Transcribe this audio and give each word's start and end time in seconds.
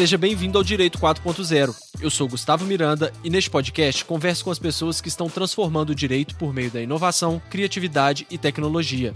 Seja 0.00 0.16
bem-vindo 0.16 0.56
ao 0.56 0.64
Direito 0.64 0.98
4.0. 0.98 1.76
Eu 2.00 2.08
sou 2.08 2.26
Gustavo 2.26 2.64
Miranda 2.64 3.12
e 3.22 3.28
neste 3.28 3.50
podcast 3.50 4.02
converso 4.02 4.42
com 4.42 4.50
as 4.50 4.58
pessoas 4.58 4.98
que 4.98 5.08
estão 5.08 5.28
transformando 5.28 5.90
o 5.90 5.94
direito 5.94 6.36
por 6.36 6.54
meio 6.54 6.70
da 6.70 6.80
inovação, 6.80 7.38
criatividade 7.50 8.26
e 8.30 8.38
tecnologia. 8.38 9.14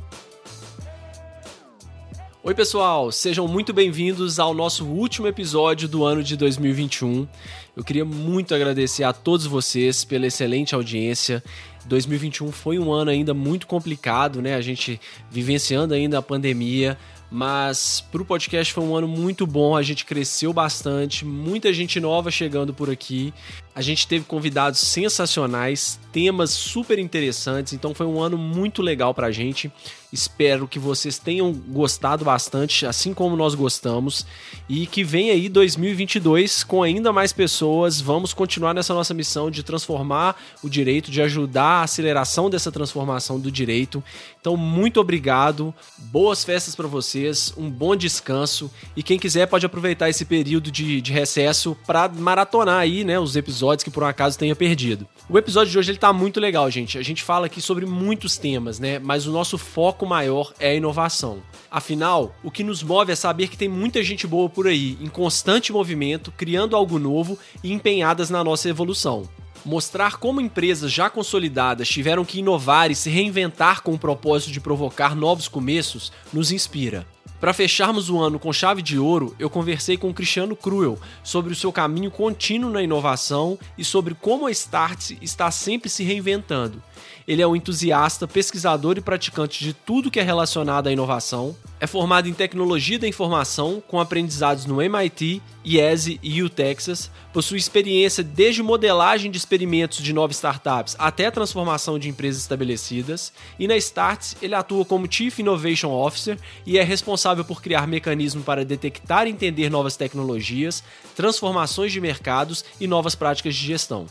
Oi, 2.42 2.54
pessoal, 2.54 3.10
sejam 3.10 3.48
muito 3.48 3.72
bem-vindos 3.72 4.38
ao 4.38 4.52
nosso 4.52 4.84
último 4.84 5.26
episódio 5.26 5.88
do 5.88 6.04
ano 6.04 6.22
de 6.22 6.36
2021. 6.36 7.26
Eu 7.74 7.82
queria 7.82 8.04
muito 8.04 8.54
agradecer 8.54 9.04
a 9.04 9.14
todos 9.14 9.46
vocês 9.46 10.04
pela 10.04 10.26
excelente 10.26 10.74
audiência. 10.74 11.42
2021 11.86 12.52
foi 12.52 12.78
um 12.78 12.92
ano 12.92 13.10
ainda 13.10 13.32
muito 13.32 13.66
complicado, 13.66 14.42
né? 14.42 14.54
A 14.54 14.60
gente 14.60 15.00
vivenciando 15.30 15.94
ainda 15.94 16.18
a 16.18 16.22
pandemia, 16.22 16.98
mas 17.34 18.00
para 18.12 18.22
o 18.22 18.24
podcast 18.24 18.72
foi 18.72 18.84
um 18.84 18.94
ano 18.94 19.08
muito 19.08 19.44
bom, 19.44 19.76
a 19.76 19.82
gente 19.82 20.04
cresceu 20.04 20.52
bastante, 20.52 21.24
muita 21.24 21.72
gente 21.72 21.98
nova 21.98 22.30
chegando 22.30 22.72
por 22.72 22.88
aqui. 22.88 23.34
A 23.74 23.82
gente 23.82 24.06
teve 24.06 24.24
convidados 24.24 24.78
sensacionais, 24.78 25.98
temas 26.12 26.50
super 26.50 26.96
interessantes, 26.96 27.72
então 27.72 27.92
foi 27.92 28.06
um 28.06 28.20
ano 28.20 28.38
muito 28.38 28.80
legal 28.80 29.12
para 29.12 29.26
a 29.26 29.32
gente. 29.32 29.68
Espero 30.14 30.68
que 30.68 30.78
vocês 30.78 31.18
tenham 31.18 31.52
gostado 31.52 32.24
bastante, 32.24 32.86
assim 32.86 33.12
como 33.12 33.34
nós 33.34 33.56
gostamos, 33.56 34.24
e 34.68 34.86
que 34.86 35.02
venha 35.02 35.32
aí 35.32 35.48
2022 35.48 36.62
com 36.62 36.84
ainda 36.84 37.12
mais 37.12 37.32
pessoas. 37.32 38.00
Vamos 38.00 38.32
continuar 38.32 38.72
nessa 38.72 38.94
nossa 38.94 39.12
missão 39.12 39.50
de 39.50 39.64
transformar 39.64 40.40
o 40.62 40.68
direito, 40.68 41.10
de 41.10 41.20
ajudar 41.20 41.80
a 41.80 41.82
aceleração 41.82 42.48
dessa 42.48 42.70
transformação 42.70 43.40
do 43.40 43.50
direito. 43.50 44.04
Então, 44.40 44.56
muito 44.56 45.00
obrigado, 45.00 45.74
boas 45.98 46.44
festas 46.44 46.76
para 46.76 46.86
vocês, 46.86 47.52
um 47.56 47.68
bom 47.68 47.96
descanso 47.96 48.70
e 48.94 49.02
quem 49.02 49.18
quiser 49.18 49.48
pode 49.48 49.66
aproveitar 49.66 50.08
esse 50.08 50.24
período 50.24 50.70
de, 50.70 51.00
de 51.00 51.12
recesso 51.12 51.76
para 51.84 52.08
maratonar 52.08 52.78
aí, 52.78 53.02
né, 53.02 53.18
os 53.18 53.34
episódios 53.34 53.82
que 53.82 53.90
por 53.90 54.04
um 54.04 54.06
acaso 54.06 54.38
tenha 54.38 54.54
perdido. 54.54 55.08
O 55.26 55.38
episódio 55.38 55.72
de 55.72 55.78
hoje 55.78 55.90
ele 55.90 55.98
tá 55.98 56.12
muito 56.12 56.38
legal, 56.38 56.70
gente. 56.70 56.98
A 56.98 57.02
gente 57.02 57.22
fala 57.22 57.46
aqui 57.46 57.58
sobre 57.58 57.86
muitos 57.86 58.36
temas, 58.36 58.78
né, 58.78 58.98
mas 58.98 59.26
o 59.26 59.32
nosso 59.32 59.56
foco 59.56 60.04
maior 60.04 60.52
é 60.60 60.70
a 60.70 60.74
inovação. 60.74 61.42
Afinal, 61.70 62.34
o 62.42 62.50
que 62.50 62.62
nos 62.62 62.82
move 62.82 63.10
é 63.10 63.16
saber 63.16 63.48
que 63.48 63.56
tem 63.56 63.68
muita 63.68 64.02
gente 64.02 64.26
boa 64.26 64.50
por 64.50 64.66
aí, 64.66 64.98
em 65.00 65.08
constante 65.08 65.72
movimento, 65.72 66.30
criando 66.30 66.76
algo 66.76 66.98
novo 66.98 67.38
e 67.62 67.72
empenhadas 67.72 68.28
na 68.28 68.44
nossa 68.44 68.68
evolução. 68.68 69.26
Mostrar 69.64 70.18
como 70.18 70.42
empresas 70.42 70.92
já 70.92 71.08
consolidadas 71.08 71.88
tiveram 71.88 72.22
que 72.22 72.40
inovar 72.40 72.90
e 72.90 72.94
se 72.94 73.08
reinventar 73.08 73.82
com 73.82 73.94
o 73.94 73.98
propósito 73.98 74.52
de 74.52 74.60
provocar 74.60 75.16
novos 75.16 75.48
começos 75.48 76.12
nos 76.34 76.52
inspira. 76.52 77.06
Para 77.44 77.52
fecharmos 77.52 78.08
o 78.08 78.18
ano 78.18 78.38
com 78.38 78.50
chave 78.54 78.80
de 78.80 78.98
ouro, 78.98 79.36
eu 79.38 79.50
conversei 79.50 79.98
com 79.98 80.14
Cristiano 80.14 80.56
Cruel 80.56 80.98
sobre 81.22 81.52
o 81.52 81.54
seu 81.54 81.70
caminho 81.70 82.10
contínuo 82.10 82.70
na 82.70 82.82
inovação 82.82 83.58
e 83.76 83.84
sobre 83.84 84.14
como 84.14 84.46
a 84.46 84.50
Startse 84.50 85.18
está 85.20 85.50
sempre 85.50 85.90
se 85.90 86.02
reinventando. 86.02 86.82
Ele 87.26 87.40
é 87.40 87.46
um 87.46 87.56
entusiasta, 87.56 88.28
pesquisador 88.28 88.98
e 88.98 89.00
praticante 89.00 89.64
de 89.64 89.72
tudo 89.72 90.10
que 90.10 90.20
é 90.20 90.22
relacionado 90.22 90.88
à 90.88 90.92
inovação. 90.92 91.56
É 91.80 91.86
formado 91.86 92.28
em 92.28 92.34
tecnologia 92.34 92.98
da 92.98 93.08
informação, 93.08 93.82
com 93.88 93.98
aprendizados 93.98 94.66
no 94.66 94.80
MIT, 94.82 95.40
IESE 95.64 96.20
e 96.22 96.42
UTexas. 96.42 97.10
Possui 97.32 97.58
experiência 97.58 98.22
desde 98.22 98.62
modelagem 98.62 99.30
de 99.30 99.38
experimentos 99.38 99.98
de 99.98 100.12
novas 100.12 100.36
startups 100.36 100.96
até 100.98 101.26
a 101.26 101.30
transformação 101.30 101.98
de 101.98 102.10
empresas 102.10 102.42
estabelecidas. 102.42 103.32
E 103.58 103.66
na 103.66 103.76
Starts, 103.76 104.36
ele 104.42 104.54
atua 104.54 104.84
como 104.84 105.10
Chief 105.10 105.38
Innovation 105.38 105.90
Officer 105.90 106.38
e 106.66 106.78
é 106.78 106.82
responsável 106.82 107.44
por 107.44 107.62
criar 107.62 107.86
mecanismos 107.86 108.44
para 108.44 108.64
detectar 108.64 109.26
e 109.26 109.30
entender 109.30 109.70
novas 109.70 109.96
tecnologias, 109.96 110.84
transformações 111.16 111.90
de 111.90 112.00
mercados 112.00 112.64
e 112.78 112.86
novas 112.86 113.14
práticas 113.14 113.54
de 113.54 113.66
gestão. 113.66 114.06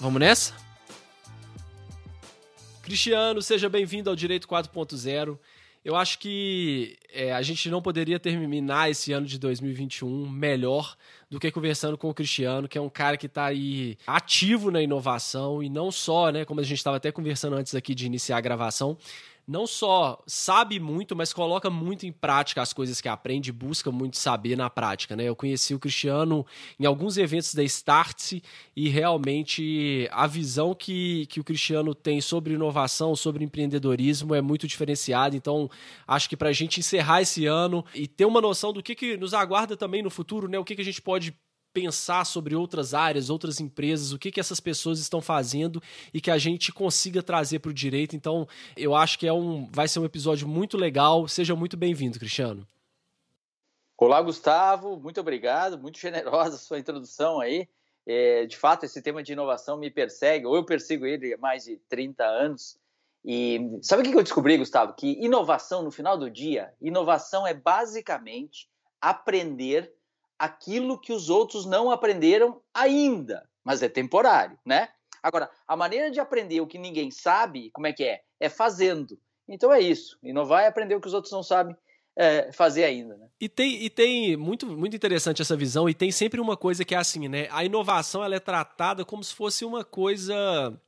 Vamos 0.00 0.20
nessa? 0.20 0.63
Cristiano, 2.84 3.40
seja 3.40 3.66
bem-vindo 3.66 4.10
ao 4.10 4.14
Direito 4.14 4.46
4.0. 4.46 5.38
Eu 5.82 5.96
acho 5.96 6.18
que 6.18 6.98
é, 7.10 7.32
a 7.32 7.40
gente 7.40 7.70
não 7.70 7.80
poderia 7.80 8.20
terminar 8.20 8.90
esse 8.90 9.10
ano 9.10 9.26
de 9.26 9.38
2021 9.38 10.28
melhor 10.28 10.94
do 11.30 11.40
que 11.40 11.50
conversando 11.50 11.96
com 11.96 12.10
o 12.10 12.14
Cristiano, 12.14 12.68
que 12.68 12.76
é 12.76 12.80
um 12.80 12.90
cara 12.90 13.16
que 13.16 13.24
está 13.24 13.46
aí 13.46 13.96
ativo 14.06 14.70
na 14.70 14.82
inovação 14.82 15.62
e 15.62 15.70
não 15.70 15.90
só, 15.90 16.30
né, 16.30 16.44
como 16.44 16.60
a 16.60 16.62
gente 16.62 16.76
estava 16.76 16.98
até 16.98 17.10
conversando 17.10 17.56
antes 17.56 17.74
aqui 17.74 17.94
de 17.94 18.04
iniciar 18.04 18.36
a 18.36 18.42
gravação, 18.42 18.98
não 19.46 19.66
só 19.66 20.22
sabe 20.26 20.80
muito, 20.80 21.14
mas 21.14 21.32
coloca 21.32 21.68
muito 21.68 22.06
em 22.06 22.12
prática 22.12 22.62
as 22.62 22.72
coisas 22.72 23.00
que 23.00 23.08
aprende, 23.08 23.52
busca 23.52 23.90
muito 23.90 24.16
saber 24.16 24.56
na 24.56 24.70
prática, 24.70 25.14
né? 25.14 25.24
Eu 25.24 25.36
conheci 25.36 25.74
o 25.74 25.78
Cristiano 25.78 26.46
em 26.78 26.86
alguns 26.86 27.16
eventos 27.16 27.54
da 27.54 27.62
Startse 27.62 28.42
e 28.74 28.88
realmente 28.88 30.08
a 30.12 30.26
visão 30.26 30.74
que, 30.74 31.26
que 31.26 31.40
o 31.40 31.44
Cristiano 31.44 31.94
tem 31.94 32.20
sobre 32.20 32.54
inovação, 32.54 33.14
sobre 33.14 33.44
empreendedorismo 33.44 34.34
é 34.34 34.40
muito 34.40 34.66
diferenciada. 34.66 35.36
Então, 35.36 35.70
acho 36.06 36.28
que 36.28 36.36
para 36.36 36.48
a 36.48 36.52
gente 36.52 36.80
encerrar 36.80 37.22
esse 37.22 37.46
ano 37.46 37.84
e 37.94 38.06
ter 38.06 38.24
uma 38.24 38.40
noção 38.40 38.72
do 38.72 38.82
que, 38.82 38.94
que 38.94 39.16
nos 39.16 39.34
aguarda 39.34 39.76
também 39.76 40.02
no 40.02 40.10
futuro, 40.10 40.48
né? 40.48 40.58
O 40.58 40.64
que, 40.64 40.74
que 40.74 40.82
a 40.82 40.84
gente 40.84 41.02
pode 41.02 41.34
pensar 41.74 42.24
sobre 42.24 42.54
outras 42.54 42.94
áreas, 42.94 43.28
outras 43.28 43.58
empresas, 43.58 44.12
o 44.12 44.18
que, 44.18 44.30
que 44.30 44.38
essas 44.38 44.60
pessoas 44.60 45.00
estão 45.00 45.20
fazendo 45.20 45.82
e 46.14 46.20
que 46.20 46.30
a 46.30 46.38
gente 46.38 46.72
consiga 46.72 47.20
trazer 47.20 47.58
para 47.58 47.70
o 47.70 47.74
direito. 47.74 48.14
Então, 48.14 48.46
eu 48.76 48.94
acho 48.94 49.18
que 49.18 49.26
é 49.26 49.32
um, 49.32 49.68
vai 49.72 49.88
ser 49.88 49.98
um 49.98 50.04
episódio 50.04 50.46
muito 50.46 50.76
legal. 50.76 51.26
Seja 51.26 51.56
muito 51.56 51.76
bem-vindo, 51.76 52.18
Cristiano. 52.18 52.66
Olá, 53.98 54.22
Gustavo. 54.22 54.96
Muito 55.00 55.20
obrigado. 55.20 55.76
Muito 55.76 55.98
generosa 55.98 56.54
a 56.54 56.58
sua 56.58 56.78
introdução 56.78 57.40
aí. 57.40 57.68
É, 58.06 58.46
de 58.46 58.56
fato, 58.56 58.84
esse 58.84 59.02
tema 59.02 59.22
de 59.22 59.32
inovação 59.32 59.76
me 59.76 59.90
persegue, 59.90 60.46
ou 60.46 60.54
eu 60.54 60.64
persigo 60.64 61.06
ele 61.06 61.34
há 61.34 61.38
mais 61.38 61.64
de 61.64 61.76
30 61.88 62.24
anos. 62.24 62.78
E 63.24 63.58
sabe 63.82 64.02
o 64.02 64.12
que 64.12 64.16
eu 64.16 64.22
descobri, 64.22 64.58
Gustavo? 64.58 64.92
Que 64.92 65.12
inovação, 65.24 65.82
no 65.82 65.90
final 65.90 66.16
do 66.16 66.30
dia, 66.30 66.72
inovação 66.80 67.46
é 67.46 67.54
basicamente 67.54 68.68
aprender 69.00 69.93
aquilo 70.38 71.00
que 71.00 71.12
os 71.12 71.30
outros 71.30 71.64
não 71.66 71.90
aprenderam 71.90 72.60
ainda, 72.72 73.48
mas 73.62 73.82
é 73.82 73.88
temporário, 73.88 74.58
né? 74.64 74.88
Agora, 75.22 75.50
a 75.66 75.76
maneira 75.76 76.10
de 76.10 76.20
aprender 76.20 76.60
o 76.60 76.66
que 76.66 76.78
ninguém 76.78 77.10
sabe, 77.10 77.70
como 77.72 77.86
é 77.86 77.92
que 77.92 78.04
é? 78.04 78.20
É 78.38 78.48
fazendo. 78.48 79.18
Então 79.48 79.72
é 79.72 79.80
isso. 79.80 80.18
Inovar 80.22 80.64
é 80.64 80.66
aprender 80.66 80.94
o 80.94 81.00
que 81.00 81.06
os 81.06 81.14
outros 81.14 81.32
não 81.32 81.42
sabem 81.42 81.74
é, 82.16 82.52
fazer 82.52 82.84
ainda. 82.84 83.16
Né? 83.16 83.26
E 83.40 83.48
tem, 83.48 83.82
e 83.82 83.90
tem 83.90 84.36
muito, 84.36 84.66
muito 84.66 84.94
interessante 84.94 85.42
essa 85.42 85.56
visão, 85.56 85.88
e 85.88 85.94
tem 85.94 86.10
sempre 86.10 86.40
uma 86.40 86.56
coisa 86.56 86.84
que 86.84 86.94
é 86.94 86.98
assim, 86.98 87.28
né? 87.28 87.48
A 87.50 87.64
inovação 87.64 88.22
ela 88.22 88.36
é 88.36 88.40
tratada 88.40 89.04
como 89.04 89.24
se 89.24 89.34
fosse 89.34 89.64
uma 89.64 89.84
coisa 89.84 90.78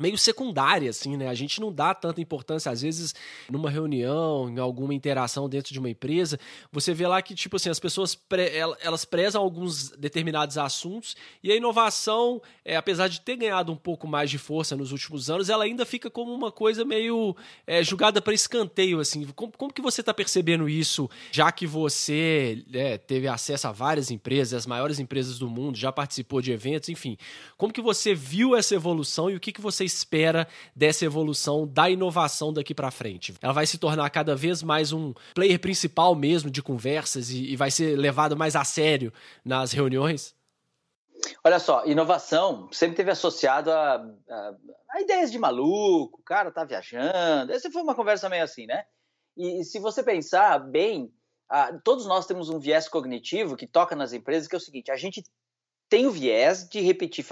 meio 0.00 0.18
secundária, 0.18 0.90
assim, 0.90 1.16
né? 1.16 1.28
A 1.28 1.34
gente 1.34 1.60
não 1.60 1.72
dá 1.72 1.94
tanta 1.94 2.20
importância, 2.20 2.70
às 2.70 2.82
vezes, 2.82 3.14
numa 3.50 3.70
reunião, 3.70 4.48
em 4.48 4.58
alguma 4.58 4.94
interação 4.94 5.48
dentro 5.48 5.72
de 5.72 5.78
uma 5.78 5.90
empresa, 5.90 6.38
você 6.70 6.92
vê 6.92 7.06
lá 7.06 7.22
que, 7.22 7.34
tipo 7.34 7.56
assim, 7.56 7.70
as 7.70 7.80
pessoas 7.80 8.14
pre 8.14 8.46
elas 8.80 9.04
prezam 9.04 9.42
alguns 9.42 9.90
determinados 9.90 10.58
assuntos 10.58 11.16
e 11.42 11.50
a 11.50 11.56
inovação, 11.56 12.40
é, 12.64 12.76
apesar 12.76 13.08
de 13.08 13.20
ter 13.20 13.36
ganhado 13.36 13.72
um 13.72 13.76
pouco 13.76 14.06
mais 14.06 14.30
de 14.30 14.38
força 14.38 14.76
nos 14.76 14.92
últimos 14.92 15.30
anos, 15.30 15.48
ela 15.48 15.64
ainda 15.64 15.86
fica 15.86 16.10
como 16.10 16.32
uma 16.32 16.52
coisa 16.52 16.84
meio 16.84 17.34
é, 17.66 17.82
julgada 17.82 18.20
para 18.20 18.34
escanteio, 18.34 19.00
assim. 19.00 19.26
Como, 19.34 19.52
como 19.52 19.72
que 19.72 19.82
você 19.82 20.00
está 20.00 20.12
percebendo 20.12 20.68
isso, 20.68 21.08
já 21.32 21.50
que 21.50 21.66
você 21.66 22.64
é, 22.72 22.98
teve 22.98 23.28
acesso 23.28 23.68
a 23.68 23.72
várias 23.72 24.10
empresas, 24.10 24.54
as 24.54 24.66
maiores 24.66 24.98
empresas 24.98 25.38
do 25.38 25.48
mundo, 25.48 25.76
já 25.76 25.90
participou 25.90 26.40
de 26.42 26.52
eventos, 26.52 26.88
enfim. 26.88 27.16
Como 27.56 27.72
que 27.72 27.80
você 27.80 28.14
viu 28.14 28.54
essa 28.54 28.74
evolução 28.74 29.30
e 29.30 29.36
o 29.36 29.40
que, 29.40 29.52
que 29.52 29.60
você 29.60 29.85
espera 29.86 30.46
dessa 30.74 31.04
evolução 31.04 31.66
da 31.66 31.88
inovação 31.88 32.52
daqui 32.52 32.74
para 32.74 32.90
frente? 32.90 33.34
Ela 33.40 33.52
vai 33.52 33.66
se 33.66 33.78
tornar 33.78 34.10
cada 34.10 34.36
vez 34.36 34.62
mais 34.62 34.92
um 34.92 35.14
player 35.34 35.58
principal 35.58 36.14
mesmo 36.14 36.50
de 36.50 36.62
conversas 36.62 37.30
e, 37.30 37.52
e 37.52 37.56
vai 37.56 37.70
ser 37.70 37.96
levado 37.96 38.36
mais 38.36 38.54
a 38.54 38.64
sério 38.64 39.12
nas 39.44 39.72
reuniões? 39.72 40.34
Olha 41.42 41.58
só, 41.58 41.84
inovação 41.86 42.68
sempre 42.72 42.96
teve 42.96 43.10
associado 43.10 43.70
a, 43.70 43.94
a, 44.28 44.54
a, 44.92 45.00
ideias 45.00 45.30
de 45.30 45.38
maluco, 45.38 46.20
o 46.20 46.24
cara 46.24 46.50
tá 46.50 46.64
viajando. 46.64 47.52
Essa 47.52 47.70
foi 47.70 47.82
uma 47.82 47.94
conversa 47.94 48.28
meio 48.28 48.44
assim, 48.44 48.66
né? 48.66 48.84
E, 49.36 49.60
e 49.60 49.64
se 49.64 49.78
você 49.78 50.02
pensar 50.02 50.58
bem, 50.58 51.12
todos 51.84 52.06
nós 52.06 52.26
temos 52.26 52.48
um 52.48 52.58
viés 52.58 52.88
cognitivo 52.88 53.56
que 53.56 53.66
toca 53.66 53.94
nas 53.94 54.12
empresas, 54.12 54.48
que 54.48 54.54
é 54.54 54.58
o 54.58 54.60
seguinte: 54.60 54.90
a 54.90 54.96
gente 54.96 55.22
tem 55.88 56.06
o 56.06 56.10
viés 56.10 56.68
de 56.68 56.80
repetir, 56.80 57.24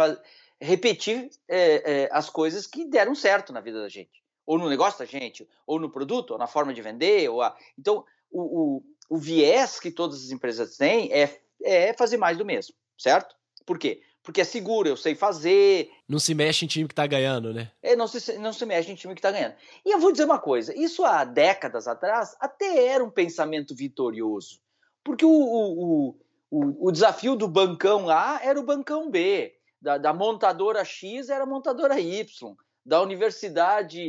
repetir 0.61 1.31
é, 1.49 2.03
é, 2.03 2.09
as 2.13 2.31
coisas 2.31 2.67
que 2.67 2.85
deram 2.85 3.15
certo 3.15 3.53
na 3.53 3.61
vida 3.61 3.81
da 3.81 3.89
gente, 3.89 4.23
ou 4.47 4.59
no 4.59 4.69
negócio 4.69 4.99
da 4.99 5.05
gente, 5.05 5.49
ou 5.67 5.79
no 5.79 5.91
produto, 5.91 6.33
ou 6.33 6.39
na 6.39 6.47
forma 6.47 6.73
de 6.73 6.83
vender. 6.83 7.29
Ou 7.29 7.43
a... 7.43 7.57
Então, 7.79 8.05
o, 8.31 8.43
o, 8.77 8.83
o 9.11 9.19
viés 9.19 9.81
que 9.81 9.91
todas 9.91 10.25
as 10.25 10.31
empresas 10.31 10.77
têm 10.77 11.13
é, 11.13 11.41
é 11.63 11.93
fazer 11.93 12.17
mais 12.17 12.37
do 12.37 12.45
mesmo, 12.45 12.75
certo? 12.99 13.35
Por 13.65 13.79
quê? 13.79 14.03
Porque 14.23 14.41
é 14.41 14.45
seguro, 14.45 14.89
eu 14.89 14.97
sei 14.97 15.15
fazer. 15.15 15.91
Não 16.09 16.19
se 16.19 16.35
mexe 16.35 16.65
em 16.65 16.69
time 16.69 16.89
que 16.89 16.95
tá 16.95 17.07
ganhando, 17.07 17.53
né? 17.53 17.71
É, 17.83 17.95
não 17.95 18.09
se, 18.09 18.39
não 18.39 18.55
se 18.55 18.65
mexe 18.65 18.91
em 18.91 18.95
time 18.95 19.15
que 19.15 19.21
tá 19.21 19.31
ganhando. 19.31 19.55
E 19.85 19.91
eu 19.95 19.99
vou 19.99 20.13
dizer 20.13 20.25
uma 20.25 20.39
coisa: 20.39 20.77
isso 20.77 21.05
há 21.05 21.25
décadas 21.25 21.87
atrás 21.87 22.35
até 22.41 22.87
era 22.87 23.05
um 23.05 23.11
pensamento 23.11 23.75
vitorioso. 23.75 24.61
Porque 25.05 25.27
o, 25.27 25.29
o, 25.29 26.09
o, 26.11 26.21
o, 26.51 26.89
o 26.89 26.91
desafio 26.91 27.37
do 27.37 27.47
bancão 27.47 28.09
A 28.09 28.41
era 28.43 28.59
o 28.59 28.65
bancão 28.65 29.11
B, 29.11 29.55
da, 29.85 29.99
da 29.99 30.15
montadora 30.15 30.83
X 30.83 31.29
era 31.29 31.45
a 31.45 31.47
montadora 31.47 32.01
Y, 32.01 32.57
da 32.85 33.03
universidade 33.03 34.01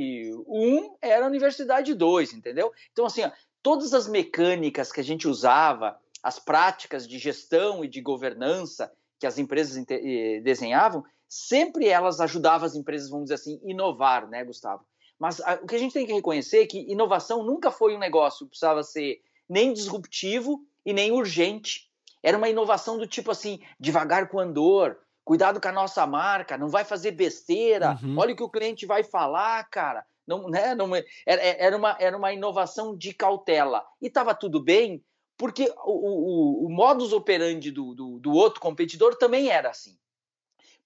1 0.47 0.95
era 1.01 1.25
a 1.25 1.27
universidade 1.27 1.93
2, 1.93 2.33
entendeu? 2.33 2.71
Então, 2.93 3.05
assim, 3.05 3.23
ó, 3.23 3.31
todas 3.61 3.93
as 3.93 4.07
mecânicas 4.07 4.89
que 4.89 5.01
a 5.01 5.03
gente 5.03 5.27
usava, 5.27 5.99
as 6.23 6.39
práticas 6.39 7.05
de 7.05 7.17
gestão 7.19 7.83
e 7.83 7.89
de 7.89 8.01
governança 8.01 8.89
que 9.19 9.27
as 9.27 9.37
empresas 9.37 9.83
eh, 9.89 10.39
desenhavam, 10.41 11.03
sempre 11.27 11.87
elas 11.87 12.21
ajudavam 12.21 12.65
as 12.65 12.75
empresas, 12.75 13.09
vamos 13.09 13.25
dizer 13.25 13.35
assim, 13.35 13.59
inovar, 13.63 14.29
né, 14.29 14.45
Gustavo? 14.45 14.85
Mas 15.19 15.41
a, 15.41 15.55
o 15.55 15.67
que 15.67 15.75
a 15.75 15.79
gente 15.79 15.93
tem 15.93 16.05
que 16.05 16.13
reconhecer 16.13 16.63
é 16.63 16.67
que 16.67 16.89
inovação 16.89 17.43
nunca 17.43 17.69
foi 17.69 17.95
um 17.95 17.99
negócio 17.99 18.45
que 18.45 18.51
precisava 18.51 18.81
ser 18.81 19.21
nem 19.47 19.73
disruptivo 19.73 20.65
e 20.85 20.93
nem 20.93 21.11
urgente. 21.11 21.89
Era 22.23 22.37
uma 22.37 22.49
inovação 22.49 22.97
do 22.97 23.05
tipo 23.05 23.29
assim, 23.31 23.59
devagar 23.79 24.29
com 24.29 24.39
andor, 24.39 24.97
cuidado 25.25 25.59
com 25.59 25.67
a 25.67 25.71
nossa 25.71 26.05
marca, 26.05 26.57
não 26.57 26.69
vai 26.69 26.85
fazer 26.85 27.11
besteira, 27.11 27.97
uhum. 28.01 28.15
olha 28.17 28.33
o 28.33 28.35
que 28.37 28.43
o 28.43 28.49
cliente 28.49 28.85
vai 28.85 29.03
falar, 29.03 29.67
cara. 29.69 30.05
Não, 30.25 30.47
né, 30.47 30.73
não, 30.73 30.95
era, 30.95 31.41
era, 31.41 31.75
uma, 31.75 31.97
era 31.99 32.15
uma 32.15 32.31
inovação 32.31 32.95
de 32.95 33.13
cautela. 33.13 33.83
E 34.01 34.07
estava 34.07 34.33
tudo 34.33 34.61
bem, 34.61 35.03
porque 35.37 35.71
o, 35.83 36.63
o, 36.63 36.65
o 36.67 36.69
modus 36.69 37.11
operandi 37.11 37.71
do, 37.71 37.93
do, 37.93 38.19
do 38.19 38.31
outro 38.31 38.61
competidor 38.61 39.15
também 39.17 39.49
era 39.49 39.69
assim. 39.69 39.97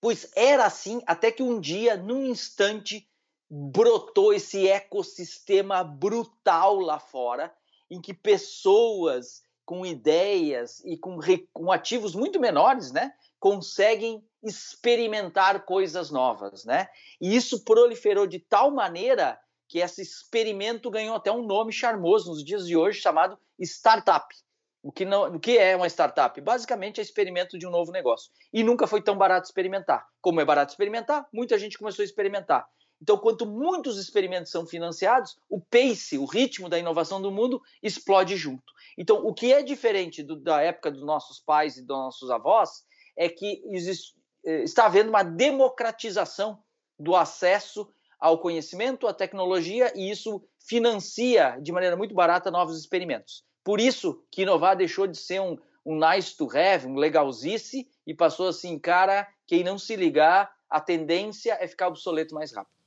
Pois 0.02 0.32
era 0.36 0.66
assim 0.66 1.02
até 1.06 1.32
que 1.32 1.44
um 1.44 1.60
dia, 1.60 1.98
num 1.98 2.26
instante, 2.26 3.08
brotou 3.50 4.34
esse 4.34 4.68
ecossistema 4.68 5.84
brutal 5.84 6.80
lá 6.80 7.00
fora, 7.00 7.54
em 7.90 8.00
que 8.00 8.14
pessoas 8.14 9.44
com 9.66 9.86
ideias 9.86 10.82
e 10.86 10.98
com, 10.98 11.20
com 11.54 11.72
ativos 11.72 12.16
muito 12.16 12.40
menores, 12.40 12.92
né, 12.92 13.14
conseguem 13.40 14.24
experimentar 14.44 15.66
coisas 15.66 16.10
novas, 16.12 16.66
né? 16.66 16.90
E 17.20 17.36
isso 17.36 17.64
proliferou 17.64 18.28
de 18.28 18.40
tal 18.40 18.72
maneira 18.72 19.40
que 19.68 19.80
esse 19.80 20.02
experimento 20.02 20.90
ganhou 20.90 21.16
até 21.16 21.32
um 21.32 21.46
nome 21.46 21.72
charmoso 21.72 22.30
nos 22.30 22.44
dias 22.44 22.66
de 22.66 22.76
hoje 22.76 23.00
chamado 23.00 23.38
startup. 23.60 24.36
O 24.82 24.92
que, 24.92 25.04
não, 25.04 25.36
o 25.36 25.40
que 25.40 25.58
é 25.58 25.76
uma 25.76 25.88
startup? 25.88 26.40
Basicamente 26.40 27.00
é 27.00 27.04
experimento 27.04 27.58
de 27.58 27.68
um 27.68 27.70
novo 27.70 27.92
negócio. 27.92 28.32
E 28.52 28.64
nunca 28.64 28.88
foi 28.88 29.02
tão 29.02 29.18
barato 29.18 29.46
experimentar. 29.46 30.08
Como 30.22 30.40
é 30.40 30.46
barato 30.46 30.72
experimentar, 30.72 31.28
muita 31.34 31.60
gente 31.60 31.78
começou 31.78 32.02
a 32.02 32.06
experimentar. 32.06 32.68
Então, 33.02 33.18
quanto 33.18 33.46
muitos 33.46 33.98
experimentos 33.98 34.52
são 34.52 34.66
financiados, 34.66 35.38
o 35.50 35.60
pace, 35.60 36.18
o 36.18 36.26
ritmo 36.26 36.68
da 36.68 36.80
inovação 36.80 37.22
do 37.22 37.32
mundo 37.32 37.62
explode 37.82 38.36
junto. 38.36 38.74
Então, 38.98 39.26
o 39.26 39.34
que 39.34 39.54
é 39.54 39.62
diferente 39.62 40.22
do, 40.24 40.36
da 40.36 40.62
época 40.62 40.92
dos 40.92 41.04
nossos 41.04 41.40
pais 41.40 41.78
e 41.78 41.82
dos 41.82 41.96
nossos 41.96 42.30
avós 42.30 42.84
é 43.19 43.27
que 43.27 43.62
existe, 43.66 44.16
eh, 44.45 44.63
está 44.63 44.86
havendo 44.86 45.10
uma 45.10 45.24
democratização 45.24 46.63
do 46.98 47.18
acesso 47.18 47.86
ao 48.18 48.39
conhecimento, 48.39 49.07
à 49.07 49.13
tecnologia, 49.13 49.92
e 49.94 50.10
isso 50.10 50.42
financia 50.57 51.57
de 51.62 51.74
maneira 51.74 51.98
muito 51.98 52.16
barata 52.16 52.50
novos 52.50 52.80
experimentos. 52.80 53.44
Por 53.62 53.81
isso 53.81 54.24
que 54.31 54.44
inovar 54.44 54.77
deixou 54.77 55.06
de 55.06 55.18
ser 55.18 55.42
um, 55.42 55.57
um 55.86 56.00
nice 56.00 56.36
to 56.36 56.48
have, 56.57 56.88
um 56.88 56.95
legalzice, 56.95 57.89
e 58.07 58.13
passou 58.13 58.48
assim, 58.48 58.80
cara, 58.80 59.27
quem 59.45 59.66
não 59.66 59.77
se 59.77 59.98
ligar, 59.98 60.50
a 60.69 60.80
tendência 60.80 61.57
é 61.60 61.68
ficar 61.68 61.89
obsoleto 61.89 62.33
mais 62.33 62.54
rápido. 62.54 62.80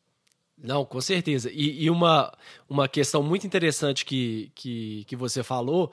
Não, 0.56 0.84
com 0.84 1.00
certeza. 1.00 1.50
E, 1.52 1.84
e, 1.84 1.90
uma, 1.90 2.32
uma 2.68 2.88
questão 2.88 3.22
muito 3.22 3.46
interessante 3.46 4.04
que, 4.04 4.50
que, 4.54 5.04
que 5.06 5.16
você 5.16 5.42
falou 5.42 5.92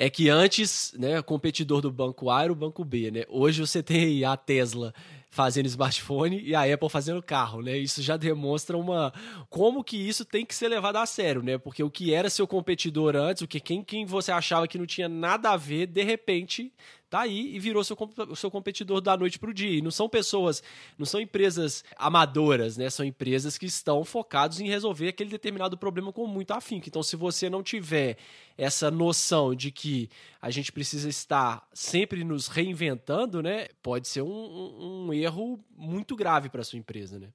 é 0.00 0.08
que 0.08 0.30
antes, 0.30 0.94
né, 0.96 1.20
competidor 1.20 1.80
do 1.80 1.90
banco 1.90 2.30
A 2.30 2.44
era 2.44 2.52
o 2.52 2.56
banco 2.56 2.84
B, 2.84 3.10
né? 3.10 3.24
Hoje 3.28 3.60
você 3.60 3.82
tem 3.82 4.24
a 4.24 4.36
Tesla 4.36 4.94
fazendo 5.28 5.66
smartphone 5.66 6.40
e 6.40 6.54
a 6.54 6.72
Apple 6.72 6.88
fazendo 6.88 7.20
carro, 7.20 7.60
né? 7.62 7.76
Isso 7.76 8.00
já 8.00 8.16
demonstra 8.16 8.78
uma 8.78 9.12
como 9.50 9.82
que 9.82 9.96
isso 9.96 10.24
tem 10.24 10.46
que 10.46 10.54
ser 10.54 10.68
levado 10.68 10.96
a 10.96 11.04
sério, 11.04 11.42
né? 11.42 11.58
Porque 11.58 11.82
o 11.82 11.90
que 11.90 12.14
era 12.14 12.30
seu 12.30 12.46
competidor 12.46 13.16
antes, 13.16 13.42
o 13.42 13.48
que 13.48 13.58
quem, 13.58 13.82
quem 13.82 14.06
você 14.06 14.30
achava 14.30 14.68
que 14.68 14.78
não 14.78 14.86
tinha 14.86 15.08
nada 15.08 15.50
a 15.50 15.56
ver, 15.56 15.86
de 15.88 16.04
repente 16.04 16.72
tá 17.08 17.20
aí 17.20 17.54
e 17.54 17.58
virou 17.58 17.82
seu, 17.82 17.96
seu 18.36 18.50
competidor 18.50 19.00
da 19.00 19.16
noite 19.16 19.38
para 19.38 19.50
o 19.50 19.54
dia. 19.54 19.78
E 19.78 19.82
não 19.82 19.90
são 19.90 20.08
pessoas, 20.08 20.62
não 20.98 21.06
são 21.06 21.20
empresas 21.20 21.84
amadoras, 21.96 22.76
né? 22.76 22.90
São 22.90 23.04
empresas 23.04 23.56
que 23.56 23.66
estão 23.66 24.04
focados 24.04 24.60
em 24.60 24.68
resolver 24.68 25.08
aquele 25.08 25.30
determinado 25.30 25.76
problema 25.76 26.12
com 26.12 26.26
muito 26.26 26.52
afinco. 26.52 26.88
Então, 26.88 27.02
se 27.02 27.16
você 27.16 27.48
não 27.48 27.62
tiver 27.62 28.16
essa 28.56 28.90
noção 28.90 29.54
de 29.54 29.70
que 29.70 30.10
a 30.40 30.50
gente 30.50 30.72
precisa 30.72 31.08
estar 31.08 31.66
sempre 31.72 32.24
nos 32.24 32.48
reinventando, 32.48 33.42
né? 33.42 33.68
Pode 33.82 34.08
ser 34.08 34.22
um, 34.22 34.28
um, 34.28 35.06
um 35.06 35.12
erro 35.12 35.58
muito 35.76 36.16
grave 36.16 36.48
para 36.48 36.64
sua 36.64 36.78
empresa, 36.78 37.18
né? 37.18 37.28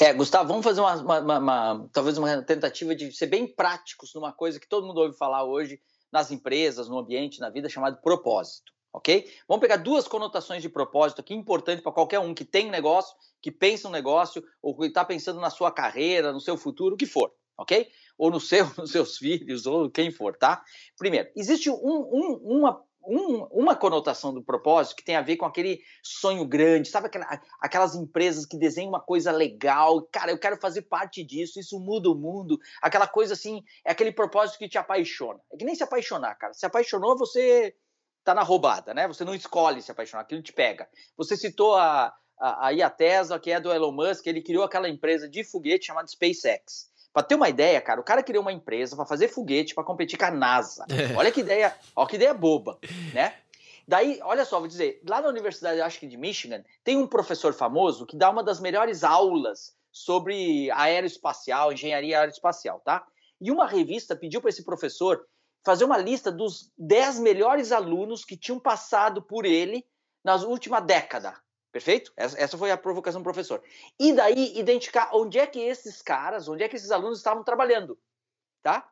É, 0.00 0.14
Gustavo, 0.14 0.48
vamos 0.48 0.64
fazer 0.64 0.80
uma, 0.80 0.94
uma, 0.96 1.20
uma, 1.20 1.38
uma, 1.38 1.88
talvez 1.92 2.16
uma 2.16 2.40
tentativa 2.42 2.94
de 2.96 3.12
ser 3.12 3.26
bem 3.26 3.46
práticos 3.46 4.14
numa 4.14 4.32
coisa 4.32 4.58
que 4.58 4.66
todo 4.66 4.86
mundo 4.86 4.98
ouve 4.98 5.16
falar 5.16 5.44
hoje, 5.44 5.78
nas 6.12 6.30
empresas, 6.30 6.88
no 6.88 6.98
ambiente, 6.98 7.40
na 7.40 7.50
vida, 7.50 7.68
chamado 7.68 8.00
propósito. 8.00 8.72
Ok? 8.92 9.30
Vamos 9.46 9.60
pegar 9.60 9.76
duas 9.76 10.08
conotações 10.08 10.62
de 10.62 10.68
propósito 10.68 11.20
aqui, 11.20 11.32
importante 11.32 11.80
para 11.80 11.92
qualquer 11.92 12.18
um 12.18 12.34
que 12.34 12.44
tem 12.44 12.68
negócio, 12.68 13.14
que 13.40 13.50
pensa 13.50 13.86
um 13.86 13.92
negócio, 13.92 14.42
ou 14.60 14.76
que 14.76 14.86
está 14.86 15.04
pensando 15.04 15.40
na 15.40 15.48
sua 15.48 15.70
carreira, 15.70 16.32
no 16.32 16.40
seu 16.40 16.56
futuro, 16.56 16.96
o 16.96 16.98
que 16.98 17.06
for, 17.06 17.32
ok? 17.56 17.88
Ou 18.18 18.30
no 18.30 18.40
seu, 18.40 18.66
nos 18.76 18.90
seus 18.90 19.16
filhos, 19.16 19.64
ou 19.64 19.88
quem 19.88 20.10
for, 20.10 20.36
tá? 20.36 20.62
Primeiro, 20.98 21.30
existe 21.36 21.70
um, 21.70 21.76
um, 21.76 22.40
uma 22.42 22.84
um, 23.02 23.44
uma 23.50 23.74
conotação 23.74 24.32
do 24.32 24.42
propósito 24.42 24.96
que 24.96 25.04
tem 25.04 25.16
a 25.16 25.22
ver 25.22 25.36
com 25.36 25.46
aquele 25.46 25.82
sonho 26.02 26.44
grande, 26.44 26.88
sabe 26.88 27.06
aquela, 27.06 27.40
aquelas 27.60 27.94
empresas 27.94 28.46
que 28.46 28.58
desenham 28.58 28.90
uma 28.90 29.00
coisa 29.00 29.32
legal, 29.32 30.02
cara, 30.12 30.30
eu 30.30 30.38
quero 30.38 30.56
fazer 30.56 30.82
parte 30.82 31.24
disso, 31.24 31.58
isso 31.58 31.78
muda 31.80 32.10
o 32.10 32.14
mundo, 32.14 32.58
aquela 32.82 33.06
coisa 33.06 33.34
assim, 33.34 33.64
é 33.84 33.90
aquele 33.90 34.12
propósito 34.12 34.58
que 34.58 34.68
te 34.68 34.78
apaixona. 34.78 35.40
É 35.52 35.56
que 35.56 35.64
nem 35.64 35.74
se 35.74 35.82
apaixonar, 35.82 36.34
cara. 36.36 36.52
Se 36.52 36.66
apaixonou, 36.66 37.16
você 37.16 37.74
tá 38.22 38.34
na 38.34 38.42
roubada, 38.42 38.92
né? 38.92 39.08
Você 39.08 39.24
não 39.24 39.34
escolhe 39.34 39.80
se 39.80 39.90
apaixonar, 39.90 40.22
aquilo 40.22 40.42
te 40.42 40.52
pega. 40.52 40.88
Você 41.16 41.36
citou 41.36 41.76
a, 41.76 42.14
a, 42.38 42.68
a 42.68 42.90
Tesla, 42.90 43.40
que 43.40 43.50
é 43.50 43.60
do 43.60 43.72
Elon 43.72 43.92
Musk, 43.92 44.26
ele 44.26 44.42
criou 44.42 44.64
aquela 44.64 44.88
empresa 44.88 45.28
de 45.28 45.42
foguete 45.42 45.86
chamada 45.86 46.08
SpaceX. 46.08 46.89
Para 47.12 47.22
ter 47.24 47.34
uma 47.34 47.48
ideia, 47.48 47.80
cara, 47.80 48.00
o 48.00 48.04
cara 48.04 48.22
criou 48.22 48.42
uma 48.42 48.52
empresa 48.52 48.94
para 48.94 49.04
fazer 49.04 49.28
foguete 49.28 49.74
para 49.74 49.84
competir 49.84 50.18
com 50.18 50.26
a 50.26 50.30
NASA. 50.30 50.84
É. 50.88 51.16
Olha 51.16 51.32
que 51.32 51.40
ideia, 51.40 51.74
olha 51.96 52.08
que 52.08 52.16
ideia 52.16 52.32
boba, 52.32 52.78
né? 53.12 53.34
Daí, 53.86 54.20
olha 54.22 54.44
só, 54.44 54.60
vou 54.60 54.68
dizer, 54.68 55.02
lá 55.08 55.20
na 55.20 55.28
Universidade, 55.28 55.80
acho 55.80 55.98
que 55.98 56.06
de 56.06 56.16
Michigan, 56.16 56.62
tem 56.84 56.96
um 56.96 57.08
professor 57.08 57.52
famoso 57.52 58.06
que 58.06 58.16
dá 58.16 58.30
uma 58.30 58.44
das 58.44 58.60
melhores 58.60 59.02
aulas 59.02 59.74
sobre 59.90 60.70
aeroespacial, 60.70 61.72
engenharia 61.72 62.20
aeroespacial, 62.20 62.80
tá? 62.84 63.04
E 63.40 63.50
uma 63.50 63.66
revista 63.66 64.14
pediu 64.14 64.40
para 64.40 64.50
esse 64.50 64.64
professor 64.64 65.26
fazer 65.64 65.84
uma 65.84 65.98
lista 65.98 66.30
dos 66.30 66.70
10 66.78 67.18
melhores 67.18 67.72
alunos 67.72 68.24
que 68.24 68.36
tinham 68.36 68.60
passado 68.60 69.20
por 69.20 69.44
ele 69.44 69.84
nas 70.24 70.42
última 70.42 70.80
década. 70.80 71.34
Perfeito? 71.72 72.12
Essa 72.16 72.58
foi 72.58 72.70
a 72.70 72.76
provocação 72.76 73.20
do 73.20 73.24
professor. 73.24 73.62
E 73.98 74.12
daí 74.12 74.58
identificar 74.58 75.10
onde 75.12 75.38
é 75.38 75.46
que 75.46 75.60
esses 75.60 76.02
caras, 76.02 76.48
onde 76.48 76.64
é 76.64 76.68
que 76.68 76.76
esses 76.76 76.90
alunos 76.90 77.18
estavam 77.18 77.44
trabalhando, 77.44 77.96
tá? 78.62 78.90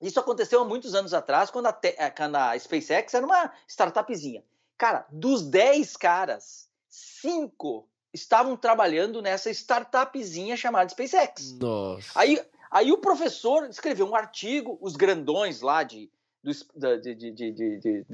Isso 0.00 0.18
aconteceu 0.18 0.60
há 0.60 0.64
muitos 0.64 0.94
anos 0.94 1.12
atrás, 1.12 1.50
quando 1.50 1.66
a, 1.66 1.80
eh, 1.82 2.10
quando 2.10 2.36
a 2.36 2.58
SpaceX 2.58 3.12
era 3.12 3.24
uma 3.24 3.52
startupzinha. 3.68 4.42
Cara, 4.76 5.06
dos 5.10 5.42
10 5.42 5.96
caras, 5.96 6.68
5 6.88 7.88
estavam 8.12 8.56
trabalhando 8.56 9.20
nessa 9.20 9.50
startupzinha 9.50 10.56
chamada 10.56 10.88
SpaceX. 10.88 11.58
Nossa. 11.58 12.10
Aí, 12.14 12.40
aí 12.70 12.92
o 12.92 12.98
professor 12.98 13.68
escreveu 13.68 14.06
um 14.06 14.14
artigo, 14.14 14.78
os 14.80 14.96
grandões 14.96 15.60
lá 15.60 15.82
de, 15.82 16.10
de, 16.42 17.14
de, 17.32 17.52
de, 17.52 18.06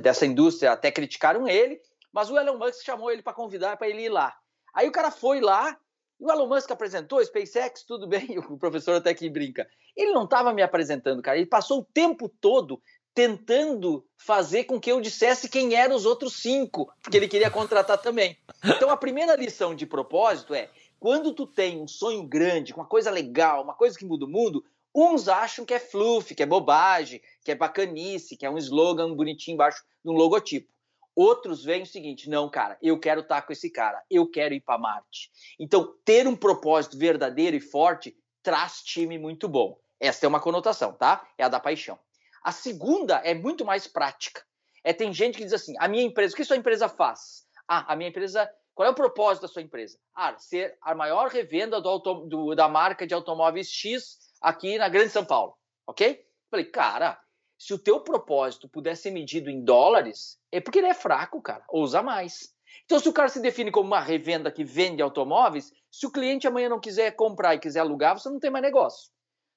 dessa 0.00 0.26
indústria 0.26 0.72
até 0.72 0.90
criticaram 0.90 1.48
ele, 1.48 1.80
mas 2.12 2.30
o 2.30 2.38
Elon 2.38 2.58
Musk 2.58 2.84
chamou 2.84 3.10
ele 3.10 3.22
para 3.22 3.32
convidar 3.32 3.76
para 3.76 3.88
ele 3.88 4.02
ir 4.02 4.08
lá. 4.08 4.34
Aí 4.74 4.88
o 4.88 4.92
cara 4.92 5.10
foi 5.10 5.40
lá, 5.40 5.76
e 6.18 6.24
o 6.24 6.30
Elon 6.30 6.48
Musk 6.48 6.70
apresentou, 6.70 7.24
SpaceX, 7.24 7.82
tudo 7.82 8.06
bem, 8.06 8.38
o 8.48 8.58
professor 8.58 8.94
até 8.94 9.14
que 9.14 9.28
brinca. 9.28 9.68
Ele 9.96 10.12
não 10.12 10.24
estava 10.24 10.52
me 10.52 10.62
apresentando, 10.62 11.22
cara, 11.22 11.36
ele 11.36 11.46
passou 11.46 11.80
o 11.80 11.84
tempo 11.84 12.28
todo 12.28 12.80
tentando 13.14 14.06
fazer 14.16 14.64
com 14.64 14.78
que 14.78 14.90
eu 14.90 15.00
dissesse 15.00 15.48
quem 15.48 15.74
eram 15.74 15.96
os 15.96 16.06
outros 16.06 16.34
cinco, 16.40 16.92
porque 17.02 17.16
ele 17.16 17.28
queria 17.28 17.50
contratar 17.50 17.98
também. 17.98 18.38
Então 18.64 18.90
a 18.90 18.96
primeira 18.96 19.34
lição 19.34 19.74
de 19.74 19.84
propósito 19.84 20.54
é, 20.54 20.70
quando 20.98 21.34
tu 21.34 21.46
tem 21.46 21.80
um 21.80 21.88
sonho 21.88 22.22
grande, 22.22 22.72
uma 22.72 22.86
coisa 22.86 23.10
legal, 23.10 23.62
uma 23.62 23.74
coisa 23.74 23.98
que 23.98 24.04
muda 24.04 24.26
o 24.26 24.28
mundo, 24.28 24.64
uns 24.94 25.28
acham 25.28 25.64
que 25.64 25.74
é 25.74 25.80
fluff, 25.80 26.34
que 26.34 26.42
é 26.42 26.46
bobagem, 26.46 27.20
que 27.42 27.50
é 27.50 27.54
bacanice, 27.54 28.36
que 28.36 28.46
é 28.46 28.50
um 28.50 28.58
slogan 28.58 29.14
bonitinho 29.14 29.54
embaixo 29.54 29.82
de 30.04 30.10
um 30.10 30.14
logotipo. 30.14 30.70
Outros 31.14 31.64
veem 31.64 31.82
o 31.82 31.86
seguinte: 31.86 32.28
não, 32.28 32.48
cara, 32.48 32.78
eu 32.82 32.98
quero 32.98 33.20
estar 33.20 33.42
com 33.42 33.52
esse 33.52 33.70
cara, 33.70 34.02
eu 34.10 34.28
quero 34.28 34.54
ir 34.54 34.60
para 34.60 34.78
Marte. 34.78 35.30
Então, 35.58 35.94
ter 36.04 36.26
um 36.26 36.36
propósito 36.36 36.96
verdadeiro 36.96 37.56
e 37.56 37.60
forte 37.60 38.16
traz 38.42 38.82
time 38.82 39.18
muito 39.18 39.48
bom. 39.48 39.78
Essa 39.98 40.26
é 40.26 40.28
uma 40.28 40.40
conotação, 40.40 40.92
tá? 40.92 41.26
É 41.36 41.44
a 41.44 41.48
da 41.48 41.60
paixão. 41.60 41.98
A 42.42 42.52
segunda 42.52 43.16
é 43.18 43.34
muito 43.34 43.64
mais 43.64 43.86
prática. 43.86 44.42
É 44.82 44.92
tem 44.92 45.12
gente 45.12 45.36
que 45.36 45.44
diz 45.44 45.52
assim: 45.52 45.74
a 45.78 45.86
minha 45.88 46.04
empresa, 46.04 46.32
o 46.32 46.36
que 46.36 46.44
sua 46.44 46.56
empresa 46.56 46.88
faz? 46.88 47.44
Ah, 47.68 47.92
a 47.92 47.96
minha 47.96 48.08
empresa. 48.08 48.50
Qual 48.74 48.86
é 48.86 48.90
o 48.90 48.94
propósito 48.94 49.42
da 49.42 49.48
sua 49.48 49.60
empresa? 49.60 49.98
Ah, 50.14 50.38
ser 50.38 50.78
a 50.80 50.94
maior 50.94 51.28
revenda 51.28 51.80
do 51.82 51.88
auto, 51.88 52.26
do, 52.26 52.54
da 52.54 52.66
marca 52.66 53.06
de 53.06 53.12
automóveis 53.12 53.70
X 53.70 54.16
aqui 54.40 54.78
na 54.78 54.88
Grande 54.88 55.10
São 55.10 55.24
Paulo, 55.24 55.54
ok? 55.86 56.24
Falei, 56.50 56.64
cara, 56.64 57.20
se 57.60 57.74
o 57.74 57.78
teu 57.78 58.00
propósito 58.00 58.66
puder 58.66 58.96
ser 58.96 59.10
medido 59.10 59.50
em 59.50 59.62
dólares, 59.62 60.40
é 60.50 60.62
porque 60.62 60.78
ele 60.78 60.88
é 60.88 60.94
fraco, 60.94 61.42
cara. 61.42 61.62
Ousa 61.68 62.02
mais. 62.02 62.54
Então, 62.86 62.98
se 62.98 63.06
o 63.06 63.12
cara 63.12 63.28
se 63.28 63.38
define 63.38 63.70
como 63.70 63.86
uma 63.86 64.00
revenda 64.00 64.50
que 64.50 64.64
vende 64.64 65.02
automóveis, 65.02 65.70
se 65.90 66.06
o 66.06 66.10
cliente 66.10 66.48
amanhã 66.48 66.70
não 66.70 66.80
quiser 66.80 67.10
comprar 67.10 67.54
e 67.54 67.58
quiser 67.58 67.80
alugar, 67.80 68.18
você 68.18 68.30
não 68.30 68.40
tem 68.40 68.50
mais 68.50 68.64
negócio. 68.64 69.10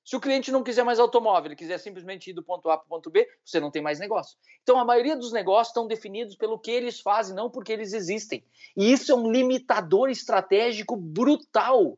Se 0.04 0.18
o 0.18 0.20
cliente 0.20 0.52
não 0.52 0.64
quiser 0.64 0.84
mais 0.84 1.00
automóvel, 1.00 1.48
ele 1.48 1.56
quiser 1.56 1.78
simplesmente 1.78 2.30
ir 2.30 2.34
do 2.34 2.44
ponto 2.44 2.70
A 2.70 2.78
para 2.78 2.86
o 2.86 2.90
ponto 2.90 3.10
B, 3.10 3.26
você 3.42 3.58
não 3.62 3.72
tem 3.72 3.82
mais 3.82 4.00
negócio. 4.00 4.38
Então, 4.64 4.78
a 4.78 4.84
maioria 4.84 5.16
dos 5.16 5.32
negócios 5.32 5.70
estão 5.70 5.88
definidos 5.88 6.36
pelo 6.36 6.60
que 6.60 6.72
eles 6.72 7.00
fazem, 7.00 7.34
não 7.34 7.50
porque 7.50 7.72
eles 7.72 7.94
existem. 7.94 8.44
E 8.76 8.92
isso 8.92 9.14
é 9.14 9.16
um 9.16 9.32
limitador 9.32 10.10
estratégico 10.10 10.98
brutal. 10.98 11.98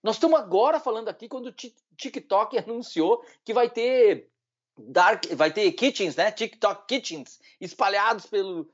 Nós 0.00 0.14
estamos 0.14 0.38
agora 0.38 0.78
falando 0.78 1.08
aqui 1.08 1.28
quando 1.28 1.46
o 1.46 1.52
TikTok 1.52 2.56
anunciou 2.62 3.20
que 3.44 3.52
vai 3.52 3.68
ter 3.68 4.29
dark, 4.88 5.26
vai 5.34 5.52
ter 5.52 5.70
kitchens, 5.72 6.16
né? 6.16 6.30
TikTok 6.30 6.86
kitchens 6.86 7.38
espalhados 7.60 8.26
pelo, 8.26 8.68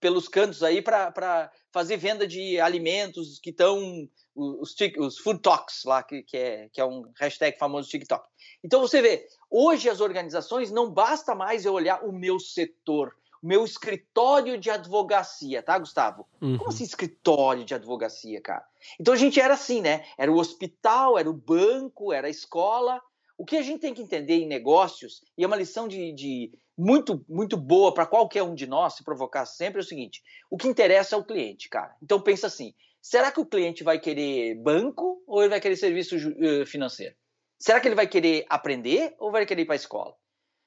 pelos 0.00 0.28
cantos 0.28 0.62
aí 0.62 0.80
para 0.80 1.50
fazer 1.72 1.96
venda 1.96 2.26
de 2.26 2.60
alimentos 2.60 3.38
que 3.40 3.50
estão 3.50 4.08
os, 4.34 4.74
os 4.98 5.18
food 5.18 5.40
talks 5.40 5.84
lá 5.84 6.02
que, 6.02 6.22
que, 6.22 6.36
é, 6.36 6.68
que 6.72 6.80
é 6.80 6.84
um 6.84 7.10
hashtag 7.18 7.58
famoso 7.58 7.88
TikTok. 7.88 8.26
Então 8.62 8.80
você 8.80 9.02
vê, 9.02 9.26
hoje 9.50 9.88
as 9.88 10.00
organizações 10.00 10.70
não 10.70 10.90
basta 10.90 11.34
mais 11.34 11.64
eu 11.64 11.74
olhar 11.74 12.04
o 12.04 12.12
meu 12.12 12.38
setor, 12.38 13.14
o 13.42 13.46
meu 13.46 13.64
escritório 13.64 14.58
de 14.58 14.70
advocacia, 14.70 15.62
tá, 15.62 15.78
Gustavo? 15.78 16.26
Uhum. 16.40 16.58
Como 16.58 16.70
assim 16.70 16.84
escritório 16.84 17.64
de 17.64 17.74
advocacia, 17.74 18.40
cara? 18.40 18.64
Então 18.98 19.14
a 19.14 19.16
gente 19.16 19.40
era 19.40 19.54
assim, 19.54 19.80
né? 19.80 20.04
Era 20.16 20.30
o 20.30 20.38
hospital, 20.38 21.18
era 21.18 21.28
o 21.28 21.34
banco, 21.34 22.12
era 22.12 22.26
a 22.26 22.30
escola. 22.30 23.00
O 23.38 23.44
que 23.44 23.56
a 23.56 23.62
gente 23.62 23.80
tem 23.80 23.94
que 23.94 24.02
entender 24.02 24.34
em 24.34 24.48
negócios, 24.48 25.22
e 25.38 25.44
é 25.44 25.46
uma 25.46 25.56
lição 25.56 25.86
de, 25.86 26.12
de 26.12 26.52
muito, 26.76 27.24
muito 27.28 27.56
boa 27.56 27.94
para 27.94 28.04
qualquer 28.04 28.42
um 28.42 28.52
de 28.52 28.66
nós 28.66 28.94
se 28.94 29.04
provocar 29.04 29.46
sempre, 29.46 29.80
é 29.80 29.84
o 29.84 29.86
seguinte: 29.86 30.24
o 30.50 30.56
que 30.56 30.66
interessa 30.66 31.14
é 31.14 31.18
o 31.18 31.24
cliente, 31.24 31.68
cara. 31.68 31.94
Então 32.02 32.20
pensa 32.20 32.48
assim: 32.48 32.74
será 33.00 33.30
que 33.30 33.38
o 33.38 33.46
cliente 33.46 33.84
vai 33.84 34.00
querer 34.00 34.56
banco 34.56 35.22
ou 35.24 35.40
ele 35.40 35.50
vai 35.50 35.60
querer 35.60 35.76
serviço 35.76 36.16
uh, 36.16 36.66
financeiro? 36.66 37.14
Será 37.56 37.80
que 37.80 37.86
ele 37.86 37.94
vai 37.94 38.08
querer 38.08 38.44
aprender 38.48 39.14
ou 39.20 39.30
vai 39.30 39.46
querer 39.46 39.62
ir 39.62 39.66
para 39.66 39.74
a 39.74 39.76
escola? 39.76 40.16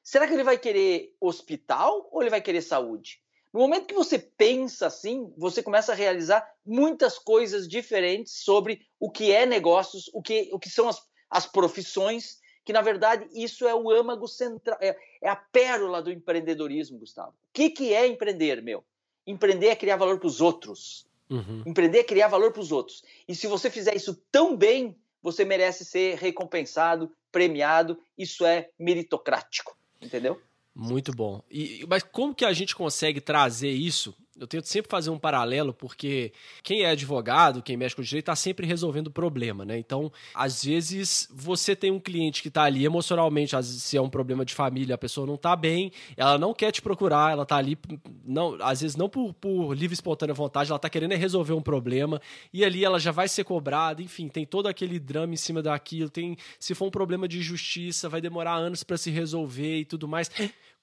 Será 0.01 0.25
que 0.25 0.33
ele 0.33 0.43
vai 0.43 0.57
querer 0.57 1.13
hospital 1.19 2.09
ou 2.09 2.21
ele 2.21 2.29
vai 2.29 2.41
querer 2.41 2.61
saúde? 2.61 3.19
No 3.53 3.59
momento 3.59 3.85
que 3.85 3.93
você 3.93 4.17
pensa 4.17 4.87
assim, 4.87 5.33
você 5.37 5.61
começa 5.61 5.91
a 5.91 5.95
realizar 5.95 6.49
muitas 6.65 7.19
coisas 7.19 7.67
diferentes 7.67 8.43
sobre 8.43 8.81
o 8.97 9.11
que 9.11 9.29
é 9.29 9.45
negócios, 9.45 10.09
o 10.13 10.21
que, 10.21 10.49
o 10.53 10.59
que 10.59 10.69
são 10.69 10.87
as, 10.87 11.01
as 11.29 11.45
profissões 11.45 12.40
que 12.63 12.73
na 12.73 12.81
verdade 12.81 13.27
isso 13.33 13.67
é 13.67 13.75
o 13.75 13.89
âmago 13.89 14.27
central, 14.27 14.77
é, 14.81 14.97
é 15.21 15.29
a 15.29 15.35
pérola 15.35 16.01
do 16.01 16.11
empreendedorismo, 16.11 16.99
Gustavo. 16.99 17.29
O 17.29 17.53
que, 17.53 17.69
que 17.69 17.93
é 17.93 18.07
empreender, 18.07 18.61
meu? 18.61 18.83
Empreender 19.25 19.67
é 19.67 19.75
criar 19.75 19.97
valor 19.97 20.19
para 20.19 20.27
os 20.27 20.41
outros. 20.41 21.05
Uhum. 21.29 21.63
Empreender 21.65 21.99
é 21.99 22.03
criar 22.03 22.27
valor 22.27 22.51
para 22.51 22.61
os 22.61 22.71
outros. 22.71 23.03
E 23.27 23.33
se 23.35 23.47
você 23.47 23.69
fizer 23.69 23.95
isso 23.95 24.21
tão 24.31 24.55
bem, 24.55 24.95
você 25.21 25.45
merece 25.45 25.85
ser 25.85 26.17
recompensado, 26.17 27.11
premiado. 27.31 27.97
Isso 28.17 28.45
é 28.45 28.69
meritocrático, 28.77 29.77
entendeu? 30.01 30.41
Muito 30.75 31.11
bom. 31.11 31.41
E, 31.49 31.85
mas 31.87 32.03
como 32.03 32.33
que 32.33 32.45
a 32.45 32.53
gente 32.53 32.75
consegue 32.75 33.21
trazer 33.21 33.69
isso 33.69 34.15
eu 34.41 34.47
tento 34.47 34.65
sempre 34.65 34.89
fazer 34.89 35.11
um 35.11 35.19
paralelo, 35.19 35.71
porque 35.71 36.33
quem 36.63 36.81
é 36.81 36.89
advogado, 36.89 37.61
quem 37.61 37.77
mexe 37.77 37.95
com 37.95 38.01
direito, 38.01 38.23
está 38.23 38.35
sempre 38.35 38.65
resolvendo 38.65 39.11
problema, 39.11 39.63
né? 39.63 39.77
Então, 39.77 40.11
às 40.33 40.63
vezes, 40.63 41.29
você 41.31 41.75
tem 41.75 41.91
um 41.91 41.99
cliente 41.99 42.41
que 42.41 42.47
está 42.47 42.63
ali 42.63 42.83
emocionalmente, 42.83 43.55
vezes, 43.55 43.83
se 43.83 43.95
é 43.95 44.01
um 44.01 44.09
problema 44.09 44.43
de 44.43 44.55
família, 44.55 44.95
a 44.95 44.97
pessoa 44.97 45.27
não 45.27 45.35
está 45.35 45.55
bem, 45.55 45.91
ela 46.17 46.39
não 46.39 46.55
quer 46.55 46.71
te 46.71 46.81
procurar, 46.81 47.31
ela 47.31 47.43
está 47.43 47.57
ali, 47.57 47.77
não, 48.25 48.57
às 48.61 48.81
vezes, 48.81 48.97
não 48.97 49.07
por, 49.07 49.31
por 49.35 49.73
livre 49.75 49.93
e 49.93 49.95
espontânea 49.95 50.33
vontade, 50.33 50.71
ela 50.71 50.77
está 50.77 50.89
querendo 50.89 51.11
é 51.11 51.15
resolver 51.15 51.53
um 51.53 51.61
problema, 51.61 52.19
e 52.51 52.65
ali 52.65 52.83
ela 52.83 52.99
já 52.99 53.11
vai 53.11 53.27
ser 53.27 53.43
cobrada, 53.43 54.01
enfim, 54.01 54.27
tem 54.27 54.43
todo 54.43 54.65
aquele 54.65 54.99
drama 54.99 55.35
em 55.35 55.37
cima 55.37 55.61
daquilo, 55.61 56.09
tem, 56.09 56.35
se 56.59 56.73
for 56.73 56.87
um 56.87 56.91
problema 56.91 57.27
de 57.27 57.43
justiça, 57.43 58.09
vai 58.09 58.19
demorar 58.19 58.55
anos 58.55 58.83
para 58.83 58.97
se 58.97 59.11
resolver 59.11 59.81
e 59.81 59.85
tudo 59.85 60.07
mais 60.07 60.31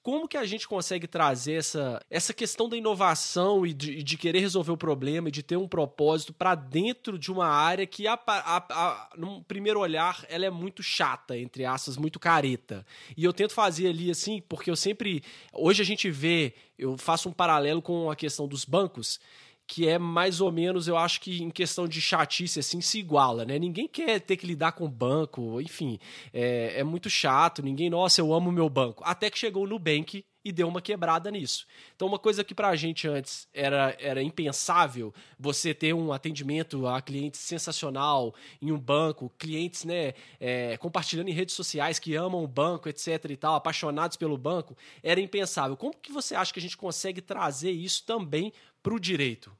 como 0.01 0.27
que 0.27 0.37
a 0.37 0.45
gente 0.45 0.67
consegue 0.67 1.07
trazer 1.07 1.53
essa, 1.53 2.01
essa 2.09 2.33
questão 2.33 2.69
da 2.69 2.77
inovação 2.77 3.65
e 3.65 3.73
de, 3.73 4.01
de 4.01 4.17
querer 4.17 4.39
resolver 4.39 4.71
o 4.71 4.77
problema 4.77 5.27
e 5.27 5.31
de 5.31 5.43
ter 5.43 5.57
um 5.57 5.67
propósito 5.67 6.33
para 6.33 6.55
dentro 6.55 7.19
de 7.19 7.31
uma 7.31 7.47
área 7.47 7.85
que, 7.85 8.07
a, 8.07 8.13
a, 8.25 8.57
a, 8.57 9.09
num 9.17 9.43
primeiro 9.43 9.79
olhar, 9.79 10.25
ela 10.29 10.45
é 10.45 10.49
muito 10.49 10.81
chata, 10.81 11.37
entre 11.37 11.65
aspas, 11.65 11.97
muito 11.97 12.19
careta. 12.19 12.85
E 13.17 13.23
eu 13.23 13.33
tento 13.33 13.53
fazer 13.53 13.87
ali 13.87 14.09
assim, 14.09 14.41
porque 14.47 14.71
eu 14.71 14.75
sempre. 14.75 15.23
Hoje 15.53 15.81
a 15.81 15.85
gente 15.85 16.09
vê, 16.09 16.53
eu 16.77 16.97
faço 16.97 17.27
um 17.27 17.33
paralelo 17.33 17.81
com 17.81 18.09
a 18.09 18.15
questão 18.15 18.47
dos 18.47 18.63
bancos 18.63 19.19
que 19.69 19.87
é 19.87 19.99
mais 19.99 20.41
ou 20.41 20.51
menos, 20.51 20.87
eu 20.87 20.97
acho 20.97 21.21
que 21.21 21.43
em 21.43 21.51
questão 21.51 21.87
de 21.87 22.01
chatice, 22.01 22.59
assim, 22.59 22.81
se 22.81 22.97
iguala, 22.97 23.45
né? 23.45 23.59
Ninguém 23.59 23.87
quer 23.87 24.19
ter 24.19 24.35
que 24.35 24.47
lidar 24.47 24.71
com 24.71 24.89
banco, 24.89 25.61
enfim, 25.61 25.99
é, 26.33 26.79
é 26.79 26.83
muito 26.83 27.07
chato, 27.07 27.61
ninguém, 27.61 27.87
nossa, 27.87 28.19
eu 28.19 28.33
amo 28.33 28.51
meu 28.51 28.67
banco. 28.67 29.03
Até 29.05 29.29
que 29.29 29.37
chegou 29.37 29.65
o 29.65 29.67
Nubank 29.67 30.25
e 30.43 30.51
deu 30.51 30.67
uma 30.67 30.81
quebrada 30.81 31.29
nisso. 31.29 31.67
Então, 31.95 32.07
uma 32.07 32.17
coisa 32.17 32.43
que 32.43 32.55
pra 32.55 32.75
gente 32.75 33.07
antes 33.07 33.47
era, 33.53 33.95
era 33.99 34.23
impensável, 34.23 35.13
você 35.37 35.71
ter 35.71 35.93
um 35.93 36.11
atendimento 36.11 36.87
a 36.87 36.99
clientes 36.99 37.39
sensacional 37.39 38.33
em 38.59 38.71
um 38.71 38.79
banco, 38.79 39.31
clientes, 39.37 39.85
né, 39.85 40.15
é, 40.39 40.77
compartilhando 40.77 41.29
em 41.29 41.33
redes 41.33 41.53
sociais 41.53 41.99
que 41.99 42.15
amam 42.15 42.43
o 42.43 42.47
banco, 42.47 42.89
etc 42.89 43.23
e 43.29 43.37
tal, 43.37 43.53
apaixonados 43.53 44.17
pelo 44.17 44.35
banco, 44.35 44.75
era 45.03 45.21
impensável. 45.21 45.77
Como 45.77 45.93
que 45.95 46.11
você 46.11 46.33
acha 46.33 46.51
que 46.51 46.59
a 46.59 46.63
gente 46.63 46.75
consegue 46.75 47.21
trazer 47.21 47.69
isso 47.69 48.03
também 48.03 48.51
para 48.81 48.95
o 48.95 48.99
direito? 48.99 49.58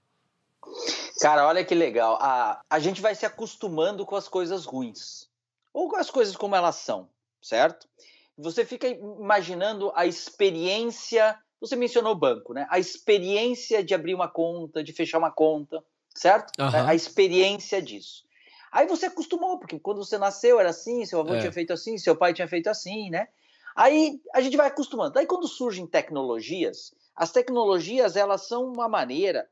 Cara, 1.20 1.48
olha 1.48 1.66
que 1.66 1.76
legal. 1.76 2.18
A, 2.22 2.62
a 2.70 2.80
gente 2.80 3.02
vai 3.02 3.14
se 3.16 3.26
acostumando 3.26 4.06
com 4.06 4.16
as 4.16 4.28
coisas 4.28 4.66
ruins. 4.66 5.28
Ou 5.74 5.90
com 5.90 5.98
as 5.98 6.10
coisas 6.10 6.36
como 6.36 6.56
elas 6.56 6.76
são, 6.76 7.10
certo? 7.42 7.88
Você 8.38 8.66
fica 8.66 8.88
imaginando 8.88 9.92
a 9.96 10.06
experiência. 10.06 11.38
Você 11.60 11.76
mencionou 11.76 12.14
o 12.14 12.20
banco, 12.20 12.54
né? 12.54 12.66
A 12.70 12.80
experiência 12.80 13.84
de 13.84 13.94
abrir 13.94 14.16
uma 14.16 14.30
conta, 14.30 14.84
de 14.84 14.94
fechar 14.94 15.18
uma 15.18 15.32
conta, 15.32 15.84
certo? 16.16 16.52
Uhum. 16.60 16.88
A 16.88 16.96
experiência 16.96 17.82
disso. 17.82 18.24
Aí 18.72 18.88
você 18.88 19.08
acostumou, 19.08 19.60
porque 19.60 19.80
quando 19.80 20.04
você 20.04 20.18
nasceu 20.18 20.60
era 20.60 20.70
assim, 20.70 21.06
seu 21.06 21.20
avô 21.20 21.34
é. 21.34 21.40
tinha 21.40 21.52
feito 21.52 21.74
assim, 21.74 21.98
seu 21.98 22.16
pai 22.16 22.34
tinha 22.34 22.48
feito 22.48 22.70
assim, 22.70 23.10
né? 23.10 23.28
Aí 23.76 24.22
a 24.34 24.42
gente 24.42 24.56
vai 24.56 24.68
acostumando. 24.68 25.18
Aí 25.18 25.26
quando 25.26 25.48
surgem 25.48 25.88
tecnologias, 25.88 26.94
as 27.16 27.32
tecnologias 27.32 28.16
elas 28.16 28.48
são 28.48 28.66
uma 28.66 28.88
maneira 28.88 29.48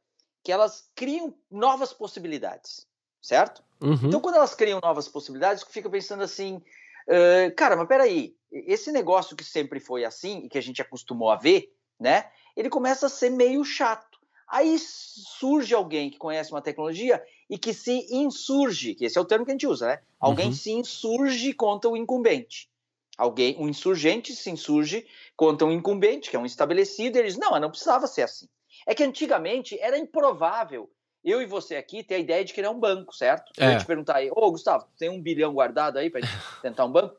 que 0.48 0.52
elas 0.54 0.90
criam 0.96 1.36
novas 1.52 1.92
possibilidades, 1.92 2.88
certo? 3.22 3.62
Uhum. 3.82 4.00
Então, 4.02 4.22
quando 4.22 4.36
elas 4.36 4.56
criam 4.56 4.80
novas 4.82 5.06
possibilidades, 5.06 5.62
fica 5.62 5.90
pensando 5.90 6.24
assim, 6.24 6.56
uh, 6.56 7.54
cara, 7.54 7.76
mas 7.76 7.86
peraí, 7.86 8.34
esse 8.50 8.90
negócio 8.94 9.36
que 9.36 9.44
sempre 9.44 9.82
foi 9.82 10.06
assim 10.06 10.46
e 10.46 10.48
que 10.48 10.58
a 10.58 10.62
gente 10.62 10.82
acostumou 10.82 11.30
a 11.30 11.36
ver, 11.36 11.76
né? 12.00 12.32
Ele 12.56 12.70
começa 12.70 13.08
a 13.08 13.10
ser 13.10 13.30
meio 13.30 13.62
chato. 13.66 14.18
Aí 14.48 14.80
surge 14.80 15.76
alguém 15.76 16.10
que 16.10 16.18
conhece 16.18 16.50
uma 16.50 16.62
tecnologia 16.62 17.22
e 17.50 17.58
que 17.58 17.74
se 17.74 18.08
insurge, 18.10 18.96
que 18.96 19.04
esse 19.04 19.18
é 19.18 19.22
o 19.22 19.26
termo 19.26 19.44
que 19.44 19.52
a 19.52 19.54
gente 19.54 19.68
usa, 19.68 19.88
né? 19.88 20.00
Alguém 20.18 20.48
uhum. 20.48 20.54
se 20.54 20.72
insurge 20.72 21.52
contra 21.52 21.90
o 21.90 21.98
incumbente. 21.98 22.70
Alguém, 23.18 23.58
um 23.60 23.68
insurgente 23.68 24.34
se 24.34 24.50
insurge 24.50 25.06
contra 25.36 25.68
um 25.68 25.74
incumbente, 25.74 26.30
que 26.30 26.38
é 26.38 26.40
um 26.40 26.46
estabelecido, 26.46 27.18
e 27.18 27.20
eles, 27.20 27.36
não, 27.36 27.52
mas 27.52 27.62
não 27.62 27.70
precisava 27.70 28.08
ser 28.08 28.22
assim. 28.22 28.48
É 28.88 28.96
que 28.96 29.04
antigamente 29.04 29.78
era 29.80 29.98
improvável 29.98 30.90
eu 31.24 31.42
e 31.42 31.46
você 31.46 31.76
aqui 31.76 32.02
ter 32.04 32.16
a 32.16 32.20
ideia 32.20 32.46
de 32.46 32.54
criar 32.54 32.72
um 32.72 32.80
banco, 32.80 33.14
certo? 33.14 33.52
É. 33.58 33.66
Eu 33.66 33.72
ia 33.72 33.78
te 33.78 33.86
perguntar 33.86 34.16
aí, 34.16 34.32
ô 34.32 34.50
Gustavo, 34.50 34.88
tem 34.98 35.10
um 35.10 35.22
bilhão 35.22 35.54
guardado 35.54 35.98
aí 35.98 36.10
para 36.10 36.22
tentar 36.62 36.86
um 36.86 36.92
banco? 36.92 37.18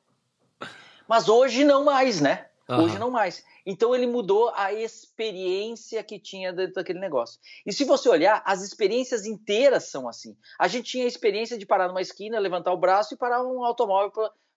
Mas 1.07 1.29
hoje 1.29 1.65
não 1.65 1.85
mais, 1.85 2.21
né? 2.21 2.47
Uhum. 2.69 2.85
Hoje 2.85 2.99
não 2.99 3.11
mais. 3.11 3.45
Então 3.67 3.95
ele 3.95 4.07
mudou 4.07 4.51
a 4.55 4.73
experiência 4.73 6.03
que 6.03 6.19
tinha 6.19 6.53
dentro 6.53 6.75
daquele 6.75 6.99
negócio. 6.99 7.39
E 7.67 7.73
se 7.73 7.85
você 7.85 8.09
olhar, 8.09 8.43
as 8.47 8.63
experiências 8.63 9.27
inteiras 9.27 9.85
são 9.85 10.09
assim. 10.09 10.35
A 10.59 10.69
gente 10.69 10.91
tinha 10.91 11.05
a 11.05 11.09
experiência 11.09 11.59
de 11.59 11.67
parar 11.67 11.89
numa 11.89 12.01
esquina, 12.01 12.39
levantar 12.39 12.73
o 12.73 12.79
braço 12.79 13.13
e 13.13 13.17
parar 13.17 13.43
um 13.43 13.63
automóvel 13.63 14.11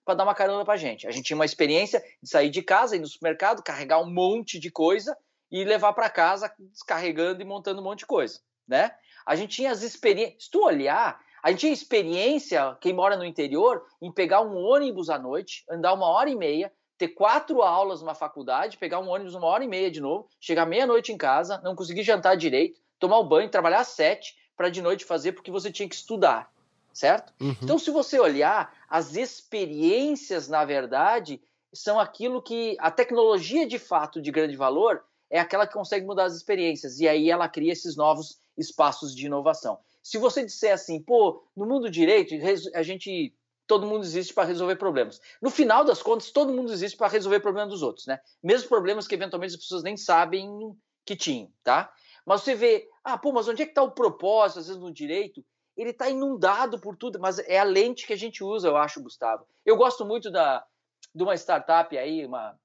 para 0.05 0.15
dar 0.15 0.23
uma 0.23 0.35
carona 0.35 0.63
para 0.63 0.77
gente. 0.77 1.07
A 1.07 1.11
gente 1.11 1.25
tinha 1.25 1.35
uma 1.35 1.45
experiência 1.45 2.03
de 2.21 2.29
sair 2.29 2.49
de 2.49 2.61
casa, 2.61 2.95
ir 2.95 2.99
no 2.99 3.07
supermercado, 3.07 3.63
carregar 3.63 4.01
um 4.01 4.09
monte 4.09 4.59
de 4.59 4.71
coisa 4.71 5.17
e 5.51 5.63
levar 5.63 5.93
para 5.93 6.09
casa 6.09 6.51
descarregando 6.59 7.41
e 7.41 7.45
montando 7.45 7.81
um 7.81 7.83
monte 7.83 7.99
de 7.99 8.05
coisa, 8.05 8.39
né? 8.67 8.91
A 9.25 9.35
gente 9.35 9.55
tinha 9.55 9.71
as 9.71 9.83
experiências. 9.83 10.45
Se 10.45 10.51
tu 10.51 10.63
olhar, 10.63 11.19
a 11.43 11.49
gente 11.49 11.61
tinha 11.61 11.73
experiência, 11.73 12.77
quem 12.79 12.93
mora 12.93 13.17
no 13.17 13.25
interior, 13.25 13.85
em 14.01 14.11
pegar 14.11 14.41
um 14.41 14.55
ônibus 14.55 15.09
à 15.09 15.19
noite, 15.19 15.63
andar 15.69 15.93
uma 15.93 16.07
hora 16.07 16.29
e 16.29 16.35
meia, 16.35 16.71
ter 16.97 17.09
quatro 17.09 17.61
aulas 17.61 18.01
numa 18.01 18.13
faculdade, 18.13 18.77
pegar 18.77 18.99
um 18.99 19.09
ônibus 19.09 19.33
uma 19.33 19.47
hora 19.47 19.63
e 19.63 19.67
meia 19.67 19.89
de 19.89 19.99
novo, 19.99 20.27
chegar 20.39 20.65
meia-noite 20.65 21.11
em 21.11 21.17
casa, 21.17 21.59
não 21.63 21.75
conseguir 21.75 22.03
jantar 22.03 22.37
direito, 22.37 22.79
tomar 22.99 23.17
o 23.17 23.23
um 23.23 23.27
banho, 23.27 23.49
trabalhar 23.49 23.79
às 23.79 23.89
sete, 23.89 24.35
para 24.55 24.69
de 24.69 24.81
noite 24.81 25.03
fazer 25.03 25.31
porque 25.31 25.49
você 25.49 25.71
tinha 25.71 25.89
que 25.89 25.95
estudar, 25.95 26.51
certo? 26.93 27.33
Uhum. 27.41 27.55
Então, 27.61 27.79
se 27.79 27.89
você 27.89 28.19
olhar, 28.19 28.71
as 28.87 29.15
experiências, 29.15 30.47
na 30.47 30.63
verdade, 30.63 31.41
são 31.73 31.99
aquilo 31.99 32.41
que 32.41 32.77
a 32.79 32.91
tecnologia 32.91 33.65
de 33.65 33.79
fato 33.79 34.21
de 34.21 34.29
grande 34.29 34.55
valor 34.55 35.03
é 35.31 35.39
aquela 35.39 35.65
que 35.65 35.73
consegue 35.73 36.05
mudar 36.05 36.25
as 36.25 36.35
experiências 36.35 36.99
e 36.99 37.07
aí 37.07 37.31
ela 37.31 37.47
cria 37.47 37.71
esses 37.71 37.95
novos 37.95 38.39
espaços 38.57 39.15
de 39.15 39.25
inovação. 39.25 39.79
Se 40.03 40.17
você 40.17 40.45
disser 40.45 40.73
assim, 40.73 41.01
pô, 41.01 41.43
no 41.55 41.65
mundo 41.65 41.89
direito 41.89 42.35
a 42.75 42.83
gente 42.83 43.33
todo 43.65 43.87
mundo 43.87 44.03
existe 44.03 44.33
para 44.33 44.43
resolver 44.43 44.75
problemas. 44.75 45.21
No 45.41 45.49
final 45.49 45.85
das 45.85 46.03
contas, 46.03 46.29
todo 46.29 46.51
mundo 46.51 46.73
existe 46.73 46.97
para 46.97 47.07
resolver 47.07 47.39
problemas 47.39 47.69
dos 47.69 47.81
outros, 47.81 48.05
né? 48.05 48.19
Mesmo 48.43 48.67
problemas 48.67 49.07
que 49.07 49.15
eventualmente 49.15 49.53
as 49.53 49.61
pessoas 49.61 49.81
nem 49.81 49.95
sabem 49.95 50.75
que 51.05 51.15
tinham, 51.15 51.49
tá? 51.63 51.89
Mas 52.25 52.41
você 52.41 52.53
vê, 52.53 52.89
ah, 53.01 53.17
pô, 53.17 53.31
mas 53.31 53.47
onde 53.47 53.61
é 53.61 53.65
que 53.65 53.71
está 53.71 53.81
o 53.81 53.91
propósito, 53.91 54.59
às 54.59 54.67
vezes, 54.67 54.81
no 54.81 54.91
direito? 54.91 55.41
Ele 55.77 55.91
está 55.91 56.09
inundado 56.09 56.81
por 56.81 56.97
tudo, 56.97 57.17
mas 57.17 57.39
é 57.39 57.59
a 57.59 57.63
lente 57.63 58.05
que 58.05 58.11
a 58.11 58.17
gente 58.17 58.43
usa, 58.43 58.67
eu 58.67 58.75
acho, 58.75 59.01
Gustavo. 59.01 59.47
Eu 59.65 59.77
gosto 59.77 60.05
muito 60.05 60.29
da, 60.29 60.65
de 61.15 61.23
uma 61.23 61.35
startup 61.35 61.97
aí, 61.97 62.25
uma, 62.25 62.59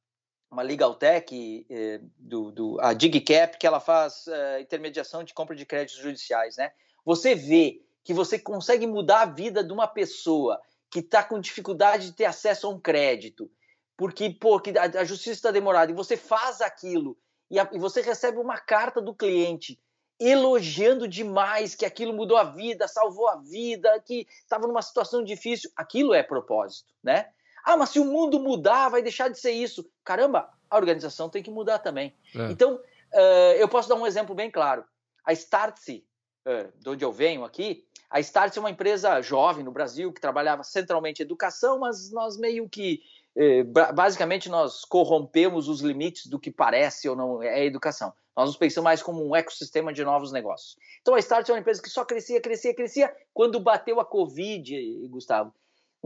uma 0.51 0.63
legal 0.63 0.95
tech, 0.95 1.67
eh, 1.69 2.01
do, 2.19 2.51
do, 2.51 2.81
a 2.81 2.93
DigCap, 2.93 3.59
que 3.59 3.67
ela 3.67 3.81
faz 3.81 4.27
eh, 4.29 4.61
intermediação 4.61 5.25
de 5.25 5.35
compra 5.35 5.57
de 5.57 5.67
créditos 5.67 6.03
judiciais, 6.03 6.57
né? 6.57 6.73
Você 7.05 7.35
vê 7.35 7.83
que 8.05 8.15
você 8.15 8.39
consegue 8.39 8.87
mudar 8.87 9.23
a 9.23 9.27
vida 9.27 9.63
de 9.65 9.73
uma 9.73 9.87
pessoa 9.87 10.61
que 10.91 11.01
está 11.01 11.23
com 11.23 11.41
dificuldade 11.41 12.07
de 12.07 12.13
ter 12.13 12.25
acesso 12.25 12.67
a 12.67 12.71
um 12.71 12.81
crédito, 12.81 13.51
porque 13.97 14.31
pô, 14.31 14.61
que 14.61 14.73
a, 14.79 15.05
justiça 15.05 15.33
está 15.33 15.51
demorada, 15.51 15.91
e 15.91 15.95
você 15.95 16.17
faz 16.17 16.61
aquilo, 16.61 17.19
e, 17.51 17.59
a, 17.59 17.69
e 17.73 17.79
você 17.79 18.01
recebe 18.01 18.39
uma 18.39 18.59
carta 18.59 19.01
do 19.01 19.15
cliente 19.15 19.81
elogiando 20.19 21.07
demais 21.07 21.75
que 21.75 21.85
aquilo 21.85 22.13
mudou 22.13 22.37
a 22.37 22.45
vida, 22.45 22.89
salvou 22.89 23.29
a 23.29 23.37
vida, 23.37 24.01
que 24.01 24.27
estava 24.43 24.67
numa 24.67 24.81
situação 24.81 25.23
difícil, 25.23 25.71
aquilo 25.77 26.15
é 26.15 26.23
propósito, 26.23 26.95
né? 27.03 27.29
Ah, 27.67 27.77
mas 27.77 27.91
se 27.91 27.99
o 27.99 28.05
mundo 28.05 28.39
mudar, 28.39 28.89
vai 28.89 29.03
deixar 29.03 29.29
de 29.29 29.39
ser 29.41 29.51
isso. 29.51 29.85
Caramba, 30.05 30.49
a 30.71 30.77
organização 30.77 31.29
tem 31.29 31.43
que 31.43 31.51
mudar 31.51 31.81
também. 31.81 32.15
É. 32.33 32.51
Então, 32.53 32.77
uh, 32.77 33.53
eu 33.59 33.69
posso 33.69 33.89
dar 33.89 33.97
um 33.97 34.07
exemplo 34.07 34.37
bem 34.37 34.51
claro. 34.51 34.85
A 35.25 35.33
Startse, 35.33 36.07
uh, 36.47 36.73
de 36.81 36.89
onde 36.89 37.05
eu 37.05 37.11
venho 37.11 37.45
aqui, 37.45 37.85
a 38.09 38.21
Start 38.21 38.57
é 38.57 38.61
uma 38.61 38.71
empresa 38.71 39.21
jovem 39.21 39.65
no 39.65 39.73
Brasil 39.73 40.13
que 40.13 40.21
trabalhava 40.21 40.63
centralmente 40.63 41.21
em 41.21 41.25
educação, 41.25 41.81
mas 41.81 42.11
nós 42.13 42.39
meio 42.39 42.69
que 42.69 43.03
eh, 43.37 43.65
basicamente 43.65 44.49
nós 44.49 44.85
corrompemos 44.85 45.69
os 45.69 45.81
limites 45.81 46.27
do 46.27 46.39
que 46.39 46.51
parece 46.51 47.09
ou 47.09 47.17
não 47.17 47.43
é 47.43 47.65
educação. 47.65 48.13
Nós 48.37 48.49
nos 48.49 48.57
pensamos 48.57 48.85
mais 48.85 49.03
como 49.03 49.27
um 49.27 49.35
ecossistema 49.35 49.93
de 49.93 50.05
novos 50.05 50.31
negócios. 50.31 50.77
Então 51.01 51.15
a 51.15 51.19
Start 51.19 51.49
é 51.49 51.53
uma 51.53 51.59
empresa 51.59 51.83
que 51.83 51.91
só 51.91 52.05
crescia, 52.05 52.41
crescia, 52.41 52.75
crescia. 52.75 53.15
Quando 53.35 53.59
bateu 53.59 53.99
a 53.99 54.05
Covid, 54.05 55.09
Gustavo, 55.09 55.53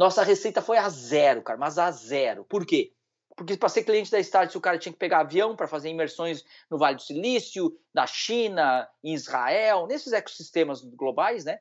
nossa 0.01 0.23
receita 0.23 0.63
foi 0.63 0.79
a 0.79 0.89
zero, 0.89 1.43
cara, 1.43 1.59
mas 1.59 1.79
a 1.79 1.91
zero. 1.91 2.43
Por 2.45 2.65
quê? 2.65 2.93
Porque 3.37 3.55
para 3.57 3.69
ser 3.69 3.85
cliente 3.85 4.11
da 4.11 4.19
Start, 4.19 4.55
o 4.55 4.61
cara 4.61 4.79
tinha 4.79 4.93
que 4.93 4.99
pegar 4.99 5.21
avião 5.21 5.55
para 5.55 5.69
fazer 5.69 5.91
imersões 5.91 6.43
no 6.71 6.79
Vale 6.79 6.97
do 6.97 7.03
Silício, 7.03 7.79
na 7.93 8.07
China, 8.07 8.89
em 9.05 9.13
Israel, 9.13 9.87
nesses 9.87 10.15
ecossistemas 10.15 10.81
globais, 10.81 11.45
né? 11.45 11.61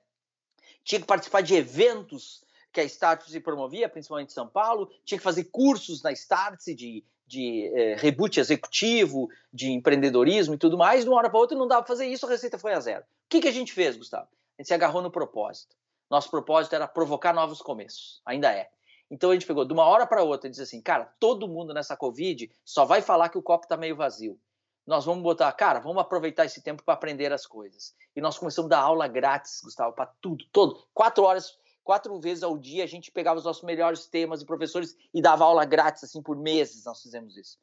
tinha 0.86 1.02
que 1.02 1.06
participar 1.06 1.42
de 1.42 1.54
eventos 1.54 2.42
que 2.72 2.80
a 2.80 2.84
Startse 2.86 3.38
promovia, 3.42 3.90
principalmente 3.90 4.30
em 4.30 4.34
São 4.34 4.48
Paulo, 4.48 4.90
tinha 5.04 5.18
que 5.18 5.24
fazer 5.24 5.44
cursos 5.52 6.02
na 6.02 6.14
Startse 6.14 6.74
de, 6.74 7.04
de 7.28 7.70
é, 7.76 7.96
reboot 7.96 8.40
executivo, 8.40 9.28
de 9.52 9.70
empreendedorismo 9.70 10.54
e 10.54 10.58
tudo 10.58 10.78
mais. 10.78 11.04
De 11.04 11.10
uma 11.10 11.18
hora 11.18 11.30
para 11.30 11.40
outra 11.40 11.58
não 11.58 11.68
dava 11.68 11.82
para 11.82 11.94
fazer 11.94 12.08
isso, 12.08 12.26
a 12.26 12.30
receita 12.30 12.58
foi 12.58 12.74
a 12.74 12.80
zero. 12.80 13.04
O 13.04 13.30
que, 13.30 13.42
que 13.42 13.50
a 13.50 13.52
gente 13.52 13.74
fez, 13.74 13.98
Gustavo? 13.98 14.30
A 14.58 14.62
gente 14.62 14.68
se 14.68 14.74
agarrou 14.74 15.02
no 15.02 15.12
propósito. 15.12 15.76
Nosso 16.10 16.30
propósito 16.30 16.76
era 16.76 16.88
provocar 16.88 17.34
novos 17.34 17.62
começos, 17.62 18.22
ainda 18.26 18.52
é. 18.52 18.70
Então 19.12 19.32
a 19.32 19.34
gente 19.34 19.46
pegou 19.46 19.66
de 19.66 19.74
uma 19.74 19.86
hora 19.86 20.06
para 20.06 20.24
outra 20.24 20.48
e 20.48 20.52
disse 20.52 20.64
assim, 20.64 20.82
cara, 20.82 21.06
todo 21.20 21.48
mundo 21.48 21.74
nessa 21.74 21.98
Covid 21.98 22.52
só 22.64 22.86
vai 22.86 23.02
falar 23.02 23.30
que 23.30 23.38
o 23.38 23.44
copo 23.44 23.66
está 23.66 23.76
meio 23.78 23.96
vazio 23.96 24.40
nós 24.90 25.06
vamos 25.06 25.22
botar, 25.22 25.52
cara, 25.52 25.80
vamos 25.80 26.02
aproveitar 26.02 26.46
esse 26.46 26.64
tempo 26.64 26.84
para 26.84 26.96
aprender 26.96 27.32
as 27.32 27.46
coisas. 27.46 27.94
E 28.16 28.20
nós 28.20 28.40
começamos 28.40 28.72
a 28.72 28.76
dar 28.76 28.82
aula 28.82 29.08
grátis, 29.08 29.62
Gustavo, 29.64 29.94
para 29.94 30.08
tudo, 30.20 30.44
todo. 30.52 30.84
Quatro 30.96 31.24
horas, 31.24 31.56
quatro 31.84 32.20
vezes 32.20 32.44
ao 32.44 32.58
dia, 32.58 32.84
a 32.84 32.88
gente 32.88 33.12
pegava 33.12 33.38
os 33.38 33.46
nossos 33.46 33.62
melhores 33.62 34.08
temas 34.08 34.42
e 34.42 34.48
professores 34.48 34.98
e 35.14 35.22
dava 35.22 35.46
aula 35.46 35.64
grátis, 35.64 36.04
assim, 36.04 36.24
por 36.24 36.36
meses 36.36 36.86
nós 36.86 37.04
fizemos 37.04 37.38
isso. 37.38 37.60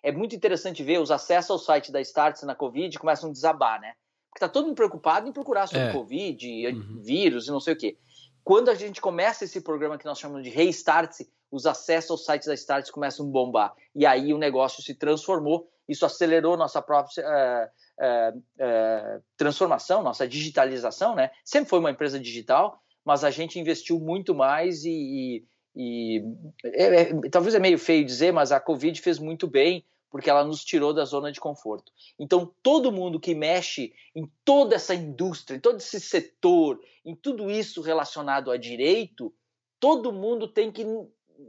É 0.00 0.12
muito 0.12 0.36
interessante 0.36 0.84
ver 0.84 1.00
os 1.00 1.10
acessos 1.10 1.50
ao 1.50 1.58
site 1.58 1.90
da 1.90 2.00
Starts 2.00 2.44
na 2.44 2.54
Covid 2.54 2.96
começam 3.00 3.30
a 3.30 3.32
desabar, 3.32 3.80
né? 3.80 3.94
Porque 4.30 4.40
tá 4.40 4.48
todo 4.48 4.66
mundo 4.66 4.76
preocupado 4.76 5.28
em 5.28 5.32
procurar 5.32 5.66
sobre 5.66 5.88
é. 5.88 5.92
Covid, 5.92 6.66
uhum. 6.68 7.02
vírus 7.02 7.48
e 7.48 7.50
não 7.50 7.60
sei 7.60 7.74
o 7.74 7.76
quê. 7.76 7.98
Quando 8.44 8.70
a 8.70 8.74
gente 8.74 9.00
começa 9.00 9.44
esse 9.44 9.60
programa 9.60 9.98
que 9.98 10.04
nós 10.04 10.18
chamamos 10.18 10.44
de 10.44 10.50
Restarts, 10.50 11.28
os 11.50 11.66
acessos 11.66 12.10
aos 12.10 12.24
sites 12.24 12.46
da 12.46 12.54
Starts 12.54 12.90
começam 12.90 13.26
a 13.26 13.28
bombar. 13.28 13.74
E 13.94 14.06
aí 14.06 14.32
o 14.32 14.38
negócio 14.38 14.82
se 14.82 14.94
transformou 14.94 15.68
isso 15.90 16.06
acelerou 16.06 16.56
nossa 16.56 16.80
própria 16.80 17.24
uh, 17.26 17.66
uh, 17.98 18.38
uh, 18.38 19.22
transformação, 19.36 20.04
nossa 20.04 20.26
digitalização, 20.26 21.16
né? 21.16 21.32
Sempre 21.44 21.68
foi 21.68 21.80
uma 21.80 21.90
empresa 21.90 22.18
digital, 22.20 22.80
mas 23.04 23.24
a 23.24 23.30
gente 23.30 23.58
investiu 23.58 23.98
muito 23.98 24.32
mais 24.32 24.84
e, 24.84 24.92
e, 24.92 25.44
e 25.74 26.24
é, 26.64 27.00
é, 27.00 27.28
talvez 27.28 27.56
é 27.56 27.58
meio 27.58 27.76
feio 27.76 28.04
dizer, 28.04 28.32
mas 28.32 28.52
a 28.52 28.60
Covid 28.60 29.00
fez 29.00 29.18
muito 29.18 29.48
bem 29.48 29.84
porque 30.10 30.28
ela 30.28 30.44
nos 30.44 30.64
tirou 30.64 30.92
da 30.92 31.04
zona 31.04 31.30
de 31.30 31.40
conforto. 31.40 31.92
Então, 32.18 32.52
todo 32.62 32.92
mundo 32.92 33.20
que 33.20 33.34
mexe 33.34 33.94
em 34.14 34.30
toda 34.44 34.74
essa 34.74 34.94
indústria, 34.94 35.56
em 35.56 35.60
todo 35.60 35.78
esse 35.78 36.00
setor, 36.00 36.80
em 37.04 37.14
tudo 37.14 37.50
isso 37.50 37.80
relacionado 37.80 38.50
a 38.50 38.56
direito, 38.56 39.32
todo 39.78 40.12
mundo 40.12 40.48
tem 40.48 40.70
que 40.70 40.84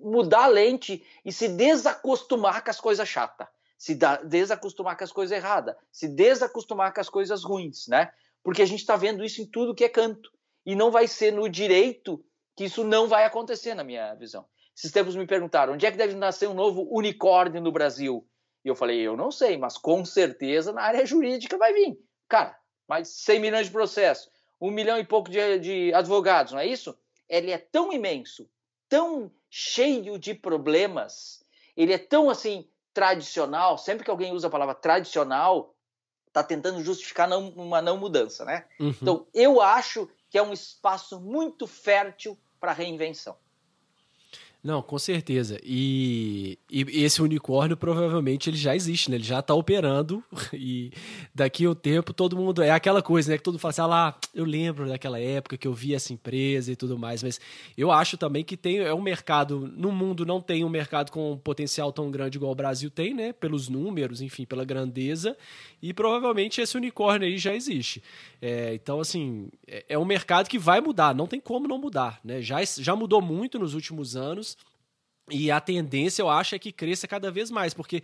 mudar 0.03 0.43
a 0.43 0.47
lente 0.47 1.03
e 1.25 1.33
se 1.33 1.49
desacostumar 1.49 2.63
com 2.63 2.69
as 2.69 2.79
coisas 2.79 3.07
chatas 3.09 3.47
se 3.81 3.97
desacostumar 4.25 4.95
com 4.95 5.03
as 5.03 5.11
coisas 5.11 5.35
erradas, 5.35 5.75
se 5.91 6.07
desacostumar 6.07 6.93
com 6.93 7.01
as 7.01 7.09
coisas 7.09 7.43
ruins, 7.43 7.87
né? 7.87 8.11
Porque 8.43 8.61
a 8.61 8.65
gente 8.65 8.81
está 8.81 8.95
vendo 8.95 9.25
isso 9.25 9.41
em 9.41 9.45
tudo 9.47 9.73
que 9.73 9.83
é 9.83 9.89
canto. 9.89 10.31
E 10.63 10.75
não 10.75 10.91
vai 10.91 11.07
ser 11.07 11.33
no 11.33 11.49
direito 11.49 12.23
que 12.55 12.65
isso 12.65 12.83
não 12.83 13.07
vai 13.07 13.25
acontecer, 13.25 13.73
na 13.73 13.83
minha 13.83 14.13
visão. 14.13 14.45
Esses 14.77 14.91
tempos 14.91 15.15
me 15.15 15.25
perguntaram 15.25 15.73
onde 15.73 15.83
é 15.83 15.91
que 15.91 15.97
deve 15.97 16.13
nascer 16.13 16.47
um 16.47 16.53
novo 16.53 16.87
unicórnio 16.91 17.59
no 17.59 17.71
Brasil. 17.71 18.23
E 18.63 18.67
eu 18.67 18.75
falei, 18.75 18.99
eu 18.99 19.17
não 19.17 19.31
sei, 19.31 19.57
mas 19.57 19.77
com 19.77 20.05
certeza 20.05 20.71
na 20.71 20.81
área 20.83 21.05
jurídica 21.05 21.57
vai 21.57 21.73
vir. 21.73 21.99
Cara, 22.27 22.57
mais 22.87 23.07
100 23.09 23.39
milhões 23.39 23.65
de 23.67 23.71
processos, 23.71 24.29
um 24.59 24.69
milhão 24.69 24.99
e 24.99 25.03
pouco 25.03 25.29
de, 25.29 25.59
de 25.59 25.93
advogados, 25.93 26.53
não 26.53 26.59
é 26.59 26.67
isso? 26.67 26.97
Ele 27.27 27.51
é 27.51 27.57
tão 27.57 27.91
imenso, 27.91 28.49
tão 28.87 29.31
cheio 29.49 30.19
de 30.19 30.33
problemas, 30.33 31.43
ele 31.75 31.93
é 31.93 31.97
tão 31.97 32.29
assim 32.29 32.67
tradicional, 32.93 33.77
sempre 33.77 34.03
que 34.03 34.11
alguém 34.11 34.33
usa 34.33 34.47
a 34.47 34.51
palavra 34.51 34.75
tradicional, 34.75 35.73
está 36.27 36.43
tentando 36.43 36.83
justificar 36.83 37.27
não, 37.27 37.49
uma 37.49 37.81
não 37.81 37.97
mudança, 37.97 38.45
né? 38.45 38.65
Uhum. 38.79 38.95
Então, 39.01 39.27
eu 39.33 39.61
acho 39.61 40.09
que 40.29 40.37
é 40.37 40.43
um 40.43 40.53
espaço 40.53 41.19
muito 41.19 41.67
fértil 41.67 42.37
para 42.59 42.71
reinvenção. 42.71 43.37
Não, 44.63 44.79
com 44.79 44.99
certeza. 44.99 45.59
E, 45.63 46.59
e, 46.69 47.03
esse 47.03 47.19
unicórnio 47.19 47.75
provavelmente 47.75 48.47
ele 48.47 48.57
já 48.57 48.75
existe, 48.75 49.09
né? 49.09 49.17
Ele 49.17 49.23
já 49.23 49.39
está 49.39 49.55
operando 49.55 50.23
e 50.53 50.91
daqui 51.33 51.67
um 51.67 51.73
tempo 51.73 52.13
todo 52.13 52.37
mundo... 52.37 52.61
É 52.61 52.69
aquela 52.69 53.01
coisa, 53.01 53.31
né? 53.31 53.37
Que 53.37 53.43
todo 53.43 53.55
mundo 53.55 53.61
fala 53.61 53.71
assim, 53.71 53.81
ah 53.81 53.87
lá, 53.87 54.19
eu 54.35 54.45
lembro 54.45 54.87
daquela 54.87 55.19
época 55.19 55.57
que 55.57 55.67
eu 55.67 55.73
vi 55.73 55.95
essa 55.95 56.13
empresa 56.13 56.71
e 56.71 56.75
tudo 56.75 56.97
mais, 56.97 57.23
mas 57.23 57.41
eu 57.75 57.91
acho 57.91 58.17
também 58.17 58.43
que 58.43 58.55
tem 58.55 58.77
é 58.77 58.93
um 58.93 59.01
mercado... 59.01 59.71
No 59.75 59.91
mundo 59.91 60.27
não 60.27 60.39
tem 60.39 60.63
um 60.63 60.69
mercado 60.69 61.11
com 61.11 61.31
um 61.31 61.37
potencial 61.37 61.91
tão 61.91 62.11
grande 62.11 62.37
igual 62.37 62.51
o 62.51 62.55
Brasil 62.55 62.91
tem, 62.91 63.15
né? 63.15 63.33
Pelos 63.33 63.67
números, 63.67 64.21
enfim, 64.21 64.45
pela 64.45 64.63
grandeza 64.63 65.35
e 65.81 65.91
provavelmente 65.91 66.61
esse 66.61 66.77
unicórnio 66.77 67.27
aí 67.27 67.39
já 67.39 67.55
existe. 67.55 68.03
É, 68.39 68.75
então, 68.75 68.99
assim, 68.99 69.49
é, 69.67 69.85
é 69.89 69.97
um 69.97 70.05
mercado 70.05 70.47
que 70.47 70.59
vai 70.59 70.79
mudar, 70.79 71.15
não 71.15 71.25
tem 71.25 71.39
como 71.39 71.67
não 71.67 71.79
mudar, 71.79 72.19
né? 72.23 72.41
Já, 72.41 72.63
já 72.63 72.95
mudou 72.95 73.21
muito 73.21 73.57
nos 73.57 73.73
últimos 73.73 74.15
anos 74.15 74.50
e 75.29 75.51
a 75.51 75.59
tendência, 75.61 76.21
eu 76.21 76.29
acho, 76.29 76.55
é 76.55 76.59
que 76.59 76.71
cresça 76.71 77.07
cada 77.07 77.31
vez 77.31 77.51
mais, 77.51 77.73
porque 77.73 78.03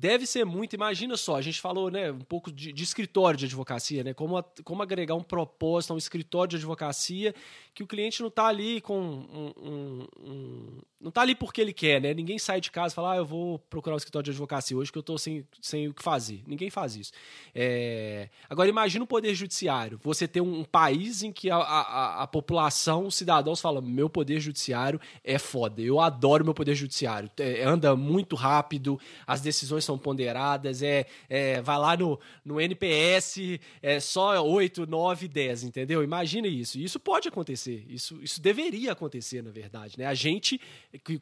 Deve 0.00 0.26
ser 0.26 0.44
muito. 0.44 0.74
Imagina 0.74 1.16
só, 1.16 1.34
a 1.34 1.42
gente 1.42 1.60
falou 1.60 1.90
né, 1.90 2.12
um 2.12 2.20
pouco 2.20 2.52
de, 2.52 2.72
de 2.72 2.84
escritório 2.84 3.36
de 3.36 3.46
advocacia, 3.46 4.04
né? 4.04 4.14
Como, 4.14 4.36
a, 4.36 4.44
como 4.62 4.80
agregar 4.80 5.16
um 5.16 5.24
propósito 5.24 5.90
a 5.90 5.94
um 5.94 5.98
escritório 5.98 6.50
de 6.50 6.56
advocacia 6.56 7.34
que 7.74 7.82
o 7.82 7.86
cliente 7.86 8.20
não 8.20 8.28
está 8.28 8.46
ali 8.46 8.80
com 8.80 8.98
um, 8.98 9.52
um, 9.56 10.06
um, 10.20 10.78
não 11.00 11.08
está 11.10 11.22
ali 11.22 11.34
porque 11.34 11.60
ele 11.60 11.72
quer, 11.72 12.00
né? 12.00 12.14
Ninguém 12.14 12.38
sai 12.38 12.60
de 12.60 12.70
casa 12.70 12.92
e 12.92 12.96
fala, 12.96 13.12
ah, 13.12 13.16
eu 13.16 13.24
vou 13.24 13.58
procurar 13.58 13.94
um 13.94 13.96
escritório 13.96 14.24
de 14.24 14.30
advocacia 14.30 14.76
hoje 14.76 14.90
que 14.90 14.98
eu 14.98 15.00
estou 15.00 15.18
sem, 15.18 15.44
sem 15.60 15.88
o 15.88 15.94
que 15.94 16.02
fazer. 16.02 16.42
Ninguém 16.46 16.70
faz 16.70 16.94
isso. 16.94 17.12
É... 17.54 18.28
Agora, 18.48 18.68
imagina 18.68 19.04
o 19.04 19.06
poder 19.06 19.34
judiciário. 19.34 19.98
Você 20.02 20.26
ter 20.26 20.40
um, 20.40 20.64
país 20.64 21.22
em 21.22 21.32
que 21.32 21.50
a, 21.50 21.56
a, 21.56 22.22
a 22.22 22.26
população, 22.26 23.06
os 23.06 23.14
cidadãos 23.14 23.60
falam, 23.60 23.80
meu 23.80 24.08
poder 24.08 24.38
judiciário 24.38 25.00
é 25.22 25.38
foda. 25.38 25.80
Eu 25.80 26.00
adoro 26.00 26.44
meu 26.44 26.54
poder 26.54 26.74
judiciário. 26.74 27.30
É, 27.38 27.64
anda 27.64 27.96
muito 27.96 28.34
rápido, 28.36 29.00
as 29.26 29.40
decisões 29.40 29.84
são 29.88 29.98
ponderadas, 29.98 30.82
é, 30.82 31.06
é 31.28 31.62
vai 31.62 31.78
lá 31.78 31.96
no, 31.96 32.20
no 32.44 32.60
NPS, 32.60 33.58
é 33.82 33.98
só 33.98 34.44
8, 34.44 34.86
9, 34.86 35.28
10, 35.28 35.64
entendeu? 35.64 36.02
Imagina 36.02 36.46
isso. 36.46 36.78
Isso 36.78 37.00
pode 37.00 37.28
acontecer. 37.28 37.84
Isso, 37.88 38.22
isso 38.22 38.40
deveria 38.40 38.92
acontecer, 38.92 39.42
na 39.42 39.50
verdade. 39.50 39.98
Né? 39.98 40.04
A 40.04 40.14
gente, 40.14 40.60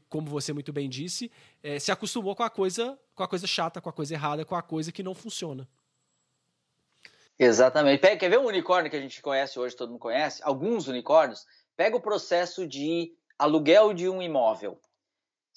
como 0.09 0.29
você 0.29 0.53
muito 0.53 0.73
bem 0.73 0.89
disse, 0.89 1.31
é, 1.63 1.79
se 1.79 1.93
acostumou 1.93 2.35
com 2.35 2.43
a 2.43 2.51
coisa 2.51 2.99
com 3.15 3.23
a 3.23 3.29
coisa 3.29 3.47
chata, 3.47 3.81
com 3.81 3.89
a 3.89 3.93
coisa 3.93 4.13
errada, 4.13 4.45
com 4.45 4.55
a 4.55 4.61
coisa 4.61 4.93
que 4.93 5.03
não 5.03 5.15
funciona. 5.15 5.67
Exatamente. 7.39 8.01
Quer 8.19 8.29
ver 8.29 8.39
um 8.39 8.47
unicórnio 8.47 8.91
que 8.91 8.97
a 8.97 9.01
gente 9.01 9.23
conhece 9.23 9.59
hoje, 9.59 9.75
todo 9.75 9.89
mundo 9.89 9.99
conhece? 9.99 10.43
Alguns 10.45 10.87
unicórnios. 10.87 11.47
Pega 11.75 11.97
o 11.97 12.01
processo 12.01 12.67
de 12.67 13.15
aluguel 13.39 13.95
de 13.95 14.07
um 14.07 14.21
imóvel 14.21 14.79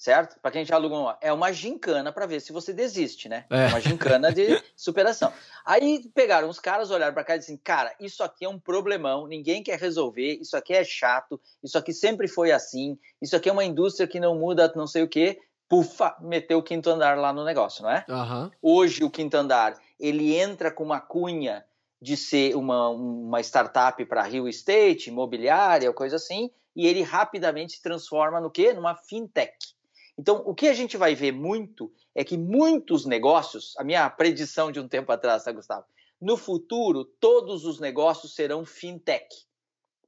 certo? 0.00 0.40
Para 0.40 0.50
quem 0.50 0.64
já 0.64 0.76
alugou, 0.76 1.14
é 1.20 1.30
uma 1.30 1.52
gincana 1.52 2.10
para 2.10 2.24
ver 2.24 2.40
se 2.40 2.54
você 2.54 2.72
desiste, 2.72 3.28
né? 3.28 3.44
É. 3.50 3.66
Uma 3.66 3.80
gincana 3.82 4.32
de 4.32 4.58
superação. 4.74 5.30
Aí 5.62 6.10
pegaram 6.14 6.48
os 6.48 6.58
caras, 6.58 6.90
olharam 6.90 7.12
para 7.12 7.22
cá 7.22 7.36
e 7.36 7.38
disseram, 7.38 7.60
cara, 7.62 7.94
isso 8.00 8.22
aqui 8.22 8.46
é 8.46 8.48
um 8.48 8.58
problemão, 8.58 9.26
ninguém 9.26 9.62
quer 9.62 9.78
resolver, 9.78 10.38
isso 10.40 10.56
aqui 10.56 10.72
é 10.72 10.82
chato, 10.82 11.38
isso 11.62 11.76
aqui 11.76 11.92
sempre 11.92 12.28
foi 12.28 12.50
assim, 12.50 12.98
isso 13.20 13.36
aqui 13.36 13.50
é 13.50 13.52
uma 13.52 13.62
indústria 13.62 14.08
que 14.08 14.18
não 14.18 14.34
muda, 14.34 14.72
não 14.74 14.86
sei 14.86 15.02
o 15.02 15.08
quê. 15.08 15.38
Pufa, 15.68 16.16
meteu 16.18 16.58
o 16.58 16.62
quinto 16.62 16.88
andar 16.88 17.18
lá 17.18 17.30
no 17.30 17.44
negócio, 17.44 17.82
não 17.82 17.90
é? 17.90 18.06
Uhum. 18.08 18.50
Hoje 18.62 19.04
o 19.04 19.10
quinto 19.10 19.36
andar, 19.36 19.78
ele 20.00 20.34
entra 20.34 20.70
com 20.70 20.82
uma 20.82 20.98
cunha 20.98 21.62
de 22.00 22.16
ser 22.16 22.56
uma, 22.56 22.88
uma 22.88 23.40
startup 23.42 24.02
para 24.06 24.22
real 24.22 24.48
estate, 24.48 25.10
imobiliária, 25.10 25.92
coisa 25.92 26.16
assim, 26.16 26.50
e 26.74 26.86
ele 26.86 27.02
rapidamente 27.02 27.74
se 27.74 27.82
transforma 27.82 28.40
no 28.40 28.50
quê? 28.50 28.72
Numa 28.72 28.96
fintech. 28.96 29.78
Então, 30.20 30.42
o 30.44 30.54
que 30.54 30.68
a 30.68 30.74
gente 30.74 30.98
vai 30.98 31.14
ver 31.14 31.32
muito 31.32 31.90
é 32.14 32.22
que 32.22 32.36
muitos 32.36 33.06
negócios, 33.06 33.74
a 33.78 33.82
minha 33.82 34.10
predição 34.10 34.70
de 34.70 34.78
um 34.78 34.86
tempo 34.86 35.10
atrás, 35.10 35.44
tá, 35.44 35.50
Gustavo? 35.50 35.86
No 36.20 36.36
futuro, 36.36 37.06
todos 37.06 37.64
os 37.64 37.80
negócios 37.80 38.34
serão 38.34 38.66
fintech 38.66 39.26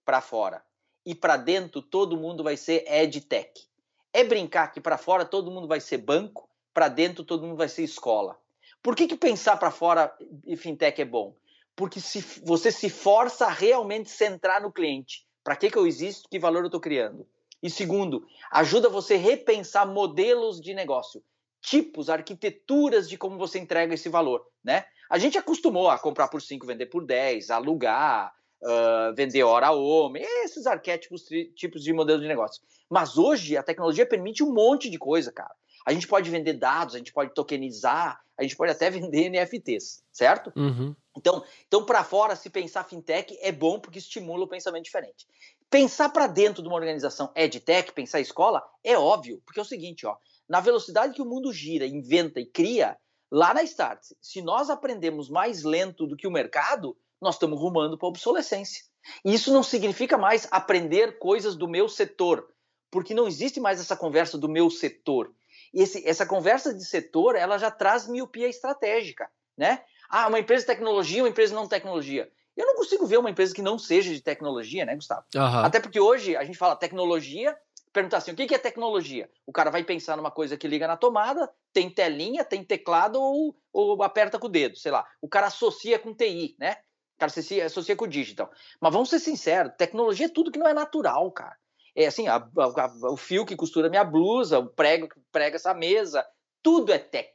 para 0.05 0.21
fora. 0.21 0.63
E 1.07 1.15
para 1.15 1.39
dentro, 1.39 1.81
todo 1.81 2.19
mundo 2.19 2.45
vai 2.45 2.59
ser 2.59 2.85
edtech. 2.87 3.67
É 4.13 4.23
brincar 4.23 4.71
que 4.71 4.83
para 4.83 4.99
fora 4.99 5.25
todo 5.25 5.51
mundo 5.51 5.67
vai 5.67 5.81
ser 5.81 5.97
banco, 5.97 6.47
para 6.75 6.89
dentro 6.89 7.25
todo 7.25 7.47
mundo 7.47 7.57
vai 7.57 7.71
ser 7.71 7.83
escola. 7.83 8.39
Por 8.83 8.95
que, 8.95 9.07
que 9.07 9.17
pensar 9.17 9.57
para 9.57 9.71
fora 9.71 10.15
e 10.45 10.59
fintech 10.59 11.01
é 11.01 11.07
bom? 11.07 11.35
Porque 11.75 12.03
se 12.03 12.21
você 12.45 12.71
se 12.71 12.91
força 12.91 13.47
a 13.47 13.51
realmente 13.51 14.11
centrar 14.11 14.61
no 14.61 14.71
cliente. 14.71 15.27
Para 15.43 15.57
que, 15.57 15.71
que 15.71 15.79
eu 15.79 15.87
existo? 15.87 16.29
Que 16.29 16.39
valor 16.39 16.61
eu 16.61 16.67
estou 16.67 16.83
criando? 16.83 17.27
E 17.63 17.71
segundo, 17.71 18.27
ajuda 18.51 18.89
você 18.89 19.15
a 19.15 19.19
repensar 19.19 19.87
modelos 19.87 20.61
de 20.61 20.75
negócio, 20.75 21.23
tipos, 21.61 22.11
arquiteturas 22.11 23.09
de 23.09 23.17
como 23.17 23.39
você 23.39 23.59
entrega 23.59 23.95
esse 23.95 24.09
valor, 24.09 24.45
né? 24.65 24.85
A 25.09 25.19
gente 25.19 25.39
acostumou 25.39 25.89
a 25.89 25.99
comprar 25.99 26.29
por 26.29 26.43
5, 26.43 26.67
vender 26.67 26.87
por 26.87 27.05
10, 27.05 27.51
alugar, 27.51 28.35
uh, 28.63 29.15
vender 29.15 29.43
hora 29.45 29.69
a 29.69 29.73
homem, 29.73 30.25
esses 30.43 30.67
arquétipos, 30.67 31.27
tipos 31.55 31.85
de 31.85 31.93
modelo 31.93 32.21
de 32.21 32.27
negócio. 32.27 32.63
Mas 32.91 33.17
hoje 33.17 33.57
a 33.57 33.63
tecnologia 33.63 34.07
permite 34.07 34.43
um 34.43 34.53
monte 34.53 34.91
de 34.91 34.99
coisa, 34.99 35.31
cara. 35.31 35.55
A 35.85 35.93
gente 35.93 36.07
pode 36.07 36.31
vender 36.31 36.55
dados, 36.55 36.95
a 36.95 36.99
gente 36.99 37.13
pode 37.13 37.35
tokenizar, 37.35 38.21
a 38.39 38.43
gente 38.43 38.57
pode 38.57 38.73
até 38.73 38.89
vender 38.91 39.29
NFTs, 39.29 40.03
certo? 40.13 40.53
Uhum. 40.57 40.95
Então, 41.17 41.45
então 41.67 41.85
para 41.85 42.03
fora, 42.03 42.35
se 42.35 42.49
pensar 42.49 42.85
fintech 42.85 43.37
é 43.43 43.53
bom 43.53 43.79
porque 43.79 43.99
estimula 43.99 44.45
o 44.45 44.49
pensamento 44.49 44.85
diferente. 44.85 45.27
Pensar 45.73 46.11
para 46.11 46.27
dentro 46.27 46.63
de 46.63 46.69
uma 46.69 46.77
organização 46.77 47.33
edtech, 47.35 47.93
pensar 47.93 48.21
escola, 48.21 48.63
é 48.85 48.95
óbvio, 48.95 49.41
porque 49.47 49.59
é 49.59 49.63
o 49.63 49.65
seguinte, 49.65 50.07
ó, 50.07 50.15
na 50.47 50.61
velocidade 50.61 51.15
que 51.15 51.23
o 51.23 51.25
mundo 51.25 51.51
gira, 51.51 51.87
inventa 51.87 52.39
e 52.39 52.45
cria, 52.45 52.95
lá 53.31 53.55
na 53.55 53.63
Start, 53.63 54.03
se 54.21 54.43
nós 54.43 54.69
aprendemos 54.69 55.31
mais 55.31 55.63
lento 55.63 56.07
do 56.07 56.15
que 56.15 56.27
o 56.27 56.31
mercado, 56.31 56.95
nós 57.19 57.37
estamos 57.37 57.59
rumando 57.59 57.97
para 57.97 58.07
a 58.07 58.11
obsolescência. 58.11 58.85
E 59.25 59.33
isso 59.33 59.51
não 59.51 59.63
significa 59.63 60.19
mais 60.19 60.47
aprender 60.51 61.19
coisas 61.19 61.57
do 61.57 61.67
meu 61.67 61.89
setor, 61.89 62.47
porque 62.91 63.15
não 63.15 63.27
existe 63.27 63.59
mais 63.59 63.81
essa 63.81 63.97
conversa 63.97 64.37
do 64.37 64.51
meu 64.51 64.69
setor. 64.69 65.35
E 65.73 65.81
esse, 65.81 66.07
essa 66.07 66.27
conversa 66.27 66.75
de 66.75 66.85
setor, 66.85 67.35
ela 67.35 67.57
já 67.57 67.71
traz 67.71 68.07
miopia 68.07 68.47
estratégica, 68.47 69.27
né? 69.57 69.83
Ah, 70.11 70.29
uma 70.29 70.39
empresa 70.39 70.65
de 70.65 70.67
tecnologia, 70.67 71.23
uma 71.23 71.31
empresa 71.31 71.55
não 71.55 71.67
tecnologia. 71.67 72.31
Eu 72.63 72.69
não 72.69 72.77
consigo 72.77 73.05
ver 73.07 73.19
uma 73.19 73.29
empresa 73.29 73.53
que 73.53 73.61
não 73.61 73.77
seja 73.77 74.15
de 74.15 74.21
tecnologia, 74.21 74.87
né, 74.87 74.95
Gustavo? 74.95 75.25
Uhum. 75.35 75.65
Até 75.65 75.81
porque 75.81 75.99
hoje 75.99 76.37
a 76.37 76.45
gente 76.45 76.57
fala 76.57 76.77
tecnologia, 76.77 77.59
perguntar 77.93 78.19
assim, 78.19 78.31
o 78.31 78.37
que 78.37 78.55
é 78.55 78.59
tecnologia? 78.59 79.29
O 79.45 79.53
cara 79.53 79.69
vai 79.69 79.83
pensar 79.83 80.17
numa 80.17 80.31
coisa 80.31 80.57
que 80.57 80.69
liga 80.69 80.87
na 80.87 80.97
tomada, 80.97 81.51
tem 81.73 81.91
telinha, 81.91 82.45
tem 82.45 82.63
teclado 82.63 83.21
ou, 83.21 83.57
ou 83.73 84.01
aperta 84.05 84.39
com 84.39 84.47
o 84.47 84.51
dedo, 84.51 84.79
sei 84.79 84.93
lá. 84.93 85.05
O 85.21 85.29
cara 85.29 85.49
associa 85.49 85.99
com 85.99 86.15
TI, 86.15 86.55
né? 86.57 86.77
O 87.17 87.19
cara 87.19 87.33
associa, 87.33 87.67
associa 87.67 87.97
com 87.97 88.07
digital. 88.07 88.49
Mas 88.81 88.93
vamos 88.93 89.11
ser 89.11 89.19
sinceros, 89.19 89.73
tecnologia 89.77 90.27
é 90.27 90.33
tudo 90.33 90.53
que 90.53 90.59
não 90.59 90.69
é 90.69 90.73
natural, 90.73 91.33
cara. 91.33 91.57
É 91.97 92.07
assim, 92.07 92.29
a, 92.29 92.37
a, 92.37 93.11
o 93.11 93.17
fio 93.17 93.45
que 93.45 93.57
costura 93.57 93.91
minha 93.91 94.05
blusa, 94.05 94.61
o 94.61 94.69
prego 94.69 95.09
que 95.09 95.21
prega 95.33 95.57
essa 95.57 95.75
mesa, 95.75 96.25
tudo 96.63 96.93
é 96.93 96.99
tech. 96.99 97.29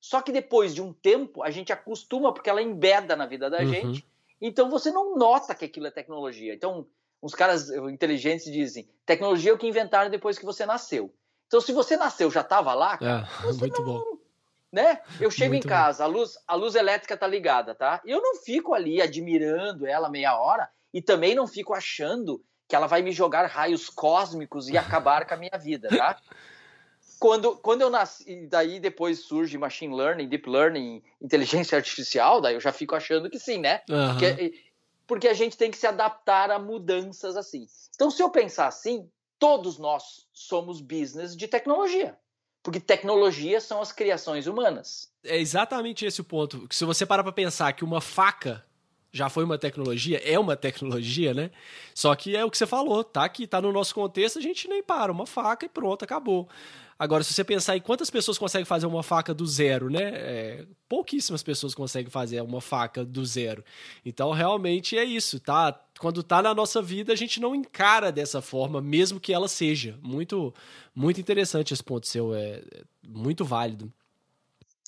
Só 0.00 0.20
que 0.20 0.32
depois 0.32 0.74
de 0.74 0.82
um 0.82 0.92
tempo, 0.92 1.44
a 1.44 1.50
gente 1.50 1.72
acostuma 1.72 2.34
porque 2.34 2.50
ela 2.50 2.60
embeda 2.60 3.14
na 3.14 3.24
vida 3.24 3.48
da 3.48 3.60
uhum. 3.60 3.68
gente 3.68 4.06
então 4.40 4.70
você 4.70 4.90
não 4.90 5.16
nota 5.16 5.54
que 5.54 5.64
aquilo 5.64 5.86
é 5.86 5.90
tecnologia. 5.90 6.54
Então, 6.54 6.86
uns 7.22 7.34
caras 7.34 7.70
inteligentes 7.70 8.52
dizem: 8.52 8.88
tecnologia 9.06 9.50
é 9.50 9.54
o 9.54 9.58
que 9.58 9.66
inventaram 9.66 10.10
depois 10.10 10.38
que 10.38 10.44
você 10.44 10.66
nasceu. 10.66 11.14
Então, 11.46 11.60
se 11.60 11.72
você 11.72 11.96
nasceu, 11.96 12.30
já 12.30 12.40
estava 12.40 12.74
lá, 12.74 12.98
cara, 12.98 13.28
é, 13.44 13.52
muito 13.52 13.80
não, 13.80 13.86
bom. 13.86 14.04
Né? 14.72 15.00
Eu 15.20 15.30
chego 15.30 15.52
muito 15.52 15.66
em 15.66 15.68
casa, 15.68 16.02
a 16.02 16.06
luz, 16.06 16.36
a 16.48 16.54
luz 16.56 16.74
elétrica 16.74 17.16
tá 17.16 17.28
ligada, 17.28 17.74
tá? 17.74 18.02
E 18.04 18.10
eu 18.10 18.20
não 18.20 18.42
fico 18.42 18.74
ali 18.74 19.00
admirando 19.00 19.86
ela 19.86 20.10
meia 20.10 20.36
hora 20.36 20.68
e 20.92 21.00
também 21.00 21.34
não 21.34 21.46
fico 21.46 21.72
achando 21.72 22.44
que 22.68 22.74
ela 22.74 22.88
vai 22.88 23.00
me 23.02 23.12
jogar 23.12 23.46
raios 23.46 23.88
cósmicos 23.88 24.68
e 24.68 24.76
acabar 24.76 25.26
com 25.26 25.34
a 25.34 25.36
minha 25.36 25.58
vida, 25.58 25.88
tá? 25.88 26.18
quando, 27.24 27.56
quando 27.56 27.80
eu 27.80 27.88
nasci, 27.88 28.46
daí 28.50 28.78
depois 28.78 29.20
surge 29.20 29.56
machine 29.56 29.96
learning, 29.96 30.28
deep 30.28 30.46
learning, 30.46 31.02
inteligência 31.22 31.74
artificial, 31.74 32.38
daí 32.38 32.52
eu 32.54 32.60
já 32.60 32.70
fico 32.70 32.94
achando 32.94 33.30
que 33.30 33.38
sim, 33.38 33.56
né? 33.56 33.80
Uhum. 33.88 34.08
Porque, 34.10 34.62
porque 35.06 35.28
a 35.28 35.32
gente 35.32 35.56
tem 35.56 35.70
que 35.70 35.78
se 35.78 35.86
adaptar 35.86 36.50
a 36.50 36.58
mudanças 36.58 37.34
assim. 37.34 37.66
Então, 37.94 38.10
se 38.10 38.22
eu 38.22 38.28
pensar 38.28 38.66
assim, 38.66 39.08
todos 39.38 39.78
nós 39.78 40.26
somos 40.34 40.82
business 40.82 41.34
de 41.34 41.48
tecnologia. 41.48 42.14
Porque 42.62 42.78
tecnologia 42.78 43.58
são 43.58 43.80
as 43.80 43.90
criações 43.90 44.46
humanas. 44.46 45.10
É 45.24 45.38
exatamente 45.38 46.04
esse 46.04 46.20
o 46.20 46.24
ponto. 46.24 46.68
Se 46.70 46.84
você 46.84 47.06
parar 47.06 47.22
para 47.22 47.32
pensar 47.32 47.72
que 47.72 47.84
uma 47.84 48.02
faca 48.02 48.62
já 49.14 49.28
foi 49.28 49.44
uma 49.44 49.56
tecnologia, 49.56 50.20
é 50.24 50.36
uma 50.36 50.56
tecnologia, 50.56 51.32
né? 51.32 51.52
Só 51.94 52.12
que 52.16 52.34
é 52.34 52.44
o 52.44 52.50
que 52.50 52.58
você 52.58 52.66
falou, 52.66 53.04
tá 53.04 53.24
aqui, 53.24 53.46
tá 53.46 53.62
no 53.62 53.70
nosso 53.70 53.94
contexto, 53.94 54.40
a 54.40 54.42
gente 54.42 54.66
nem 54.66 54.82
para, 54.82 55.12
uma 55.12 55.24
faca 55.24 55.64
e 55.64 55.68
pronto, 55.68 56.04
acabou. 56.04 56.48
Agora, 56.98 57.22
se 57.22 57.32
você 57.32 57.44
pensar 57.44 57.76
em 57.76 57.80
quantas 57.80 58.10
pessoas 58.10 58.36
conseguem 58.36 58.64
fazer 58.64 58.86
uma 58.86 59.04
faca 59.04 59.32
do 59.32 59.46
zero, 59.46 59.88
né? 59.88 60.02
É, 60.14 60.66
pouquíssimas 60.88 61.44
pessoas 61.44 61.76
conseguem 61.76 62.10
fazer 62.10 62.40
uma 62.40 62.60
faca 62.60 63.04
do 63.04 63.24
zero. 63.24 63.64
Então, 64.04 64.32
realmente 64.32 64.98
é 64.98 65.04
isso, 65.04 65.38
tá? 65.38 65.80
Quando 66.00 66.24
tá 66.24 66.42
na 66.42 66.52
nossa 66.52 66.82
vida, 66.82 67.12
a 67.12 67.16
gente 67.16 67.38
não 67.38 67.54
encara 67.54 68.10
dessa 68.10 68.42
forma, 68.42 68.80
mesmo 68.80 69.20
que 69.20 69.32
ela 69.32 69.46
seja. 69.46 69.96
Muito, 70.02 70.52
muito 70.92 71.20
interessante 71.20 71.72
esse 71.72 71.84
ponto 71.84 72.08
seu, 72.08 72.34
é, 72.34 72.62
é 72.72 72.82
muito 73.06 73.44
válido. 73.44 73.92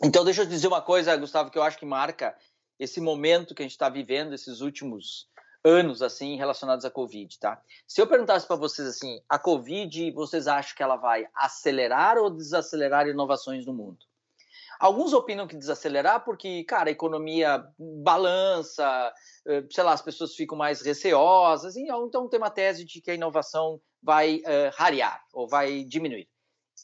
Então, 0.03 0.25
deixa 0.25 0.43
eu 0.43 0.47
te 0.47 0.51
dizer 0.51 0.67
uma 0.67 0.83
coisa, 0.83 1.17
Gustavo, 1.17 1.49
que 1.49 1.59
eu 1.59 1.63
acho 1.63 1.79
que 1.79 1.87
marca 1.87 2.35
esse 2.79 3.01
momento 3.01 3.55
que 3.55 3.63
a 3.63 3.65
gente 3.65 3.73
está 3.73 3.89
vivendo, 3.89 4.35
esses 4.35 4.61
últimos 4.61 5.29
anos 5.65 6.01
assim 6.01 6.37
relacionados 6.37 6.85
à 6.85 6.91
Covid, 6.91 7.39
tá? 7.39 7.61
Se 7.87 8.01
eu 8.01 8.07
perguntasse 8.07 8.47
para 8.47 8.57
vocês 8.57 8.87
assim, 8.87 9.21
a 9.29 9.39
Covid, 9.39 10.13
vocês 10.13 10.47
acham 10.47 10.77
que 10.77 10.83
ela 10.83 10.97
vai 10.97 11.27
acelerar 11.35 12.19
ou 12.19 12.31
desacelerar 12.31 13.09
inovações 13.09 13.67
no 13.67 13.73
mundo? 13.73 13.99
Alguns 14.79 15.13
opinam 15.13 15.47
que 15.47 15.57
desacelerar 15.57 16.25
porque, 16.25 16.63
cara, 16.65 16.91
a 16.91 16.93
economia 16.93 17.67
balança, 17.79 19.13
eh, 19.47 19.65
sei 19.71 19.83
lá, 19.83 19.93
as 19.93 20.03
pessoas 20.03 20.35
ficam 20.35 20.57
mais 20.57 20.83
receosas, 20.83 21.77
então 21.77 22.29
tem 22.29 22.39
uma 22.39 22.51
tese 22.51 22.85
de 22.85 23.01
que 23.01 23.11
a 23.11 23.15
inovação 23.15 23.81
vai 24.03 24.37
uh, 24.37 24.71
rarear 24.75 25.21
ou 25.33 25.49
vai 25.49 25.83
diminuir. 25.83 26.29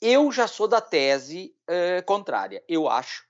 Eu 0.01 0.33
já 0.33 0.49
sou 0.49 0.67
da 0.67 0.81
tese 0.81 1.55
uh, 1.69 2.05
contrária. 2.05 2.65
Eu 2.67 2.89
acho 2.89 3.25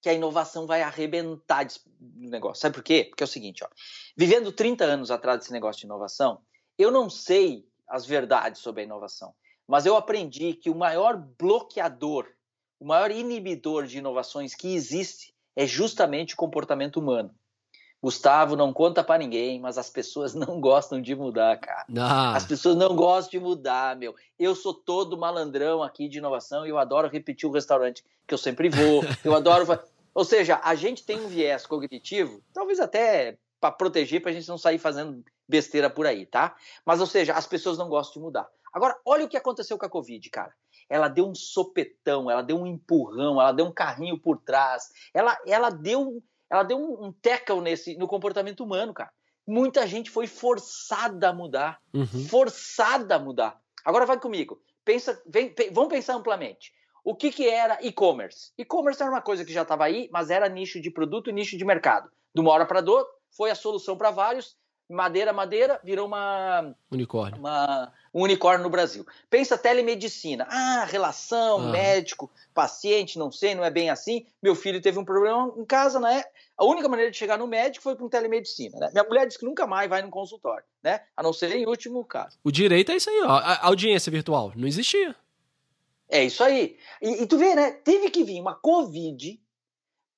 que 0.00 0.08
a 0.08 0.14
inovação 0.14 0.66
vai 0.66 0.82
arrebentar 0.82 1.66
no 2.00 2.30
negócio. 2.30 2.60
Sabe 2.60 2.74
por 2.74 2.84
quê? 2.84 3.06
Porque 3.08 3.22
é 3.22 3.26
o 3.26 3.28
seguinte, 3.28 3.64
ó, 3.64 3.68
vivendo 4.16 4.52
30 4.52 4.84
anos 4.84 5.10
atrás 5.10 5.40
desse 5.40 5.52
negócio 5.52 5.80
de 5.80 5.86
inovação, 5.86 6.40
eu 6.78 6.90
não 6.90 7.10
sei 7.10 7.66
as 7.88 8.06
verdades 8.06 8.60
sobre 8.60 8.82
a 8.82 8.84
inovação, 8.84 9.34
mas 9.66 9.86
eu 9.86 9.96
aprendi 9.96 10.54
que 10.54 10.70
o 10.70 10.74
maior 10.74 11.16
bloqueador, 11.16 12.28
o 12.78 12.86
maior 12.86 13.10
inibidor 13.10 13.86
de 13.86 13.98
inovações 13.98 14.54
que 14.54 14.74
existe 14.74 15.34
é 15.56 15.66
justamente 15.66 16.34
o 16.34 16.36
comportamento 16.36 16.98
humano. 16.98 17.34
Gustavo, 18.00 18.54
não 18.54 18.72
conta 18.72 19.02
para 19.02 19.18
ninguém, 19.18 19.60
mas 19.60 19.76
as 19.76 19.90
pessoas 19.90 20.34
não 20.34 20.60
gostam 20.60 21.00
de 21.00 21.14
mudar, 21.14 21.58
cara. 21.58 21.84
Ah. 21.98 22.36
As 22.36 22.44
pessoas 22.44 22.76
não 22.76 22.94
gostam 22.94 23.38
de 23.38 23.40
mudar, 23.40 23.96
meu. 23.96 24.14
Eu 24.38 24.54
sou 24.54 24.72
todo 24.72 25.18
malandrão 25.18 25.82
aqui 25.82 26.08
de 26.08 26.18
inovação 26.18 26.66
e 26.66 26.70
eu 26.70 26.78
adoro 26.78 27.08
repetir 27.08 27.48
o 27.48 27.52
restaurante 27.52 28.04
que 28.26 28.34
eu 28.34 28.38
sempre 28.38 28.68
vou. 28.68 29.02
Eu 29.24 29.34
adoro. 29.34 29.66
Ou 30.14 30.24
seja, 30.24 30.60
a 30.62 30.74
gente 30.74 31.04
tem 31.04 31.18
um 31.20 31.28
viés 31.28 31.66
cognitivo, 31.66 32.42
talvez 32.52 32.78
até 32.80 33.38
para 33.60 33.72
proteger, 33.72 34.20
para 34.20 34.30
a 34.30 34.34
gente 34.34 34.48
não 34.48 34.58
sair 34.58 34.78
fazendo 34.78 35.24
besteira 35.48 35.88
por 35.88 36.06
aí, 36.06 36.26
tá? 36.26 36.56
Mas, 36.84 37.00
ou 37.00 37.06
seja, 37.06 37.32
as 37.32 37.46
pessoas 37.46 37.78
não 37.78 37.88
gostam 37.88 38.14
de 38.14 38.20
mudar. 38.20 38.48
Agora, 38.72 38.96
olha 39.04 39.24
o 39.24 39.28
que 39.28 39.36
aconteceu 39.36 39.78
com 39.78 39.86
a 39.86 39.88
Covid, 39.88 40.28
cara. 40.30 40.52
Ela 40.88 41.08
deu 41.08 41.26
um 41.26 41.34
sopetão, 41.34 42.30
ela 42.30 42.42
deu 42.42 42.58
um 42.58 42.66
empurrão, 42.66 43.40
ela 43.40 43.52
deu 43.52 43.66
um 43.66 43.72
carrinho 43.72 44.18
por 44.18 44.38
trás, 44.38 44.90
ela, 45.12 45.36
ela 45.46 45.70
deu 45.70 46.22
ela 46.50 46.62
deu 46.62 46.78
um, 46.78 47.06
um 47.06 47.12
tackle 47.12 47.60
nesse, 47.60 47.96
no 47.96 48.08
comportamento 48.08 48.64
humano, 48.64 48.94
cara. 48.94 49.10
Muita 49.46 49.86
gente 49.86 50.10
foi 50.10 50.26
forçada 50.26 51.30
a 51.30 51.32
mudar. 51.32 51.80
Uhum. 51.94 52.26
Forçada 52.28 53.16
a 53.16 53.18
mudar. 53.18 53.60
Agora 53.84 54.04
vai 54.04 54.18
comigo. 54.18 54.60
Pensa, 54.84 55.22
vem, 55.26 55.54
vamos 55.72 55.90
pensar 55.90 56.14
amplamente. 56.14 56.72
O 57.04 57.14
que, 57.14 57.30
que 57.30 57.48
era 57.48 57.78
e-commerce? 57.82 58.52
E-commerce 58.58 59.02
era 59.02 59.10
uma 59.10 59.22
coisa 59.22 59.44
que 59.44 59.52
já 59.52 59.62
estava 59.62 59.84
aí, 59.84 60.08
mas 60.12 60.30
era 60.30 60.48
nicho 60.48 60.80
de 60.80 60.90
produto 60.90 61.30
e 61.30 61.32
nicho 61.32 61.56
de 61.56 61.64
mercado. 61.64 62.10
De 62.34 62.40
uma 62.40 62.50
hora 62.50 62.66
para 62.66 62.80
outra, 62.80 63.10
foi 63.34 63.50
a 63.50 63.54
solução 63.54 63.96
para 63.96 64.10
vários 64.10 64.56
madeira, 64.88 65.32
madeira, 65.32 65.80
virou 65.84 66.06
uma. 66.06 66.74
Unicórnio. 66.90 67.38
Uma, 67.38 67.92
um 68.12 68.22
unicórnio 68.22 68.62
no 68.62 68.70
Brasil. 68.70 69.06
Pensa 69.28 69.58
telemedicina. 69.58 70.46
Ah, 70.50 70.84
relação, 70.84 71.60
ah. 71.60 71.70
médico, 71.70 72.30
paciente, 72.54 73.18
não 73.18 73.30
sei, 73.30 73.54
não 73.54 73.64
é 73.64 73.70
bem 73.70 73.90
assim. 73.90 74.26
Meu 74.42 74.54
filho 74.54 74.80
teve 74.80 74.98
um 74.98 75.04
problema 75.04 75.52
em 75.56 75.64
casa, 75.64 76.00
né? 76.00 76.24
A 76.56 76.64
única 76.64 76.88
maneira 76.88 77.10
de 77.10 77.16
chegar 77.16 77.38
no 77.38 77.46
médico 77.46 77.82
foi 77.82 77.96
com 77.96 78.08
telemedicina. 78.08 78.78
Né? 78.78 78.90
Minha 78.92 79.04
mulher 79.04 79.26
disse 79.26 79.38
que 79.38 79.44
nunca 79.44 79.66
mais 79.66 79.88
vai 79.88 80.02
no 80.02 80.10
consultório, 80.10 80.64
né? 80.82 81.02
A 81.16 81.22
não 81.22 81.32
ser 81.32 81.54
em 81.54 81.66
último 81.66 82.04
caso. 82.04 82.38
O 82.42 82.50
direito 82.50 82.90
é 82.90 82.96
isso 82.96 83.10
aí, 83.10 83.20
ó. 83.22 83.28
A 83.28 83.66
audiência 83.66 84.10
virtual 84.10 84.52
não 84.56 84.66
existia. 84.66 85.14
É 86.08 86.24
isso 86.24 86.42
aí. 86.42 86.78
E, 87.02 87.22
e 87.22 87.26
tu 87.26 87.36
vê, 87.36 87.54
né? 87.54 87.70
Teve 87.70 88.10
que 88.10 88.24
vir 88.24 88.40
uma 88.40 88.54
Covid 88.54 89.38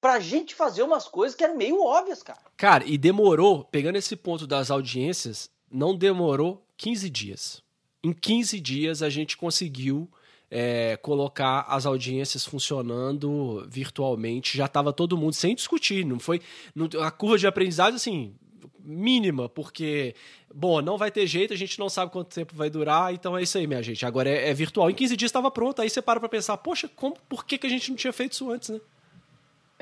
pra 0.01 0.19
gente 0.19 0.55
fazer 0.55 0.83
umas 0.83 1.07
coisas 1.07 1.37
que 1.37 1.45
eram 1.45 1.57
meio 1.57 1.83
óbvias, 1.83 2.23
cara. 2.23 2.41
Cara, 2.57 2.85
e 2.87 2.97
demorou, 2.97 3.65
pegando 3.65 3.97
esse 3.97 4.17
ponto 4.17 4.47
das 4.47 4.71
audiências, 4.71 5.51
não 5.71 5.95
demorou 5.95 6.65
15 6.77 7.11
dias. 7.11 7.63
Em 8.03 8.13
15 8.13 8.59
dias 8.61 9.03
a 9.03 9.11
gente 9.11 9.37
conseguiu 9.37 10.09
é, 10.51 10.97
colocar 10.97 11.67
as 11.69 11.85
audiências 11.85 12.45
funcionando 12.45 13.67
virtualmente. 13.69 14.57
Já 14.57 14.65
estava 14.65 14.93
todo 14.93 15.17
mundo 15.19 15.35
sem 15.35 15.55
discutir. 15.55 16.05
Não 16.05 16.19
foi 16.19 16.41
não, 16.75 16.89
a 17.03 17.11
curva 17.11 17.39
de 17.39 17.47
aprendizagem 17.47 17.97
assim 17.97 18.35
mínima, 18.83 19.49
porque 19.49 20.15
bom, 20.53 20.81
não 20.81 20.97
vai 20.97 21.11
ter 21.11 21.27
jeito, 21.27 21.53
a 21.53 21.57
gente 21.57 21.79
não 21.79 21.89
sabe 21.89 22.11
quanto 22.11 22.35
tempo 22.35 22.55
vai 22.57 22.71
durar, 22.71 23.13
então 23.13 23.37
é 23.37 23.43
isso 23.43 23.59
aí, 23.59 23.67
minha 23.67 23.83
gente. 23.83 24.05
Agora 24.05 24.29
é, 24.29 24.49
é 24.49 24.55
virtual. 24.55 24.91
Em 24.91 24.95
15 24.95 25.17
dias 25.17 25.29
estava 25.29 25.51
pronto. 25.51 25.81
Aí 25.83 25.91
você 25.91 26.01
para 26.01 26.19
para 26.19 26.29
pensar, 26.29 26.57
poxa, 26.57 26.89
como, 26.97 27.15
por 27.29 27.45
que, 27.45 27.59
que 27.59 27.67
a 27.67 27.71
gente 27.71 27.91
não 27.91 27.97
tinha 27.97 28.13
feito 28.13 28.33
isso 28.33 28.51
antes, 28.51 28.71
né? 28.71 28.81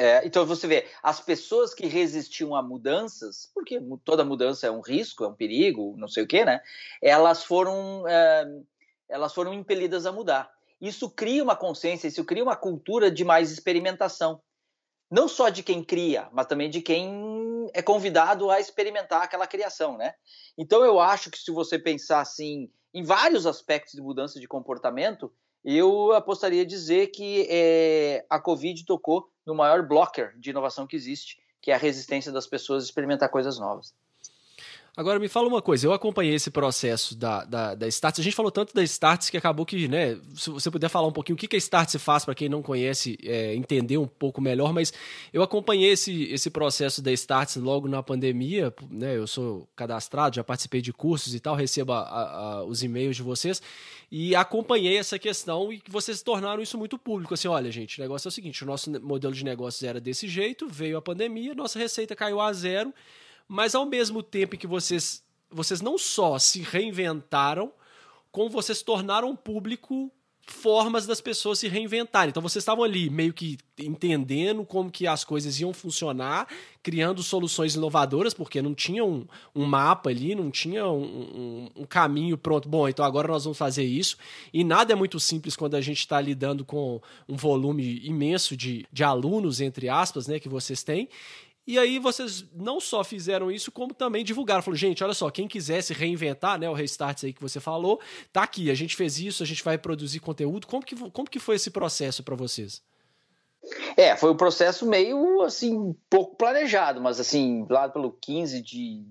É, 0.01 0.25
então 0.25 0.47
você 0.47 0.69
vê, 0.69 0.87
as 1.03 1.21
pessoas 1.21 1.75
que 1.75 1.89
resistiam 1.89 2.55
a 2.55 2.63
mudanças, 2.63 3.51
porque 3.53 3.81
toda 4.05 4.25
mudança 4.25 4.69
é 4.69 4.71
um 4.71 4.81
risco, 4.81 5.25
é 5.25 5.29
um 5.29 5.35
perigo, 5.35 5.97
não 5.99 6.07
sei 6.07 6.23
o 6.23 6.27
que, 6.27 6.45
né? 6.45 6.61
Elas 7.03 7.43
foram, 7.43 8.07
é, 8.07 8.47
elas 9.09 9.35
foram 9.35 9.53
impelidas 9.53 10.07
a 10.07 10.13
mudar. 10.13 10.49
Isso 10.81 11.11
cria 11.11 11.43
uma 11.43 11.57
consciência, 11.57 12.07
isso 12.07 12.25
cria 12.25 12.45
uma 12.45 12.55
cultura 12.55 13.11
de 13.11 13.25
mais 13.25 13.51
experimentação. 13.51 14.41
Não 15.11 15.27
só 15.27 15.49
de 15.49 15.65
quem 15.65 15.83
cria, 15.83 16.29
mas 16.33 16.47
também 16.47 16.71
de 16.71 16.81
quem 16.81 17.69
é 17.75 17.83
convidado 17.83 18.53
a 18.53 18.61
experimentar 18.61 19.23
aquela 19.23 19.49
criação, 19.49 19.99
né? 19.99 20.15
Então 20.57 20.85
eu 20.85 21.01
acho 21.01 21.29
que 21.29 21.39
se 21.39 21.51
você 21.51 21.77
pensar 21.77 22.21
assim 22.21 22.71
em 22.95 23.03
vários 23.03 23.47
aspectos 23.47 23.95
de 23.95 24.01
mudança 24.01 24.39
de 24.39 24.47
comportamento, 24.47 25.33
eu 25.65 26.13
apostaria 26.13 26.65
dizer 26.65 27.09
que 27.09 27.49
é, 27.51 28.25
a 28.31 28.39
Covid 28.39 28.85
tocou 28.85 29.29
no 29.49 29.55
maior 29.55 29.83
blocker 29.83 30.39
de 30.39 30.51
inovação 30.51 30.87
que 30.87 30.95
existe, 30.95 31.41
que 31.63 31.71
é 31.71 31.75
a 31.75 31.79
resistência 31.79 32.31
das 32.31 32.47
pessoas 32.47 32.83
a 32.83 32.87
experimentar 32.87 33.31
coisas 33.31 33.59
novas. 33.59 33.95
Agora 34.97 35.21
me 35.21 35.29
fala 35.29 35.47
uma 35.47 35.63
coisa, 35.63 35.87
eu 35.87 35.93
acompanhei 35.93 36.35
esse 36.35 36.51
processo 36.51 37.17
da, 37.17 37.45
da, 37.45 37.75
da 37.75 37.87
Starts, 37.87 38.19
a 38.19 38.23
gente 38.23 38.35
falou 38.35 38.51
tanto 38.51 38.75
da 38.75 38.83
Starts 38.83 39.31
que 39.31 39.37
acabou 39.37 39.65
que, 39.65 39.87
né, 39.87 40.19
se 40.35 40.51
você 40.51 40.71
puder 40.71 40.89
falar 40.89 41.07
um 41.07 41.13
pouquinho 41.13 41.37
o 41.37 41.39
que, 41.39 41.47
que 41.47 41.55
a 41.55 41.59
Starts 41.59 42.03
faz 42.03 42.25
para 42.25 42.35
quem 42.35 42.49
não 42.49 42.63
conhece, 42.63 43.17
é, 43.23 43.55
entender 43.55 43.97
um 43.97 44.09
pouco 44.09 44.41
melhor, 44.41 44.73
mas 44.73 44.93
eu 45.33 45.41
acompanhei 45.41 45.93
esse, 45.93 46.25
esse 46.33 46.51
processo 46.51 47.01
da 47.01 47.13
Starts 47.13 47.57
logo 47.57 47.87
na 47.87 48.03
pandemia, 48.03 48.75
né, 48.91 49.17
eu 49.17 49.27
sou 49.29 49.69
cadastrado, 49.77 50.35
já 50.35 50.43
participei 50.43 50.81
de 50.81 50.93
cursos 50.93 51.33
e 51.33 51.39
tal, 51.39 51.55
recebo 51.55 51.93
a, 51.93 52.01
a, 52.01 52.65
os 52.65 52.83
e-mails 52.83 53.15
de 53.15 53.23
vocês, 53.23 53.63
e 54.11 54.35
acompanhei 54.35 54.97
essa 54.97 55.17
questão 55.17 55.73
e 55.73 55.81
vocês 55.89 56.23
tornaram 56.23 56.61
isso 56.61 56.77
muito 56.77 56.99
público, 56.99 57.35
assim, 57.35 57.47
olha 57.47 57.71
gente, 57.71 58.01
o 58.01 58.03
negócio 58.03 58.27
é 58.27 58.31
o 58.31 58.33
seguinte, 58.33 58.65
o 58.65 58.67
nosso 58.67 58.91
modelo 59.01 59.33
de 59.33 59.45
negócios 59.45 59.83
era 59.85 60.01
desse 60.01 60.27
jeito, 60.27 60.67
veio 60.69 60.97
a 60.97 61.03
pandemia, 61.03 61.55
nossa 61.55 61.79
receita 61.79 62.17
caiu 62.17 62.41
a 62.41 62.53
zero, 62.53 62.93
mas 63.49 63.75
ao 63.75 63.87
mesmo 63.87 64.23
tempo 64.23 64.57
que 64.57 64.67
vocês, 64.67 65.25
vocês 65.51 65.81
não 65.81 65.97
só 65.97 66.39
se 66.39 66.61
reinventaram, 66.61 67.73
como 68.31 68.51
vocês 68.51 68.83
tornaram 68.83 69.35
público 69.35 70.13
formas 70.51 71.07
das 71.07 71.21
pessoas 71.21 71.59
se 71.59 71.69
reinventarem. 71.69 72.31
Então 72.31 72.43
vocês 72.43 72.63
estavam 72.63 72.83
ali 72.83 73.11
meio 73.11 73.33
que 73.33 73.59
entendendo 73.79 74.65
como 74.65 74.91
que 74.91 75.07
as 75.07 75.23
coisas 75.23 75.61
iam 75.61 75.73
funcionar, 75.73 76.49
criando 76.83 77.23
soluções 77.23 77.75
inovadoras, 77.75 78.33
porque 78.33 78.63
não 78.63 78.75
tinha 78.75 79.05
um, 79.05 79.27
um 79.55 79.65
mapa 79.65 80.11
ali, 80.11 80.35
não 80.35 80.51
tinha 80.51 80.87
um, 80.89 81.03
um, 81.03 81.69
um, 81.83 81.85
caminho 81.85 82.37
pronto. 82.37 82.69
Bom, 82.69 82.89
então 82.89 83.05
agora 83.05 83.29
nós 83.29 83.45
vamos 83.45 83.59
fazer 83.59 83.85
isso. 83.85 84.17
E 84.53 84.65
nada 84.65 84.93
é 84.93 84.97
muito 84.97 85.21
simples 85.21 85.55
quando 85.55 85.75
a 85.75 85.81
gente 85.81 85.99
está 85.99 86.21
lidando 86.21 86.65
com 86.65 87.01
um 87.29 87.37
volume 87.37 88.01
imenso 88.05 88.57
de, 88.57 88.87
de 88.91 89.05
alunos, 89.05 89.61
entre 89.61 89.89
aspas, 89.89 90.27
né, 90.27 90.41
que 90.41 90.49
vocês 90.49 90.83
têm. 90.83 91.09
E 91.69 91.79
aí 91.79 91.99
vocês 91.99 92.47
não 92.55 92.81
só 92.81 93.05
fizeram 93.05 93.51
isso, 93.51 93.71
como 93.71 93.93
também 93.93 94.25
divulgaram. 94.25 94.63
Falou, 94.63 94.75
gente, 94.75 95.05
olha 95.05 95.13
só, 95.13 95.29
quem 95.29 95.47
quiser 95.47 95.83
se 95.83 95.93
reinventar, 95.93 96.59
né? 96.59 96.67
O 96.67 96.73
Restarts 96.73 97.25
aí 97.25 97.33
que 97.35 97.43
você 97.43 97.61
falou, 97.61 98.01
tá 98.33 98.43
aqui. 98.43 98.71
A 98.71 98.75
gente 98.75 98.97
fez 98.97 99.19
isso, 99.19 99.43
a 99.43 99.47
gente 99.47 99.63
vai 99.63 99.77
produzir 99.77 100.19
conteúdo. 100.19 100.67
Como 100.67 100.83
que, 100.83 100.97
como 101.11 101.29
que 101.29 101.39
foi 101.39 101.57
esse 101.57 101.71
processo 101.71 102.23
para 102.23 102.35
vocês? 102.35 102.83
É, 103.99 104.17
foi 104.17 104.31
um 104.31 104.37
processo 104.37 104.89
meio, 104.89 105.43
assim, 105.43 105.95
pouco 106.09 106.37
planejado, 106.37 107.03
mas, 107.03 107.21
assim, 107.21 107.67
lá 107.69 107.87
pelo 107.87 108.13
15 108.13 108.63
de 108.63 109.05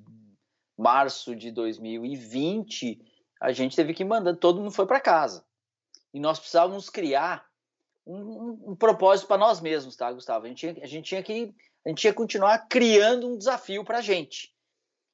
março 0.75 1.35
de 1.35 1.51
2020, 1.51 2.99
a 3.39 3.51
gente 3.51 3.75
teve 3.75 3.93
que 3.93 4.03
mandar, 4.03 4.35
todo 4.35 4.61
mundo 4.61 4.71
foi 4.71 4.87
para 4.87 4.99
casa. 4.99 5.45
E 6.11 6.19
nós 6.19 6.39
precisávamos 6.39 6.89
criar 6.89 7.45
um, 8.03 8.17
um, 8.17 8.71
um 8.71 8.75
propósito 8.75 9.27
para 9.27 9.37
nós 9.37 9.61
mesmos, 9.61 9.95
tá, 9.95 10.11
Gustavo? 10.11 10.45
A 10.45 10.49
gente, 10.49 10.57
tinha, 10.57 10.83
a 10.83 10.87
gente 10.87 11.05
tinha 11.05 11.21
que 11.21 11.53
a 11.88 11.89
gente 11.89 12.04
ia 12.04 12.13
continuar 12.13 12.67
criando 12.67 13.30
um 13.30 13.38
desafio 13.38 13.82
para 13.82 14.00
a 14.00 14.02
gente. 14.02 14.54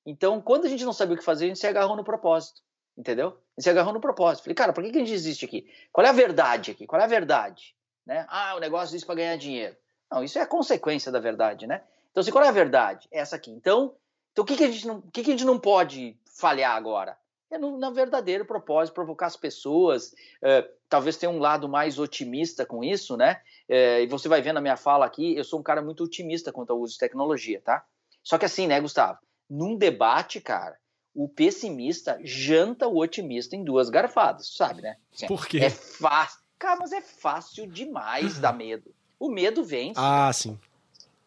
Então, 0.03 0.41
quando 0.41 0.65
a 0.65 0.67
gente 0.67 0.83
não 0.83 0.91
sabia 0.91 1.13
o 1.13 1.17
que 1.19 1.23
fazer, 1.23 1.45
a 1.45 1.47
gente 1.49 1.59
se 1.59 1.67
agarrou 1.67 1.95
no 1.95 2.03
propósito, 2.03 2.61
entendeu? 2.97 3.27
A 3.27 3.31
gente 3.31 3.63
se 3.65 3.69
agarrou 3.69 3.93
no 3.93 4.01
propósito. 4.01 4.43
Falei, 4.43 4.55
cara, 4.55 4.73
por 4.73 4.83
que, 4.83 4.89
que 4.89 4.97
a 4.97 5.01
gente 5.01 5.13
existe 5.13 5.45
aqui? 5.45 5.71
Qual 5.91 6.03
é 6.03 6.09
a 6.09 6.13
verdade 6.13 6.71
aqui? 6.71 6.87
Qual 6.87 6.99
é 6.99 7.03
a 7.03 7.07
verdade? 7.07 7.75
Né? 8.03 8.25
Ah, 8.27 8.55
o 8.55 8.59
negócio 8.59 8.89
existe 8.89 9.05
para 9.05 9.13
ganhar 9.13 9.37
dinheiro. 9.37 9.77
Não, 10.11 10.23
isso 10.23 10.39
é 10.39 10.41
a 10.41 10.47
consequência 10.47 11.11
da 11.11 11.19
verdade, 11.19 11.67
né? 11.67 11.83
Então, 12.09 12.21
assim, 12.21 12.31
qual 12.31 12.43
é 12.43 12.47
a 12.47 12.51
verdade? 12.51 13.07
É 13.11 13.19
essa 13.19 13.35
aqui. 13.35 13.51
Então, 13.51 13.95
então 14.31 14.43
o, 14.43 14.47
que, 14.47 14.57
que, 14.57 14.63
a 14.63 14.71
gente 14.71 14.87
não, 14.87 14.97
o 14.97 15.11
que, 15.11 15.21
que 15.21 15.29
a 15.29 15.33
gente 15.33 15.45
não 15.45 15.59
pode 15.59 16.17
falhar 16.25 16.75
agora? 16.75 17.15
É 17.53 17.57
no, 17.59 17.77
no 17.77 17.93
verdadeiro 17.93 18.45
propósito, 18.45 18.95
provocar 18.95 19.27
as 19.27 19.37
pessoas, 19.37 20.15
é, 20.41 20.67
talvez 20.89 21.17
tenha 21.17 21.29
um 21.29 21.37
lado 21.37 21.69
mais 21.69 21.99
otimista 21.99 22.65
com 22.65 22.83
isso, 22.83 23.15
né? 23.15 23.41
É, 23.69 24.01
e 24.01 24.07
você 24.07 24.27
vai 24.27 24.41
ver 24.41 24.53
na 24.53 24.59
minha 24.59 24.75
fala 24.75 25.05
aqui, 25.05 25.37
eu 25.37 25.43
sou 25.43 25.59
um 25.59 25.63
cara 25.63 25.79
muito 25.79 26.03
otimista 26.03 26.51
quanto 26.51 26.71
ao 26.71 26.79
uso 26.79 26.93
de 26.93 26.99
tecnologia, 26.99 27.61
tá? 27.61 27.85
Só 28.23 28.39
que 28.39 28.45
assim, 28.45 28.65
né, 28.65 28.81
Gustavo? 28.81 29.19
Num 29.47 29.75
debate, 29.75 30.41
cara, 30.41 30.79
o 31.13 31.29
pessimista 31.29 32.19
janta 32.23 32.87
o 32.87 32.97
otimista 32.97 33.55
em 33.55 33.63
duas 33.63 33.87
garfadas, 33.91 34.51
sabe, 34.55 34.81
né? 34.81 34.97
Assim, 35.13 35.27
Por 35.27 35.45
quê? 35.45 35.59
É 35.59 35.69
fácil. 35.69 36.41
Cara, 36.57 36.79
mas 36.79 36.91
é 36.91 37.01
fácil 37.01 37.67
demais 37.67 38.39
dar 38.39 38.53
medo. 38.53 38.95
O 39.19 39.29
medo 39.29 39.63
vence. 39.63 39.99
Ah, 39.99 40.33
sim. 40.33 40.57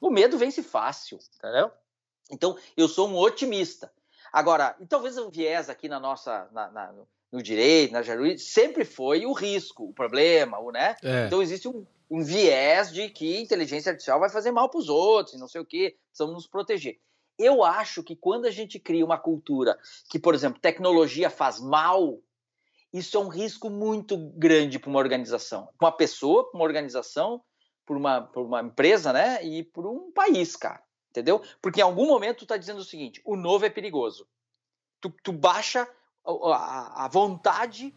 O 0.01 0.11
medo 0.11 0.37
vence 0.37 0.61
fácil, 0.61 1.21
entendeu? 1.39 1.71
Então, 2.33 2.57
eu 2.77 2.89
sou 2.89 3.09
um 3.09 3.17
otimista. 3.17 3.93
Agora, 4.37 4.77
e 4.79 4.85
talvez 4.85 5.17
o 5.17 5.31
viés 5.31 5.71
aqui 5.71 5.89
na 5.89 5.99
nossa, 5.99 6.47
na, 6.53 6.71
na, 6.71 6.95
no 7.33 7.43
direito, 7.43 7.95
na 7.95 8.03
jurídica, 8.03 8.39
sempre 8.39 8.85
foi 8.85 9.25
o 9.25 9.33
risco, 9.33 9.85
o 9.85 9.95
problema, 9.95 10.59
o, 10.59 10.71
né? 10.71 10.95
É. 11.03 11.25
Então 11.25 11.41
existe 11.41 11.67
um, 11.67 11.87
um, 12.11 12.23
viés 12.23 12.93
de 12.93 13.09
que 13.09 13.41
inteligência 13.41 13.89
artificial 13.89 14.21
vai 14.21 14.29
fazer 14.29 14.51
mal 14.51 14.69
para 14.69 14.79
os 14.79 14.91
outros, 14.91 15.41
não 15.41 15.49
sei 15.49 15.63
o 15.63 15.65
quê, 15.65 15.97
precisamos 16.11 16.35
nos 16.35 16.47
proteger. 16.47 16.99
Eu 17.39 17.65
acho 17.65 18.03
que 18.03 18.15
quando 18.15 18.45
a 18.45 18.51
gente 18.51 18.79
cria 18.79 19.07
uma 19.07 19.17
cultura 19.17 19.79
que, 20.11 20.19
por 20.19 20.35
exemplo, 20.35 20.61
tecnologia 20.61 21.31
faz 21.31 21.59
mal, 21.59 22.21
isso 22.93 23.17
é 23.17 23.21
um 23.21 23.29
risco 23.29 23.71
muito 23.71 24.19
grande 24.37 24.79
para 24.79 24.91
uma 24.91 24.99
organização, 24.99 25.71
para 25.79 25.89
uma 25.89 25.97
pessoa, 25.97 26.51
para 26.51 26.59
uma 26.59 26.65
organização, 26.65 27.43
para 27.87 27.97
uma, 27.97 28.21
por 28.21 28.45
uma 28.45 28.61
empresa, 28.61 29.15
né? 29.15 29.43
E 29.43 29.65
para 29.65 29.89
um 29.89 30.13
país, 30.13 30.57
cara. 30.57 30.83
Entendeu? 31.17 31.43
Porque 31.63 31.81
em 31.81 31.83
algum 31.83 32.07
momento 32.07 32.39
tu 32.39 32.45
está 32.45 32.59
dizendo 32.59 32.81
o 32.81 32.85
seguinte: 32.85 33.23
o 33.25 33.37
novo 33.37 33.65
é 33.65 33.71
perigoso. 33.71 34.29
Tu, 35.01 35.11
tu 35.23 35.33
baixa 35.33 35.89
a, 36.25 37.05
a, 37.05 37.09
vontade 37.09 37.95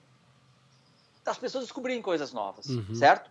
das 1.24 1.38
pessoas 1.38 1.66
descobrirem 1.66 2.02
coisas 2.02 2.32
novas, 2.32 2.68
uhum. 2.68 2.96
certo? 2.96 3.30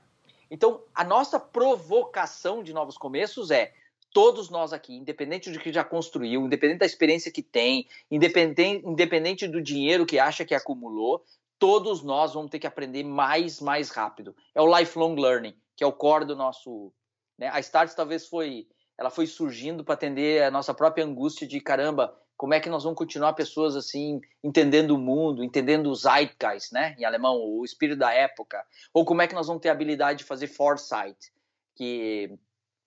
Então, 0.51 0.83
a 0.94 1.05
nossa 1.05 1.40
provocação 1.40 2.62
de 2.62 2.72
novos 2.72 2.98
começos 2.98 3.51
é 3.51 3.72
todos 4.12 4.51
nós 4.51 4.72
aqui, 4.72 4.94
independente 4.94 5.51
do 5.51 5.59
que 5.59 5.72
já 5.72 5.85
construiu, 5.85 6.44
independente 6.44 6.81
da 6.81 6.87
experiência 6.87 7.33
que 7.33 7.42
tem, 7.42 7.87
independente, 8.11 8.87
independente 8.87 9.48
do 9.48 9.62
dinheiro 9.62 10.07
que 10.07 10.18
acha 10.18 10.44
que 10.44 10.55
acumulou, 10.55 11.24
todos 11.59 12.03
nós 12.03 12.35
vamos 12.35 12.51
ter 12.51 12.59
que 12.59 12.66
aprender 12.66 13.05
mais, 13.05 13.61
mais 13.61 13.90
rápido. 13.90 14.35
É 14.55 14.61
o 14.61 14.79
lifelong 14.79 15.14
learning, 15.14 15.55
que 15.77 15.83
é 15.83 15.87
o 15.87 15.92
core 15.92 16.27
do 16.27 16.37
nosso. 16.37 16.92
Né? 17.38 17.48
A 17.48 17.61
Starts 17.61 17.94
talvez 17.94 18.27
foi, 18.27 18.66
ela 18.99 19.11
foi 19.11 19.27
surgindo 19.27 19.85
para 19.85 19.95
atender 19.95 20.43
a 20.43 20.51
nossa 20.51 20.75
própria 20.75 21.05
angústia 21.05 21.47
de 21.47 21.61
caramba, 21.61 22.15
como 22.37 22.55
é 22.55 22.61
que 22.61 22.69
nós 22.69 22.83
vamos 22.83 22.99
continuar 22.99 23.33
pessoas 23.33 23.77
assim 23.77 24.21
entendendo 24.43 24.91
o 24.93 24.99
mundo, 24.99 25.43
entendendo 25.43 25.91
os 25.91 26.03
Zeitgeist, 26.03 26.73
né? 26.73 26.97
Em 26.99 27.05
alemão, 27.05 27.37
o 27.37 27.65
espírito 27.65 27.99
da 27.99 28.13
época, 28.13 28.65
ou 28.93 29.05
como 29.05 29.23
é 29.23 29.27
que 29.27 29.35
nós 29.35 29.47
vamos 29.47 29.63
ter 29.63 29.69
a 29.69 29.73
habilidade 29.73 30.19
de 30.19 30.25
fazer 30.25 30.49
foresight, 30.49 31.33
que 31.77 32.37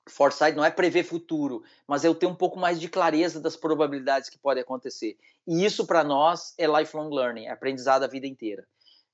foresight 0.10 0.56
não 0.56 0.66
é 0.66 0.72
prever 0.72 1.04
futuro, 1.04 1.64
mas 1.88 2.04
é 2.04 2.08
eu 2.08 2.16
ter 2.16 2.26
um 2.26 2.36
pouco 2.36 2.60
mais 2.60 2.80
de 2.80 2.90
clareza 2.90 3.40
das 3.40 3.56
probabilidades 3.56 4.30
que 4.30 4.38
podem 4.38 4.64
acontecer. 4.64 5.18
E 5.48 5.64
isso 5.64 5.86
para 5.86 6.04
nós 6.04 6.54
é 6.58 6.68
lifelong 6.68 7.10
learning, 7.10 7.46
é 7.46 7.52
aprendizado 7.52 8.04
a 8.04 8.08
vida 8.08 8.28
inteira. 8.28 8.66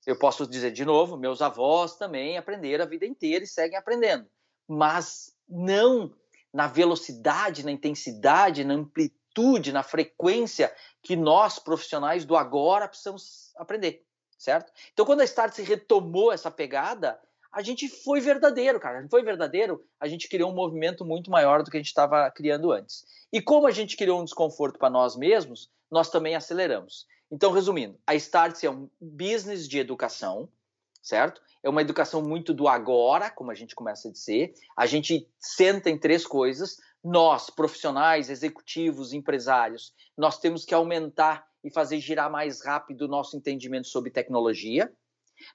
Eu 0.06 0.18
posso 0.18 0.48
dizer 0.48 0.72
de 0.72 0.86
novo, 0.86 1.18
meus 1.18 1.42
avós 1.42 1.96
também 1.98 2.38
aprenderam 2.38 2.86
a 2.86 2.88
vida 2.88 3.06
inteira 3.06 3.44
e 3.44 3.48
seguem 3.48 3.78
aprendendo, 3.78 4.26
mas 4.68 5.36
não 5.48 6.14
na 6.58 6.66
velocidade, 6.66 7.64
na 7.64 7.72
intensidade, 7.72 8.64
na 8.64 8.74
amplitude, 8.74 9.72
na 9.72 9.84
frequência 9.84 10.74
que 11.04 11.16
nós 11.16 11.60
profissionais 11.60 12.26
do 12.26 12.36
agora 12.36 12.88
precisamos 12.88 13.52
aprender, 13.58 14.04
certo? 14.40 14.74
Então 14.92 15.06
quando 15.06 15.22
a 15.22 15.24
Start 15.24 15.54
se 15.54 15.62
retomou 15.62 16.32
essa 16.32 16.50
pegada, 16.50 17.20
a 17.54 17.62
gente 17.62 17.88
foi 17.88 18.20
verdadeiro, 18.20 18.80
cara. 18.80 18.98
A 18.98 19.02
gente 19.04 19.12
foi 19.12 19.22
verdadeiro, 19.22 19.86
a 20.00 20.08
gente 20.08 20.28
criou 20.28 20.52
um 20.52 20.56
movimento 20.56 21.06
muito 21.06 21.30
maior 21.30 21.62
do 21.62 21.70
que 21.70 21.78
a 21.78 21.80
gente 21.80 21.90
estava 21.90 22.32
criando 22.32 22.72
antes. 22.72 23.06
E 23.32 23.40
como 23.40 23.68
a 23.68 23.72
gente 23.72 23.96
criou 23.96 24.20
um 24.20 24.26
desconforto 24.26 24.80
para 24.80 24.90
nós 24.90 25.16
mesmos, 25.16 25.70
nós 25.92 26.10
também 26.10 26.36
aceleramos. 26.36 27.06
Então, 27.30 27.52
resumindo, 27.52 28.00
a 28.08 28.16
Startse 28.16 28.66
é 28.66 28.72
um 28.72 28.90
business 29.00 29.68
de 29.68 29.78
educação, 29.78 30.50
certo? 31.02 31.42
É 31.64 31.70
uma 31.70 31.82
educação 31.82 32.22
muito 32.22 32.54
do 32.54 32.68
agora, 32.68 33.30
como 33.30 33.52
a 33.52 33.56
gente 33.56 33.76
começa 33.76 34.08
a 34.08 34.12
dizer. 34.12 34.54
A 34.78 34.86
gente 34.86 35.28
senta 35.40 35.90
em 35.90 35.98
três 35.98 36.26
coisas. 36.26 36.78
Nós, 37.04 37.50
profissionais, 37.50 38.30
executivos, 38.30 39.14
empresários, 39.14 39.94
nós 40.18 40.40
temos 40.40 40.66
que 40.66 40.74
aumentar 40.74 41.46
e 41.64 41.72
fazer 41.72 42.00
girar 42.00 42.32
mais 42.32 42.64
rápido 42.64 43.04
o 43.04 43.08
nosso 43.08 43.36
entendimento 43.36 43.88
sobre 43.88 44.12
tecnologia. 44.12 44.92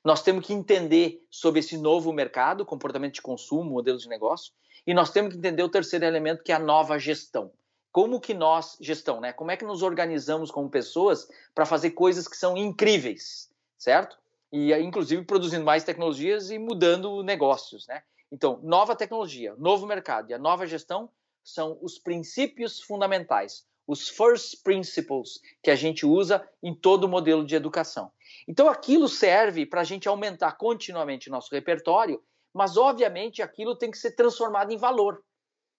Nós 0.05 0.23
temos 0.23 0.47
que 0.47 0.53
entender 0.53 1.21
sobre 1.31 1.61
esse 1.61 1.77
novo 1.77 2.13
mercado, 2.13 2.65
comportamento 2.65 3.15
de 3.15 3.23
consumo, 3.23 3.71
modelo 3.71 3.99
de 3.99 4.09
negócio, 4.09 4.53
e 4.87 4.95
nós 4.95 5.11
temos 5.11 5.33
que 5.33 5.39
entender 5.39 5.63
o 5.63 5.69
terceiro 5.69 6.05
elemento, 6.05 6.43
que 6.43 6.53
é 6.53 6.55
a 6.55 6.59
nova 6.59 6.99
gestão. 6.99 7.53
Como 7.91 8.21
que 8.21 8.33
nós, 8.33 8.77
gestão, 8.81 9.21
né? 9.21 9.33
Como 9.33 9.51
é 9.51 9.57
que 9.57 9.65
nos 9.65 9.83
organizamos 9.83 10.51
como 10.51 10.71
pessoas 10.71 11.29
para 11.55 11.67
fazer 11.67 11.91
coisas 11.91 12.27
que 12.27 12.37
são 12.37 12.57
incríveis, 12.57 13.51
certo? 13.77 14.17
E 14.53 14.73
inclusive 14.75 15.25
produzindo 15.25 15.65
mais 15.65 15.83
tecnologias 15.83 16.51
e 16.51 16.59
mudando 16.59 17.23
negócios, 17.23 17.87
né? 17.87 18.03
Então, 18.31 18.61
nova 18.63 18.95
tecnologia, 18.95 19.55
novo 19.57 19.87
mercado 19.87 20.31
e 20.31 20.35
a 20.35 20.39
nova 20.39 20.67
gestão 20.67 21.11
são 21.43 21.79
os 21.83 21.99
princípios 21.99 22.81
fundamentais, 22.81 23.67
os 23.87 24.09
first 24.09 24.63
principles 24.63 25.41
que 25.63 25.71
a 25.71 25.75
gente 25.75 26.07
usa 26.07 26.47
em 26.63 26.75
todo 26.75 27.05
o 27.05 27.09
modelo 27.09 27.45
de 27.45 27.55
educação. 27.55 28.13
Então 28.47 28.69
aquilo 28.69 29.09
serve 29.09 29.67
para 29.67 29.81
a 29.81 29.85
gente 29.85 30.09
aumentar 30.09 30.53
continuamente 30.53 31.29
o 31.29 31.33
nosso 31.33 31.53
repertório, 31.55 32.23
mas 32.53 32.77
obviamente 32.77 33.43
aquilo 33.43 33.77
tem 33.77 33.91
que 33.91 33.99
ser 33.99 34.13
transformado 34.13 34.73
em 34.73 34.77
valor. 34.77 35.23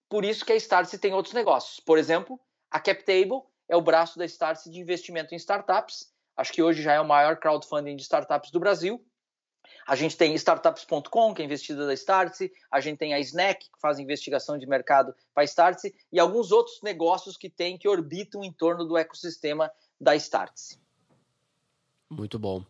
Por 0.08 0.24
isso 0.24 0.44
que 0.44 0.52
a 0.52 0.56
Startse 0.56 0.98
tem 0.98 1.14
outros 1.14 1.34
negócios. 1.34 1.80
Por 1.80 1.98
exemplo, 1.98 2.38
a 2.70 2.78
CapTable 2.78 3.42
é 3.68 3.76
o 3.76 3.82
braço 3.82 4.18
da 4.18 4.24
Startse 4.24 4.70
de 4.70 4.80
investimento 4.80 5.34
em 5.34 5.36
startups. 5.36 6.12
Acho 6.36 6.52
que 6.52 6.62
hoje 6.62 6.82
já 6.82 6.92
é 6.92 7.00
o 7.00 7.06
maior 7.06 7.36
crowdfunding 7.36 7.96
de 7.96 8.02
startups 8.02 8.50
do 8.50 8.60
Brasil. 8.60 9.04
A 9.86 9.94
gente 9.96 10.16
tem 10.16 10.34
startups.com, 10.34 11.34
que 11.34 11.42
é 11.42 11.44
investida 11.44 11.86
da 11.86 11.92
Startse, 11.94 12.50
a 12.70 12.80
gente 12.80 12.98
tem 12.98 13.12
a 13.12 13.20
Snack, 13.20 13.66
que 13.70 13.80
faz 13.80 13.98
investigação 13.98 14.58
de 14.58 14.66
mercado 14.66 15.14
para 15.34 15.42
a 15.42 15.44
Startse, 15.44 15.94
e 16.10 16.18
alguns 16.18 16.52
outros 16.52 16.80
negócios 16.82 17.36
que 17.36 17.50
tem 17.50 17.76
que 17.76 17.88
orbitam 17.88 18.42
em 18.42 18.52
torno 18.52 18.86
do 18.86 18.96
ecossistema 18.96 19.70
da 20.00 20.16
Startse. 20.16 20.78
Muito 22.10 22.38
bom. 22.38 22.64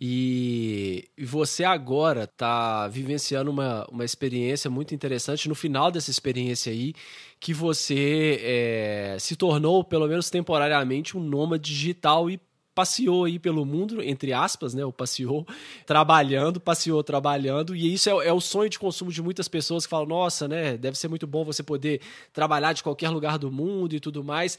E, 0.00 1.08
você 1.26 1.64
agora 1.64 2.24
está 2.24 2.86
vivenciando 2.88 3.50
uma, 3.50 3.86
uma 3.90 4.04
experiência 4.04 4.70
muito 4.70 4.94
interessante. 4.94 5.48
No 5.48 5.54
final 5.54 5.90
dessa 5.90 6.10
experiência 6.10 6.70
aí, 6.70 6.94
que 7.40 7.54
você 7.54 8.40
é, 8.42 9.16
se 9.18 9.34
tornou, 9.36 9.82
pelo 9.82 10.06
menos 10.06 10.30
temporariamente, 10.30 11.16
um 11.16 11.20
nômade 11.20 11.70
digital 11.70 12.30
e 12.30 12.38
passeou 12.76 13.24
aí 13.24 13.38
pelo 13.38 13.64
mundo, 13.64 14.02
entre 14.02 14.34
aspas, 14.34 14.74
né? 14.74 14.84
O 14.84 14.92
passeou 14.92 15.46
trabalhando, 15.86 16.60
passeou 16.60 17.02
trabalhando, 17.02 17.74
e 17.74 17.94
isso 17.94 18.10
é, 18.10 18.28
é, 18.28 18.32
o 18.32 18.40
sonho 18.40 18.68
de 18.68 18.78
consumo 18.78 19.10
de 19.10 19.22
muitas 19.22 19.48
pessoas 19.48 19.86
que 19.86 19.90
falam: 19.90 20.06
nossa, 20.06 20.46
né? 20.46 20.76
Deve 20.76 20.98
ser 20.98 21.08
muito 21.08 21.26
bom 21.26 21.42
você 21.42 21.62
poder 21.62 22.02
trabalhar 22.34 22.74
de 22.74 22.82
qualquer 22.82 23.08
lugar 23.08 23.38
do 23.38 23.50
mundo 23.50 23.94
e 23.94 24.00
tudo 24.00 24.22
mais 24.22 24.58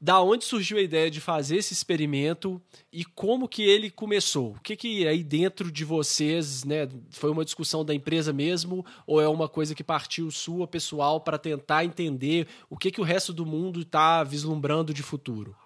da 0.00 0.20
onde 0.20 0.44
surgiu 0.44 0.76
a 0.76 0.82
ideia 0.82 1.10
de 1.10 1.18
fazer 1.18 1.56
esse 1.56 1.72
experimento 1.72 2.60
e 2.92 3.06
como 3.06 3.48
que 3.48 3.62
ele 3.62 3.90
começou? 3.90 4.50
O 4.50 4.60
que 4.60 4.76
que 4.76 5.08
aí 5.08 5.24
dentro 5.24 5.72
de 5.72 5.82
vocês, 5.82 6.62
né, 6.62 6.86
foi 7.08 7.30
uma 7.30 7.44
discussão 7.44 7.82
da 7.82 7.94
empresa 7.94 8.30
mesmo 8.30 8.84
ou 9.06 9.18
é 9.18 9.26
uma 9.26 9.48
coisa 9.48 9.74
que 9.74 9.82
partiu 9.82 10.30
sua 10.30 10.66
pessoal 10.66 11.20
para 11.20 11.38
tentar 11.38 11.86
entender 11.86 12.46
o 12.68 12.76
que 12.76 12.90
que 12.90 13.00
o 13.00 13.04
resto 13.04 13.32
do 13.32 13.46
mundo 13.46 13.80
está 13.80 14.22
vislumbrando 14.22 14.92
de 14.92 15.02
futuro? 15.02 15.56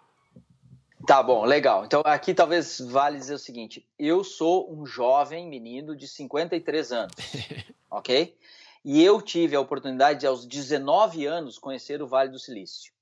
Tá 1.09 1.23
bom, 1.23 1.47
legal. 1.47 1.87
Então 1.87 2.03
aqui 2.05 2.35
talvez 2.35 2.81
vale 2.81 3.17
dizer 3.17 3.33
o 3.33 3.39
seguinte: 3.39 3.89
eu 3.99 4.23
sou 4.23 4.71
um 4.71 4.85
jovem 4.85 5.49
menino 5.49 5.97
de 5.97 6.07
53 6.07 6.93
anos, 6.93 7.15
ok? 7.91 8.37
E 8.85 9.03
eu 9.03 9.23
tive 9.23 9.57
a 9.57 9.61
oportunidade 9.61 10.21
de 10.21 10.27
aos 10.27 10.45
19 10.45 11.25
anos 11.25 11.59
conhecer 11.59 12.03
o 12.03 12.07
Vale 12.07 12.31
do 12.31 12.39
Silício 12.39 12.93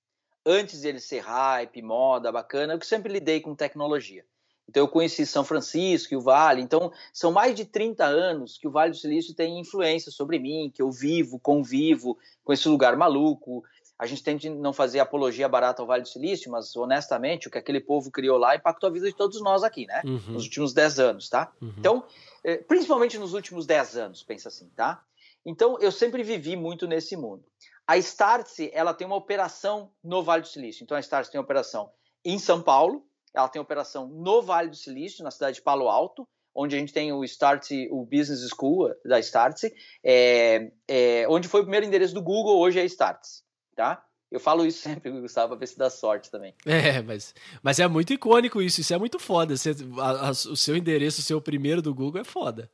antes 0.46 0.82
de 0.82 0.88
ele 0.88 1.00
ser 1.00 1.18
hype, 1.18 1.82
moda, 1.82 2.30
bacana, 2.30 2.74
eu 2.74 2.80
sempre 2.82 3.12
lidei 3.12 3.40
com 3.40 3.56
tecnologia. 3.56 4.24
Então 4.68 4.82
eu 4.82 4.88
conheci 4.88 5.26
São 5.26 5.44
Francisco 5.44 6.14
e 6.14 6.16
o 6.16 6.20
Vale. 6.20 6.62
Então 6.62 6.92
são 7.12 7.32
mais 7.32 7.54
de 7.54 7.64
30 7.64 8.04
anos 8.04 8.56
que 8.56 8.66
o 8.66 8.70
Vale 8.70 8.92
do 8.92 8.96
Silício 8.96 9.34
tem 9.34 9.60
influência 9.60 10.10
sobre 10.10 10.38
mim, 10.38 10.70
que 10.72 10.82
eu 10.82 10.90
vivo, 10.90 11.38
convivo 11.38 12.16
com 12.44 12.52
esse 12.52 12.68
lugar 12.68 12.96
maluco. 12.96 13.64
A 13.98 14.06
gente 14.06 14.22
tenta 14.22 14.50
não 14.50 14.72
fazer 14.72 15.00
apologia 15.00 15.48
barata 15.48 15.82
ao 15.82 15.86
Vale 15.86 16.02
do 16.02 16.08
Silício, 16.08 16.50
mas 16.50 16.76
honestamente 16.76 17.48
o 17.48 17.50
que 17.50 17.58
aquele 17.58 17.80
povo 17.80 18.10
criou 18.10 18.36
lá 18.36 18.54
impactou 18.54 18.88
a 18.88 18.92
vida 18.92 19.06
de 19.06 19.16
todos 19.16 19.40
nós 19.40 19.62
aqui, 19.62 19.86
né? 19.86 20.02
Uhum. 20.04 20.32
Nos 20.32 20.44
últimos 20.44 20.74
10 20.74 21.00
anos, 21.00 21.28
tá? 21.28 21.50
Uhum. 21.60 21.74
Então, 21.78 22.04
eh, 22.44 22.58
principalmente 22.58 23.18
nos 23.18 23.32
últimos 23.32 23.66
10 23.66 23.96
anos, 23.96 24.22
pensa 24.22 24.48
assim, 24.48 24.68
tá? 24.76 25.02
Então 25.44 25.78
eu 25.80 25.92
sempre 25.92 26.22
vivi 26.22 26.56
muito 26.56 26.86
nesse 26.86 27.16
mundo. 27.16 27.44
A 27.86 27.96
Startse, 27.96 28.70
ela 28.74 28.92
tem 28.92 29.06
uma 29.06 29.16
operação 29.16 29.90
no 30.02 30.22
Vale 30.22 30.42
do 30.42 30.48
Silício. 30.48 30.82
Então 30.82 30.96
a 30.96 31.00
Startse 31.00 31.30
tem 31.30 31.40
operação 31.40 31.88
em 32.24 32.38
São 32.38 32.60
Paulo, 32.60 33.06
ela 33.32 33.48
tem 33.48 33.62
operação 33.62 34.08
no 34.08 34.42
Vale 34.42 34.70
do 34.70 34.76
Silício, 34.76 35.22
na 35.22 35.30
cidade 35.30 35.56
de 35.56 35.62
Palo 35.62 35.88
Alto, 35.88 36.26
onde 36.52 36.74
a 36.74 36.78
gente 36.78 36.92
tem 36.92 37.12
o 37.12 37.22
Startse, 37.22 37.88
o 37.92 38.04
Business 38.04 38.48
School 38.48 38.92
da 39.04 39.20
Startse, 39.20 39.72
é, 40.02 40.72
é, 40.88 41.28
onde 41.28 41.46
foi 41.46 41.60
o 41.60 41.64
primeiro 41.64 41.86
endereço 41.86 42.14
do 42.14 42.22
Google, 42.22 42.58
hoje 42.58 42.80
é 42.80 42.84
Startse, 42.86 43.42
tá? 43.76 44.04
Eu 44.30 44.40
falo 44.40 44.66
isso 44.66 44.80
sempre, 44.88 45.10
Gustavo, 45.10 45.50
para 45.50 45.58
ver 45.58 45.68
se 45.68 45.78
dá 45.78 45.88
sorte 45.88 46.30
também. 46.30 46.54
É, 46.66 47.00
mas, 47.02 47.34
mas 47.62 47.78
é 47.78 47.86
muito 47.86 48.12
icônico 48.12 48.60
isso, 48.60 48.80
isso 48.80 48.92
é 48.92 48.98
muito 48.98 49.18
foda. 49.18 49.56
Você, 49.56 49.70
a, 49.98 50.28
a, 50.28 50.30
o 50.30 50.56
seu 50.56 50.76
endereço, 50.76 51.20
o 51.20 51.24
seu 51.24 51.40
primeiro 51.40 51.80
do 51.80 51.94
Google 51.94 52.20
é 52.20 52.24
foda. 52.24 52.68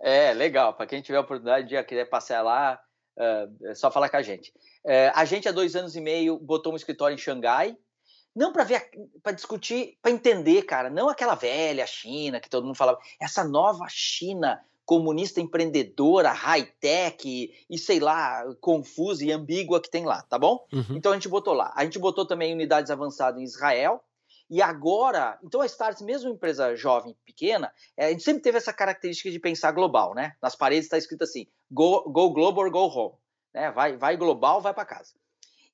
É, 0.00 0.32
legal. 0.32 0.74
Para 0.74 0.86
quem 0.86 1.02
tiver 1.02 1.18
a 1.18 1.22
oportunidade 1.22 1.68
de 1.68 1.82
querer 1.82 2.04
passear 2.04 2.42
lá, 2.42 2.80
Uh, 3.16 3.68
é 3.68 3.74
só 3.74 3.90
falar 3.90 4.08
com 4.08 4.16
a 4.16 4.22
gente. 4.22 4.52
Uh, 4.84 5.12
a 5.14 5.24
gente, 5.24 5.48
há 5.48 5.52
dois 5.52 5.76
anos 5.76 5.94
e 5.94 6.00
meio, 6.00 6.38
botou 6.38 6.72
um 6.72 6.76
escritório 6.76 7.14
em 7.14 7.18
Xangai. 7.18 7.76
não 8.34 8.52
para 8.52 8.64
ver, 8.64 8.90
para 9.22 9.32
discutir, 9.32 9.96
para 10.02 10.10
entender, 10.10 10.62
cara, 10.62 10.90
não 10.90 11.08
aquela 11.08 11.36
velha 11.36 11.86
China 11.86 12.40
que 12.40 12.50
todo 12.50 12.66
mundo 12.66 12.76
falava, 12.76 12.98
essa 13.20 13.44
nova 13.44 13.86
China 13.88 14.60
comunista 14.84 15.40
empreendedora, 15.40 16.30
high-tech 16.30 17.50
e 17.68 17.78
sei 17.78 18.00
lá, 18.00 18.44
confusa 18.60 19.24
e 19.24 19.32
ambígua 19.32 19.80
que 19.80 19.90
tem 19.90 20.04
lá, 20.04 20.22
tá 20.22 20.38
bom? 20.38 20.66
Uhum. 20.72 20.96
Então 20.96 21.12
a 21.12 21.14
gente 21.14 21.28
botou 21.28 21.54
lá. 21.54 21.72
A 21.74 21.84
gente 21.84 21.98
botou 21.98 22.26
também 22.26 22.52
unidades 22.52 22.90
avançadas 22.90 23.40
em 23.40 23.44
Israel. 23.44 24.02
E 24.50 24.60
agora, 24.60 25.38
então 25.42 25.62
a 25.62 25.66
Starts, 25.66 26.02
mesmo 26.02 26.30
empresa 26.30 26.76
jovem, 26.76 27.16
pequena, 27.24 27.72
é, 27.96 28.06
a 28.06 28.10
gente 28.10 28.22
sempre 28.22 28.42
teve 28.42 28.58
essa 28.58 28.74
característica 28.74 29.30
de 29.30 29.38
pensar 29.40 29.72
global, 29.72 30.14
né? 30.14 30.34
Nas 30.42 30.54
paredes 30.54 30.84
está 30.84 30.98
escrito 30.98 31.24
assim: 31.24 31.46
go, 31.70 32.02
go 32.10 32.30
global 32.30 32.64
or 32.64 32.70
go 32.70 32.86
home. 32.86 33.14
Né? 33.54 33.70
Vai, 33.70 33.96
vai 33.96 34.16
global, 34.16 34.60
vai 34.60 34.74
para 34.74 34.84
casa. 34.84 35.14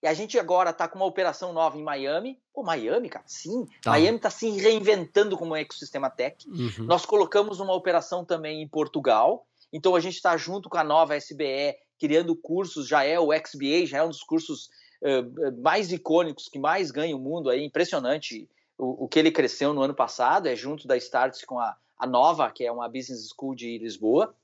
E 0.03 0.07
a 0.07 0.15
gente 0.15 0.39
agora 0.39 0.71
está 0.71 0.89
com 0.89 0.99
uma 0.99 1.05
operação 1.05 1.53
nova 1.53 1.77
em 1.79 1.83
Miami. 1.83 2.39
Pô, 2.55 2.63
Miami, 2.63 3.09
cara, 3.11 3.25
sim. 3.27 3.67
Tá. 3.83 3.91
Miami 3.91 4.17
está 4.17 4.31
se 4.31 4.49
reinventando 4.51 5.37
como 5.37 5.53
um 5.53 5.57
ecossistema 5.57 6.09
tech. 6.09 6.49
Uhum. 6.49 6.87
Nós 6.87 7.05
colocamos 7.05 7.61
uma 7.61 7.75
operação 7.75 8.25
também 8.25 8.63
em 8.63 8.69
Portugal. 8.69 9.47
Então 9.73 9.95
a 9.95 10.01
gente 10.01 10.15
está 10.15 10.37
junto 10.37 10.69
com 10.71 10.79
a 10.79 10.85
nova 10.85 11.17
SBE, 11.17 11.77
criando 11.99 12.35
cursos, 12.35 12.89
já 12.89 13.05
é 13.05 13.21
o 13.21 13.29
XBA, 13.31 13.87
já 13.87 13.99
é 13.99 14.03
um 14.03 14.09
dos 14.09 14.23
cursos 14.23 14.71
uh, 15.03 15.63
mais 15.63 15.93
icônicos, 15.93 16.49
que 16.49 16.59
mais 16.59 16.91
ganha 16.91 17.15
o 17.15 17.21
mundo 17.21 17.51
aí. 17.51 17.63
Impressionante 17.63 18.49
o, 18.79 19.05
o, 19.05 19.09
que 19.09 19.19
ele 19.19 19.31
cresceu 19.31 19.75
no 19.75 19.83
ano 19.83 19.95
passado, 19.95 20.49
é 20.49 20.57
junto 20.57 20.89
da 20.89 20.97
Starts 20.97 21.45
com 21.45 21.59
a, 21.59 21.77
a 21.99 22.07
Nova, 22.07 22.51
que 22.51 22.65
é 22.65 22.73
uma 22.73 22.89
business 22.89 23.29
school 23.29 23.55
de 23.55 23.79
Lisboa. 23.79 24.35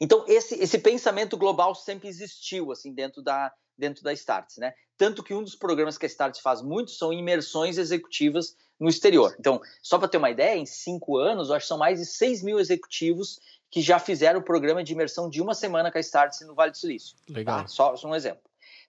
Então, 0.00 0.24
esse, 0.28 0.54
esse 0.56 0.78
pensamento 0.78 1.36
global 1.36 1.74
sempre 1.74 2.08
existiu, 2.08 2.72
assim, 2.72 2.92
dentro 2.92 3.22
da, 3.22 3.52
dentro 3.76 4.02
da 4.02 4.12
Starts, 4.12 4.56
né? 4.58 4.74
Tanto 4.96 5.22
que 5.22 5.34
um 5.34 5.42
dos 5.42 5.56
programas 5.56 5.98
que 5.98 6.06
a 6.06 6.08
Starts 6.08 6.40
faz 6.40 6.62
muito 6.62 6.92
são 6.92 7.12
imersões 7.12 7.78
executivas 7.78 8.56
no 8.78 8.88
exterior. 8.88 9.34
Então, 9.38 9.60
só 9.82 9.98
para 9.98 10.08
ter 10.08 10.18
uma 10.18 10.30
ideia, 10.30 10.56
em 10.56 10.66
cinco 10.66 11.16
anos, 11.16 11.48
eu 11.48 11.54
acho 11.54 11.64
que 11.64 11.68
são 11.68 11.78
mais 11.78 11.98
de 11.98 12.06
6 12.06 12.42
mil 12.42 12.58
executivos 12.58 13.40
que 13.70 13.80
já 13.80 13.98
fizeram 13.98 14.40
o 14.40 14.44
programa 14.44 14.84
de 14.84 14.92
imersão 14.92 15.28
de 15.28 15.42
uma 15.42 15.54
semana 15.54 15.90
com 15.90 15.98
a 15.98 16.00
Starts 16.00 16.40
no 16.46 16.54
Vale 16.54 16.70
do 16.70 16.76
Silício. 16.76 17.16
Tá? 17.26 17.34
Legal. 17.34 17.62
Tá? 17.62 17.66
Só, 17.66 17.96
só 17.96 18.08
um 18.08 18.14
exemplo. 18.14 18.42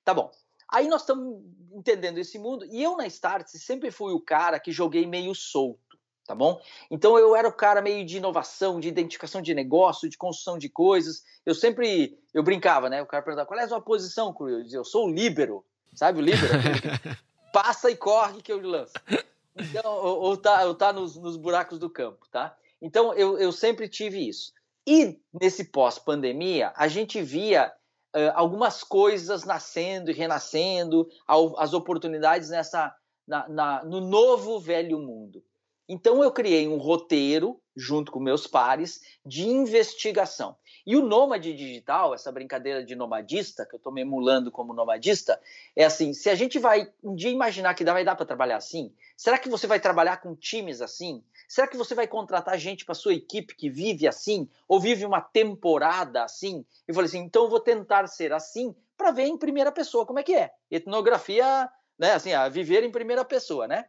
Tá 0.04 0.14
bom. 0.14 0.32
Aí 0.72 0.88
nós 0.88 1.02
estamos 1.02 1.44
entendendo 1.72 2.18
esse 2.18 2.40
mundo, 2.40 2.66
e 2.66 2.82
eu 2.82 2.98
na 2.98 3.08
Starts 3.08 3.64
sempre 3.64 3.92
fui 3.92 4.14
o 4.14 4.20
cara 4.20 4.60
que 4.60 4.72
joguei 4.72 5.06
meio 5.06 5.34
solto 5.36 5.80
tá 6.26 6.34
bom? 6.34 6.60
Então 6.90 7.18
eu 7.18 7.36
era 7.36 7.48
o 7.48 7.54
cara 7.54 7.82
meio 7.82 8.06
de 8.06 8.18
inovação, 8.18 8.80
de 8.80 8.88
identificação 8.88 9.42
de 9.42 9.54
negócio, 9.54 10.10
de 10.10 10.18
construção 10.18 10.58
de 10.58 10.68
coisas. 10.68 11.24
Eu 11.46 11.54
sempre, 11.54 12.18
eu 12.34 12.44
brincava, 12.44 12.90
né? 12.90 13.02
O 13.02 13.06
cara 13.06 13.24
perguntava, 13.24 13.48
qual 13.48 13.60
é 13.60 13.64
a 13.64 13.68
sua 13.68 13.82
posição, 13.82 14.34
Cru? 14.34 14.50
Eu 14.50 14.64
dizia, 14.64 14.80
eu 14.80 14.86
sou 14.86 15.06
o 15.06 15.12
líbero, 15.12 15.64
sabe 15.94 16.20
o 16.20 16.22
líbero? 16.22 16.54
Passa 17.54 17.90
e 17.90 17.96
corre 17.96 18.42
que 18.42 18.52
eu 18.52 18.60
lanço. 18.60 18.94
Então, 19.56 19.94
ou, 19.94 20.22
ou 20.22 20.38
tá, 20.38 20.66
ou 20.66 20.76
tá 20.76 20.92
nos, 20.92 21.16
nos, 21.16 21.38
buracos 21.38 21.80
do 21.80 21.90
campo, 21.90 22.28
tá? 22.30 22.58
Então 22.82 23.14
eu, 23.14 23.38
eu 23.38 23.52
sempre 23.52 23.88
tive 23.88 24.28
isso. 24.28 24.52
E 24.86 25.20
nesse 25.34 25.64
pós-pandemia, 25.66 26.74
a 26.76 26.88
gente 26.88 27.22
via 27.22 27.72
uh, 28.16 28.32
algumas 28.34 28.84
coisas 28.84 29.46
nascendo 29.46 30.12
e 30.12 30.14
renascendo, 30.14 31.08
as 31.58 31.74
oportunidades 31.74 32.50
nessa, 32.50 32.94
na, 33.26 33.48
na, 33.48 33.86
no 33.86 34.02
novo 34.02 34.60
velho 34.60 35.00
mundo. 35.00 35.42
Então 35.88 36.24
eu 36.24 36.32
criei 36.32 36.68
um 36.68 36.78
roteiro 36.78 37.62
junto 37.76 38.12
com 38.12 38.20
meus 38.20 38.48
pares 38.48 39.02
de 39.26 39.48
investigação. 39.48 40.56
E 40.86 40.96
o 40.96 41.02
nômade 41.02 41.54
digital, 41.54 42.14
essa 42.14 42.32
brincadeira 42.32 42.86
de 42.86 42.96
nomadista, 42.96 43.66
que 43.66 43.74
eu 43.74 43.78
estou 43.78 43.92
me 43.92 44.02
emulando 44.02 44.52
como 44.52 44.74
nomadista, 44.74 45.40
é 45.76 45.84
assim: 45.84 46.14
se 46.14 46.30
a 46.30 46.36
gente 46.36 46.60
vai 46.60 46.92
um 47.04 47.16
dia 47.16 47.32
imaginar 47.32 47.74
que 47.74 47.84
vai 47.84 48.04
dar 48.04 48.16
para 48.16 48.26
trabalhar 48.26 48.58
assim, 48.58 48.94
será 49.18 49.38
que 49.38 49.50
você 49.50 49.66
vai 49.66 49.80
trabalhar 49.80 50.18
com 50.18 50.36
times 50.36 50.82
assim? 50.82 51.24
Será 51.48 51.68
que 51.68 51.78
você 51.78 51.96
vai 51.96 52.08
contratar 52.08 52.58
gente 52.58 52.86
para 52.86 52.94
sua 52.94 53.14
equipe 53.14 53.56
que 53.56 53.70
vive 53.70 54.08
assim, 54.08 54.48
ou 54.68 54.80
vive 54.80 55.06
uma 55.06 55.22
temporada 55.22 56.24
assim? 56.24 56.64
Eu 56.88 56.94
falei 56.94 57.08
assim: 57.08 57.20
então 57.20 57.44
eu 57.44 57.50
vou 57.50 57.60
tentar 57.60 58.06
ser 58.08 58.32
assim 58.32 58.76
para 58.96 59.12
ver 59.12 59.26
em 59.26 59.38
primeira 59.38 59.72
pessoa 59.72 60.06
como 60.06 60.20
é 60.20 60.24
que 60.24 60.36
é. 60.36 60.52
Etnografia, 60.70 61.70
né? 61.98 62.14
Assim, 62.14 62.34
a 62.34 62.48
viver 62.48 62.84
em 62.84 62.92
primeira 62.92 63.26
pessoa, 63.26 63.68
né? 63.68 63.86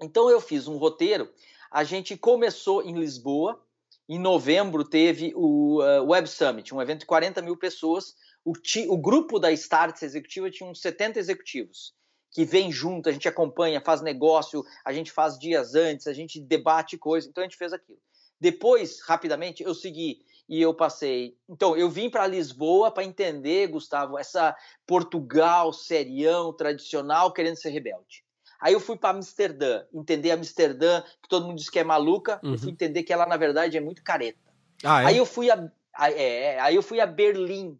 Então 0.00 0.30
eu 0.30 0.40
fiz 0.40 0.66
um 0.66 0.76
roteiro. 0.76 1.30
A 1.70 1.84
gente 1.84 2.16
começou 2.16 2.82
em 2.82 2.98
Lisboa. 2.98 3.60
Em 4.08 4.18
novembro 4.18 4.84
teve 4.84 5.32
o 5.34 5.80
uh, 5.82 6.04
Web 6.04 6.28
Summit, 6.28 6.74
um 6.74 6.82
evento 6.82 7.00
de 7.00 7.06
40 7.06 7.40
mil 7.40 7.56
pessoas. 7.56 8.14
O, 8.44 8.52
ti, 8.52 8.86
o 8.88 8.98
grupo 8.98 9.38
da 9.38 9.50
Starts 9.52 10.02
Executiva 10.02 10.50
tinha 10.50 10.68
uns 10.68 10.80
70 10.80 11.18
executivos 11.18 11.94
que 12.30 12.44
vem 12.44 12.70
junto, 12.70 13.08
a 13.08 13.12
gente 13.12 13.28
acompanha, 13.28 13.80
faz 13.80 14.02
negócio, 14.02 14.64
a 14.84 14.92
gente 14.92 15.12
faz 15.12 15.38
dias 15.38 15.76
antes, 15.76 16.08
a 16.08 16.12
gente 16.12 16.40
debate 16.40 16.98
coisas. 16.98 17.30
Então 17.30 17.42
a 17.42 17.46
gente 17.46 17.56
fez 17.56 17.72
aquilo. 17.72 17.98
Depois, 18.40 19.00
rapidamente, 19.00 19.62
eu 19.62 19.72
segui 19.72 20.18
e 20.48 20.60
eu 20.60 20.74
passei. 20.74 21.38
Então, 21.48 21.76
eu 21.76 21.88
vim 21.88 22.10
para 22.10 22.26
Lisboa 22.26 22.90
para 22.90 23.04
entender, 23.04 23.68
Gustavo, 23.68 24.18
essa 24.18 24.54
Portugal 24.86 25.72
serião, 25.72 26.52
tradicional, 26.52 27.32
querendo 27.32 27.56
ser 27.56 27.70
rebelde. 27.70 28.23
Aí 28.64 28.72
eu 28.72 28.80
fui 28.80 28.96
para 28.96 29.10
Amsterdã, 29.10 29.84
entender 29.92 30.30
Amsterdã, 30.30 31.02
que 31.22 31.28
todo 31.28 31.44
mundo 31.44 31.58
diz 31.58 31.68
que 31.68 31.78
é 31.78 31.84
maluca, 31.84 32.40
uhum. 32.42 32.52
eu 32.52 32.58
fui 32.58 32.70
entender 32.70 33.02
que 33.02 33.12
ela, 33.12 33.26
na 33.26 33.36
verdade, 33.36 33.76
é 33.76 33.80
muito 33.80 34.02
careta. 34.02 34.40
Ah, 34.82 35.02
é? 35.02 35.04
Aí 35.04 35.18
eu 35.18 35.26
fui 35.26 35.50
a. 35.50 35.70
É, 35.98 36.58
aí 36.58 36.74
eu 36.74 36.82
fui 36.82 36.98
a 36.98 37.04
Berlim. 37.04 37.78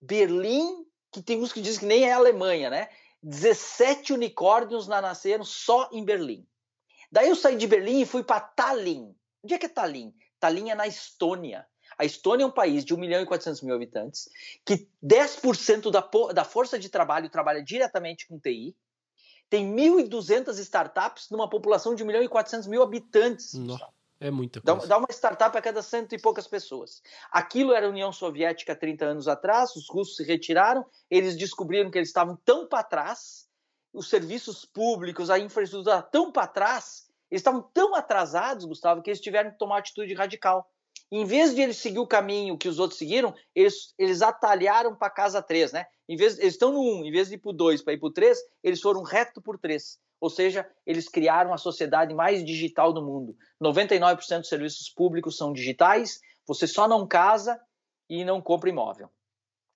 Berlim, 0.00 0.86
que 1.10 1.20
tem 1.20 1.42
uns 1.42 1.52
que 1.52 1.60
dizem 1.60 1.80
que 1.80 1.86
nem 1.86 2.04
é 2.04 2.12
Alemanha, 2.12 2.70
né? 2.70 2.90
17 3.24 4.12
unicórnios 4.12 4.86
nasceram 4.86 5.42
só 5.42 5.90
em 5.92 6.04
Berlim. 6.04 6.46
Daí 7.10 7.28
eu 7.28 7.34
saí 7.34 7.56
de 7.56 7.66
Berlim 7.66 8.02
e 8.02 8.06
fui 8.06 8.22
para 8.22 8.38
Tallinn. 8.38 9.12
Onde 9.42 9.54
é 9.54 9.58
que 9.58 9.66
é 9.66 9.68
Tallinn? 9.68 10.14
Tallinn 10.38 10.70
é 10.70 10.76
na 10.76 10.86
Estônia. 10.86 11.66
A 11.98 12.04
Estônia 12.04 12.44
é 12.44 12.46
um 12.46 12.52
país 12.52 12.84
de 12.84 12.94
1 12.94 12.96
milhão 12.98 13.20
e 13.20 13.26
400 13.26 13.62
mil 13.62 13.74
habitantes, 13.74 14.28
que 14.64 14.88
10% 15.04 15.90
da, 15.90 16.08
da 16.32 16.44
força 16.44 16.78
de 16.78 16.88
trabalho 16.88 17.28
trabalha 17.28 17.60
diretamente 17.60 18.28
com 18.28 18.38
TI, 18.38 18.76
tem 19.50 19.74
1.200 19.74 20.56
startups 20.60 21.28
numa 21.28 21.50
população 21.50 21.94
de 21.94 22.04
1 22.04 22.06
milhão 22.06 22.22
e 22.22 22.28
400 22.28 22.68
mil 22.68 22.82
habitantes. 22.82 23.52
Nossa, 23.54 23.88
é 24.20 24.30
muita 24.30 24.60
coisa. 24.60 24.80
Dá, 24.82 24.86
dá, 24.86 24.98
uma 24.98 25.08
startup 25.10 25.58
a 25.58 25.60
cada 25.60 25.82
cento 25.82 26.14
e 26.14 26.20
poucas 26.20 26.46
pessoas. 26.46 27.02
Aquilo 27.32 27.74
era 27.74 27.86
a 27.86 27.90
União 27.90 28.12
Soviética 28.12 28.76
30 28.76 29.04
anos 29.04 29.26
atrás, 29.26 29.74
os 29.74 29.90
russos 29.90 30.16
se 30.16 30.22
retiraram, 30.22 30.86
eles 31.10 31.36
descobriram 31.36 31.90
que 31.90 31.98
eles 31.98 32.08
estavam 32.08 32.36
tão 32.44 32.68
para 32.68 32.84
trás, 32.84 33.48
os 33.92 34.08
serviços 34.08 34.64
públicos, 34.64 35.28
a 35.30 35.38
infraestrutura 35.38 36.00
tão 36.00 36.30
para 36.30 36.46
trás, 36.46 37.10
eles 37.28 37.40
estavam 37.40 37.62
tão 37.74 37.94
atrasados, 37.96 38.64
Gustavo, 38.64 39.02
que 39.02 39.10
eles 39.10 39.20
tiveram 39.20 39.50
que 39.50 39.58
tomar 39.58 39.74
uma 39.74 39.80
atitude 39.80 40.14
radical. 40.14 40.70
Em 41.12 41.24
vez 41.24 41.54
de 41.54 41.60
eles 41.60 41.76
seguir 41.76 41.98
o 41.98 42.06
caminho 42.06 42.56
que 42.56 42.68
os 42.68 42.78
outros 42.78 42.98
seguiram, 42.98 43.34
eles, 43.54 43.92
eles 43.98 44.22
atalharam 44.22 44.94
para 44.94 45.10
casa 45.10 45.42
3, 45.42 45.72
né? 45.72 45.86
Em 46.08 46.16
vez, 46.16 46.38
eles 46.38 46.54
estão 46.54 46.72
no 46.72 46.80
1, 46.80 47.04
em 47.04 47.10
vez 47.10 47.28
de 47.28 47.34
ir 47.34 47.38
para 47.38 47.50
o 47.50 47.52
2 47.52 47.82
para 47.82 47.92
ir 47.94 47.98
para 47.98 48.08
o 48.08 48.12
3, 48.12 48.38
eles 48.62 48.80
foram 48.80 49.02
reto 49.02 49.40
por 49.42 49.58
3. 49.58 49.98
Ou 50.20 50.30
seja, 50.30 50.68
eles 50.86 51.08
criaram 51.08 51.52
a 51.52 51.58
sociedade 51.58 52.14
mais 52.14 52.44
digital 52.44 52.92
do 52.92 53.02
mundo. 53.02 53.36
99% 53.60 54.38
dos 54.38 54.48
serviços 54.48 54.88
públicos 54.88 55.36
são 55.36 55.52
digitais, 55.52 56.20
você 56.46 56.66
só 56.66 56.86
não 56.86 57.06
casa 57.06 57.60
e 58.08 58.24
não 58.24 58.40
compra 58.40 58.68
imóvel. 58.68 59.10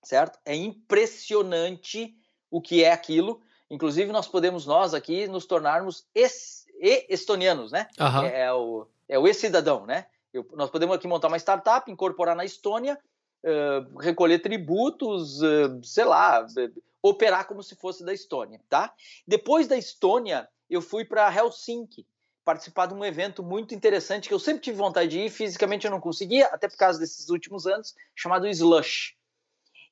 Certo? 0.05 0.39
É 0.45 0.55
impressionante 0.55 2.15
o 2.51 2.61
que 2.61 2.85
é 2.85 2.93
aquilo. 2.93 3.41
Inclusive, 3.71 4.13
nós 4.13 4.29
podemos, 4.29 4.67
nós 4.67 4.93
aqui, 4.95 5.27
nos 5.27 5.47
tornarmos 5.47 6.07
estonianos, 7.09 7.73
né? 7.73 7.89
Uhum. 7.99 8.23
É, 8.25 8.41
é, 8.43 8.53
o, 8.53 8.87
é 9.09 9.19
o 9.19 9.27
e-cidadão, 9.27 9.87
né? 9.87 10.07
Eu, 10.35 10.45
nós 10.55 10.69
podemos 10.69 10.97
aqui 10.97 11.07
montar 11.07 11.29
uma 11.29 11.37
startup, 11.37 11.89
incorporar 11.89 12.35
na 12.35 12.45
Estônia, 12.45 12.99
uh, 13.45 13.99
recolher 13.99 14.41
tributos, 14.41 15.41
uh, 15.41 15.81
sei 15.85 16.05
lá, 16.05 16.45
operar 17.01 17.47
como 17.47 17.63
se 17.63 17.77
fosse 17.77 18.05
da 18.05 18.13
Estônia, 18.13 18.61
tá? 18.69 18.93
Depois 19.25 19.69
da 19.69 19.77
Estônia, 19.77 20.49
eu 20.69 20.83
fui 20.83 21.05
para 21.05 21.33
Helsinki, 21.33 22.05
participar 22.45 22.87
de 22.87 22.95
um 22.95 23.05
evento 23.05 23.45
muito 23.45 23.77
interessante 23.77 24.29
que 24.29 24.35
eu 24.35 24.41
sempre 24.41 24.63
tive 24.63 24.77
vontade 24.77 25.09
de 25.09 25.21
ir, 25.21 25.31
fisicamente 25.31 25.85
eu 25.85 25.91
não 25.91 26.01
conseguia, 26.01 26.47
até 26.49 26.69
por 26.69 26.77
causa 26.77 26.99
desses 26.99 27.29
últimos 27.29 27.65
anos, 27.65 27.95
chamado 28.15 28.49
Slush. 28.49 29.15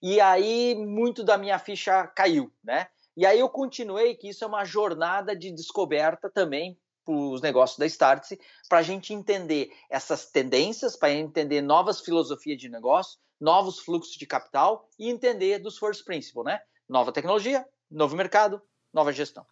E 0.03 0.21
aí 0.21 0.75
muito 0.75 1.23
da 1.23 1.39
minha 1.39 1.59
ficha 1.61 2.05
caiu, 2.09 2.53
né? 2.65 2.89
E 3.17 3.25
aí 3.25 3.39
eu 3.39 3.49
continuei 3.49 4.17
que 4.17 4.29
isso 4.29 4.43
é 4.43 4.47
uma 4.47 4.65
jornada 4.65 5.37
de 5.37 5.53
descoberta 5.53 6.29
também 6.29 6.77
os 7.07 7.41
negócios 7.41 7.79
da 7.79 7.87
Startse 7.87 8.41
para 8.69 8.79
a 8.79 8.83
gente 8.83 9.13
entender 9.13 9.73
essas 9.91 10.27
tendências, 10.27 10.97
para 10.97 11.13
entender 11.13 11.61
novas 11.61 12.01
filosofias 12.01 12.59
de 12.59 12.69
negócio, 12.69 13.19
novos 13.41 13.81
fluxos 13.81 14.15
de 14.15 14.27
capital 14.27 14.89
e 14.99 15.09
entender 15.09 15.59
dos 15.59 15.79
first 15.79 16.05
principles, 16.05 16.45
né? 16.45 16.61
Nova 16.89 17.11
tecnologia, 17.13 17.67
novo 17.91 18.17
mercado, 18.17 18.63
nova 18.93 19.13
gestão. 19.13 19.45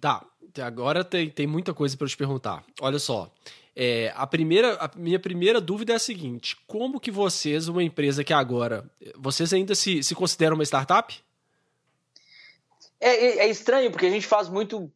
Tá, 0.00 0.24
agora 0.62 1.04
tem, 1.04 1.30
tem 1.30 1.46
muita 1.46 1.72
coisa 1.72 1.96
para 1.96 2.04
eu 2.04 2.10
te 2.10 2.16
perguntar. 2.16 2.64
Olha 2.80 2.98
só, 2.98 3.32
é, 3.76 4.12
a 4.14 4.26
primeira, 4.26 4.74
a 4.74 4.90
minha 4.96 5.18
primeira 5.18 5.60
dúvida 5.60 5.92
é 5.92 5.96
a 5.96 6.00
seguinte: 6.00 6.56
como 6.66 7.00
que 7.00 7.10
vocês, 7.10 7.68
uma 7.68 7.82
empresa 7.82 8.22
que 8.22 8.32
agora, 8.32 8.88
vocês 9.16 9.52
ainda 9.52 9.74
se, 9.74 10.02
se 10.02 10.14
consideram 10.14 10.54
uma 10.54 10.64
startup? 10.64 11.22
É, 13.00 13.08
é, 13.08 13.38
é 13.38 13.50
estranho, 13.50 13.90
porque 13.90 14.06
a 14.06 14.10
gente 14.10 14.26
faz 14.26 14.48
muito 14.48 14.90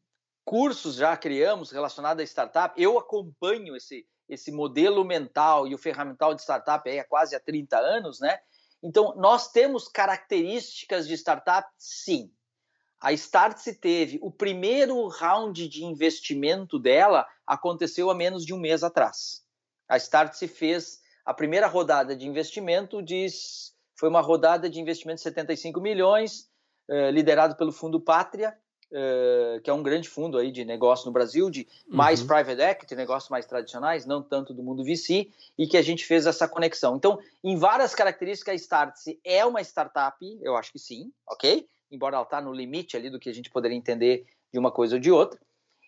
cursos, 0.48 0.94
já 0.94 1.14
criamos 1.14 1.70
relacionados 1.70 2.22
a 2.22 2.24
startup. 2.24 2.80
Eu 2.80 2.98
acompanho 2.98 3.76
esse, 3.76 4.06
esse 4.26 4.50
modelo 4.50 5.04
mental 5.04 5.68
e 5.68 5.74
o 5.74 5.78
ferramental 5.78 6.34
de 6.34 6.40
startup 6.40 6.88
aí 6.88 6.98
há 6.98 7.04
quase 7.04 7.36
há 7.36 7.40
30 7.40 7.76
anos, 7.76 8.18
né? 8.18 8.40
Então, 8.82 9.14
nós 9.16 9.52
temos 9.52 9.88
características 9.88 11.06
de 11.06 11.12
startup, 11.14 11.68
sim. 11.76 12.32
A 12.98 13.12
Startse 13.12 13.74
teve 13.74 14.18
o 14.22 14.30
primeiro 14.30 15.06
round 15.08 15.68
de 15.68 15.84
investimento 15.84 16.78
dela 16.78 17.26
aconteceu 17.46 18.10
há 18.10 18.14
menos 18.14 18.44
de 18.44 18.54
um 18.54 18.58
mês 18.58 18.82
atrás. 18.82 19.42
A 19.86 19.98
Startse 19.98 20.48
fez 20.48 21.00
a 21.26 21.34
primeira 21.34 21.66
rodada 21.66 22.16
de 22.16 22.26
investimento 22.26 23.02
de 23.02 23.26
foi 23.96 24.08
uma 24.08 24.22
rodada 24.22 24.70
de 24.70 24.80
investimento 24.80 25.16
de 25.16 25.24
75 25.24 25.78
milhões, 25.80 26.48
eh, 26.88 27.10
liderado 27.10 27.56
pelo 27.56 27.72
Fundo 27.72 28.00
Pátria, 28.00 28.56
eh, 28.90 29.60
que 29.62 29.68
é 29.68 29.72
um 29.72 29.82
grande 29.82 30.08
fundo 30.08 30.38
aí 30.38 30.50
de 30.50 30.64
negócio 30.64 31.04
no 31.04 31.12
Brasil, 31.12 31.50
de 31.50 31.68
mais 31.86 32.22
uhum. 32.22 32.26
private 32.26 32.60
equity, 32.60 32.96
negócios 32.96 33.30
mais 33.30 33.44
tradicionais, 33.44 34.06
não 34.06 34.22
tanto 34.22 34.54
do 34.54 34.62
mundo 34.62 34.82
VC, 34.82 35.28
e 35.58 35.66
que 35.66 35.76
a 35.76 35.82
gente 35.82 36.06
fez 36.06 36.26
essa 36.26 36.48
conexão. 36.48 36.96
Então, 36.96 37.18
em 37.44 37.56
várias 37.56 37.94
características, 37.94 38.52
a 38.52 38.56
Startse 38.56 39.20
é 39.22 39.44
uma 39.44 39.60
startup, 39.60 40.16
eu 40.42 40.56
acho 40.56 40.72
que 40.72 40.78
sim, 40.78 41.12
ok? 41.26 41.68
Embora 41.90 42.16
ela 42.16 42.24
está 42.24 42.40
no 42.40 42.52
limite 42.52 42.96
ali 42.96 43.10
do 43.10 43.18
que 43.18 43.28
a 43.28 43.34
gente 43.34 43.50
poderia 43.50 43.76
entender 43.76 44.24
de 44.50 44.58
uma 44.58 44.70
coisa 44.70 44.94
ou 44.96 45.00
de 45.00 45.10
outra. 45.10 45.38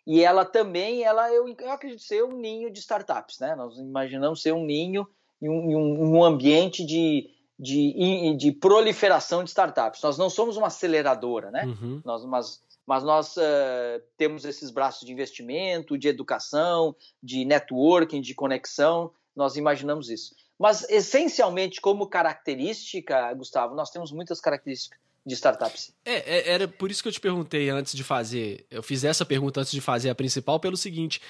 E 0.06 0.22
ela 0.22 0.44
também, 0.44 1.02
ela 1.02 1.32
eu, 1.32 1.48
eu 1.48 1.70
acredito 1.70 2.02
ser 2.02 2.22
um 2.22 2.32
ninho 2.32 2.70
de 2.70 2.80
startups, 2.80 3.38
né? 3.38 3.54
Nós 3.54 3.78
imaginamos 3.78 4.42
ser 4.42 4.52
um 4.52 4.64
ninho 4.64 5.08
e 5.40 5.48
um, 5.48 5.76
um, 5.76 6.16
um 6.16 6.24
ambiente 6.24 6.84
de 6.84 7.30
de, 7.60 8.34
de 8.36 8.52
proliferação 8.52 9.44
de 9.44 9.50
startups. 9.50 10.00
Nós 10.02 10.16
não 10.16 10.30
somos 10.30 10.56
uma 10.56 10.68
aceleradora, 10.68 11.50
né? 11.50 11.66
Uhum. 11.66 12.00
Nós, 12.02 12.24
mas, 12.24 12.62
mas 12.90 13.04
nós 13.04 13.36
uh, 13.36 14.02
temos 14.16 14.44
esses 14.44 14.68
braços 14.68 15.06
de 15.06 15.12
investimento, 15.12 15.96
de 15.96 16.08
educação, 16.08 16.96
de 17.22 17.44
networking, 17.44 18.20
de 18.20 18.34
conexão. 18.34 19.12
Nós 19.36 19.54
imaginamos 19.54 20.10
isso. 20.10 20.34
Mas, 20.58 20.84
essencialmente, 20.90 21.80
como 21.80 22.08
característica, 22.08 23.32
Gustavo, 23.34 23.76
nós 23.76 23.90
temos 23.90 24.10
muitas 24.10 24.40
características 24.40 24.98
de 25.24 25.34
startups. 25.34 25.94
É, 26.04 26.14
é, 26.38 26.50
era 26.50 26.66
por 26.66 26.90
isso 26.90 27.00
que 27.00 27.08
eu 27.08 27.12
te 27.12 27.20
perguntei 27.20 27.70
antes 27.70 27.94
de 27.94 28.02
fazer. 28.02 28.66
Eu 28.68 28.82
fiz 28.82 29.04
essa 29.04 29.24
pergunta 29.24 29.60
antes 29.60 29.70
de 29.70 29.80
fazer 29.80 30.10
a 30.10 30.14
principal, 30.16 30.58
pelo 30.58 30.76
seguinte 30.76 31.20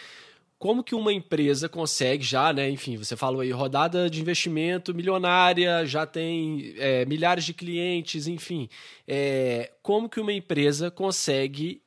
como 0.60 0.84
que 0.84 0.94
uma 0.94 1.10
empresa 1.10 1.70
consegue 1.70 2.22
já, 2.22 2.52
né? 2.52 2.68
Enfim, 2.68 2.98
você 2.98 3.16
falou 3.16 3.40
aí, 3.40 3.50
rodada 3.50 4.10
de 4.10 4.20
investimento 4.20 4.94
milionária, 4.94 5.86
já 5.86 6.04
tem 6.04 6.74
é, 6.76 7.06
milhares 7.06 7.46
de 7.46 7.54
clientes, 7.54 8.26
enfim. 8.26 8.68
É, 9.08 9.72
como 9.82 10.06
que 10.06 10.20
uma 10.20 10.34
empresa 10.34 10.90
consegue 10.90 11.82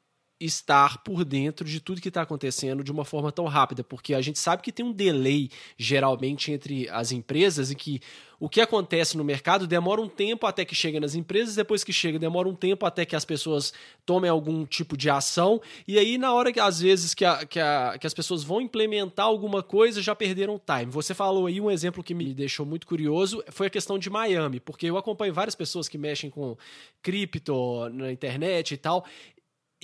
estar 0.45 1.03
por 1.03 1.23
dentro 1.23 1.67
de 1.67 1.79
tudo 1.79 2.01
que 2.01 2.07
está 2.07 2.21
acontecendo 2.21 2.83
de 2.83 2.91
uma 2.91 3.05
forma 3.05 3.31
tão 3.31 3.45
rápida, 3.45 3.83
porque 3.83 4.13
a 4.13 4.21
gente 4.21 4.39
sabe 4.39 4.61
que 4.61 4.71
tem 4.71 4.85
um 4.85 4.91
delay 4.91 5.49
geralmente 5.77 6.51
entre 6.51 6.89
as 6.89 7.11
empresas 7.11 7.71
e 7.71 7.75
que 7.75 8.01
o 8.43 8.49
que 8.49 8.59
acontece 8.59 9.15
no 9.15 9.23
mercado 9.23 9.65
demora 9.65 10.01
um 10.01 10.09
tempo 10.09 10.45
até 10.45 10.65
que 10.65 10.75
chega 10.75 10.99
nas 10.99 11.15
empresas, 11.15 11.55
depois 11.55 11.81
que 11.81 11.93
chega 11.93 12.19
demora 12.19 12.49
um 12.49 12.53
tempo 12.53 12.85
até 12.85 13.05
que 13.05 13.15
as 13.15 13.23
pessoas 13.23 13.71
tomem 14.05 14.29
algum 14.29 14.65
tipo 14.65 14.97
de 14.97 15.09
ação, 15.09 15.61
e 15.87 15.97
aí 15.97 16.17
na 16.17 16.33
hora 16.33 16.51
que 16.51 16.59
às 16.59 16.81
vezes 16.81 17.13
que, 17.13 17.23
a, 17.23 17.45
que, 17.45 17.57
a, 17.57 17.95
que 17.97 18.05
as 18.05 18.13
pessoas 18.13 18.43
vão 18.43 18.59
implementar 18.59 19.25
alguma 19.27 19.63
coisa 19.63 20.01
já 20.01 20.13
perderam 20.13 20.59
time. 20.59 20.91
Você 20.91 21.13
falou 21.13 21.45
aí 21.45 21.61
um 21.61 21.71
exemplo 21.71 22.03
que 22.03 22.13
me 22.13 22.33
deixou 22.33 22.65
muito 22.65 22.85
curioso, 22.85 23.41
foi 23.47 23.67
a 23.67 23.69
questão 23.69 23.97
de 23.97 24.09
Miami, 24.09 24.59
porque 24.59 24.87
eu 24.87 24.97
acompanho 24.97 25.33
várias 25.33 25.55
pessoas 25.55 25.87
que 25.87 25.97
mexem 25.97 26.29
com 26.29 26.57
cripto 27.01 27.89
na 27.93 28.11
internet 28.11 28.73
e 28.73 28.77
tal, 28.77 29.05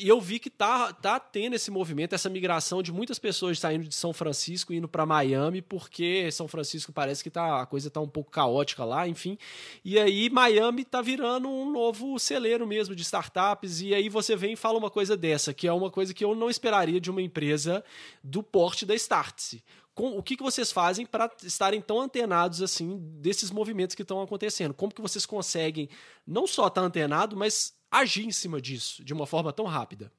e 0.03 0.07
eu 0.07 0.19
vi 0.19 0.39
que 0.39 0.49
tá, 0.49 0.93
tá 0.93 1.19
tendo 1.19 1.55
esse 1.55 1.69
movimento, 1.69 2.13
essa 2.13 2.29
migração 2.29 2.81
de 2.81 2.91
muitas 2.91 3.19
pessoas 3.19 3.59
saindo 3.59 3.87
de 3.87 3.95
São 3.95 4.13
Francisco 4.13 4.73
e 4.73 4.77
indo 4.77 4.87
para 4.87 5.05
Miami, 5.05 5.61
porque 5.61 6.31
São 6.31 6.47
Francisco 6.47 6.91
parece 6.91 7.23
que 7.23 7.29
tá, 7.29 7.61
a 7.61 7.65
coisa 7.65 7.89
tá 7.89 7.99
um 7.99 8.07
pouco 8.07 8.31
caótica 8.31 8.85
lá, 8.85 9.07
enfim. 9.07 9.37
E 9.83 9.99
aí 9.99 10.29
Miami 10.29 10.85
tá 10.85 11.01
virando 11.01 11.49
um 11.49 11.71
novo 11.71 12.17
celeiro 12.17 12.65
mesmo 12.65 12.95
de 12.95 13.01
startups. 13.01 13.81
E 13.81 13.93
aí 13.93 14.09
você 14.09 14.35
vem 14.35 14.53
e 14.53 14.55
fala 14.55 14.77
uma 14.77 14.89
coisa 14.89 15.17
dessa, 15.17 15.53
que 15.53 15.67
é 15.67 15.73
uma 15.73 15.91
coisa 15.91 16.13
que 16.13 16.23
eu 16.23 16.33
não 16.33 16.49
esperaria 16.49 16.99
de 16.99 17.11
uma 17.11 17.21
empresa 17.21 17.83
do 18.23 18.41
porte 18.41 18.85
da 18.85 18.95
Startse 18.95 19.63
o 20.01 20.23
que, 20.23 20.37
que 20.37 20.43
vocês 20.43 20.71
fazem 20.71 21.05
para 21.05 21.29
estarem 21.43 21.81
tão 21.81 21.99
antenados 21.99 22.61
assim 22.61 22.97
desses 23.19 23.51
movimentos 23.51 23.95
que 23.95 24.01
estão 24.01 24.21
acontecendo? 24.21 24.73
Como 24.73 24.93
que 24.93 25.01
vocês 25.01 25.25
conseguem 25.25 25.89
não 26.25 26.47
só 26.47 26.67
estar 26.67 26.81
tá 26.81 26.87
antenado, 26.87 27.35
mas 27.35 27.73
agir 27.91 28.25
em 28.25 28.31
cima 28.31 28.61
disso 28.61 29.03
de 29.03 29.13
uma 29.13 29.25
forma 29.25 29.51
tão 29.51 29.65
rápida? 29.65 30.11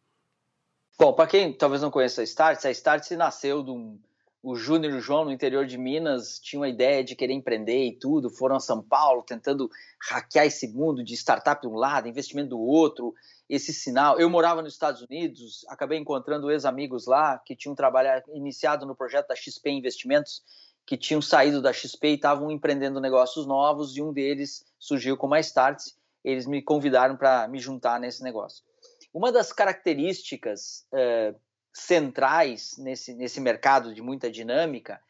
Bom, 0.98 1.12
para 1.12 1.26
quem 1.26 1.52
talvez 1.52 1.80
não 1.80 1.90
conheça 1.90 2.20
a 2.20 2.24
Start, 2.24 2.64
a 2.64 2.70
Start 2.70 3.10
nasceu 3.12 3.62
de 3.62 3.70
um, 3.70 3.98
o 4.42 4.54
Júnior 4.54 4.92
e 4.92 4.96
o 4.96 5.00
João 5.00 5.24
no 5.24 5.32
interior 5.32 5.66
de 5.66 5.76
Minas 5.76 6.38
tinham 6.38 6.62
a 6.62 6.68
ideia 6.68 7.04
de 7.04 7.14
querer 7.14 7.34
empreender 7.34 7.86
e 7.86 7.98
tudo, 7.98 8.30
foram 8.30 8.56
a 8.56 8.60
São 8.60 8.82
Paulo 8.82 9.22
tentando 9.22 9.70
hackear 10.10 10.46
esse 10.46 10.68
mundo 10.68 11.04
de 11.04 11.14
startup 11.14 11.60
de 11.60 11.68
um 11.68 11.76
lado, 11.76 12.08
investimento 12.08 12.50
do 12.50 12.60
outro, 12.60 13.14
esse 13.48 13.72
sinal. 13.72 14.18
Eu 14.18 14.30
morava 14.30 14.62
nos 14.62 14.72
Estados 14.72 15.02
Unidos, 15.02 15.64
acabei 15.68 15.98
encontrando 15.98 16.50
ex-amigos 16.50 17.06
lá 17.06 17.38
que 17.38 17.54
tinham 17.54 17.74
trabalhado, 17.74 18.24
iniciado 18.34 18.86
no 18.86 18.94
projeto 18.94 19.28
da 19.28 19.36
XP 19.36 19.70
Investimentos, 19.70 20.42
que 20.86 20.96
tinham 20.96 21.20
saído 21.20 21.60
da 21.60 21.72
XP 21.72 22.08
e 22.08 22.14
estavam 22.14 22.50
empreendendo 22.50 23.00
negócios 23.00 23.46
novos, 23.46 23.96
e 23.96 24.02
um 24.02 24.12
deles 24.12 24.64
surgiu 24.78 25.16
como 25.16 25.34
a 25.34 25.40
Starts 25.40 25.96
eles 26.24 26.46
me 26.46 26.62
convidaram 26.62 27.16
para 27.16 27.46
me 27.48 27.58
juntar 27.58 27.98
nesse 27.98 28.22
negócio. 28.22 28.64
Uma 29.12 29.32
das 29.32 29.52
características 29.52 30.86
uh, 30.92 31.38
centrais 31.72 32.76
nesse, 32.78 33.14
nesse 33.14 33.40
mercado 33.40 33.94
de 33.94 34.02
muita 34.02 34.30
dinâmica, 34.30 35.00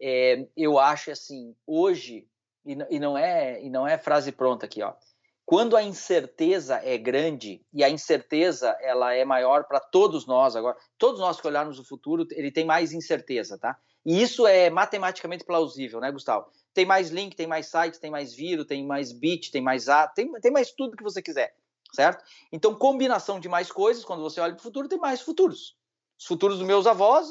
é, 0.00 0.46
eu 0.56 0.78
acho 0.78 1.10
assim, 1.10 1.54
hoje, 1.66 2.26
e, 2.64 2.76
e, 2.90 2.98
não 2.98 3.16
é, 3.16 3.62
e 3.62 3.68
não 3.68 3.86
é 3.86 3.98
frase 3.98 4.32
pronta 4.32 4.66
aqui, 4.66 4.82
ó, 4.82 4.94
quando 5.44 5.76
a 5.76 5.82
incerteza 5.82 6.80
é 6.84 6.96
grande 6.96 7.60
e 7.72 7.82
a 7.82 7.90
incerteza 7.90 8.76
ela 8.80 9.12
é 9.12 9.24
maior 9.24 9.64
para 9.64 9.80
todos 9.80 10.26
nós 10.26 10.54
agora, 10.54 10.76
todos 10.96 11.20
nós 11.20 11.40
que 11.40 11.46
olharmos 11.46 11.78
o 11.78 11.84
futuro, 11.84 12.26
ele 12.30 12.52
tem 12.52 12.64
mais 12.64 12.92
incerteza, 12.92 13.58
tá? 13.58 13.76
E 14.04 14.22
isso 14.22 14.46
é 14.46 14.70
matematicamente 14.70 15.44
plausível, 15.44 16.00
né, 16.00 16.10
Gustavo? 16.10 16.46
Tem 16.72 16.86
mais 16.86 17.10
link, 17.10 17.34
tem 17.34 17.46
mais 17.46 17.66
site, 17.66 18.00
tem 18.00 18.10
mais 18.10 18.34
vírus, 18.34 18.66
tem 18.66 18.84
mais 18.86 19.12
bit, 19.12 19.50
tem 19.50 19.60
mais 19.60 19.88
A, 19.88 20.06
tem, 20.06 20.30
tem 20.40 20.50
mais 20.50 20.70
tudo 20.70 20.96
que 20.96 21.02
você 21.02 21.20
quiser, 21.20 21.54
certo? 21.92 22.24
Então, 22.50 22.74
combinação 22.74 23.38
de 23.38 23.48
mais 23.48 23.70
coisas, 23.70 24.04
quando 24.04 24.22
você 24.22 24.40
olha 24.40 24.54
para 24.54 24.60
o 24.60 24.62
futuro, 24.62 24.88
tem 24.88 24.98
mais 24.98 25.20
futuros. 25.20 25.76
Os 26.18 26.26
futuros 26.26 26.58
dos 26.58 26.66
meus 26.66 26.86
avós 26.86 27.30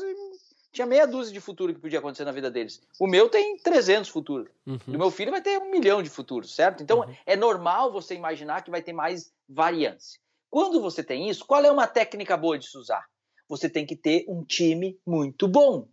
tinha 0.71 0.85
meia 0.85 1.07
dúzia 1.07 1.33
de 1.33 1.39
futuro 1.39 1.73
que 1.73 1.79
podia 1.79 1.99
acontecer 1.99 2.25
na 2.25 2.31
vida 2.31 2.51
deles. 2.51 2.81
O 2.99 3.07
meu 3.07 3.29
tem 3.29 3.57
300 3.57 4.09
futuros. 4.09 4.49
Uhum. 4.65 4.77
Do 4.77 4.99
meu 4.99 5.11
filho 5.11 5.31
vai 5.31 5.41
ter 5.41 5.57
um 5.57 5.71
milhão 5.71 6.03
de 6.03 6.09
futuros, 6.09 6.53
certo? 6.53 6.83
Então, 6.83 6.99
uhum. 6.99 7.15
é 7.25 7.35
normal 7.35 7.91
você 7.91 8.13
imaginar 8.13 8.63
que 8.63 8.69
vai 8.69 8.81
ter 8.81 8.93
mais 8.93 9.31
variância. 9.47 10.19
Quando 10.49 10.81
você 10.81 11.03
tem 11.03 11.29
isso, 11.29 11.45
qual 11.45 11.63
é 11.63 11.71
uma 11.71 11.87
técnica 11.87 12.35
boa 12.35 12.57
de 12.57 12.67
se 12.67 12.77
usar? 12.77 13.05
Você 13.47 13.69
tem 13.69 13.85
que 13.85 13.95
ter 13.95 14.25
um 14.27 14.43
time 14.43 14.99
muito 15.05 15.47
bom. 15.47 15.87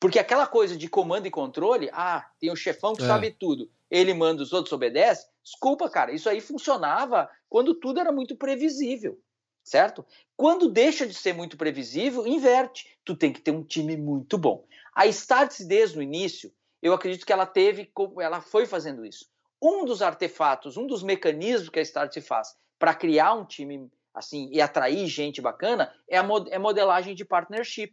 Porque 0.00 0.18
aquela 0.18 0.46
coisa 0.46 0.78
de 0.78 0.88
comando 0.88 1.26
e 1.26 1.30
controle, 1.30 1.90
ah, 1.92 2.26
tem 2.40 2.50
um 2.50 2.56
chefão 2.56 2.94
que 2.94 3.02
é. 3.02 3.06
sabe 3.06 3.30
tudo, 3.30 3.70
ele 3.90 4.14
manda, 4.14 4.42
os 4.42 4.50
outros 4.50 4.72
obedecem. 4.72 5.28
Desculpa, 5.44 5.90
cara, 5.90 6.10
isso 6.10 6.28
aí 6.28 6.40
funcionava 6.40 7.28
quando 7.50 7.74
tudo 7.74 8.00
era 8.00 8.10
muito 8.10 8.34
previsível, 8.34 9.20
certo? 9.62 10.04
Quando 10.34 10.70
deixa 10.70 11.06
de 11.06 11.12
ser 11.12 11.34
muito 11.34 11.58
previsível, 11.58 12.26
inverte. 12.26 12.96
Tu 13.04 13.14
tem 13.14 13.30
que 13.30 13.42
ter 13.42 13.50
um 13.50 13.62
time 13.62 13.94
muito 13.94 14.38
bom. 14.38 14.64
A 14.94 15.06
Starts 15.06 15.66
desde 15.66 15.98
o 15.98 16.02
início, 16.02 16.50
eu 16.80 16.94
acredito 16.94 17.26
que 17.26 17.32
ela 17.32 17.46
teve, 17.46 17.92
ela 18.20 18.40
foi 18.40 18.64
fazendo 18.64 19.04
isso. 19.04 19.26
Um 19.60 19.84
dos 19.84 20.00
artefatos, 20.00 20.78
um 20.78 20.86
dos 20.86 21.02
mecanismos 21.02 21.68
que 21.68 21.78
a 21.78 21.82
Starts 21.82 22.26
faz 22.26 22.56
para 22.78 22.94
criar 22.94 23.34
um 23.34 23.44
time 23.44 23.90
assim 24.14 24.48
e 24.50 24.62
atrair 24.62 25.06
gente 25.06 25.42
bacana 25.42 25.92
é 26.08 26.18
a 26.18 26.26
é 26.48 26.58
modelagem 26.58 27.14
de 27.14 27.24
partnership 27.24 27.92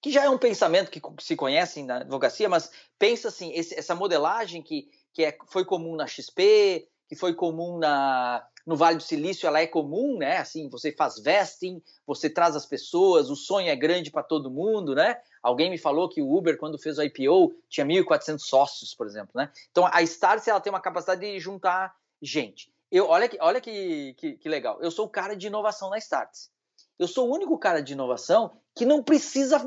que 0.00 0.10
já 0.10 0.24
é 0.24 0.30
um 0.30 0.38
pensamento 0.38 0.90
que 0.90 1.00
se 1.20 1.36
conhece 1.36 1.82
na 1.82 1.98
advocacia, 1.98 2.48
mas 2.48 2.70
pensa 2.98 3.28
assim, 3.28 3.52
esse, 3.52 3.78
essa 3.78 3.94
modelagem 3.94 4.62
que, 4.62 4.88
que 5.12 5.24
é, 5.24 5.36
foi 5.48 5.64
comum 5.64 5.94
na 5.94 6.06
XP, 6.06 6.88
que 7.08 7.16
foi 7.16 7.34
comum 7.34 7.78
na, 7.78 8.46
no 8.66 8.76
Vale 8.76 8.96
do 8.96 9.02
Silício, 9.02 9.46
ela 9.46 9.60
é 9.60 9.66
comum, 9.66 10.16
né? 10.16 10.38
Assim, 10.38 10.68
você 10.68 10.92
faz 10.92 11.18
vesting, 11.18 11.82
você 12.06 12.30
traz 12.30 12.54
as 12.54 12.64
pessoas, 12.64 13.28
o 13.28 13.36
sonho 13.36 13.68
é 13.68 13.76
grande 13.76 14.10
para 14.10 14.22
todo 14.22 14.50
mundo, 14.50 14.94
né? 14.94 15.20
Alguém 15.42 15.68
me 15.68 15.76
falou 15.76 16.08
que 16.08 16.22
o 16.22 16.32
Uber, 16.32 16.56
quando 16.56 16.78
fez 16.78 16.98
o 16.98 17.02
IPO, 17.02 17.52
tinha 17.68 17.84
1.400 17.84 18.38
sócios, 18.38 18.94
por 18.94 19.06
exemplo, 19.06 19.32
né? 19.34 19.50
Então, 19.70 19.88
a 19.90 20.02
Startse, 20.02 20.50
ela 20.50 20.60
tem 20.60 20.72
uma 20.72 20.80
capacidade 20.80 21.20
de 21.20 21.38
juntar 21.40 21.94
gente. 22.22 22.72
Eu, 22.90 23.06
olha 23.06 23.28
que, 23.28 23.38
olha 23.40 23.60
que, 23.60 24.14
que, 24.14 24.32
que 24.34 24.48
legal. 24.48 24.78
Eu 24.80 24.90
sou 24.90 25.06
o 25.06 25.10
cara 25.10 25.36
de 25.36 25.46
inovação 25.46 25.90
na 25.90 25.98
Startse. 25.98 26.50
Eu 26.98 27.08
sou 27.08 27.28
o 27.28 27.34
único 27.34 27.58
cara 27.58 27.82
de 27.82 27.92
inovação 27.92 28.60
que 28.74 28.84
não 28.84 29.02
precisa 29.02 29.60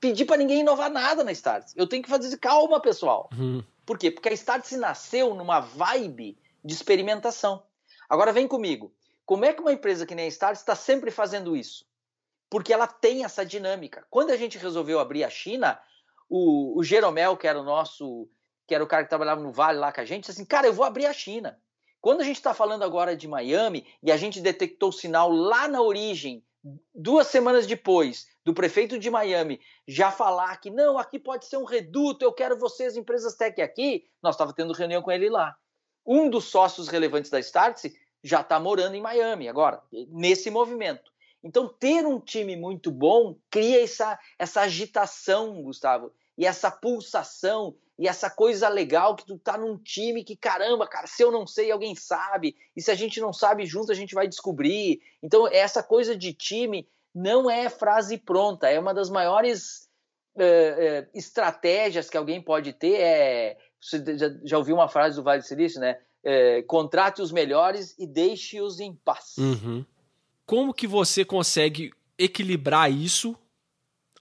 pedir 0.00 0.24
para 0.24 0.36
ninguém 0.36 0.60
inovar 0.60 0.90
nada 0.90 1.24
na 1.24 1.32
Startse. 1.32 1.74
Eu 1.76 1.86
tenho 1.86 2.02
que 2.02 2.10
fazer 2.10 2.36
calma, 2.38 2.80
pessoal. 2.80 3.28
Uhum. 3.36 3.62
Por 3.86 3.98
quê? 3.98 4.10
Porque 4.10 4.28
a 4.28 4.32
Startse 4.32 4.76
nasceu 4.76 5.34
numa 5.34 5.60
vibe 5.60 6.38
de 6.64 6.74
experimentação. 6.74 7.62
Agora 8.08 8.32
vem 8.32 8.46
comigo. 8.46 8.92
Como 9.24 9.44
é 9.44 9.52
que 9.52 9.60
uma 9.60 9.72
empresa 9.72 10.04
que 10.04 10.14
nem 10.14 10.26
a 10.26 10.28
Stars 10.28 10.58
está 10.58 10.74
sempre 10.74 11.10
fazendo 11.10 11.56
isso? 11.56 11.86
Porque 12.50 12.72
ela 12.72 12.88
tem 12.88 13.24
essa 13.24 13.46
dinâmica. 13.46 14.04
Quando 14.10 14.30
a 14.30 14.36
gente 14.36 14.58
resolveu 14.58 14.98
abrir 14.98 15.22
a 15.22 15.30
China, 15.30 15.80
o, 16.28 16.76
o 16.76 16.82
Jeromel, 16.82 17.36
que 17.36 17.46
era 17.46 17.60
o 17.60 17.62
nosso, 17.62 18.28
que 18.66 18.74
era 18.74 18.82
o 18.82 18.88
cara 18.88 19.04
que 19.04 19.08
trabalhava 19.08 19.40
no 19.40 19.52
Vale 19.52 19.78
lá 19.78 19.92
com 19.92 20.00
a 20.00 20.04
gente, 20.04 20.22
disse 20.22 20.32
assim, 20.32 20.44
cara, 20.44 20.66
eu 20.66 20.72
vou 20.72 20.84
abrir 20.84 21.06
a 21.06 21.12
China. 21.12 21.56
Quando 22.00 22.22
a 22.22 22.24
gente 22.24 22.36
está 22.36 22.52
falando 22.52 22.82
agora 22.82 23.16
de 23.16 23.28
Miami 23.28 23.86
e 24.02 24.10
a 24.10 24.16
gente 24.16 24.40
detectou 24.40 24.88
o 24.88 24.92
sinal 24.92 25.30
lá 25.30 25.68
na 25.68 25.80
origem, 25.80 26.42
duas 26.94 27.26
semanas 27.28 27.66
depois, 27.66 28.26
do 28.44 28.54
prefeito 28.54 28.98
de 28.98 29.10
Miami 29.10 29.60
já 29.86 30.10
falar 30.10 30.56
que 30.58 30.70
não, 30.70 30.98
aqui 30.98 31.18
pode 31.18 31.46
ser 31.46 31.56
um 31.56 31.64
reduto, 31.64 32.24
eu 32.24 32.32
quero 32.32 32.58
vocês, 32.58 32.96
empresas 32.96 33.34
tech 33.36 33.60
aqui, 33.60 34.04
nós 34.22 34.34
estávamos 34.34 34.56
tendo 34.56 34.72
reunião 34.72 35.02
com 35.02 35.10
ele 35.10 35.28
lá. 35.28 35.56
Um 36.06 36.28
dos 36.28 36.46
sócios 36.46 36.88
relevantes 36.88 37.30
da 37.30 37.38
Startse 37.40 37.94
já 38.22 38.40
está 38.40 38.58
morando 38.58 38.94
em 38.94 39.00
Miami 39.00 39.48
agora, 39.48 39.82
nesse 40.08 40.50
movimento. 40.50 41.10
Então, 41.42 41.68
ter 41.68 42.06
um 42.06 42.20
time 42.20 42.54
muito 42.54 42.90
bom 42.90 43.36
cria 43.50 43.82
essa, 43.82 44.18
essa 44.38 44.60
agitação, 44.60 45.62
Gustavo, 45.62 46.12
e 46.36 46.44
essa 46.44 46.70
pulsação 46.70 47.76
e 48.00 48.08
essa 48.08 48.30
coisa 48.30 48.66
legal 48.66 49.14
que 49.14 49.26
tu 49.26 49.38
tá 49.38 49.58
num 49.58 49.76
time 49.76 50.24
que, 50.24 50.34
caramba, 50.34 50.88
cara, 50.88 51.06
se 51.06 51.22
eu 51.22 51.30
não 51.30 51.46
sei, 51.46 51.70
alguém 51.70 51.94
sabe, 51.94 52.56
e 52.74 52.80
se 52.80 52.90
a 52.90 52.94
gente 52.94 53.20
não 53.20 53.30
sabe 53.30 53.66
junto, 53.66 53.92
a 53.92 53.94
gente 53.94 54.14
vai 54.14 54.26
descobrir. 54.26 55.02
Então, 55.22 55.46
essa 55.46 55.82
coisa 55.82 56.16
de 56.16 56.32
time 56.32 56.88
não 57.14 57.50
é 57.50 57.68
frase 57.68 58.16
pronta, 58.16 58.70
é 58.70 58.80
uma 58.80 58.94
das 58.94 59.10
maiores 59.10 59.86
uh, 60.34 60.40
uh, 60.40 61.10
estratégias 61.12 62.08
que 62.08 62.16
alguém 62.16 62.40
pode 62.40 62.72
ter. 62.72 62.94
É, 63.02 63.58
você 63.78 64.02
já, 64.16 64.30
já 64.44 64.56
ouviu 64.56 64.76
uma 64.76 64.88
frase 64.88 65.16
do 65.16 65.22
Vale 65.22 65.42
do 65.42 65.46
Silício, 65.46 65.78
né? 65.78 66.00
É, 66.24 66.62
contrate 66.62 67.20
os 67.20 67.30
melhores 67.30 67.94
e 67.98 68.06
deixe-os 68.06 68.80
em 68.80 68.94
paz. 68.94 69.36
Uhum. 69.36 69.84
Como 70.46 70.72
que 70.72 70.86
você 70.86 71.22
consegue 71.22 71.92
equilibrar 72.16 72.90
isso 72.90 73.36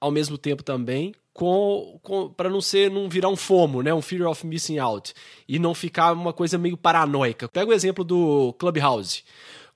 ao 0.01 0.11
mesmo 0.11 0.37
tempo 0.37 0.63
também 0.63 1.13
com, 1.33 1.99
com 2.01 2.29
para 2.29 2.49
não 2.49 2.61
ser 2.61 2.91
não 2.91 3.09
virar 3.09 3.29
um 3.29 3.35
FOMO, 3.35 3.81
né, 3.81 3.93
um 3.93 4.01
fear 4.01 4.29
of 4.29 4.45
missing 4.45 4.77
out 4.77 5.13
e 5.47 5.59
não 5.59 5.73
ficar 5.73 6.13
uma 6.13 6.33
coisa 6.33 6.57
meio 6.57 6.77
paranoica. 6.77 7.47
Pega 7.47 7.71
o 7.71 7.73
exemplo 7.73 8.03
do 8.03 8.53
Clubhouse. 8.59 9.23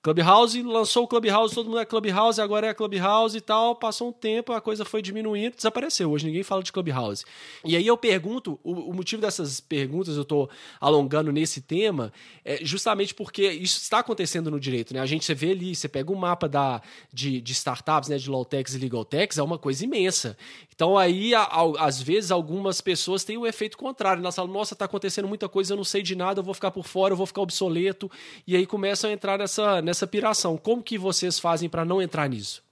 Clubhouse 0.04 0.62
lançou 0.62 1.04
o 1.04 1.08
Clubhouse, 1.08 1.54
todo 1.54 1.64
mundo 1.64 1.78
é 1.78 1.84
Clubhouse, 1.86 2.38
agora 2.38 2.66
é 2.66 2.74
Clubhouse 2.74 3.38
e 3.38 3.40
tal. 3.40 3.74
Passou 3.74 4.10
um 4.10 4.12
tempo, 4.12 4.52
a 4.52 4.60
coisa 4.60 4.84
foi 4.84 5.00
diminuindo, 5.00 5.56
desapareceu. 5.56 6.12
Hoje 6.12 6.26
ninguém 6.26 6.42
fala 6.42 6.62
de 6.62 6.70
Clubhouse. 6.70 7.24
E 7.64 7.74
aí 7.74 7.86
eu 7.86 7.96
pergunto, 7.96 8.60
o, 8.62 8.90
o 8.90 8.92
motivo 8.92 9.22
dessas 9.22 9.60
perguntas, 9.60 10.16
eu 10.16 10.22
estou 10.22 10.50
alongando 10.78 11.32
nesse 11.32 11.62
tema, 11.62 12.12
é 12.44 12.58
justamente 12.62 13.14
porque 13.14 13.50
isso 13.50 13.78
está 13.78 14.00
acontecendo 14.00 14.50
no 14.50 14.60
direito, 14.60 14.92
né? 14.92 15.00
A 15.00 15.06
gente 15.06 15.24
você 15.24 15.32
vê 15.32 15.52
ali, 15.52 15.74
você 15.74 15.88
pega 15.88 16.12
o 16.12 16.14
um 16.14 16.18
mapa 16.18 16.46
da, 16.46 16.82
de, 17.10 17.40
de 17.40 17.52
startups, 17.52 18.10
né, 18.10 18.18
de 18.18 18.28
low-techs 18.28 18.74
e 18.74 18.78
legal-techs, 18.78 19.38
é 19.38 19.42
uma 19.42 19.56
coisa 19.56 19.84
imensa. 19.84 20.36
Então 20.74 20.98
aí, 20.98 21.34
a, 21.34 21.44
a, 21.44 21.86
às 21.86 22.02
vezes, 22.02 22.30
algumas 22.30 22.82
pessoas 22.82 23.24
têm 23.24 23.38
o 23.38 23.42
um 23.42 23.46
efeito 23.46 23.78
contrário. 23.78 24.20
Elas 24.20 24.36
falam, 24.36 24.52
nossa, 24.52 24.74
está 24.74 24.84
acontecendo 24.84 25.26
muita 25.26 25.48
coisa, 25.48 25.72
eu 25.72 25.78
não 25.78 25.84
sei 25.84 26.02
de 26.02 26.14
nada, 26.14 26.40
eu 26.40 26.44
vou 26.44 26.52
ficar 26.52 26.72
por 26.72 26.84
fora, 26.84 27.14
eu 27.14 27.16
vou 27.16 27.26
ficar 27.26 27.40
obsoleto. 27.40 28.10
E 28.46 28.54
aí 28.54 28.66
começam 28.66 29.08
a 29.08 29.12
entrar 29.12 29.38
nessa, 29.38 29.80
nessa 29.80 29.93
nessa 29.94 30.06
piração. 30.08 30.58
Como 30.58 30.82
que 30.82 30.98
vocês 30.98 31.38
fazem 31.38 31.68
para 31.68 31.84
não 31.84 32.02
entrar 32.02 32.28
nisso? 32.28 32.64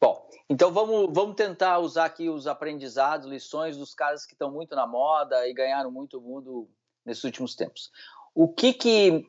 Bom, 0.00 0.26
então 0.48 0.72
vamos, 0.72 1.10
vamos 1.12 1.36
tentar 1.36 1.78
usar 1.78 2.06
aqui 2.06 2.30
os 2.30 2.46
aprendizados, 2.46 3.28
lições 3.28 3.76
dos 3.76 3.94
caras 3.94 4.24
que 4.24 4.32
estão 4.32 4.50
muito 4.50 4.74
na 4.74 4.86
moda 4.86 5.46
e 5.46 5.52
ganharam 5.52 5.90
muito 5.90 6.20
mundo 6.20 6.68
nesses 7.04 7.22
últimos 7.22 7.54
tempos. 7.54 7.92
O 8.34 8.48
que 8.48 8.72
que 8.72 9.26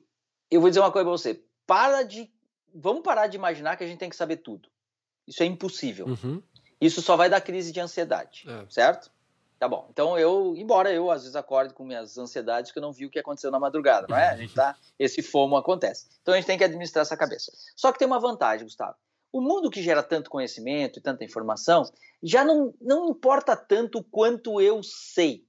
eu 0.49 0.62
vou 0.62 0.70
dizer 0.70 0.80
uma 0.80 0.91
coisa 0.91 1.06
para 1.06 1.18
você? 1.18 1.43
Para 1.68 2.04
de 2.04 2.32
vamos 2.74 3.04
parar 3.04 3.28
de 3.28 3.36
imaginar 3.36 3.76
que 3.76 3.84
a 3.84 3.88
gente 3.88 3.99
tem 3.99 4.10
que 4.10 4.16
saber 4.16 4.38
tudo. 4.38 4.70
Isso 5.28 5.43
é 5.43 5.45
impossível. 5.45 6.08
Uhum. 6.08 6.41
Isso 6.80 7.01
só 7.01 7.16
vai 7.18 7.30
dar 7.30 7.41
crise 7.41 7.72
de 7.72 7.80
ansiedade, 7.80 8.45
é. 8.47 8.66
certo? 8.70 9.12
Tá 9.64 9.70
bom. 9.70 9.88
Então 9.89 10.20
eu, 10.20 10.53
embora 10.57 10.91
eu 10.91 11.09
às 11.09 11.22
vezes 11.22 11.38
acorde 11.38 11.74
com 11.74 11.86
minhas 11.86 12.18
ansiedades 12.18 12.70
que 12.70 12.80
eu 12.80 12.82
não 12.82 12.91
vi 12.91 13.05
o 13.05 13.09
que 13.09 13.18
aconteceu 13.18 13.49
na 13.49 13.57
madrugada, 13.57 14.07
não 14.09 14.18
é? 14.18 14.32
A 14.32 14.36
gente 14.36 14.53
tá, 14.53 14.76
esse 14.99 15.22
fomo 15.22 15.55
acontece. 15.55 16.09
Então 16.22 16.34
a 16.34 16.38
gente 16.38 16.47
tem 16.47 16.57
que 16.57 16.66
administrar 16.66 17.03
essa 17.03 17.16
cabeça. 17.16 17.49
Só 17.74 17.89
que 17.89 17.97
tem 17.97 18.05
uma 18.05 18.20
vantagem, 18.20 18.66
Gustavo. 18.66 18.97
O 19.32 19.39
mundo 19.39 19.70
que 19.70 19.82
gera 19.82 20.03
tanto 20.03 20.30
conhecimento 20.30 20.99
e 20.99 21.01
tanta 21.01 21.24
informação 21.24 21.89
já 22.22 22.43
não, 22.43 22.74
não 22.82 23.07
importa 23.07 23.55
tanto 23.55 24.03
quanto 24.03 24.59
eu 24.59 24.84
sei, 24.84 25.47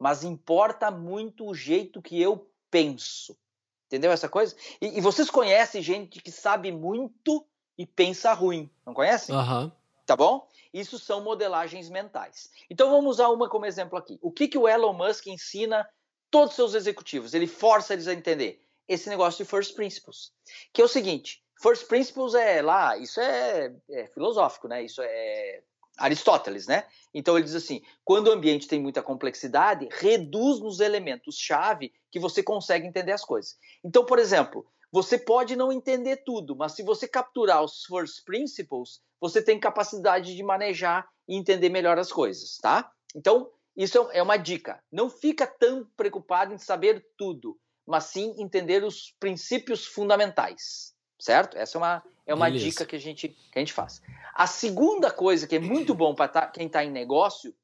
mas 0.00 0.24
importa 0.24 0.90
muito 0.90 1.48
o 1.48 1.54
jeito 1.54 2.02
que 2.02 2.20
eu 2.20 2.50
penso. 2.72 3.38
Entendeu 3.86 4.10
essa 4.10 4.28
coisa? 4.28 4.56
E, 4.80 4.98
e 4.98 5.00
vocês 5.00 5.30
conhecem 5.30 5.80
gente 5.80 6.20
que 6.20 6.32
sabe 6.32 6.72
muito 6.72 7.46
e 7.78 7.86
pensa 7.86 8.32
ruim, 8.32 8.68
não 8.84 8.92
conhecem? 8.92 9.32
Uhum. 9.32 9.70
Tá 10.06 10.14
bom? 10.14 10.46
Isso 10.72 10.98
são 10.98 11.22
modelagens 11.22 11.88
mentais. 11.88 12.50
Então 12.68 12.90
vamos 12.90 13.12
usar 13.12 13.28
uma 13.28 13.48
como 13.48 13.64
exemplo 13.64 13.98
aqui. 13.98 14.18
O 14.20 14.30
que, 14.30 14.48
que 14.48 14.58
o 14.58 14.68
Elon 14.68 14.92
Musk 14.92 15.26
ensina 15.28 15.88
todos 16.30 16.50
os 16.50 16.56
seus 16.56 16.74
executivos? 16.74 17.32
Ele 17.32 17.46
força 17.46 17.94
eles 17.94 18.06
a 18.06 18.12
entender 18.12 18.60
esse 18.86 19.08
negócio 19.08 19.42
de 19.42 19.50
first 19.50 19.74
principles, 19.74 20.32
que 20.72 20.82
é 20.82 20.84
o 20.84 20.88
seguinte: 20.88 21.42
first 21.62 21.86
principles 21.86 22.34
é 22.34 22.60
lá, 22.60 22.98
isso 22.98 23.20
é, 23.20 23.74
é 23.90 24.06
filosófico, 24.08 24.68
né? 24.68 24.82
Isso 24.82 25.00
é 25.02 25.62
Aristóteles, 25.96 26.66
né? 26.66 26.86
Então 27.14 27.36
ele 27.36 27.44
diz 27.44 27.54
assim: 27.54 27.82
quando 28.04 28.26
o 28.26 28.32
ambiente 28.32 28.68
tem 28.68 28.80
muita 28.80 29.02
complexidade, 29.02 29.88
reduz 29.90 30.60
nos 30.60 30.80
elementos-chave 30.80 31.92
que 32.10 32.18
você 32.18 32.42
consegue 32.42 32.86
entender 32.86 33.12
as 33.12 33.24
coisas. 33.24 33.56
Então, 33.82 34.04
por 34.04 34.18
exemplo, 34.18 34.66
você 34.90 35.16
pode 35.16 35.56
não 35.56 35.72
entender 35.72 36.18
tudo, 36.18 36.54
mas 36.54 36.72
se 36.72 36.82
você 36.82 37.08
capturar 37.08 37.62
os 37.62 37.84
first 37.84 38.24
principles, 38.24 39.00
você 39.24 39.40
tem 39.40 39.58
capacidade 39.58 40.36
de 40.36 40.42
manejar 40.42 41.08
e 41.26 41.34
entender 41.34 41.70
melhor 41.70 41.98
as 41.98 42.12
coisas, 42.12 42.58
tá? 42.58 42.92
Então, 43.16 43.50
isso 43.74 44.10
é 44.12 44.22
uma 44.22 44.36
dica. 44.36 44.84
Não 44.92 45.08
fica 45.08 45.46
tão 45.46 45.88
preocupado 45.96 46.52
em 46.52 46.58
saber 46.58 47.02
tudo, 47.16 47.58
mas 47.86 48.04
sim 48.04 48.34
entender 48.36 48.84
os 48.84 49.14
princípios 49.18 49.86
fundamentais, 49.86 50.94
certo? 51.18 51.56
Essa 51.56 51.78
é 51.78 51.80
uma, 51.80 52.02
é 52.26 52.34
uma 52.34 52.50
dica 52.50 52.84
que 52.84 52.96
a, 52.96 52.98
gente, 52.98 53.28
que 53.28 53.58
a 53.58 53.60
gente 53.60 53.72
faz. 53.72 54.02
A 54.34 54.46
segunda 54.46 55.10
coisa 55.10 55.46
que 55.46 55.56
é 55.56 55.58
muito 55.58 55.94
bom 55.94 56.14
para 56.14 56.28
tá, 56.28 56.46
quem 56.46 56.66
está 56.66 56.84
em 56.84 56.90
negócio 56.90 57.54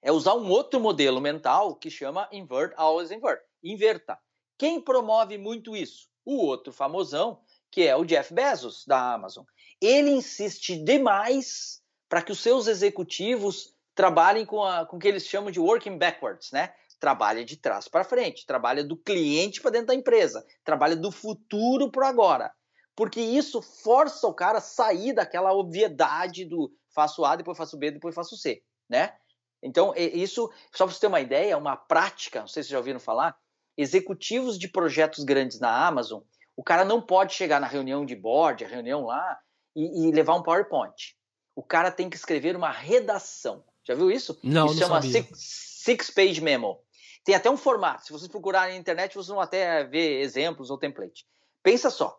é 0.00 0.12
usar 0.12 0.34
um 0.34 0.48
outro 0.48 0.78
modelo 0.78 1.20
mental 1.20 1.74
que 1.74 1.90
chama 1.90 2.28
invert, 2.30 2.72
always 2.76 3.10
invert. 3.10 3.42
Inverta. 3.60 4.16
Quem 4.56 4.80
promove 4.80 5.36
muito 5.36 5.74
isso? 5.74 6.08
o 6.26 6.44
outro 6.44 6.72
famosão, 6.72 7.40
que 7.70 7.82
é 7.82 7.94
o 7.94 8.04
Jeff 8.04 8.34
Bezos, 8.34 8.84
da 8.84 9.14
Amazon. 9.14 9.44
Ele 9.80 10.10
insiste 10.10 10.76
demais 10.82 11.82
para 12.08 12.22
que 12.22 12.32
os 12.32 12.40
seus 12.40 12.66
executivos 12.66 13.74
trabalhem 13.94 14.44
com, 14.44 14.62
a, 14.62 14.86
com 14.86 14.96
o 14.96 14.98
que 14.98 15.08
eles 15.08 15.26
chamam 15.26 15.50
de 15.50 15.58
working 15.58 15.98
backwards, 15.98 16.50
né? 16.52 16.72
Trabalha 17.00 17.44
de 17.44 17.56
trás 17.56 17.88
para 17.88 18.04
frente, 18.04 18.46
trabalha 18.46 18.84
do 18.84 18.96
cliente 18.96 19.60
para 19.60 19.70
dentro 19.70 19.88
da 19.88 19.94
empresa, 19.94 20.46
trabalha 20.64 20.96
do 20.96 21.10
futuro 21.10 21.90
para 21.90 22.08
agora. 22.08 22.52
Porque 22.94 23.20
isso 23.20 23.60
força 23.60 24.26
o 24.26 24.34
cara 24.34 24.58
a 24.58 24.62
sair 24.62 25.12
daquela 25.12 25.52
obviedade 25.52 26.44
do 26.44 26.72
faço 26.94 27.24
A, 27.24 27.36
depois 27.36 27.58
faço 27.58 27.76
B, 27.76 27.90
depois 27.90 28.14
faço 28.14 28.36
C, 28.36 28.62
né? 28.88 29.14
Então, 29.62 29.92
isso, 29.96 30.50
só 30.72 30.84
para 30.84 30.94
você 30.94 31.00
ter 31.00 31.06
uma 31.06 31.20
ideia, 31.20 31.58
uma 31.58 31.76
prática, 31.76 32.40
não 32.40 32.46
sei 32.46 32.62
se 32.62 32.68
vocês 32.68 32.72
já 32.72 32.78
ouviram 32.78 33.00
falar, 33.00 33.36
executivos 33.76 34.58
de 34.58 34.68
projetos 34.68 35.24
grandes 35.24 35.60
na 35.60 35.86
Amazon, 35.86 36.22
o 36.56 36.62
cara 36.62 36.84
não 36.84 37.02
pode 37.02 37.34
chegar 37.34 37.60
na 37.60 37.66
reunião 37.66 38.06
de 38.06 38.14
board, 38.14 38.64
a 38.64 38.68
reunião 38.68 39.04
lá, 39.04 39.38
e, 39.76 40.08
e 40.08 40.10
levar 40.10 40.34
um 40.34 40.42
PowerPoint. 40.42 41.14
O 41.54 41.62
cara 41.62 41.90
tem 41.90 42.10
que 42.10 42.16
escrever 42.16 42.56
uma 42.56 42.70
redação. 42.70 43.62
Já 43.84 43.94
viu 43.94 44.10
isso? 44.10 44.38
Não, 44.42 44.66
isso 44.66 44.80
não 44.80 44.88
chama 44.88 45.02
six, 45.02 45.28
six 45.38 46.10
Page 46.10 46.40
Memo. 46.40 46.80
Tem 47.24 47.34
até 47.34 47.50
um 47.50 47.56
formato. 47.56 48.06
Se 48.06 48.12
vocês 48.12 48.28
procurarem 48.28 48.74
na 48.74 48.80
internet, 48.80 49.14
vocês 49.14 49.28
vão 49.28 49.40
até 49.40 49.84
ver 49.84 50.20
exemplos 50.20 50.70
ou 50.70 50.78
template. 50.78 51.26
Pensa 51.62 51.90
só. 51.90 52.18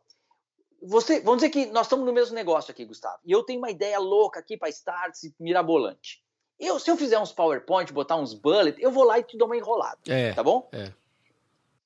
Você, 0.81 1.21
vamos 1.21 1.37
dizer 1.37 1.49
que 1.49 1.65
nós 1.67 1.87
estamos 1.87 2.05
no 2.05 2.13
mesmo 2.13 2.35
negócio 2.35 2.71
aqui, 2.71 2.85
Gustavo. 2.85 3.17
E 3.25 3.31
eu 3.31 3.43
tenho 3.43 3.59
uma 3.59 3.71
ideia 3.71 3.97
louca 3.99 4.39
aqui 4.39 4.55
para 4.55 4.69
starts 4.69 5.33
mirabolante. 5.39 6.21
Eu, 6.59 6.79
se 6.79 6.89
eu 6.89 6.97
fizer 6.97 7.19
uns 7.19 7.31
PowerPoint, 7.31 7.91
botar 7.91 8.15
uns 8.15 8.33
bullet, 8.33 8.81
eu 8.81 8.91
vou 8.91 9.03
lá 9.03 9.19
e 9.19 9.23
te 9.23 9.37
dou 9.37 9.47
uma 9.47 9.57
enrolada. 9.57 9.99
É, 10.07 10.33
tá 10.33 10.43
bom? 10.43 10.69
É. 10.71 10.91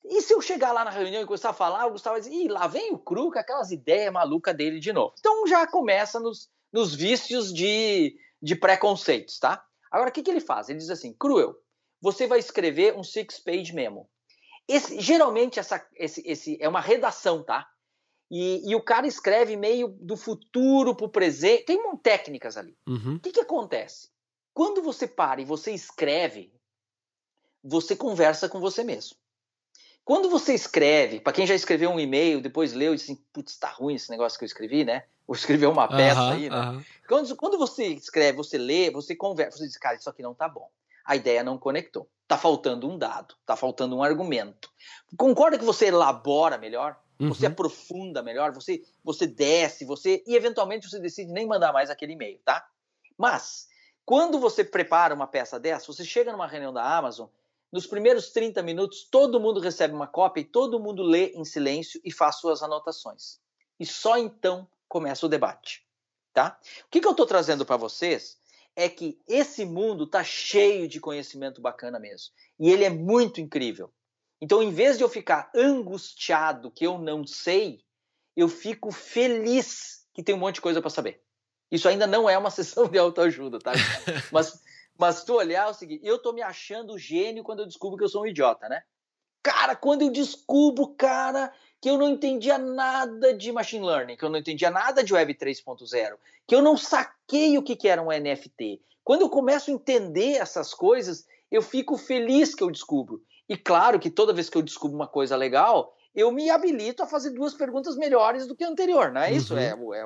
E 0.03 0.21
se 0.21 0.33
eu 0.33 0.41
chegar 0.41 0.71
lá 0.71 0.83
na 0.83 0.91
reunião 0.91 1.21
e 1.21 1.25
começar 1.25 1.51
a 1.51 1.53
falar, 1.53 1.85
o 1.85 1.91
Gustavo 1.91 2.15
vai 2.15 2.21
dizer, 2.21 2.33
ih, 2.33 2.47
lá 2.47 2.67
vem 2.67 2.91
o 2.91 2.97
Cru 2.97 3.31
com 3.31 3.39
aquelas 3.39 3.71
ideias 3.71 4.11
malucas 4.11 4.55
dele 4.55 4.79
de 4.79 4.91
novo. 4.91 5.13
Então 5.19 5.45
já 5.47 5.67
começa 5.67 6.19
nos, 6.19 6.49
nos 6.73 6.95
vícios 6.95 7.53
de, 7.53 8.17
de 8.41 8.55
preconceitos, 8.55 9.37
tá? 9.39 9.63
Agora, 9.91 10.09
o 10.09 10.13
que, 10.13 10.23
que 10.23 10.31
ele 10.31 10.39
faz? 10.39 10.69
Ele 10.69 10.79
diz 10.79 10.89
assim, 10.89 11.13
Cruel, 11.13 11.55
você 12.01 12.25
vai 12.25 12.39
escrever 12.39 12.97
um 12.97 13.03
six-page 13.03 13.73
memo. 13.73 14.09
Esse, 14.67 14.99
geralmente, 14.99 15.59
essa, 15.59 15.85
esse, 15.95 16.21
esse 16.25 16.57
é 16.61 16.67
uma 16.67 16.81
redação, 16.81 17.43
tá? 17.43 17.67
E, 18.29 18.71
e, 18.71 18.75
o 18.75 18.81
cara 18.81 19.05
escreve 19.05 19.57
meio 19.57 19.89
do 19.89 20.15
futuro 20.15 20.95
para 20.95 21.05
o 21.05 21.09
presente. 21.09 21.65
Tem 21.65 21.77
uma, 21.77 21.97
técnicas 21.97 22.55
ali. 22.55 22.77
Uhum. 22.87 23.15
O 23.15 23.19
que, 23.19 23.33
que 23.33 23.41
acontece? 23.41 24.09
Quando 24.53 24.81
você 24.81 25.05
para 25.05 25.41
e 25.41 25.45
você 25.45 25.73
escreve, 25.73 26.53
você 27.61 27.93
conversa 27.93 28.47
com 28.47 28.61
você 28.61 28.85
mesmo. 28.85 29.17
Quando 30.03 30.29
você 30.29 30.53
escreve, 30.53 31.19
para 31.19 31.33
quem 31.33 31.45
já 31.45 31.53
escreveu 31.53 31.89
um 31.91 31.99
e-mail, 31.99 32.41
depois 32.41 32.73
leu 32.73 32.93
e 32.93 32.97
disse 32.97 33.11
assim, 33.11 33.23
putz, 33.31 33.57
tá 33.57 33.69
ruim 33.69 33.95
esse 33.95 34.09
negócio 34.09 34.37
que 34.37 34.43
eu 34.43 34.47
escrevi, 34.47 34.83
né? 34.83 35.03
Ou 35.27 35.35
escreveu 35.35 35.71
uma 35.71 35.87
peça 35.87 36.21
uh 36.21 36.23
-huh, 36.23 36.33
aí, 36.33 36.49
né? 36.49 36.59
Uh 36.59 36.63
-huh. 36.73 36.85
quando, 37.07 37.35
quando 37.35 37.57
você 37.57 37.85
escreve, 37.87 38.37
você 38.37 38.57
lê, 38.57 38.89
você 38.89 39.15
conversa, 39.15 39.59
você 39.59 39.67
diz, 39.67 39.77
cara, 39.77 39.95
isso 39.95 40.09
aqui 40.09 40.21
não 40.21 40.33
tá 40.33 40.49
bom. 40.49 40.69
A 41.05 41.15
ideia 41.15 41.43
não 41.43 41.57
conectou. 41.57 42.09
Tá 42.27 42.37
faltando 42.37 42.89
um 42.89 42.97
dado, 42.97 43.35
tá 43.45 43.55
faltando 43.55 43.95
um 43.95 44.03
argumento. 44.03 44.71
Concorda 45.17 45.57
que 45.57 45.65
você 45.65 45.87
elabora 45.87 46.57
melhor? 46.57 46.97
Você 47.19 47.45
uhum. 47.45 47.51
aprofunda 47.51 48.23
melhor, 48.23 48.51
você, 48.51 48.81
você 49.03 49.27
desce, 49.27 49.85
você 49.85 50.23
e 50.25 50.35
eventualmente 50.35 50.89
você 50.89 50.99
decide 50.99 51.31
nem 51.31 51.45
mandar 51.45 51.71
mais 51.71 51.91
aquele 51.91 52.13
e-mail, 52.13 52.39
tá? 52.43 52.65
Mas 53.15 53.67
quando 54.03 54.39
você 54.39 54.63
prepara 54.63 55.13
uma 55.13 55.27
peça 55.27 55.59
dessa, 55.59 55.85
você 55.85 56.03
chega 56.03 56.31
numa 56.31 56.47
reunião 56.47 56.73
da 56.73 56.83
Amazon, 56.83 57.27
nos 57.71 57.87
primeiros 57.87 58.31
30 58.31 58.61
minutos, 58.61 59.07
todo 59.09 59.39
mundo 59.39 59.59
recebe 59.59 59.93
uma 59.93 60.07
cópia 60.07 60.41
e 60.41 60.45
todo 60.45 60.79
mundo 60.79 61.01
lê 61.01 61.27
em 61.29 61.45
silêncio 61.45 62.01
e 62.03 62.11
faz 62.11 62.37
suas 62.37 62.61
anotações. 62.61 63.39
E 63.79 63.85
só 63.85 64.17
então 64.17 64.67
começa 64.87 65.25
o 65.25 65.29
debate. 65.29 65.85
Tá? 66.33 66.59
O 66.85 66.89
que, 66.89 66.99
que 66.99 67.07
eu 67.07 67.11
estou 67.11 67.25
trazendo 67.25 67.65
para 67.65 67.77
vocês 67.77 68.37
é 68.75 68.87
que 68.87 69.19
esse 69.27 69.65
mundo 69.65 70.05
está 70.05 70.23
cheio 70.23 70.87
de 70.87 70.99
conhecimento 70.99 71.61
bacana 71.61 71.99
mesmo. 71.99 72.33
E 72.59 72.69
ele 72.69 72.83
é 72.83 72.89
muito 72.89 73.41
incrível. 73.41 73.91
Então, 74.39 74.61
em 74.61 74.71
vez 74.71 74.97
de 74.97 75.03
eu 75.03 75.09
ficar 75.09 75.51
angustiado 75.53 76.71
que 76.71 76.85
eu 76.85 76.97
não 76.97 77.25
sei, 77.27 77.83
eu 78.35 78.47
fico 78.47 78.91
feliz 78.91 80.05
que 80.13 80.23
tem 80.23 80.35
um 80.35 80.39
monte 80.39 80.55
de 80.55 80.61
coisa 80.61 80.81
para 80.81 80.89
saber. 80.89 81.21
Isso 81.69 81.87
ainda 81.87 82.07
não 82.07 82.29
é 82.29 82.37
uma 82.37 82.49
sessão 82.51 82.87
de 82.87 82.97
autoajuda, 82.97 83.59
tá? 83.59 83.71
Mas 84.31 84.61
mas 84.97 85.23
tu 85.23 85.35
olhar 85.35 85.67
é 85.67 85.69
o 85.69 85.73
seguinte, 85.73 86.05
eu 86.05 86.19
tô 86.19 86.33
me 86.33 86.41
achando 86.41 86.97
gênio 86.97 87.43
quando 87.43 87.59
eu 87.59 87.67
descubro 87.67 87.97
que 87.97 88.03
eu 88.03 88.09
sou 88.09 88.23
um 88.23 88.27
idiota, 88.27 88.69
né? 88.69 88.83
Cara, 89.43 89.75
quando 89.75 90.03
eu 90.03 90.11
descubro, 90.11 90.87
cara, 90.95 91.51
que 91.81 91.89
eu 91.89 91.97
não 91.97 92.09
entendia 92.09 92.59
nada 92.59 93.33
de 93.33 93.51
machine 93.51 93.85
learning, 93.85 94.15
que 94.15 94.23
eu 94.23 94.29
não 94.29 94.37
entendia 94.37 94.69
nada 94.69 95.03
de 95.03 95.13
web 95.13 95.33
3.0, 95.33 96.15
que 96.47 96.53
eu 96.53 96.61
não 96.61 96.77
saquei 96.77 97.57
o 97.57 97.63
que, 97.63 97.75
que 97.75 97.87
era 97.87 98.01
um 98.01 98.09
NFT. 98.09 98.79
Quando 99.03 99.21
eu 99.21 99.29
começo 99.29 99.71
a 99.71 99.73
entender 99.73 100.33
essas 100.33 100.73
coisas, 100.73 101.25
eu 101.49 101.61
fico 101.61 101.97
feliz 101.97 102.53
que 102.53 102.63
eu 102.63 102.69
descubro. 102.69 103.23
E 103.49 103.57
claro 103.57 103.99
que 103.99 104.11
toda 104.11 104.33
vez 104.33 104.49
que 104.49 104.57
eu 104.57 104.61
descubro 104.61 104.95
uma 104.95 105.07
coisa 105.07 105.35
legal, 105.35 105.95
eu 106.13 106.31
me 106.31 106.49
habilito 106.49 107.01
a 107.01 107.07
fazer 107.07 107.31
duas 107.31 107.53
perguntas 107.53 107.97
melhores 107.97 108.45
do 108.45 108.55
que 108.55 108.63
a 108.63 108.69
anterior, 108.69 109.11
não 109.11 109.21
é 109.21 109.33
isso? 109.33 109.55
Uhum. 109.55 109.93
É, 109.93 109.99
é, 109.99 110.05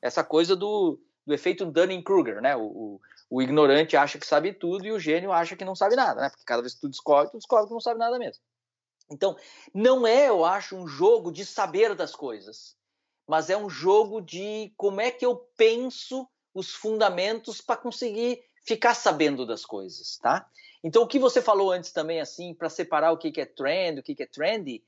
essa 0.00 0.22
coisa 0.22 0.54
do, 0.54 0.98
do 1.26 1.34
efeito 1.34 1.66
Dunning-Kruger, 1.66 2.40
né? 2.40 2.54
O, 2.54 2.62
o, 2.62 3.00
o, 3.28 3.42
ignorante 3.42 3.96
acha 3.96 4.18
que 4.18 4.26
sabe 4.26 4.52
tudo 4.52 4.86
e 4.86 4.92
o 4.92 4.98
gênio 4.98 5.32
acha 5.32 5.56
que 5.56 5.64
não 5.64 5.74
sabe 5.74 5.96
nada, 5.96 6.20
né? 6.20 6.30
Porque 6.30 6.44
cada 6.44 6.62
vez 6.62 6.74
que 6.74 6.80
tu 6.80 6.88
descobre, 6.88 7.30
tu 7.30 7.38
descobre 7.38 7.66
que 7.66 7.72
não 7.72 7.80
sabe 7.80 7.98
nada 7.98 8.18
mesmo. 8.18 8.42
Então, 9.10 9.36
não 9.72 10.06
é, 10.06 10.28
eu 10.28 10.44
acho, 10.44 10.76
um 10.76 10.86
jogo 10.86 11.30
de 11.30 11.44
saber 11.44 11.94
das 11.94 12.14
coisas, 12.14 12.76
mas 13.26 13.50
é 13.50 13.56
um 13.56 13.70
jogo 13.70 14.20
de 14.20 14.72
como 14.76 15.00
é 15.00 15.10
que 15.10 15.24
eu 15.24 15.36
penso 15.56 16.28
os 16.54 16.72
fundamentos 16.72 17.60
para 17.60 17.76
conseguir 17.76 18.42
ficar 18.64 18.94
sabendo 18.94 19.46
das 19.46 19.64
coisas, 19.64 20.16
tá? 20.18 20.48
Então, 20.82 21.02
o 21.02 21.06
que 21.06 21.18
você 21.18 21.40
falou 21.40 21.70
antes 21.70 21.92
também, 21.92 22.20
assim, 22.20 22.54
para 22.54 22.68
separar 22.68 23.12
o 23.12 23.18
que, 23.18 23.40
é 23.40 23.46
trend, 23.46 24.00
o 24.00 24.02
que 24.02 24.22
é 24.22 24.26
trendy, 24.26 24.84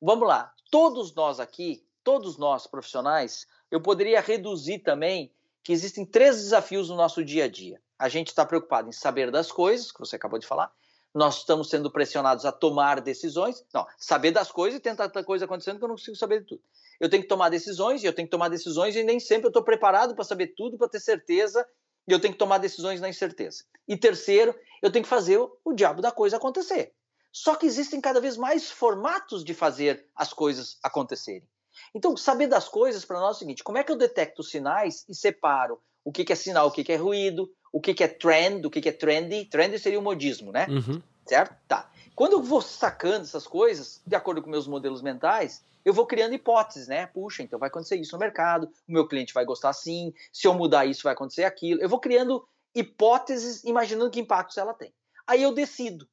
vamos 0.00 0.26
lá. 0.26 0.52
Todos 0.70 1.14
nós 1.14 1.38
aqui, 1.38 1.84
todos 2.02 2.38
nós 2.38 2.66
profissionais, 2.66 3.46
eu 3.70 3.80
poderia 3.80 4.20
reduzir 4.20 4.80
também 4.80 5.32
que 5.62 5.72
existem 5.72 6.04
três 6.04 6.36
desafios 6.36 6.88
no 6.88 6.96
nosso 6.96 7.24
dia 7.24 7.44
a 7.44 7.48
dia. 7.48 7.80
A 7.98 8.08
gente 8.08 8.28
está 8.28 8.46
preocupado 8.46 8.88
em 8.88 8.92
saber 8.92 9.30
das 9.30 9.52
coisas, 9.52 9.92
que 9.92 9.98
você 9.98 10.16
acabou 10.16 10.38
de 10.38 10.46
falar. 10.46 10.72
Nós 11.14 11.38
estamos 11.38 11.68
sendo 11.68 11.90
pressionados 11.90 12.44
a 12.44 12.52
tomar 12.52 13.00
decisões. 13.00 13.64
Não, 13.74 13.86
saber 13.98 14.30
das 14.30 14.50
coisas 14.50 14.78
e 14.78 14.82
tem 14.82 14.94
tanta 14.94 15.22
coisa 15.24 15.44
acontecendo 15.44 15.78
que 15.78 15.84
eu 15.84 15.88
não 15.88 15.96
consigo 15.96 16.16
saber 16.16 16.40
de 16.40 16.46
tudo. 16.46 16.62
Eu 17.00 17.10
tenho 17.10 17.22
que 17.22 17.28
tomar 17.28 17.48
decisões 17.48 18.02
e 18.02 18.06
eu 18.06 18.12
tenho 18.12 18.26
que 18.26 18.30
tomar 18.30 18.48
decisões 18.48 18.94
e 18.94 19.02
nem 19.02 19.18
sempre 19.18 19.46
eu 19.46 19.50
estou 19.50 19.62
preparado 19.62 20.14
para 20.14 20.24
saber 20.24 20.54
tudo, 20.56 20.78
para 20.78 20.88
ter 20.88 21.00
certeza. 21.00 21.66
E 22.08 22.12
eu 22.12 22.20
tenho 22.20 22.32
que 22.32 22.38
tomar 22.38 22.58
decisões 22.58 23.00
na 23.00 23.08
incerteza. 23.08 23.64
E 23.86 23.96
terceiro, 23.96 24.54
eu 24.80 24.90
tenho 24.90 25.02
que 25.02 25.08
fazer 25.08 25.38
o 25.38 25.72
diabo 25.74 26.00
da 26.00 26.10
coisa 26.10 26.36
acontecer. 26.36 26.94
Só 27.32 27.54
que 27.54 27.66
existem 27.66 28.00
cada 28.00 28.20
vez 28.20 28.36
mais 28.36 28.70
formatos 28.70 29.44
de 29.44 29.54
fazer 29.54 30.08
as 30.14 30.32
coisas 30.32 30.78
acontecerem. 30.82 31.46
Então, 31.94 32.16
saber 32.16 32.46
das 32.46 32.68
coisas 32.68 33.04
para 33.04 33.20
nós 33.20 33.34
é 33.34 33.36
o 33.36 33.38
seguinte: 33.38 33.64
como 33.64 33.78
é 33.78 33.84
que 33.84 33.92
eu 33.92 33.96
detecto 33.96 34.42
sinais 34.42 35.04
e 35.08 35.14
separo 35.14 35.80
o 36.04 36.12
que, 36.12 36.24
que 36.24 36.32
é 36.32 36.36
sinal, 36.36 36.68
o 36.68 36.70
que, 36.70 36.82
que 36.82 36.92
é 36.92 36.96
ruído, 36.96 37.50
o 37.72 37.80
que, 37.80 37.94
que 37.94 38.04
é 38.04 38.08
trend, 38.08 38.66
o 38.66 38.70
que, 38.70 38.80
que 38.80 38.88
é 38.88 38.92
trendy? 38.92 39.44
Trendy 39.44 39.78
seria 39.78 39.98
o 39.98 40.02
modismo, 40.02 40.50
né? 40.50 40.66
Uhum. 40.68 41.00
Certo? 41.26 41.54
Tá. 41.68 41.90
Quando 42.14 42.32
eu 42.32 42.42
vou 42.42 42.60
sacando 42.60 43.22
essas 43.22 43.46
coisas, 43.46 44.02
de 44.06 44.16
acordo 44.16 44.42
com 44.42 44.50
meus 44.50 44.66
modelos 44.66 45.02
mentais, 45.02 45.64
eu 45.84 45.94
vou 45.94 46.06
criando 46.06 46.34
hipóteses, 46.34 46.88
né? 46.88 47.06
Puxa, 47.06 47.42
então 47.42 47.58
vai 47.58 47.68
acontecer 47.68 47.96
isso 47.96 48.12
no 48.12 48.18
mercado, 48.18 48.68
o 48.88 48.92
meu 48.92 49.06
cliente 49.06 49.32
vai 49.32 49.44
gostar 49.44 49.70
assim, 49.70 50.12
se 50.32 50.46
eu 50.46 50.54
mudar 50.54 50.86
isso 50.86 51.04
vai 51.04 51.12
acontecer 51.12 51.44
aquilo. 51.44 51.80
Eu 51.80 51.88
vou 51.88 52.00
criando 52.00 52.46
hipóteses, 52.74 53.64
imaginando 53.64 54.10
que 54.10 54.20
impactos 54.20 54.58
ela 54.58 54.74
tem. 54.74 54.92
Aí 55.26 55.42
eu 55.42 55.52
decido. 55.52 56.08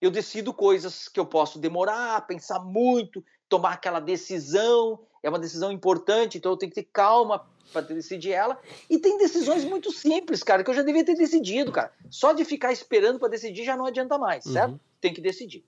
Eu 0.00 0.10
decido 0.10 0.54
coisas 0.54 1.08
que 1.08 1.18
eu 1.18 1.26
posso 1.26 1.58
demorar, 1.58 2.26
pensar 2.26 2.60
muito, 2.60 3.24
tomar 3.48 3.72
aquela 3.72 3.98
decisão, 3.98 5.00
é 5.22 5.28
uma 5.28 5.38
decisão 5.38 5.70
importante, 5.72 6.38
então 6.38 6.52
eu 6.52 6.56
tenho 6.56 6.70
que 6.70 6.82
ter 6.82 6.88
calma 6.92 7.46
para 7.72 7.82
decidir 7.82 8.32
ela. 8.32 8.58
E 8.88 8.98
tem 8.98 9.18
decisões 9.18 9.64
muito 9.64 9.92
simples, 9.92 10.42
cara, 10.42 10.64
que 10.64 10.70
eu 10.70 10.74
já 10.74 10.82
devia 10.82 11.04
ter 11.04 11.14
decidido, 11.14 11.72
cara. 11.72 11.92
Só 12.10 12.32
de 12.32 12.44
ficar 12.44 12.72
esperando 12.72 13.18
para 13.18 13.28
decidir 13.28 13.64
já 13.64 13.76
não 13.76 13.86
adianta 13.86 14.18
mais, 14.18 14.46
uhum. 14.46 14.52
certo? 14.52 14.80
Tem 15.00 15.12
que 15.12 15.20
decidir. 15.20 15.64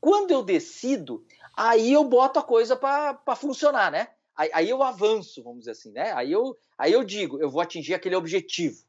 Quando 0.00 0.32
eu 0.32 0.42
decido, 0.42 1.24
aí 1.56 1.92
eu 1.92 2.04
boto 2.04 2.38
a 2.38 2.42
coisa 2.42 2.76
para 2.76 3.36
funcionar, 3.36 3.90
né? 3.90 4.08
Aí, 4.36 4.50
aí, 4.52 4.68
eu 4.68 4.82
avanço, 4.82 5.42
vamos 5.44 5.60
dizer 5.60 5.70
assim, 5.70 5.92
né? 5.92 6.12
Aí 6.12 6.32
eu, 6.32 6.58
aí 6.76 6.92
eu 6.92 7.04
digo, 7.04 7.40
eu 7.40 7.48
vou 7.48 7.60
atingir 7.60 7.94
aquele 7.94 8.16
objetivo. 8.16 8.82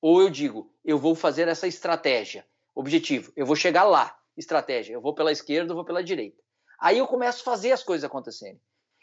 Ou 0.00 0.22
eu 0.22 0.30
digo, 0.30 0.72
eu 0.84 0.98
vou 0.98 1.14
fazer 1.14 1.46
essa 1.46 1.66
estratégia. 1.66 2.46
Objetivo, 2.74 3.32
eu 3.36 3.44
vou 3.44 3.54
chegar 3.54 3.84
lá. 3.84 4.18
Estratégia, 4.36 4.94
eu 4.94 5.00
vou 5.00 5.14
pela 5.14 5.30
esquerda, 5.30 5.72
eu 5.72 5.76
vou 5.76 5.84
pela 5.84 6.02
direita. 6.02 6.42
Aí 6.80 6.98
eu 6.98 7.06
começo 7.06 7.40
a 7.40 7.44
fazer 7.44 7.72
as 7.72 7.82
coisas 7.82 8.04
acontecerem. 8.04 8.60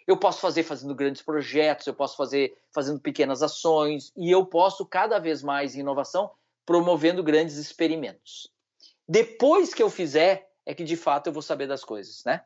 Eu 0.08 0.18
posso 0.18 0.40
fazer 0.40 0.64
fazendo 0.64 0.94
grandes 0.94 1.22
projetos, 1.22 1.88
eu 1.88 1.94
posso 1.94 2.16
fazer 2.16 2.58
fazendo 2.72 3.00
pequenas 3.00 3.42
ações 3.42 4.12
e 4.16 4.30
eu 4.30 4.46
posso 4.46 4.86
cada 4.86 5.20
vez 5.20 5.42
mais 5.42 5.76
em 5.76 5.80
inovação 5.80 6.32
promovendo 6.66 7.24
grandes 7.24 7.58
experimentos. 7.58 8.52
Depois 9.08 9.74
que 9.74 9.84
eu 9.84 9.90
fizer, 9.90 10.52
é 10.66 10.74
que 10.74 10.84
de 10.84 10.96
fato 10.96 11.28
eu 11.28 11.34
vou 11.34 11.42
saber 11.42 11.68
das 11.68 11.84
coisas, 11.84 12.24
né? 12.24 12.44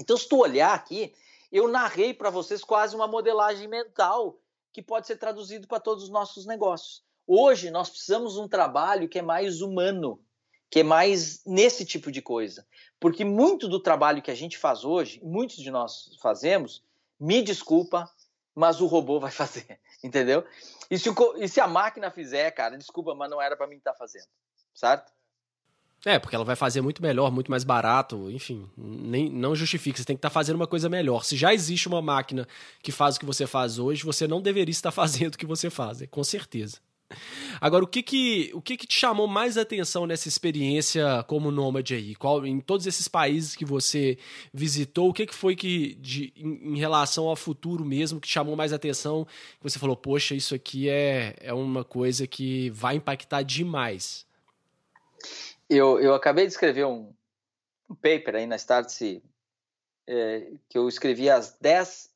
Então, 0.00 0.16
se 0.16 0.28
tu 0.28 0.38
olhar 0.38 0.74
aqui, 0.74 1.14
eu 1.52 1.68
narrei 1.68 2.12
para 2.12 2.30
vocês 2.30 2.64
quase 2.64 2.96
uma 2.96 3.06
modelagem 3.06 3.68
mental 3.68 4.40
que 4.72 4.82
pode 4.82 5.06
ser 5.06 5.16
traduzido 5.16 5.68
para 5.68 5.78
todos 5.78 6.04
os 6.04 6.10
nossos 6.10 6.46
negócios. 6.46 7.04
Hoje 7.26 7.70
nós 7.70 7.88
precisamos 7.88 8.34
de 8.34 8.40
um 8.40 8.48
trabalho 8.48 9.08
que 9.08 9.20
é 9.20 9.22
mais 9.22 9.60
humano, 9.60 10.20
que 10.74 10.80
é 10.80 10.82
mais 10.82 11.40
nesse 11.46 11.84
tipo 11.84 12.10
de 12.10 12.20
coisa. 12.20 12.66
Porque 12.98 13.24
muito 13.24 13.68
do 13.68 13.78
trabalho 13.78 14.20
que 14.20 14.30
a 14.32 14.34
gente 14.34 14.58
faz 14.58 14.84
hoje, 14.84 15.20
muitos 15.22 15.58
de 15.58 15.70
nós 15.70 16.10
fazemos, 16.20 16.82
me 17.20 17.42
desculpa, 17.42 18.10
mas 18.52 18.80
o 18.80 18.86
robô 18.86 19.20
vai 19.20 19.30
fazer, 19.30 19.78
entendeu? 20.02 20.44
E 20.90 20.98
se, 20.98 21.08
o, 21.08 21.14
e 21.36 21.48
se 21.48 21.60
a 21.60 21.68
máquina 21.68 22.10
fizer, 22.10 22.50
cara, 22.50 22.76
desculpa, 22.76 23.14
mas 23.14 23.30
não 23.30 23.40
era 23.40 23.56
para 23.56 23.68
mim 23.68 23.76
estar 23.76 23.92
tá 23.92 23.96
fazendo, 23.96 24.26
certo? 24.74 25.12
É, 26.04 26.18
porque 26.18 26.34
ela 26.34 26.44
vai 26.44 26.56
fazer 26.56 26.80
muito 26.80 27.00
melhor, 27.00 27.30
muito 27.30 27.52
mais 27.52 27.62
barato, 27.62 28.28
enfim, 28.32 28.68
nem, 28.76 29.30
não 29.30 29.54
justifica. 29.54 29.98
Você 29.98 30.04
tem 30.04 30.16
que 30.16 30.18
estar 30.18 30.30
tá 30.30 30.34
fazendo 30.34 30.56
uma 30.56 30.66
coisa 30.66 30.88
melhor. 30.88 31.24
Se 31.24 31.36
já 31.36 31.54
existe 31.54 31.86
uma 31.86 32.02
máquina 32.02 32.48
que 32.82 32.90
faz 32.90 33.14
o 33.14 33.20
que 33.20 33.26
você 33.26 33.46
faz 33.46 33.78
hoje, 33.78 34.02
você 34.02 34.26
não 34.26 34.42
deveria 34.42 34.72
estar 34.72 34.90
fazendo 34.92 35.36
o 35.36 35.38
que 35.38 35.46
você 35.46 35.70
faz, 35.70 36.02
é, 36.02 36.08
com 36.08 36.24
certeza. 36.24 36.80
Agora, 37.60 37.84
o 37.84 37.86
que 37.86 38.02
que, 38.02 38.50
o 38.54 38.60
que 38.60 38.76
que 38.76 38.86
te 38.86 38.98
chamou 38.98 39.26
mais 39.26 39.56
atenção 39.56 40.06
nessa 40.06 40.28
experiência 40.28 41.24
como 41.26 41.50
nômade 41.50 41.94
aí? 41.94 42.14
Qual, 42.14 42.44
em 42.46 42.60
todos 42.60 42.86
esses 42.86 43.08
países 43.08 43.54
que 43.54 43.64
você 43.64 44.18
visitou, 44.52 45.10
o 45.10 45.12
que 45.12 45.26
que 45.26 45.34
foi 45.34 45.56
que, 45.56 45.94
de, 45.96 46.32
em, 46.36 46.74
em, 46.74 46.78
relação 46.78 47.26
ao 47.28 47.36
futuro 47.36 47.84
mesmo, 47.84 48.20
que 48.20 48.28
te 48.28 48.34
chamou 48.34 48.56
mais 48.56 48.72
atenção? 48.72 49.26
Que 49.58 49.62
você 49.62 49.78
falou, 49.78 49.96
poxa, 49.96 50.34
isso 50.34 50.54
aqui 50.54 50.88
é, 50.88 51.34
é 51.40 51.52
uma 51.52 51.84
coisa 51.84 52.26
que 52.26 52.70
vai 52.70 52.96
impactar 52.96 53.42
demais. 53.42 54.26
Eu, 55.68 56.00
eu 56.00 56.14
acabei 56.14 56.46
de 56.46 56.52
escrever 56.52 56.84
um, 56.84 57.12
um 57.88 57.94
paper 57.94 58.36
aí 58.36 58.46
na 58.46 58.56
Startse, 58.56 59.22
é, 60.06 60.52
que 60.68 60.76
eu 60.76 60.88
escrevi 60.88 61.30
as 61.30 61.56
10 61.60 62.10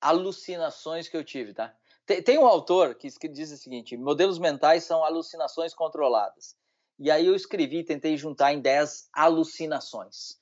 alucinações 0.00 1.08
que 1.08 1.16
eu 1.16 1.24
tive, 1.24 1.54
tá? 1.54 1.74
Tem, 2.06 2.22
tem 2.22 2.38
um 2.38 2.46
autor 2.46 2.94
que, 2.94 3.10
que 3.10 3.28
diz 3.28 3.50
o 3.50 3.56
seguinte: 3.56 3.96
modelos 3.96 4.38
mentais 4.38 4.84
são 4.84 5.04
alucinações 5.04 5.74
controladas. 5.74 6.54
E 6.98 7.10
aí 7.10 7.26
eu 7.26 7.34
escrevi, 7.34 7.82
tentei 7.82 8.16
juntar 8.16 8.52
em 8.52 8.60
10 8.60 9.08
alucinações. 9.12 10.38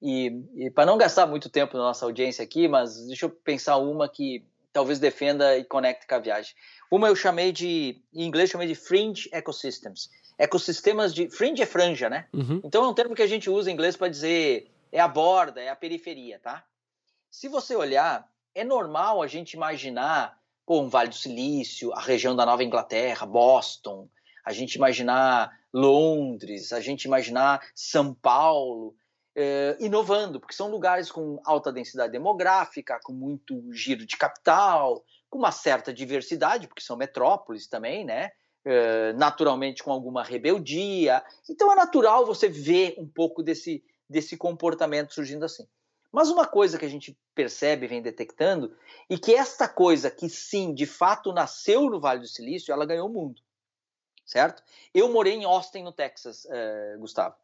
E, 0.00 0.42
e 0.56 0.70
para 0.70 0.84
não 0.84 0.98
gastar 0.98 1.26
muito 1.26 1.48
tempo 1.48 1.76
na 1.76 1.84
nossa 1.84 2.04
audiência 2.04 2.42
aqui, 2.42 2.66
mas 2.66 3.06
deixa 3.06 3.26
eu 3.26 3.30
pensar 3.30 3.76
uma 3.76 4.08
que 4.08 4.44
talvez 4.72 4.98
defenda 4.98 5.56
e 5.56 5.64
conecte 5.64 6.06
com 6.06 6.14
a 6.14 6.18
viagem. 6.18 6.54
Uma 6.90 7.08
eu 7.08 7.14
chamei 7.14 7.52
de, 7.52 8.02
em 8.12 8.26
inglês 8.26 8.50
chamei 8.50 8.66
de 8.66 8.74
fringe 8.74 9.28
ecosystems. 9.32 10.10
Ecossistemas 10.38 11.14
de, 11.14 11.30
fringe 11.30 11.62
é 11.62 11.66
franja, 11.66 12.10
né? 12.10 12.26
Uhum. 12.32 12.60
Então 12.64 12.84
é 12.84 12.88
um 12.88 12.94
termo 12.94 13.14
que 13.14 13.22
a 13.22 13.26
gente 13.26 13.48
usa 13.48 13.70
em 13.70 13.74
inglês 13.74 13.96
para 13.96 14.08
dizer 14.08 14.72
é 14.90 14.98
a 14.98 15.06
borda, 15.06 15.60
é 15.60 15.68
a 15.68 15.76
periferia, 15.76 16.40
tá? 16.40 16.64
Se 17.30 17.48
você 17.48 17.76
olhar, 17.76 18.28
é 18.54 18.64
normal 18.64 19.22
a 19.22 19.26
gente 19.26 19.52
imaginar 19.52 20.38
pô, 20.66 20.80
um 20.80 20.88
Vale 20.88 21.08
do 21.10 21.14
Silício, 21.14 21.92
a 21.92 22.00
região 22.00 22.34
da 22.34 22.46
Nova 22.46 22.64
Inglaterra, 22.64 23.26
Boston, 23.26 24.08
a 24.44 24.52
gente 24.52 24.74
imaginar 24.74 25.50
Londres, 25.72 26.72
a 26.72 26.80
gente 26.80 27.04
imaginar 27.04 27.62
São 27.74 28.12
Paulo, 28.14 28.94
eh, 29.34 29.76
inovando, 29.80 30.38
porque 30.38 30.54
são 30.54 30.70
lugares 30.70 31.10
com 31.10 31.40
alta 31.44 31.72
densidade 31.72 32.12
demográfica, 32.12 33.00
com 33.02 33.12
muito 33.12 33.72
giro 33.72 34.04
de 34.04 34.16
capital, 34.16 35.04
com 35.30 35.38
uma 35.38 35.52
certa 35.52 35.92
diversidade, 35.92 36.68
porque 36.68 36.82
são 36.82 36.96
metrópoles 36.96 37.66
também, 37.66 38.04
né? 38.04 38.30
Eh, 38.64 39.12
naturalmente 39.14 39.82
com 39.82 39.90
alguma 39.90 40.22
rebeldia. 40.22 41.22
Então 41.48 41.72
é 41.72 41.74
natural 41.74 42.24
você 42.24 42.48
ver 42.48 42.94
um 42.98 43.08
pouco 43.08 43.42
desse, 43.42 43.82
desse 44.08 44.36
comportamento 44.36 45.14
surgindo 45.14 45.44
assim. 45.44 45.66
Mas 46.12 46.28
uma 46.28 46.46
coisa 46.46 46.78
que 46.78 46.84
a 46.84 46.90
gente 46.90 47.18
percebe, 47.34 47.86
vem 47.86 48.02
detectando, 48.02 48.76
e 49.08 49.18
que 49.18 49.34
esta 49.34 49.66
coisa 49.66 50.10
que 50.10 50.28
sim, 50.28 50.74
de 50.74 50.84
fato 50.84 51.32
nasceu 51.32 51.88
no 51.88 51.98
Vale 51.98 52.20
do 52.20 52.28
Silício, 52.28 52.70
ela 52.70 52.84
ganhou 52.84 53.08
o 53.08 53.12
mundo, 53.12 53.40
certo? 54.26 54.62
Eu 54.92 55.10
morei 55.10 55.32
em 55.32 55.44
Austin, 55.44 55.82
no 55.82 55.92
Texas, 55.92 56.46
eh, 56.50 56.96
Gustavo. 56.98 57.34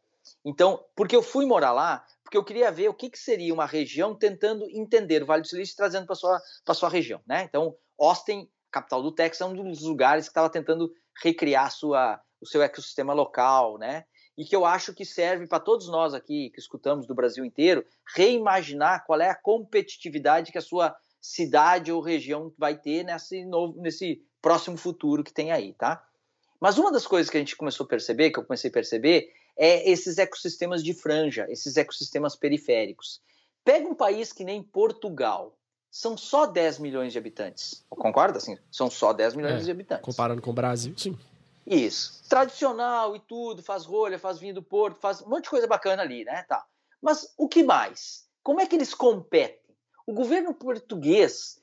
Então, 0.45 0.85
porque 0.95 1.17
eu 1.17 1.23
fui 1.23 1.47
morar 1.47 1.73
lá, 1.73 2.05
porque 2.23 2.37
eu 2.37 2.45
queria 2.45 2.71
ver 2.71 2.91
o 2.91 2.95
que, 2.95 3.09
que 3.09 3.19
seria 3.19 3.55
uma 3.55 3.65
região 3.65 4.15
tentando 4.15 4.69
entender 4.71 5.23
o 5.23 5.27
Vale 5.27 5.43
do 5.43 5.49
Silício 5.49 5.75
trazendo 5.75 6.07
para 6.07 6.15
sua 6.15 6.41
sua 6.75 6.91
região, 6.91 7.23
né? 7.27 7.45
Então, 7.45 7.75
Austin, 7.99 8.47
capital 8.71 9.03
do 9.03 9.13
Texas, 9.13 9.41
é 9.41 9.51
um 9.51 9.71
dos 9.71 9.81
lugares 9.81 10.27
que 10.27 10.31
estava 10.31 10.51
tentando 10.51 10.93
recriar 11.23 11.71
sua, 11.71 12.21
o 12.39 12.47
seu 12.47 12.63
ecossistema 12.63 13.15
local, 13.15 13.79
né? 13.79 14.05
E 14.39 14.45
que 14.45 14.55
eu 14.55 14.65
acho 14.65 14.95
que 14.95 15.05
serve 15.05 15.49
para 15.49 15.59
todos 15.59 15.89
nós 15.89 16.15
aqui 16.15 16.51
que 16.51 16.61
escutamos 16.61 17.09
do 17.09 17.15
Brasil 17.15 17.45
inteiro 17.45 17.85
reimaginar 18.15 19.05
qual 19.05 19.21
é 19.21 19.29
a 19.29 19.35
competitividade 19.35 20.53
que 20.53 20.59
a 20.59 20.63
sua 20.63 20.97
cidade 21.21 21.91
ou 21.91 22.01
região 22.01 22.53
vai 22.57 22.79
ter 22.79 23.03
nesse 23.03 23.45
novo, 23.45 23.83
nesse 23.83 24.23
próximo 24.41 24.77
futuro 24.77 25.25
que 25.25 25.33
tem 25.33 25.51
aí, 25.51 25.73
tá? 25.73 26.07
Mas 26.61 26.79
uma 26.79 26.93
das 26.93 27.05
coisas 27.05 27.29
que 27.29 27.37
a 27.37 27.41
gente 27.41 27.57
começou 27.57 27.85
a 27.85 27.89
perceber, 27.89 28.31
que 28.31 28.39
eu 28.39 28.45
comecei 28.45 28.71
a 28.71 28.73
perceber, 28.73 29.29
é 29.57 29.91
esses 29.91 30.19
ecossistemas 30.19 30.85
de 30.85 30.95
franja, 30.95 31.45
esses 31.51 31.77
ecossistemas 31.77 32.37
periféricos. 32.37 33.21
Pega 33.65 33.89
um 33.89 33.95
país 33.95 34.33
que 34.33 34.45
nem 34.45 34.63
Portugal, 34.63 35.59
são 35.91 36.17
só 36.17 36.47
10 36.47 36.79
milhões 36.79 37.13
de 37.13 37.19
habitantes. 37.19 37.85
Concorda? 37.91 38.39
Assim, 38.39 38.57
são 38.71 38.89
só 38.89 39.13
10 39.13 39.35
milhões 39.35 39.63
é, 39.63 39.65
de 39.65 39.71
habitantes. 39.73 40.05
Comparando 40.05 40.41
com 40.41 40.51
o 40.51 40.55
Brasil, 40.55 40.95
sim. 40.97 41.19
Isso. 41.69 42.23
Tradicional 42.29 43.15
e 43.15 43.21
tudo, 43.21 43.63
faz 43.63 43.85
rolha, 43.85 44.19
faz 44.19 44.39
vinho 44.39 44.55
do 44.55 44.63
Porto, 44.63 44.99
faz 45.01 45.21
um 45.23 45.29
monte 45.29 45.45
de 45.45 45.51
coisa 45.51 45.67
bacana 45.67 46.03
ali, 46.03 46.25
né? 46.25 46.45
Tá. 46.49 46.65
Mas 47.01 47.33
o 47.37 47.49
que 47.49 47.63
mais? 47.63 48.27
Como 48.43 48.61
é 48.61 48.67
que 48.67 48.75
eles 48.75 48.95
competem? 48.95 49.59
O 50.07 50.13
governo 50.13 50.55
português 50.55 51.61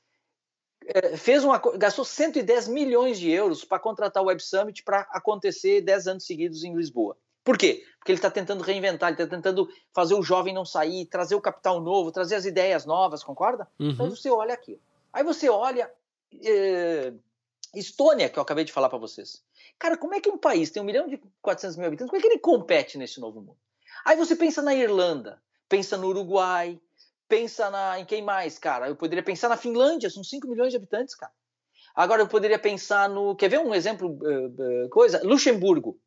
é, 0.85 1.17
fez 1.17 1.43
uma, 1.43 1.57
gastou 1.77 2.05
110 2.05 2.67
milhões 2.67 3.19
de 3.19 3.31
euros 3.31 3.65
para 3.65 3.79
contratar 3.79 4.21
o 4.21 4.27
Web 4.27 4.41
Summit 4.41 4.83
para 4.83 4.99
acontecer 5.11 5.81
10 5.81 6.07
anos 6.07 6.25
seguidos 6.25 6.63
em 6.63 6.75
Lisboa. 6.75 7.17
Por 7.43 7.57
quê? 7.57 7.83
Porque 7.97 8.11
ele 8.11 8.17
está 8.17 8.29
tentando 8.29 8.63
reinventar, 8.63 9.09
ele 9.09 9.21
está 9.21 9.35
tentando 9.35 9.67
fazer 9.93 10.13
o 10.13 10.23
jovem 10.23 10.53
não 10.53 10.65
sair, 10.65 11.05
trazer 11.05 11.35
o 11.35 11.41
capital 11.41 11.81
novo, 11.81 12.11
trazer 12.11 12.35
as 12.35 12.45
ideias 12.45 12.85
novas, 12.85 13.23
concorda? 13.23 13.67
Uhum. 13.79 13.89
Então 13.89 14.09
você 14.09 14.29
olha 14.29 14.53
aqui. 14.53 14.79
Aí 15.11 15.23
você 15.23 15.49
olha 15.49 15.91
é, 16.43 17.13
Estônia, 17.75 18.29
que 18.29 18.39
eu 18.39 18.43
acabei 18.43 18.63
de 18.63 18.71
falar 18.71 18.89
para 18.89 18.97
vocês. 18.97 19.43
Cara, 19.77 19.97
como 19.97 20.13
é 20.13 20.19
que 20.19 20.29
um 20.29 20.37
país 20.37 20.69
tem 20.69 20.81
1 20.81 20.85
milhão 20.85 21.11
e 21.11 21.21
400 21.41 21.77
mil 21.77 21.87
habitantes, 21.87 22.09
como 22.09 22.19
é 22.19 22.21
que 22.21 22.27
ele 22.27 22.39
compete 22.39 22.97
nesse 22.97 23.19
novo 23.19 23.41
mundo? 23.41 23.57
Aí 24.05 24.15
você 24.15 24.35
pensa 24.35 24.61
na 24.61 24.73
Irlanda, 24.73 25.41
pensa 25.67 25.97
no 25.97 26.07
Uruguai, 26.07 26.79
pensa 27.27 27.69
na, 27.69 27.99
em 27.99 28.05
quem 28.05 28.21
mais, 28.21 28.57
cara? 28.57 28.87
Eu 28.87 28.95
poderia 28.95 29.23
pensar 29.23 29.49
na 29.49 29.57
Finlândia, 29.57 30.09
são 30.09 30.23
5 30.23 30.47
milhões 30.47 30.71
de 30.71 30.77
habitantes, 30.77 31.15
cara. 31.15 31.31
Agora 31.95 32.21
eu 32.21 32.27
poderia 32.27 32.59
pensar 32.59 33.07
no. 33.07 33.35
Quer 33.35 33.49
ver 33.49 33.59
um 33.59 33.73
exemplo? 33.73 34.09
Uh, 34.09 34.85
uh, 34.85 34.89
coisa? 34.89 35.21
Luxemburgo. 35.23 35.97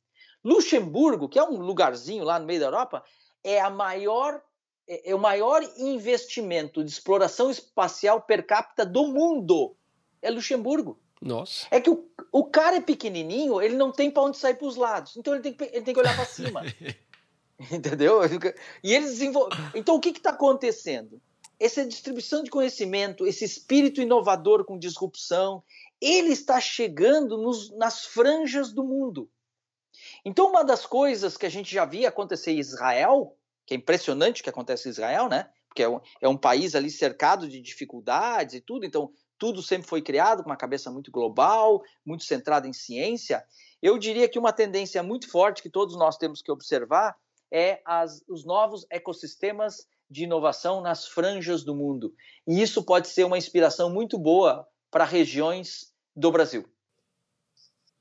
Luxemburgo, 0.45 1.29
que 1.29 1.39
é 1.39 1.43
um 1.43 1.59
lugarzinho 1.61 2.25
lá 2.25 2.39
no 2.39 2.47
meio 2.47 2.61
da 2.61 2.67
Europa, 2.67 3.03
é 3.43 3.59
a 3.59 3.71
maior 3.71 4.43
é, 4.89 5.11
é 5.11 5.15
o 5.15 5.19
maior 5.19 5.63
investimento 5.77 6.83
de 6.83 6.91
exploração 6.91 7.51
espacial 7.51 8.23
per 8.23 8.47
capita 8.47 8.85
do 8.85 9.07
mundo. 9.07 9.77
É 10.23 10.31
Luxemburgo. 10.31 11.01
Nossa. 11.21 11.67
É 11.71 11.81
que 11.81 11.91
o, 11.91 12.09
o 12.31 12.45
cara 12.45 12.77
é 12.77 12.81
pequenininho, 12.81 13.61
ele 13.61 13.77
não 13.77 13.91
tem 13.91 14.11
para 14.11 14.23
onde 14.23 14.37
sair 14.37 14.55
para 14.55 14.67
os 14.67 14.77
lados. 14.77 15.17
Então 15.17 15.35
ele 15.35 15.43
tem 15.43 15.53
que, 15.53 15.65
ele 15.65 15.83
tem 15.83 15.95
que 15.95 16.01
olhar 16.01 16.15
para 16.15 16.25
cima. 16.25 16.63
Entendeu? 17.73 18.21
E 18.85 18.95
eles 18.95 19.11
desenvolvem. 19.11 19.59
Então 19.75 19.97
o 19.97 20.01
que 20.01 20.11
está 20.11 20.31
acontecendo? 20.31 21.21
Essa 21.59 21.85
distribuição 21.85 22.45
de 22.45 22.51
conhecimento, 22.51 23.27
esse 23.27 23.45
espírito 23.45 24.01
inovador 24.01 24.65
com 24.65 24.79
disrupção, 24.79 25.65
ele 26.01 26.33
está 26.33 26.61
chegando 26.61 27.37
nos, 27.37 27.71
nas 27.77 28.05
franjas 28.05 28.73
do 28.73 28.85
mundo. 28.85 29.29
Então, 30.25 30.49
uma 30.49 30.65
das 30.65 30.87
coisas 30.87 31.37
que 31.37 31.47
a 31.47 31.49
gente 31.49 31.73
já 31.73 31.85
via 31.85 32.09
acontecer 32.09 32.53
em 32.53 32.59
Israel, 32.59 33.37
que 33.67 33.75
é 33.75 33.77
impressionante 33.77 34.41
o 34.41 34.45
que 34.45 34.51
acontece 34.51 34.89
em 34.89 34.91
Israel, 34.91 35.29
né? 35.29 35.51
Porque 35.69 35.83
é 35.83 35.89
um, 35.89 36.01
é 36.21 36.29
um 36.29 36.37
país 36.37 36.75
ali 36.75 36.91
cercado 36.91 37.49
de 37.49 37.61
dificuldades 37.61 38.55
e 38.55 38.61
tudo, 38.61 38.87
então 38.87 39.13
tudo 39.39 39.63
sempre 39.63 39.89
foi 39.89 40.03
criado 40.03 40.43
com 40.43 40.51
uma 40.51 40.57
cabeça 40.57 40.91
muito 40.91 41.11
global, 41.11 41.83
muito 42.05 42.25
centrada 42.25 42.67
em 42.67 42.73
ciência. 42.73 43.45
Eu 43.81 43.97
diria 43.99 44.29
que 44.29 44.39
uma 44.39 44.53
tendência 44.53 45.03
muito 45.03 45.31
forte 45.31 45.63
que 45.63 45.71
todos 45.71 45.97
nós 45.97 46.17
temos 46.17 46.43
que 46.43 46.51
observar 46.51 47.17
é 47.51 47.81
as, 47.85 48.23
os 48.29 48.45
novos 48.45 48.85
ecossistemas 48.91 49.87
de 50.11 50.25
inovação 50.25 50.81
nas 50.81 51.07
franjas 51.07 51.63
do 51.63 51.75
mundo. 51.75 52.15
E 52.47 52.61
isso 52.61 52.83
pode 52.83 53.09
ser 53.09 53.25
uma 53.25 53.39
inspiração 53.39 53.91
muito 53.91 54.19
boa 54.19 54.67
para 54.91 55.05
regiões 55.05 55.93
do 56.17 56.33
Brasil. 56.33 56.69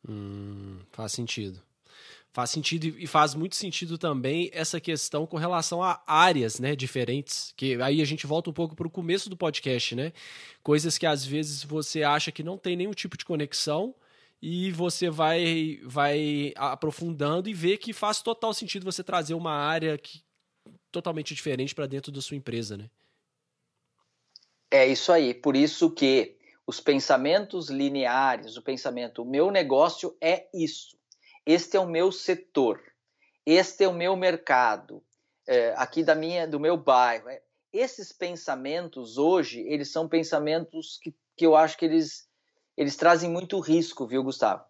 Hum, 0.08 0.80
faz 0.92 1.12
sentido. 1.12 1.67
Faz 2.34 2.52
sentido 2.52 2.86
e 3.00 3.08
faz 3.08 3.34
muito 3.34 3.56
sentido 3.56 3.98
também 3.98 4.52
essa 4.54 4.80
questão 4.80 5.26
com 5.26 5.38
relação 5.38 5.82
a 5.82 6.04
áreas, 6.06 6.60
né, 6.60 6.76
diferentes, 6.76 7.52
que 7.58 7.82
aí 7.82 8.02
a 8.02 8.06
gente 8.06 8.28
volta 8.28 8.50
um 8.50 8.54
pouco 8.54 8.76
para 8.76 8.86
o 8.86 8.92
começo 8.92 9.30
do 9.30 9.36
podcast, 9.36 9.96
né? 9.96 10.14
Coisas 10.62 10.98
que 10.98 11.06
às 11.06 11.26
vezes 11.26 11.64
você 11.64 12.04
acha 12.04 12.32
que 12.32 12.44
não 12.44 12.58
tem 12.58 12.76
nenhum 12.76 12.92
tipo 12.92 13.18
de 13.18 13.26
conexão 13.26 13.96
e 14.42 14.72
você 14.72 15.10
vai 15.10 15.80
vai 15.84 16.54
aprofundando 16.56 17.50
e 17.50 17.54
vê 17.54 17.76
que 17.76 17.92
faz 17.92 18.22
total 18.22 18.54
sentido 18.54 18.84
você 18.84 19.04
trazer 19.04 19.34
uma 19.34 19.54
área 19.54 19.98
que, 19.98 20.22
totalmente 20.92 21.34
diferente 21.34 21.74
para 21.74 21.88
dentro 21.88 22.12
da 22.12 22.22
sua 22.22 22.38
empresa, 22.38 22.78
né? 22.78 22.90
É 24.70 24.86
isso 24.86 25.12
aí, 25.12 25.34
por 25.34 25.56
isso 25.56 25.90
que 25.90 26.36
os 26.68 26.80
pensamentos 26.80 27.70
lineares, 27.70 28.58
o 28.58 28.62
pensamento, 28.62 29.24
o 29.24 29.26
meu 29.26 29.50
negócio 29.50 30.16
é 30.22 30.48
isso 30.54 30.97
este 31.48 31.78
é 31.78 31.80
o 31.80 31.88
meu 31.88 32.12
setor, 32.12 32.82
este 33.46 33.86
é 33.86 33.88
o 33.88 33.94
meu 33.94 34.18
mercado, 34.18 35.02
é, 35.48 35.74
aqui 35.78 36.04
da 36.04 36.14
minha, 36.14 36.46
do 36.46 36.60
meu 36.60 36.76
bairro. 36.76 37.30
É, 37.30 37.42
esses 37.72 38.12
pensamentos 38.12 39.18
hoje, 39.18 39.62
eles 39.62 39.90
são 39.90 40.10
pensamentos 40.10 41.00
que, 41.02 41.16
que 41.38 41.46
eu 41.46 41.56
acho 41.56 41.78
que 41.78 41.86
eles, 41.86 42.28
eles 42.76 42.98
trazem 42.98 43.30
muito 43.30 43.58
risco, 43.62 44.06
viu, 44.06 44.22
Gustavo? 44.24 44.62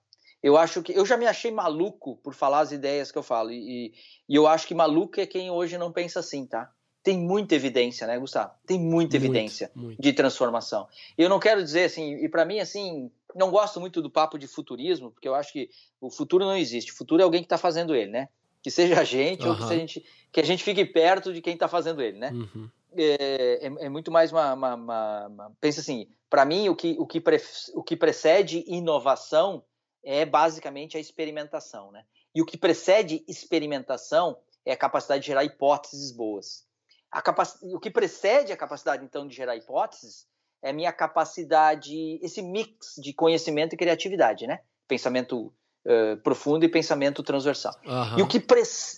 Eu 0.43 0.55
acho 0.55 0.83
que 0.83 0.93
eu 0.93 1.03
já 1.03 1.17
me 1.17 1.25
achei 1.25 1.49
maluco 1.49 2.17
por 2.17 2.35
falar 2.35 2.59
as 2.59 2.71
ideias 2.71 3.11
que 3.11 3.17
eu 3.17 3.23
falo 3.23 3.51
e, 3.51 3.91
e 4.29 4.35
eu 4.35 4.45
acho 4.45 4.67
que 4.67 4.75
maluco 4.75 5.19
é 5.19 5.25
quem 5.25 5.49
hoje 5.49 5.79
não 5.79 5.91
pensa 5.91 6.19
assim, 6.19 6.45
tá? 6.45 6.71
Tem 7.01 7.17
muita 7.17 7.55
evidência, 7.55 8.05
né, 8.05 8.19
Gustavo? 8.19 8.51
Tem 8.67 8.77
muita 8.77 8.91
muito, 8.91 9.15
evidência 9.15 9.71
muito. 9.73 9.99
de 9.99 10.13
transformação. 10.13 10.87
E 11.17 11.23
eu 11.23 11.29
não 11.29 11.39
quero 11.39 11.63
dizer 11.63 11.85
assim, 11.85 12.23
e 12.23 12.29
para 12.29 12.45
mim 12.45 12.59
assim, 12.59 13.11
não 13.37 13.51
gosto 13.51 13.79
muito 13.79 14.01
do 14.01 14.09
papo 14.09 14.37
de 14.37 14.47
futurismo, 14.47 15.11
porque 15.11 15.27
eu 15.27 15.35
acho 15.35 15.53
que 15.53 15.69
o 16.01 16.09
futuro 16.09 16.43
não 16.43 16.57
existe. 16.57 16.91
O 16.91 16.95
futuro 16.95 17.21
é 17.21 17.23
alguém 17.23 17.41
que 17.41 17.45
está 17.45 17.57
fazendo 17.57 17.95
ele, 17.95 18.11
né? 18.11 18.29
Que 18.61 18.71
seja 18.71 18.99
a 18.99 19.03
gente 19.03 19.43
uhum. 19.43 19.51
ou 19.51 19.57
que, 19.57 19.63
a 19.63 19.77
gente, 19.77 20.05
que 20.31 20.39
a 20.41 20.43
gente 20.43 20.63
fique 20.63 20.83
perto 20.83 21.31
de 21.31 21.41
quem 21.41 21.53
está 21.53 21.67
fazendo 21.67 22.01
ele, 22.01 22.17
né? 22.17 22.31
Uhum. 22.31 22.69
É, 22.95 23.67
é, 23.67 23.85
é, 23.85 23.89
muito 23.89 24.11
mais 24.11 24.31
uma, 24.31 24.53
uma, 24.53 24.73
uma, 24.73 25.27
uma 25.27 25.51
pensa 25.61 25.81
assim, 25.81 26.07
para 26.29 26.43
mim 26.45 26.67
o 26.67 26.75
que, 26.75 26.95
o, 26.97 27.05
que 27.05 27.21
pre, 27.21 27.39
o 27.75 27.83
que 27.83 27.95
precede 27.95 28.63
inovação 28.65 29.63
é 30.03 30.25
basicamente 30.25 30.97
a 30.97 30.99
experimentação, 30.99 31.91
né? 31.91 32.03
E 32.33 32.41
o 32.41 32.45
que 32.45 32.57
precede 32.57 33.23
experimentação 33.27 34.37
é 34.65 34.71
a 34.71 34.77
capacidade 34.77 35.21
de 35.21 35.27
gerar 35.27 35.43
hipóteses 35.43 36.11
boas. 36.11 36.65
A 37.11 37.21
capac... 37.21 37.51
O 37.63 37.79
que 37.79 37.89
precede 37.89 38.51
a 38.51 38.57
capacidade, 38.57 39.03
então, 39.03 39.27
de 39.27 39.35
gerar 39.35 39.55
hipóteses 39.55 40.27
é 40.67 40.73
minha 40.73 40.91
capacidade, 40.91 42.19
esse 42.21 42.41
mix 42.41 42.95
de 42.97 43.13
conhecimento 43.13 43.73
e 43.73 43.77
criatividade, 43.77 44.45
né? 44.45 44.59
Pensamento 44.87 45.53
uh, 45.85 46.17
profundo 46.23 46.65
e 46.65 46.69
pensamento 46.69 47.23
transversal. 47.23 47.73
Uhum. 47.85 48.19
E, 48.19 48.21
o 48.21 48.27
que 48.27 48.43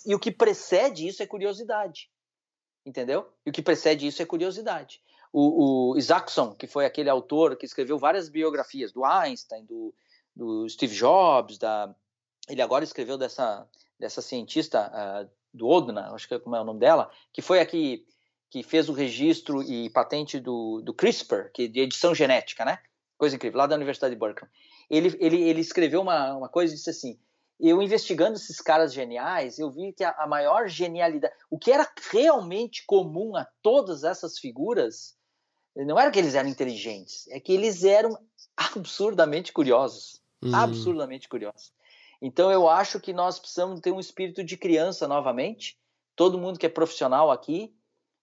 e 0.06 0.14
o 0.14 0.18
que 0.18 0.30
precede 0.30 1.06
isso 1.06 1.22
é 1.22 1.26
curiosidade, 1.26 2.10
entendeu? 2.84 3.30
E 3.46 3.50
o 3.50 3.52
que 3.52 3.62
precede 3.62 4.06
isso 4.06 4.20
é 4.20 4.26
curiosidade. 4.26 5.00
O, 5.32 5.92
o 5.92 5.96
Isaacson, 5.96 6.54
que 6.54 6.66
foi 6.66 6.84
aquele 6.84 7.08
autor 7.08 7.56
que 7.56 7.64
escreveu 7.64 7.96
várias 7.98 8.28
biografias 8.28 8.90
do 8.92 9.04
Einstein, 9.04 9.64
do, 9.64 9.94
do 10.34 10.68
Steve 10.68 10.94
Jobs, 10.94 11.56
da... 11.56 11.94
ele 12.48 12.60
agora 12.60 12.82
escreveu 12.82 13.16
dessa, 13.16 13.64
dessa 13.98 14.20
cientista, 14.20 14.90
uh, 14.90 15.30
do 15.52 15.68
Odna, 15.68 16.12
acho 16.12 16.26
que 16.26 16.34
é 16.34 16.38
como 16.38 16.56
é 16.56 16.60
o 16.60 16.64
nome 16.64 16.80
dela, 16.80 17.10
que 17.32 17.42
foi 17.42 17.60
a 17.60 17.66
que, 18.50 18.62
fez 18.62 18.88
o 18.88 18.92
registro 18.92 19.62
e 19.62 19.88
patente 19.90 20.40
do, 20.40 20.82
do 20.82 20.92
CRISPR, 20.92 21.50
que 21.52 21.68
de 21.68 21.80
edição 21.80 22.14
genética, 22.14 22.64
né? 22.64 22.78
Coisa 23.16 23.36
incrível, 23.36 23.58
lá 23.58 23.66
da 23.66 23.76
Universidade 23.76 24.14
de 24.14 24.20
Berkeley. 24.20 24.50
Ele, 24.88 25.16
ele, 25.20 25.42
ele 25.42 25.60
escreveu 25.60 26.00
uma, 26.00 26.34
uma 26.34 26.48
coisa 26.48 26.72
e 26.72 26.76
disse 26.76 26.90
assim: 26.90 27.18
eu 27.60 27.82
investigando 27.82 28.34
esses 28.34 28.60
caras 28.60 28.92
geniais, 28.92 29.58
eu 29.58 29.70
vi 29.70 29.92
que 29.92 30.02
a, 30.02 30.10
a, 30.18 30.26
maior 30.26 30.68
genialidade, 30.68 31.34
o 31.50 31.58
que 31.58 31.70
era 31.70 31.88
realmente 32.10 32.84
comum 32.86 33.36
a 33.36 33.46
todas 33.62 34.02
essas 34.02 34.38
figuras, 34.38 35.14
não 35.76 35.98
era 35.98 36.10
que 36.10 36.18
eles 36.18 36.34
eram 36.34 36.48
inteligentes, 36.48 37.28
é 37.28 37.38
que 37.38 37.52
eles 37.52 37.84
eram 37.84 38.18
absurdamente 38.56 39.52
curiosos, 39.52 40.20
uhum. 40.42 40.54
absurdamente 40.54 41.28
curiosos. 41.28 41.72
Então 42.20 42.50
eu 42.50 42.68
acho 42.68 42.98
que 42.98 43.12
nós 43.12 43.38
precisamos 43.38 43.80
ter 43.80 43.92
um 43.92 44.00
espírito 44.00 44.42
de 44.42 44.56
criança 44.56 45.06
novamente. 45.06 45.78
Todo 46.14 46.38
mundo 46.38 46.58
que 46.58 46.66
é 46.66 46.68
profissional 46.68 47.30
aqui 47.30 47.74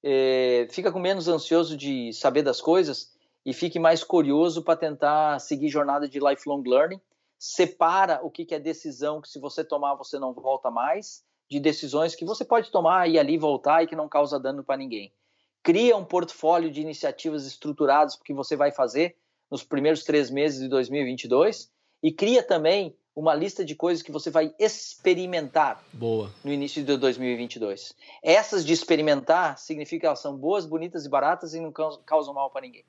é, 0.10 0.68
fica 0.70 0.90
com 0.90 1.00
menos 1.00 1.28
ansioso 1.28 1.76
de 1.76 2.14
saber 2.14 2.42
das 2.42 2.62
coisas 2.62 3.12
e 3.46 3.52
fique 3.52 3.78
mais 3.78 4.06
curioso 4.06 4.64
para 4.64 4.78
tentar 4.78 5.38
seguir 5.40 5.68
jornada 5.68 6.08
de 6.08 6.18
lifelong 6.18 6.64
learning. 6.66 7.02
Separa 7.38 8.22
o 8.24 8.32
que, 8.32 8.46
que 8.46 8.56
é 8.56 8.60
decisão 8.60 9.20
que 9.20 9.28
se 9.28 9.38
você 9.38 9.66
tomar 9.66 9.96
você 9.96 10.18
não 10.18 10.34
volta 10.34 10.72
mais, 10.72 11.26
de 11.50 11.60
decisões 11.60 12.16
que 12.16 12.24
você 12.24 12.46
pode 12.46 12.72
tomar 12.72 13.10
e 13.10 13.20
ali 13.20 13.38
voltar 13.38 13.84
e 13.84 13.88
que 13.88 13.98
não 13.98 14.08
causa 14.08 14.40
dano 14.40 14.64
para 14.64 14.78
ninguém. 14.78 15.12
Cria 15.62 15.98
um 15.98 16.06
portfólio 16.06 16.72
de 16.72 16.80
iniciativas 16.80 17.46
estruturadas 17.46 18.16
que 18.16 18.34
você 18.34 18.56
vai 18.56 18.72
fazer 18.72 19.18
nos 19.52 19.62
primeiros 19.62 20.06
três 20.06 20.30
meses 20.30 20.62
de 20.62 20.70
2022 20.70 21.70
e 22.02 22.14
cria 22.14 22.42
também 22.42 22.96
uma 23.18 23.34
lista 23.34 23.66
de 23.66 23.74
coisas 23.74 24.04
que 24.04 24.12
você 24.12 24.30
vai 24.30 24.54
experimentar 24.60 25.84
Boa. 25.92 26.32
no 26.44 26.54
início 26.54 26.84
de 26.84 26.96
2022. 26.98 27.96
Essas 28.22 28.64
de 28.64 28.72
experimentar 28.72 29.58
significa 29.58 30.02
que 30.02 30.06
elas 30.06 30.20
são 30.20 30.38
boas, 30.38 30.68
bonitas 30.68 31.04
e 31.04 31.10
baratas 31.10 31.56
e 31.56 31.60
não 31.60 31.74
causam 32.06 32.32
mal 32.32 32.52
para 32.52 32.62
ninguém. 32.62 32.86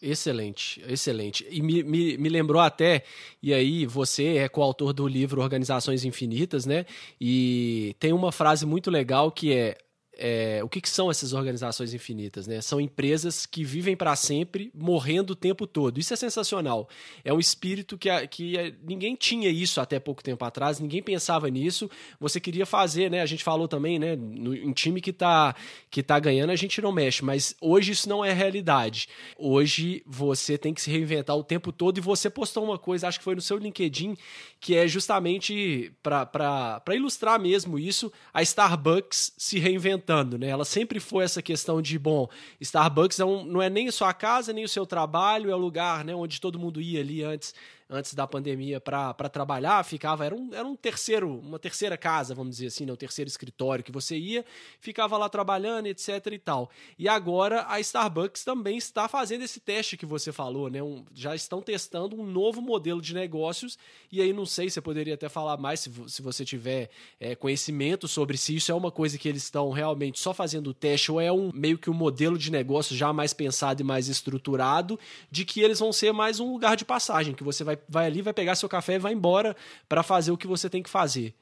Excelente, 0.00 0.80
excelente. 0.86 1.44
E 1.50 1.60
me, 1.60 1.82
me, 1.82 2.16
me, 2.16 2.28
lembrou 2.28 2.62
até, 2.62 3.02
e 3.42 3.52
aí 3.52 3.84
você 3.84 4.36
é 4.36 4.48
coautor 4.48 4.92
do 4.92 5.06
livro 5.06 5.42
Organizações 5.42 6.04
Infinitas, 6.04 6.64
né? 6.64 6.86
E 7.20 7.96
tem 7.98 8.12
uma 8.12 8.30
frase 8.30 8.64
muito 8.64 8.88
legal 8.88 9.32
que 9.32 9.52
é 9.52 9.76
é, 10.24 10.62
o 10.62 10.68
que, 10.68 10.80
que, 10.80 10.88
são 10.88 11.10
essas 11.10 11.32
organizações 11.32 11.92
infinitas? 11.92 12.46
Né? 12.46 12.60
São 12.60 12.80
empresas 12.80 13.44
que 13.44 13.64
vivem 13.64 13.96
para 13.96 14.14
sempre, 14.14 14.70
morrendo 14.72 15.32
o 15.32 15.34
tempo 15.34 15.66
todo. 15.66 15.98
Isso 15.98 16.14
é 16.14 16.16
sensacional. 16.16 16.88
É 17.24 17.34
um 17.34 17.40
espírito 17.40 17.98
que, 17.98 18.08
que 18.28 18.72
ninguém 18.86 19.16
tinha 19.16 19.50
isso 19.50 19.80
até 19.80 19.98
pouco 19.98 20.22
tempo 20.22 20.44
atrás, 20.44 20.78
ninguém 20.78 21.02
pensava 21.02 21.50
nisso. 21.50 21.90
Você 22.20 22.38
queria 22.38 22.64
fazer, 22.64 23.10
né? 23.10 23.20
A 23.20 23.26
gente 23.26 23.42
falou 23.42 23.66
também, 23.66 23.98
né? 23.98 24.14
No, 24.14 24.54
em 24.54 24.72
time 24.72 25.00
que 25.00 25.10
está 25.10 25.56
que 25.90 26.04
tá 26.04 26.20
ganhando, 26.20 26.50
a 26.50 26.56
gente 26.56 26.80
não 26.80 26.92
mexe, 26.92 27.24
mas 27.24 27.56
hoje 27.60 27.90
isso 27.90 28.08
não 28.08 28.24
é 28.24 28.32
realidade. 28.32 29.08
Hoje 29.36 30.04
você 30.06 30.56
tem 30.56 30.72
que 30.72 30.80
se 30.80 30.88
reinventar 30.88 31.36
o 31.36 31.42
tempo 31.42 31.72
todo 31.72 31.98
e 31.98 32.00
você 32.00 32.30
postou 32.30 32.62
uma 32.62 32.78
coisa, 32.78 33.08
acho 33.08 33.18
que 33.18 33.24
foi 33.24 33.34
no 33.34 33.40
seu 33.40 33.58
LinkedIn, 33.58 34.16
que 34.60 34.76
é 34.76 34.86
justamente 34.86 35.92
para 36.00 36.80
ilustrar 36.94 37.40
mesmo 37.40 37.76
isso, 37.76 38.12
a 38.32 38.40
Starbucks 38.40 39.32
se 39.36 39.58
reinventando 39.58 40.11
né? 40.38 40.48
Ela 40.48 40.64
sempre 40.64 41.00
foi 41.00 41.24
essa 41.24 41.40
questão 41.40 41.80
de, 41.80 41.98
bom, 41.98 42.28
Starbucks 42.60 43.18
é 43.20 43.24
um, 43.24 43.44
não 43.44 43.62
é 43.62 43.70
nem 43.70 43.90
sua 43.90 44.12
casa, 44.12 44.52
nem 44.52 44.64
o 44.64 44.68
seu 44.68 44.84
trabalho, 44.84 45.50
é 45.50 45.54
o 45.54 45.58
lugar 45.58 46.04
né, 46.04 46.14
onde 46.14 46.40
todo 46.40 46.58
mundo 46.58 46.80
ia 46.80 47.00
ali 47.00 47.22
antes 47.22 47.54
antes 47.92 48.14
da 48.14 48.26
pandemia 48.26 48.80
para 48.80 49.28
trabalhar, 49.28 49.84
ficava 49.84 50.24
era 50.24 50.34
um, 50.34 50.52
era 50.52 50.66
um 50.66 50.74
terceiro, 50.74 51.38
uma 51.38 51.58
terceira 51.58 51.98
casa, 51.98 52.34
vamos 52.34 52.56
dizer 52.56 52.68
assim, 52.68 52.86
né, 52.86 52.96
terceiro 52.96 53.28
escritório 53.28 53.84
que 53.84 53.92
você 53.92 54.16
ia, 54.16 54.44
ficava 54.80 55.18
lá 55.18 55.28
trabalhando, 55.28 55.86
etc 55.86 56.26
e 56.32 56.38
tal. 56.38 56.70
E 56.98 57.08
agora 57.08 57.66
a 57.68 57.78
Starbucks 57.80 58.44
também 58.44 58.78
está 58.78 59.08
fazendo 59.08 59.42
esse 59.42 59.60
teste 59.60 59.96
que 59.96 60.06
você 60.06 60.32
falou, 60.32 60.70
né? 60.70 60.82
Um, 60.82 61.04
já 61.12 61.34
estão 61.34 61.60
testando 61.60 62.18
um 62.18 62.24
novo 62.24 62.62
modelo 62.62 63.02
de 63.02 63.12
negócios 63.12 63.76
e 64.10 64.22
aí 64.22 64.32
não 64.32 64.46
sei, 64.46 64.70
você 64.70 64.80
poderia 64.80 65.14
até 65.14 65.28
falar 65.28 65.56
mais 65.58 65.80
se, 65.80 65.92
se 66.06 66.22
você 66.22 66.44
tiver 66.44 66.90
é, 67.20 67.34
conhecimento 67.34 68.08
sobre 68.08 68.38
se 68.38 68.56
isso 68.56 68.72
é 68.72 68.74
uma 68.74 68.90
coisa 68.90 69.18
que 69.18 69.28
eles 69.28 69.42
estão 69.42 69.70
realmente 69.70 70.18
só 70.18 70.32
fazendo 70.32 70.70
o 70.70 70.74
teste 70.74 71.12
ou 71.12 71.20
é 71.20 71.30
um 71.30 71.50
meio 71.52 71.76
que 71.76 71.90
um 71.90 71.94
modelo 71.94 72.38
de 72.38 72.50
negócio 72.50 72.96
já 72.96 73.12
mais 73.12 73.34
pensado 73.34 73.82
e 73.82 73.84
mais 73.84 74.08
estruturado 74.08 74.98
de 75.30 75.44
que 75.44 75.60
eles 75.60 75.78
vão 75.78 75.92
ser 75.92 76.12
mais 76.12 76.40
um 76.40 76.52
lugar 76.52 76.76
de 76.76 76.84
passagem, 76.84 77.34
que 77.34 77.44
você 77.44 77.64
vai 77.64 77.76
vai 77.88 78.06
ali, 78.06 78.22
vai 78.22 78.32
pegar 78.32 78.54
seu 78.54 78.68
café 78.68 78.94
e 78.94 78.98
vai 78.98 79.12
embora 79.12 79.56
para 79.88 80.02
fazer 80.02 80.30
o 80.30 80.36
que 80.36 80.46
você 80.46 80.68
tem 80.68 80.82
que 80.82 80.90
fazer. 80.90 81.34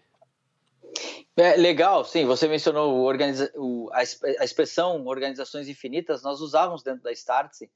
É, 1.36 1.57
legal, 1.57 2.05
sim. 2.05 2.26
Você 2.26 2.49
mencionou 2.49 2.95
o 2.95 3.05
organiza 3.05 3.51
o, 3.57 3.88
a, 3.93 3.99
a, 3.99 4.45
expressão 4.45 5.07
organizações 5.07 5.68
infinitas, 5.68 6.22
nós 6.22 6.41
usávamos 6.41 6.82
dentro 6.82 7.03
da 7.03 7.12
Startse 7.12 7.70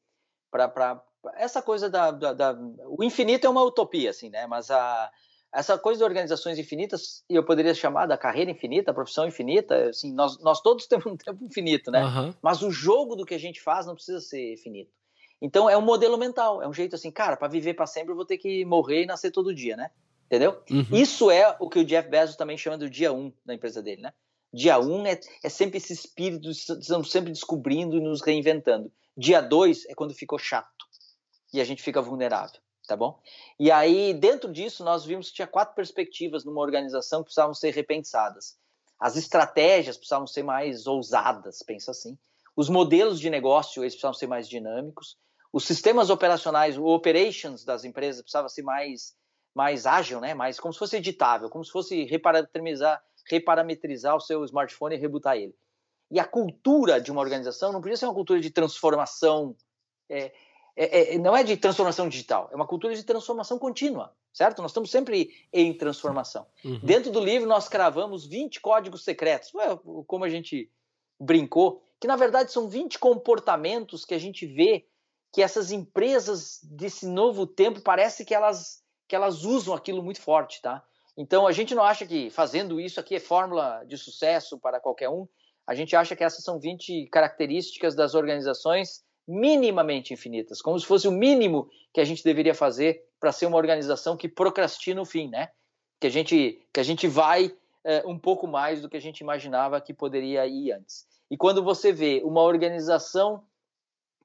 para 0.50 1.02
essa 1.36 1.62
coisa 1.62 1.88
da, 1.88 2.10
da, 2.10 2.32
da, 2.32 2.58
O 2.86 3.02
infinito 3.02 3.46
é 3.46 3.50
uma 3.50 3.62
utopia, 3.62 4.10
assim, 4.10 4.28
né? 4.28 4.46
Mas 4.46 4.70
a, 4.70 5.10
essa 5.52 5.78
coisa 5.78 5.98
de 5.98 6.04
organizações 6.04 6.58
infinitas, 6.58 7.24
e 7.30 7.34
eu 7.34 7.44
poderia 7.44 7.74
chamar 7.74 8.06
da 8.06 8.18
carreira 8.18 8.50
infinita, 8.50 8.90
a 8.90 8.94
profissão 8.94 9.26
infinita, 9.26 9.88
assim, 9.88 10.12
nós, 10.12 10.38
nós 10.42 10.60
todos 10.60 10.86
temos 10.88 11.06
um 11.06 11.16
tempo 11.16 11.44
infinito, 11.44 11.90
né? 11.90 12.04
Uhum. 12.04 12.34
Mas 12.42 12.60
o 12.60 12.70
jogo 12.70 13.14
do 13.16 13.24
que 13.24 13.34
a 13.34 13.38
gente 13.38 13.62
faz 13.62 13.86
não 13.86 13.94
precisa 13.94 14.20
ser 14.20 14.56
finito. 14.58 14.92
Então 15.40 15.68
é 15.68 15.76
um 15.76 15.82
modelo 15.82 16.16
mental, 16.16 16.62
é 16.62 16.68
um 16.68 16.72
jeito 16.72 16.94
assim, 16.94 17.10
cara, 17.10 17.36
para 17.36 17.48
viver 17.48 17.74
para 17.74 17.86
sempre 17.86 18.12
eu 18.12 18.16
vou 18.16 18.24
ter 18.24 18.38
que 18.38 18.64
morrer 18.64 19.02
e 19.02 19.06
nascer 19.06 19.30
todo 19.30 19.54
dia, 19.54 19.76
né? 19.76 19.90
Entendeu? 20.26 20.62
Uhum. 20.70 20.86
Isso 20.90 21.30
é 21.30 21.54
o 21.60 21.68
que 21.68 21.78
o 21.78 21.84
Jeff 21.84 22.08
Bezos 22.08 22.36
também 22.36 22.56
chama 22.56 22.78
do 22.78 22.88
dia 22.88 23.12
1 23.12 23.18
um 23.18 23.32
da 23.44 23.54
empresa 23.54 23.82
dele, 23.82 24.02
né? 24.02 24.12
Dia 24.52 24.78
1 24.78 24.92
um 24.92 25.06
é, 25.06 25.18
é 25.42 25.48
sempre 25.48 25.78
esse 25.78 25.92
espírito, 25.92 26.50
estamos 26.50 27.10
sempre 27.10 27.30
descobrindo 27.30 27.96
e 27.96 28.00
nos 28.00 28.22
reinventando. 28.22 28.90
Dia 29.16 29.40
2 29.40 29.86
é 29.86 29.94
quando 29.94 30.14
ficou 30.14 30.38
chato 30.38 30.86
e 31.52 31.60
a 31.60 31.64
gente 31.64 31.82
fica 31.82 32.00
vulnerável, 32.00 32.60
tá 32.86 32.96
bom? 32.96 33.20
E 33.58 33.70
aí, 33.70 34.14
dentro 34.14 34.52
disso, 34.52 34.82
nós 34.82 35.04
vimos 35.04 35.28
que 35.28 35.36
tinha 35.36 35.46
quatro 35.46 35.74
perspectivas 35.74 36.44
numa 36.44 36.60
organização 36.60 37.20
que 37.20 37.26
precisavam 37.26 37.54
ser 37.54 37.72
repensadas. 37.72 38.56
As 38.98 39.16
estratégias 39.16 39.96
precisavam 39.96 40.26
ser 40.26 40.42
mais 40.42 40.86
ousadas, 40.86 41.62
pensa 41.62 41.90
assim. 41.90 42.16
Os 42.56 42.68
modelos 42.68 43.18
de 43.20 43.28
negócio 43.30 43.82
eles 43.82 43.94
precisavam 43.94 44.14
ser 44.14 44.26
mais 44.26 44.48
dinâmicos 44.48 45.16
os 45.54 45.64
sistemas 45.64 46.10
operacionais, 46.10 46.76
o 46.76 46.84
operations 46.86 47.64
das 47.64 47.84
empresas 47.84 48.20
precisava 48.20 48.48
ser 48.48 48.62
mais, 48.62 49.14
mais 49.54 49.86
ágil, 49.86 50.20
né? 50.20 50.34
mais 50.34 50.58
como 50.58 50.72
se 50.72 50.80
fosse 50.80 50.96
editável, 50.96 51.48
como 51.48 51.64
se 51.64 51.70
fosse 51.70 52.02
reparametrizar, 52.06 53.00
reparametrizar 53.30 54.16
o 54.16 54.20
seu 54.20 54.44
smartphone 54.44 54.96
e 54.96 54.98
rebutar 54.98 55.36
ele. 55.36 55.54
E 56.10 56.18
a 56.18 56.24
cultura 56.24 57.00
de 57.00 57.12
uma 57.12 57.20
organização 57.20 57.72
não 57.72 57.80
podia 57.80 57.96
ser 57.96 58.06
uma 58.06 58.14
cultura 58.14 58.40
de 58.40 58.50
transformação, 58.50 59.54
é, 60.08 60.32
é, 60.74 61.14
é, 61.14 61.18
não 61.18 61.36
é 61.36 61.44
de 61.44 61.56
transformação 61.56 62.08
digital, 62.08 62.48
é 62.50 62.56
uma 62.56 62.66
cultura 62.66 62.92
de 62.92 63.04
transformação 63.04 63.56
contínua, 63.56 64.12
certo? 64.32 64.60
Nós 64.60 64.72
estamos 64.72 64.90
sempre 64.90 65.30
em 65.52 65.72
transformação. 65.72 66.48
Uhum. 66.64 66.80
Dentro 66.82 67.12
do 67.12 67.20
livro 67.20 67.48
nós 67.48 67.68
cravamos 67.68 68.26
20 68.26 68.60
códigos 68.60 69.04
secretos, 69.04 69.52
como 70.08 70.24
a 70.24 70.28
gente 70.28 70.68
brincou, 71.20 71.80
que 72.04 72.08
na 72.08 72.16
verdade 72.16 72.52
são 72.52 72.68
20 72.68 72.98
comportamentos 72.98 74.04
que 74.04 74.12
a 74.12 74.18
gente 74.18 74.44
vê 74.44 74.86
que 75.32 75.40
essas 75.40 75.72
empresas 75.72 76.60
desse 76.62 77.06
novo 77.06 77.46
tempo 77.46 77.80
parece 77.80 78.26
que 78.26 78.34
elas 78.34 78.82
que 79.08 79.16
elas 79.16 79.42
usam 79.42 79.72
aquilo 79.72 80.02
muito 80.02 80.20
forte, 80.20 80.60
tá? 80.60 80.84
Então 81.16 81.46
a 81.46 81.52
gente 81.52 81.74
não 81.74 81.82
acha 81.82 82.04
que 82.04 82.28
fazendo 82.28 82.78
isso 82.78 83.00
aqui 83.00 83.14
é 83.14 83.20
fórmula 83.20 83.82
de 83.84 83.96
sucesso 83.96 84.58
para 84.58 84.78
qualquer 84.80 85.08
um. 85.08 85.26
A 85.66 85.74
gente 85.74 85.96
acha 85.96 86.14
que 86.14 86.22
essas 86.22 86.44
são 86.44 86.60
20 86.60 87.06
características 87.06 87.94
das 87.94 88.14
organizações 88.14 89.02
minimamente 89.26 90.12
infinitas, 90.12 90.60
como 90.60 90.78
se 90.78 90.84
fosse 90.84 91.08
o 91.08 91.10
mínimo 91.10 91.70
que 91.90 92.02
a 92.02 92.04
gente 92.04 92.22
deveria 92.22 92.54
fazer 92.54 93.02
para 93.18 93.32
ser 93.32 93.46
uma 93.46 93.56
organização 93.56 94.14
que 94.14 94.28
procrastina 94.28 95.00
o 95.00 95.06
fim, 95.06 95.30
né? 95.30 95.48
Que 95.98 96.08
a 96.08 96.10
gente 96.10 96.68
que 96.70 96.80
a 96.80 96.84
gente 96.84 97.08
vai 97.08 97.50
é, 97.82 98.06
um 98.06 98.18
pouco 98.18 98.46
mais 98.46 98.82
do 98.82 98.90
que 98.90 98.96
a 98.98 99.00
gente 99.00 99.20
imaginava 99.20 99.80
que 99.80 99.94
poderia 99.94 100.46
ir 100.46 100.70
antes. 100.70 101.13
E 101.30 101.36
quando 101.36 101.62
você 101.62 101.92
vê 101.92 102.22
uma 102.24 102.42
organização 102.42 103.44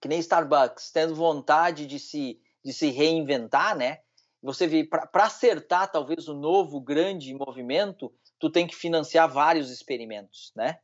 que 0.01 0.07
nem 0.07 0.19
Starbucks, 0.19 0.91
tendo 0.91 1.13
vontade 1.13 1.85
de 1.85 1.99
se, 1.99 2.39
de 2.63 2.71
se 2.71 2.89
reinventar, 2.89 3.75
né? 3.75 3.99
Você 4.41 4.65
vê, 4.67 4.85
para 4.85 5.25
acertar 5.25 5.91
talvez 5.91 6.27
o 6.29 6.33
novo 6.33 6.79
grande 6.79 7.33
movimento, 7.33 8.13
tu 8.39 8.49
tem 8.49 8.65
que 8.65 8.75
financiar 8.75 9.29
vários 9.29 9.69
experimentos, 9.69 10.53
né? 10.55 10.79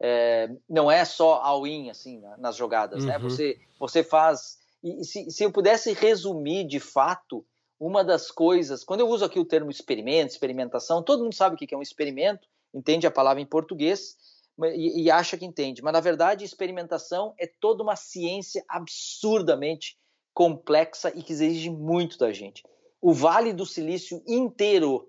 É, 0.00 0.50
não 0.68 0.90
é 0.90 1.04
só 1.04 1.40
all-in, 1.42 1.90
assim, 1.90 2.22
nas 2.38 2.56
jogadas, 2.56 3.04
né? 3.04 3.16
uhum. 3.16 3.22
né? 3.22 3.28
Você, 3.30 3.60
você 3.78 4.04
faz... 4.04 4.58
E 4.82 5.02
se, 5.04 5.30
se 5.30 5.42
eu 5.42 5.50
pudesse 5.50 5.92
resumir, 5.92 6.64
de 6.64 6.78
fato, 6.78 7.44
uma 7.80 8.04
das 8.04 8.30
coisas... 8.30 8.84
Quando 8.84 9.00
eu 9.00 9.08
uso 9.08 9.24
aqui 9.24 9.40
o 9.40 9.44
termo 9.44 9.70
experimento, 9.70 10.32
experimentação, 10.32 11.02
todo 11.02 11.24
mundo 11.24 11.34
sabe 11.34 11.54
o 11.54 11.58
que 11.58 11.74
é 11.74 11.78
um 11.78 11.82
experimento, 11.82 12.46
entende 12.72 13.06
a 13.06 13.10
palavra 13.10 13.40
em 13.40 13.46
português, 13.46 14.16
e, 14.66 15.02
e 15.02 15.10
acha 15.10 15.36
que 15.36 15.44
entende. 15.44 15.82
Mas, 15.82 15.92
na 15.92 16.00
verdade, 16.00 16.44
experimentação 16.44 17.34
é 17.38 17.46
toda 17.46 17.82
uma 17.82 17.96
ciência 17.96 18.64
absurdamente 18.68 19.96
complexa 20.34 21.12
e 21.14 21.22
que 21.22 21.32
exige 21.32 21.70
muito 21.70 22.18
da 22.18 22.32
gente. 22.32 22.64
O 23.00 23.12
Vale 23.12 23.52
do 23.52 23.66
Silício 23.66 24.22
inteiro 24.26 25.08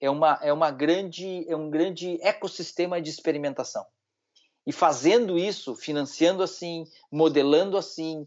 é, 0.00 0.10
uma, 0.10 0.38
é, 0.42 0.52
uma 0.52 0.70
grande, 0.70 1.44
é 1.48 1.56
um 1.56 1.70
grande 1.70 2.18
ecossistema 2.22 3.00
de 3.00 3.10
experimentação. 3.10 3.84
E 4.66 4.72
fazendo 4.72 5.38
isso, 5.38 5.74
financiando 5.74 6.42
assim, 6.42 6.86
modelando 7.10 7.76
assim, 7.76 8.24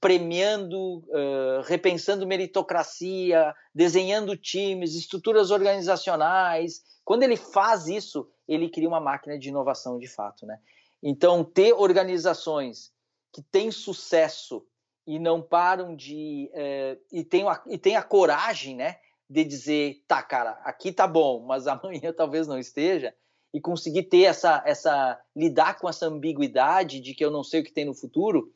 premiando, 0.00 1.04
eh, 1.12 1.62
repensando 1.64 2.26
meritocracia, 2.26 3.54
desenhando 3.74 4.36
times, 4.36 4.94
estruturas 4.94 5.50
organizacionais. 5.50 6.82
Quando 7.04 7.24
ele 7.24 7.36
faz 7.36 7.88
isso, 7.88 8.28
ele 8.46 8.68
cria 8.68 8.88
uma 8.88 9.00
máquina 9.00 9.38
de 9.38 9.48
inovação 9.48 9.98
de 9.98 10.06
fato, 10.06 10.46
né? 10.46 10.58
Então, 11.02 11.42
ter 11.42 11.72
organizações 11.72 12.92
que 13.32 13.42
têm 13.42 13.70
sucesso 13.70 14.64
e 15.06 15.18
não 15.18 15.42
param 15.42 15.96
de 15.96 16.50
eh, 16.54 16.98
e 17.10 17.24
tem 17.24 17.46
a, 17.48 17.62
e 17.66 17.94
a 17.94 18.02
coragem, 18.02 18.76
né, 18.76 18.96
de 19.28 19.44
dizer, 19.44 20.04
tá, 20.06 20.22
cara, 20.22 20.52
aqui 20.64 20.92
tá 20.92 21.06
bom, 21.06 21.44
mas 21.44 21.66
amanhã 21.68 22.12
talvez 22.12 22.46
não 22.46 22.58
esteja, 22.58 23.12
e 23.52 23.60
conseguir 23.60 24.04
ter 24.04 24.24
essa 24.24 24.62
essa 24.64 25.20
lidar 25.34 25.78
com 25.78 25.88
essa 25.88 26.06
ambiguidade 26.06 27.00
de 27.00 27.14
que 27.14 27.24
eu 27.24 27.30
não 27.30 27.42
sei 27.42 27.60
o 27.60 27.64
que 27.64 27.72
tem 27.72 27.84
no 27.84 27.94
futuro 27.94 28.52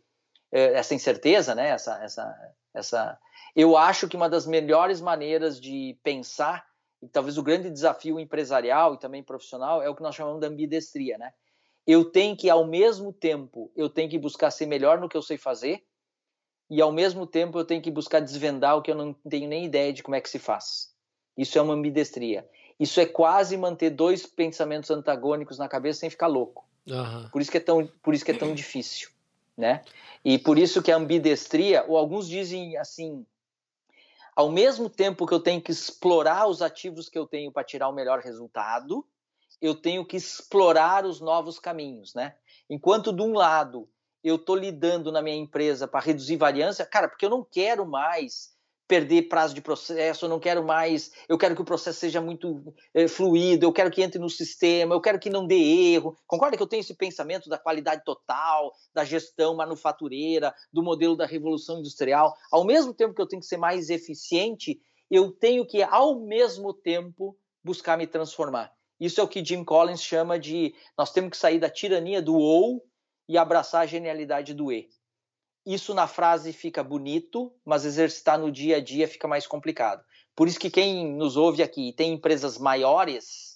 essa 0.52 0.94
incerteza, 0.94 1.54
né? 1.54 1.68
Essa, 1.70 2.02
essa, 2.02 2.54
essa. 2.74 3.18
Eu 3.56 3.76
acho 3.76 4.08
que 4.08 4.16
uma 4.16 4.28
das 4.28 4.46
melhores 4.46 5.00
maneiras 5.00 5.60
de 5.60 5.98
pensar 6.02 6.64
e 7.02 7.08
talvez 7.08 7.36
o 7.36 7.42
grande 7.42 7.68
desafio 7.68 8.20
empresarial 8.20 8.94
e 8.94 8.98
também 8.98 9.22
profissional 9.22 9.82
é 9.82 9.88
o 9.88 9.94
que 9.94 10.02
nós 10.02 10.14
chamamos 10.14 10.40
de 10.40 10.46
ambidestria, 10.46 11.18
né? 11.18 11.32
Eu 11.84 12.04
tenho 12.04 12.36
que 12.36 12.48
ao 12.48 12.64
mesmo 12.64 13.12
tempo 13.12 13.72
eu 13.74 13.90
tenho 13.90 14.08
que 14.08 14.18
buscar 14.18 14.52
ser 14.52 14.66
melhor 14.66 15.00
no 15.00 15.08
que 15.08 15.16
eu 15.16 15.22
sei 15.22 15.36
fazer 15.36 15.82
e 16.70 16.80
ao 16.80 16.92
mesmo 16.92 17.26
tempo 17.26 17.58
eu 17.58 17.64
tenho 17.64 17.82
que 17.82 17.90
buscar 17.90 18.20
desvendar 18.20 18.76
o 18.76 18.82
que 18.82 18.90
eu 18.90 18.94
não 18.94 19.12
tenho 19.28 19.48
nem 19.48 19.64
ideia 19.64 19.92
de 19.92 20.02
como 20.02 20.14
é 20.14 20.20
que 20.20 20.30
se 20.30 20.38
faz. 20.38 20.92
Isso 21.36 21.58
é 21.58 21.62
uma 21.62 21.74
ambidestria. 21.74 22.48
Isso 22.78 23.00
é 23.00 23.06
quase 23.06 23.56
manter 23.56 23.90
dois 23.90 24.24
pensamentos 24.24 24.90
antagônicos 24.90 25.58
na 25.58 25.68
cabeça 25.68 26.00
sem 26.00 26.10
ficar 26.10 26.28
louco. 26.28 26.64
Uhum. 26.86 27.28
Por 27.30 27.42
isso 27.42 27.50
que 27.50 27.56
é 27.56 27.60
tão, 27.60 27.86
por 28.00 28.14
isso 28.14 28.24
que 28.24 28.30
é 28.30 28.34
tão 28.34 28.54
difícil, 28.54 29.10
né? 29.56 29.84
E 30.24 30.38
por 30.38 30.58
isso 30.58 30.82
que 30.82 30.90
a 30.90 30.96
ambidestria, 30.96 31.84
ou 31.86 31.96
alguns 31.96 32.28
dizem 32.28 32.76
assim, 32.76 33.26
ao 34.34 34.50
mesmo 34.50 34.88
tempo 34.88 35.26
que 35.26 35.34
eu 35.34 35.40
tenho 35.40 35.60
que 35.60 35.72
explorar 35.72 36.46
os 36.46 36.62
ativos 36.62 37.08
que 37.08 37.18
eu 37.18 37.26
tenho 37.26 37.52
para 37.52 37.64
tirar 37.64 37.88
o 37.88 37.94
melhor 37.94 38.20
resultado, 38.20 39.06
eu 39.60 39.74
tenho 39.74 40.04
que 40.04 40.16
explorar 40.16 41.04
os 41.04 41.20
novos 41.20 41.58
caminhos, 41.58 42.14
né? 42.14 42.34
Enquanto 42.68 43.12
de 43.12 43.22
um 43.22 43.32
lado 43.32 43.88
eu 44.24 44.36
estou 44.36 44.54
lidando 44.54 45.10
na 45.10 45.20
minha 45.20 45.36
empresa 45.36 45.88
para 45.88 46.04
reduzir 46.04 46.36
variância, 46.36 46.86
cara, 46.86 47.08
porque 47.08 47.24
eu 47.24 47.30
não 47.30 47.44
quero 47.44 47.84
mais 47.84 48.51
perder 48.86 49.22
prazo 49.22 49.54
de 49.54 49.60
processo, 49.60 50.24
eu 50.24 50.28
não 50.28 50.38
quero 50.38 50.64
mais, 50.64 51.10
eu 51.28 51.38
quero 51.38 51.54
que 51.54 51.62
o 51.62 51.64
processo 51.64 52.00
seja 52.00 52.20
muito 52.20 52.74
é, 52.92 53.08
fluido, 53.08 53.64
eu 53.64 53.72
quero 53.72 53.90
que 53.90 54.02
entre 54.02 54.18
no 54.18 54.28
sistema, 54.28 54.94
eu 54.94 55.00
quero 55.00 55.18
que 55.18 55.30
não 55.30 55.46
dê 55.46 55.56
erro. 55.94 56.16
Concorda 56.26 56.56
que 56.56 56.62
eu 56.62 56.66
tenho 56.66 56.80
esse 56.80 56.94
pensamento 56.94 57.48
da 57.48 57.58
qualidade 57.58 58.04
total, 58.04 58.72
da 58.94 59.04
gestão 59.04 59.56
manufatureira, 59.56 60.54
do 60.72 60.82
modelo 60.82 61.16
da 61.16 61.26
revolução 61.26 61.78
industrial? 61.78 62.34
Ao 62.50 62.64
mesmo 62.64 62.92
tempo 62.92 63.14
que 63.14 63.22
eu 63.22 63.28
tenho 63.28 63.40
que 63.40 63.48
ser 63.48 63.56
mais 63.56 63.88
eficiente, 63.88 64.78
eu 65.10 65.30
tenho 65.30 65.66
que, 65.66 65.82
ao 65.82 66.20
mesmo 66.20 66.74
tempo, 66.74 67.36
buscar 67.64 67.96
me 67.96 68.06
transformar. 68.06 68.72
Isso 68.98 69.20
é 69.20 69.24
o 69.24 69.28
que 69.28 69.44
Jim 69.44 69.64
Collins 69.64 70.02
chama 70.02 70.38
de 70.38 70.74
nós 70.96 71.12
temos 71.12 71.30
que 71.30 71.36
sair 71.36 71.58
da 71.58 71.68
tirania 71.68 72.22
do 72.22 72.34
ou 72.36 72.84
e 73.28 73.38
abraçar 73.38 73.82
a 73.82 73.86
genialidade 73.86 74.54
do 74.54 74.70
e 74.70 74.88
isso 75.64 75.94
na 75.94 76.06
frase 76.06 76.52
fica 76.52 76.82
bonito, 76.82 77.52
mas 77.64 77.84
exercitar 77.84 78.38
no 78.38 78.50
dia 78.50 78.76
a 78.76 78.80
dia 78.80 79.06
fica 79.06 79.28
mais 79.28 79.46
complicado. 79.46 80.04
Por 80.34 80.48
isso 80.48 80.58
que 80.58 80.70
quem 80.70 81.14
nos 81.14 81.36
ouve 81.36 81.62
aqui 81.62 81.92
tem 81.92 82.12
empresas 82.12 82.58
maiores 82.58 83.52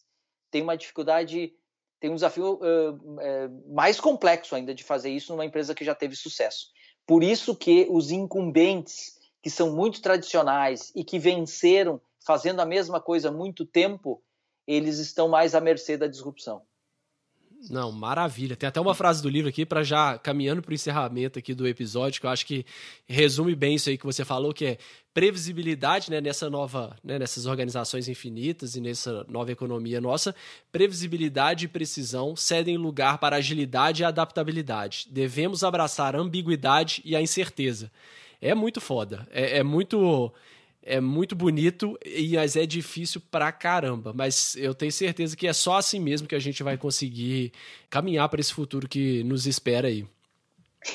tem 0.50 0.62
uma 0.62 0.76
dificuldade, 0.76 1.52
tem 2.00 2.10
um 2.10 2.14
desafio 2.14 2.54
uh, 2.54 2.94
uh, 2.94 3.74
mais 3.74 4.00
complexo 4.00 4.54
ainda 4.54 4.74
de 4.74 4.82
fazer 4.82 5.10
isso 5.10 5.32
numa 5.32 5.44
empresa 5.44 5.74
que 5.74 5.84
já 5.84 5.94
teve 5.94 6.16
sucesso. 6.16 6.68
Por 7.06 7.22
isso 7.22 7.54
que 7.54 7.86
os 7.90 8.10
incumbentes, 8.10 9.18
que 9.42 9.50
são 9.50 9.74
muito 9.74 10.00
tradicionais 10.00 10.92
e 10.94 11.04
que 11.04 11.18
venceram 11.18 12.00
fazendo 12.24 12.60
a 12.60 12.66
mesma 12.66 13.00
coisa 13.00 13.28
há 13.28 13.32
muito 13.32 13.64
tempo, 13.64 14.22
eles 14.66 14.98
estão 14.98 15.28
mais 15.28 15.54
à 15.54 15.60
mercê 15.60 15.96
da 15.96 16.06
disrupção. 16.06 16.62
Não, 17.70 17.90
maravilha. 17.90 18.54
Tem 18.54 18.68
até 18.68 18.80
uma 18.80 18.94
frase 18.94 19.22
do 19.22 19.28
livro 19.28 19.48
aqui 19.48 19.64
para 19.64 19.82
já 19.82 20.18
caminhando 20.18 20.62
para 20.62 20.70
o 20.70 20.74
encerramento 20.74 21.38
aqui 21.38 21.54
do 21.54 21.66
episódio, 21.66 22.20
que 22.20 22.26
eu 22.26 22.30
acho 22.30 22.46
que 22.46 22.64
resume 23.08 23.54
bem 23.54 23.74
isso 23.74 23.88
aí 23.88 23.98
que 23.98 24.04
você 24.04 24.24
falou, 24.24 24.52
que 24.52 24.64
é 24.64 24.78
previsibilidade, 25.12 26.10
né, 26.10 26.20
nessa 26.20 26.50
nova, 26.50 26.94
né, 27.02 27.18
nessas 27.18 27.46
organizações 27.46 28.06
infinitas 28.06 28.76
e 28.76 28.80
nessa 28.80 29.24
nova 29.28 29.50
economia 29.50 30.00
nossa, 30.00 30.34
previsibilidade 30.70 31.64
e 31.64 31.68
precisão 31.68 32.36
cedem 32.36 32.76
lugar 32.76 33.16
para 33.18 33.36
agilidade 33.36 34.02
e 34.02 34.04
adaptabilidade. 34.04 35.08
Devemos 35.10 35.64
abraçar 35.64 36.14
a 36.14 36.20
ambiguidade 36.20 37.00
e 37.04 37.16
a 37.16 37.22
incerteza. 37.22 37.90
É 38.40 38.54
muito 38.54 38.80
foda. 38.80 39.26
É, 39.30 39.58
é 39.58 39.62
muito 39.62 40.30
é 40.86 41.00
muito 41.00 41.34
bonito, 41.34 41.98
mas 42.32 42.54
é 42.54 42.64
difícil 42.64 43.20
pra 43.20 43.50
caramba. 43.50 44.12
Mas 44.14 44.54
eu 44.56 44.72
tenho 44.72 44.92
certeza 44.92 45.36
que 45.36 45.48
é 45.48 45.52
só 45.52 45.76
assim 45.76 45.98
mesmo 45.98 46.28
que 46.28 46.34
a 46.34 46.38
gente 46.38 46.62
vai 46.62 46.78
conseguir 46.78 47.52
caminhar 47.90 48.28
para 48.28 48.40
esse 48.40 48.54
futuro 48.54 48.88
que 48.88 49.24
nos 49.24 49.46
espera 49.46 49.88
aí. 49.88 50.06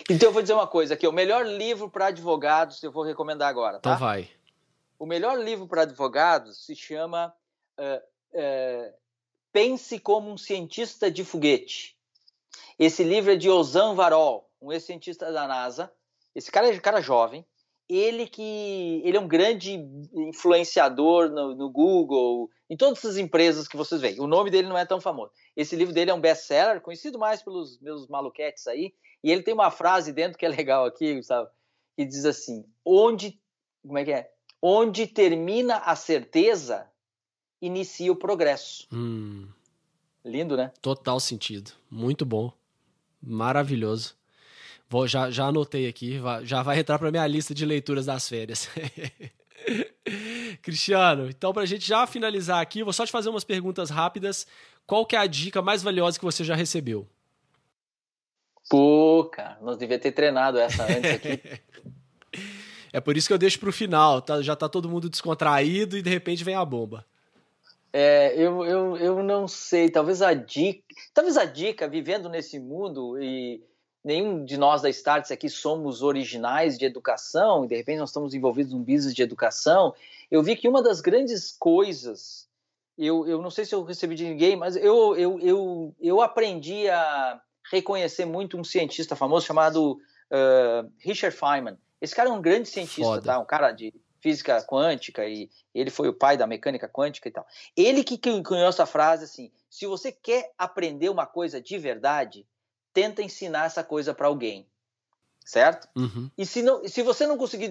Então 0.09 0.29
eu 0.29 0.33
vou 0.33 0.41
dizer 0.41 0.53
uma 0.53 0.67
coisa 0.67 0.93
aqui, 0.93 1.05
o 1.05 1.11
melhor 1.11 1.45
livro 1.45 1.89
para 1.89 2.07
advogados 2.07 2.81
eu 2.81 2.91
vou 2.91 3.03
recomendar 3.03 3.49
agora, 3.49 3.79
tá? 3.79 3.91
Então 3.91 3.99
vai. 3.99 4.29
O 4.97 5.05
melhor 5.05 5.37
livro 5.37 5.67
para 5.67 5.81
advogados 5.81 6.65
se 6.65 6.73
chama 6.73 7.33
uh, 7.77 8.37
uh, 8.37 8.93
Pense 9.51 9.99
como 9.99 10.31
um 10.31 10.37
cientista 10.37 11.11
de 11.11 11.25
foguete. 11.25 11.97
Esse 12.79 13.03
livro 13.03 13.33
é 13.33 13.35
de 13.35 13.49
Ozan 13.49 13.93
Varol, 13.93 14.49
um 14.61 14.71
ex-cientista 14.71 15.29
da 15.29 15.45
NASA. 15.45 15.91
Esse 16.33 16.49
cara 16.49 16.69
é 16.69 16.73
um 16.73 16.79
cara 16.79 17.01
jovem, 17.01 17.45
ele 17.91 18.25
que 18.25 19.01
ele 19.03 19.17
é 19.17 19.19
um 19.19 19.27
grande 19.27 19.73
influenciador 20.13 21.29
no, 21.29 21.53
no, 21.53 21.69
Google, 21.69 22.49
em 22.69 22.77
todas 22.77 22.99
essas 22.99 23.17
empresas 23.17 23.67
que 23.67 23.75
vocês 23.75 23.99
veem. 23.99 24.19
O 24.21 24.27
nome 24.27 24.49
dele 24.49 24.69
não 24.69 24.77
é 24.77 24.85
tão 24.85 25.01
famoso. 25.01 25.31
Esse 25.57 25.75
livro 25.75 25.93
dele 25.93 26.09
é 26.09 26.13
um 26.13 26.21
best-seller, 26.21 26.79
conhecido 26.79 27.19
mais 27.19 27.43
pelos 27.43 27.79
meus 27.81 28.07
maluquetes 28.07 28.65
aí, 28.67 28.93
e 29.21 29.29
ele 29.29 29.43
tem 29.43 29.53
uma 29.53 29.69
frase 29.69 30.13
dentro 30.13 30.37
que 30.37 30.45
é 30.45 30.49
legal 30.49 30.85
aqui, 30.85 31.15
Gustavo, 31.15 31.49
que 31.97 32.05
diz 32.05 32.23
assim: 32.23 32.65
onde, 32.85 33.37
como 33.85 33.97
é 33.97 34.05
que 34.05 34.13
é? 34.13 34.31
Onde 34.61 35.05
termina 35.05 35.77
a 35.77 35.95
certeza, 35.95 36.87
inicia 37.61 38.11
o 38.11 38.15
progresso. 38.15 38.87
Hum. 38.93 39.49
Lindo, 40.23 40.55
né? 40.55 40.71
Total 40.81 41.19
sentido. 41.19 41.71
Muito 41.89 42.25
bom. 42.25 42.53
Maravilhoso. 43.21 44.15
Vou, 44.91 45.07
já, 45.07 45.31
já 45.31 45.45
anotei 45.45 45.87
aqui, 45.87 46.19
já 46.43 46.61
vai 46.61 46.77
entrar 46.77 46.99
para 46.99 47.09
minha 47.09 47.25
lista 47.25 47.53
de 47.53 47.65
leituras 47.65 48.07
das 48.07 48.27
férias. 48.27 48.69
Cristiano, 50.61 51.29
então 51.29 51.53
para 51.53 51.63
a 51.63 51.65
gente 51.65 51.87
já 51.87 52.05
finalizar 52.05 52.61
aqui, 52.61 52.83
vou 52.83 52.91
só 52.91 53.05
te 53.05 53.11
fazer 53.11 53.29
umas 53.29 53.45
perguntas 53.45 53.89
rápidas. 53.89 54.45
Qual 54.85 55.05
que 55.05 55.15
é 55.15 55.19
a 55.19 55.27
dica 55.27 55.61
mais 55.61 55.81
valiosa 55.81 56.19
que 56.19 56.25
você 56.25 56.43
já 56.43 56.55
recebeu? 56.55 57.07
Pô, 58.69 59.29
cara, 59.31 59.57
nós 59.61 59.77
devia 59.77 59.97
ter 59.97 60.11
treinado 60.11 60.57
essa 60.57 60.83
antes 60.83 61.09
aqui. 61.09 61.41
é 62.91 62.99
por 62.99 63.15
isso 63.15 63.29
que 63.29 63.33
eu 63.33 63.37
deixo 63.37 63.61
para 63.61 63.69
o 63.69 63.73
final, 63.73 64.21
tá? 64.21 64.41
já 64.41 64.57
tá 64.57 64.67
todo 64.67 64.89
mundo 64.89 65.09
descontraído 65.09 65.97
e 65.97 66.01
de 66.01 66.09
repente 66.09 66.43
vem 66.43 66.55
a 66.55 66.65
bomba. 66.65 67.05
É, 67.93 68.33
eu, 68.35 68.65
eu, 68.65 68.97
eu 68.97 69.23
não 69.23 69.47
sei, 69.47 69.89
talvez 69.89 70.21
a 70.21 70.33
dica, 70.33 70.83
talvez 71.13 71.37
a 71.37 71.45
dica, 71.45 71.87
vivendo 71.87 72.27
nesse 72.27 72.59
mundo 72.59 73.17
e 73.21 73.63
nenhum 74.03 74.43
de 74.43 74.57
nós 74.57 74.81
da 74.81 74.89
Starts 74.89 75.31
aqui 75.31 75.49
somos 75.49 76.01
originais 76.01 76.77
de 76.77 76.85
educação, 76.85 77.63
e 77.63 77.67
de 77.67 77.75
repente 77.75 77.99
nós 77.99 78.09
estamos 78.09 78.33
envolvidos 78.33 78.73
num 78.73 78.83
business 78.83 79.13
de 79.13 79.21
educação, 79.21 79.93
eu 80.29 80.41
vi 80.41 80.55
que 80.55 80.67
uma 80.67 80.81
das 80.81 81.01
grandes 81.01 81.55
coisas, 81.57 82.47
eu, 82.97 83.27
eu 83.27 83.41
não 83.41 83.49
sei 83.49 83.65
se 83.65 83.75
eu 83.75 83.83
recebi 83.83 84.15
de 84.15 84.25
ninguém, 84.25 84.55
mas 84.55 84.75
eu, 84.75 85.15
eu, 85.15 85.39
eu, 85.39 85.95
eu 85.99 86.21
aprendi 86.21 86.89
a 86.89 87.41
reconhecer 87.71 88.25
muito 88.25 88.57
um 88.57 88.63
cientista 88.63 89.15
famoso 89.15 89.45
chamado 89.45 89.93
uh, 89.93 90.91
Richard 90.99 91.35
Feynman. 91.35 91.77
Esse 91.99 92.15
cara 92.15 92.29
é 92.29 92.33
um 92.33 92.41
grande 92.41 92.67
cientista, 92.67 93.03
Foda. 93.03 93.21
tá? 93.21 93.39
Um 93.39 93.45
cara 93.45 93.71
de 93.71 93.93
física 94.19 94.61
quântica 94.63 95.25
e 95.25 95.49
ele 95.73 95.89
foi 95.89 96.07
o 96.07 96.13
pai 96.13 96.37
da 96.37 96.47
mecânica 96.47 96.87
quântica 96.87 97.27
e 97.27 97.31
tal. 97.31 97.45
Ele 97.75 98.03
que 98.03 98.17
cunhou 98.17 98.67
essa 98.67 98.85
frase 98.85 99.25
assim: 99.25 99.51
se 99.69 99.85
você 99.85 100.11
quer 100.11 100.51
aprender 100.57 101.09
uma 101.09 101.25
coisa 101.25 101.61
de 101.61 101.77
verdade, 101.77 102.45
tenta 102.93 103.21
ensinar 103.21 103.65
essa 103.65 103.83
coisa 103.83 104.13
para 104.13 104.27
alguém, 104.27 104.67
certo? 105.45 105.87
Uhum. 105.95 106.29
E 106.37 106.45
se, 106.45 106.61
não, 106.61 106.87
se 106.87 107.01
você 107.01 107.25
não 107.25 107.37
conseguir 107.37 107.69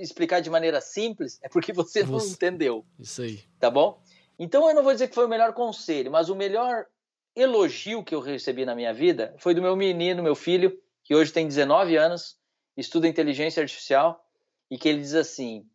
explicar 0.00 0.40
de 0.40 0.50
maneira 0.50 0.80
simples, 0.80 1.38
é 1.42 1.48
porque 1.48 1.72
você, 1.72 2.02
você 2.04 2.26
não 2.26 2.32
entendeu. 2.32 2.86
Isso 2.98 3.22
aí. 3.22 3.44
Tá 3.58 3.70
bom? 3.70 4.02
Então 4.38 4.68
eu 4.68 4.74
não 4.74 4.82
vou 4.82 4.92
dizer 4.92 5.08
que 5.08 5.14
foi 5.14 5.26
o 5.26 5.28
melhor 5.28 5.52
conselho, 5.52 6.10
mas 6.10 6.28
o 6.28 6.36
melhor 6.36 6.86
elogio 7.34 8.04
que 8.04 8.14
eu 8.14 8.20
recebi 8.20 8.64
na 8.64 8.74
minha 8.74 8.92
vida 8.92 9.34
foi 9.38 9.54
do 9.54 9.62
meu 9.62 9.76
menino, 9.76 10.22
meu 10.22 10.34
filho, 10.34 10.80
que 11.04 11.14
hoje 11.14 11.32
tem 11.32 11.46
19 11.46 11.96
anos, 11.96 12.36
estuda 12.76 13.08
inteligência 13.08 13.62
artificial, 13.62 14.24
e 14.70 14.78
que 14.78 14.88
ele 14.88 15.00
diz 15.00 15.14
assim: 15.14 15.66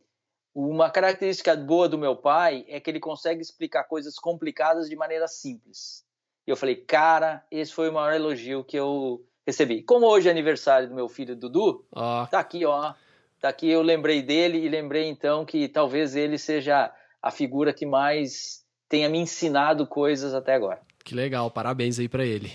Uma 0.54 0.90
característica 0.90 1.56
boa 1.56 1.90
do 1.90 1.98
meu 1.98 2.16
pai 2.16 2.66
é 2.68 2.80
que 2.80 2.90
ele 2.90 3.00
consegue 3.00 3.42
explicar 3.42 3.86
coisas 3.86 4.16
complicadas 4.16 4.88
de 4.88 4.96
maneira 4.96 5.28
simples. 5.28 6.06
E 6.46 6.52
eu 6.52 6.58
falei, 6.58 6.76
cara, 6.76 7.44
esse 7.50 7.74
foi 7.74 7.90
o 7.90 7.94
maior 7.94 8.14
elogio 8.14 8.64
que 8.64 8.78
eu 8.78 9.26
recebi. 9.46 9.82
Como 9.82 10.06
hoje 10.06 10.28
é 10.28 10.32
aniversário 10.32 10.90
do 10.90 10.96
meu 10.96 11.08
filho 11.08 11.36
Dudu, 11.36 11.86
tá 12.30 12.40
aqui, 12.40 12.66
ó. 12.66 12.94
Tá 13.40 13.50
aqui, 13.50 13.70
eu 13.70 13.82
lembrei 13.82 14.22
dele 14.22 14.58
e 14.58 14.70
lembrei 14.70 15.06
então 15.06 15.46
que 15.46 15.68
talvez 15.68 16.16
ele 16.16 16.38
seja 16.38 16.94
a 17.22 17.30
figura 17.30 17.74
que 17.74 17.86
mais 17.86 18.64
tenha 18.88 19.10
me 19.10 19.18
ensinado 19.18 19.86
coisas 19.86 20.34
até 20.34 20.54
agora. 20.54 20.82
Que 21.04 21.14
legal, 21.14 21.52
parabéns 21.52 22.00
aí 22.00 22.08
para 22.08 22.26
ele. 22.26 22.52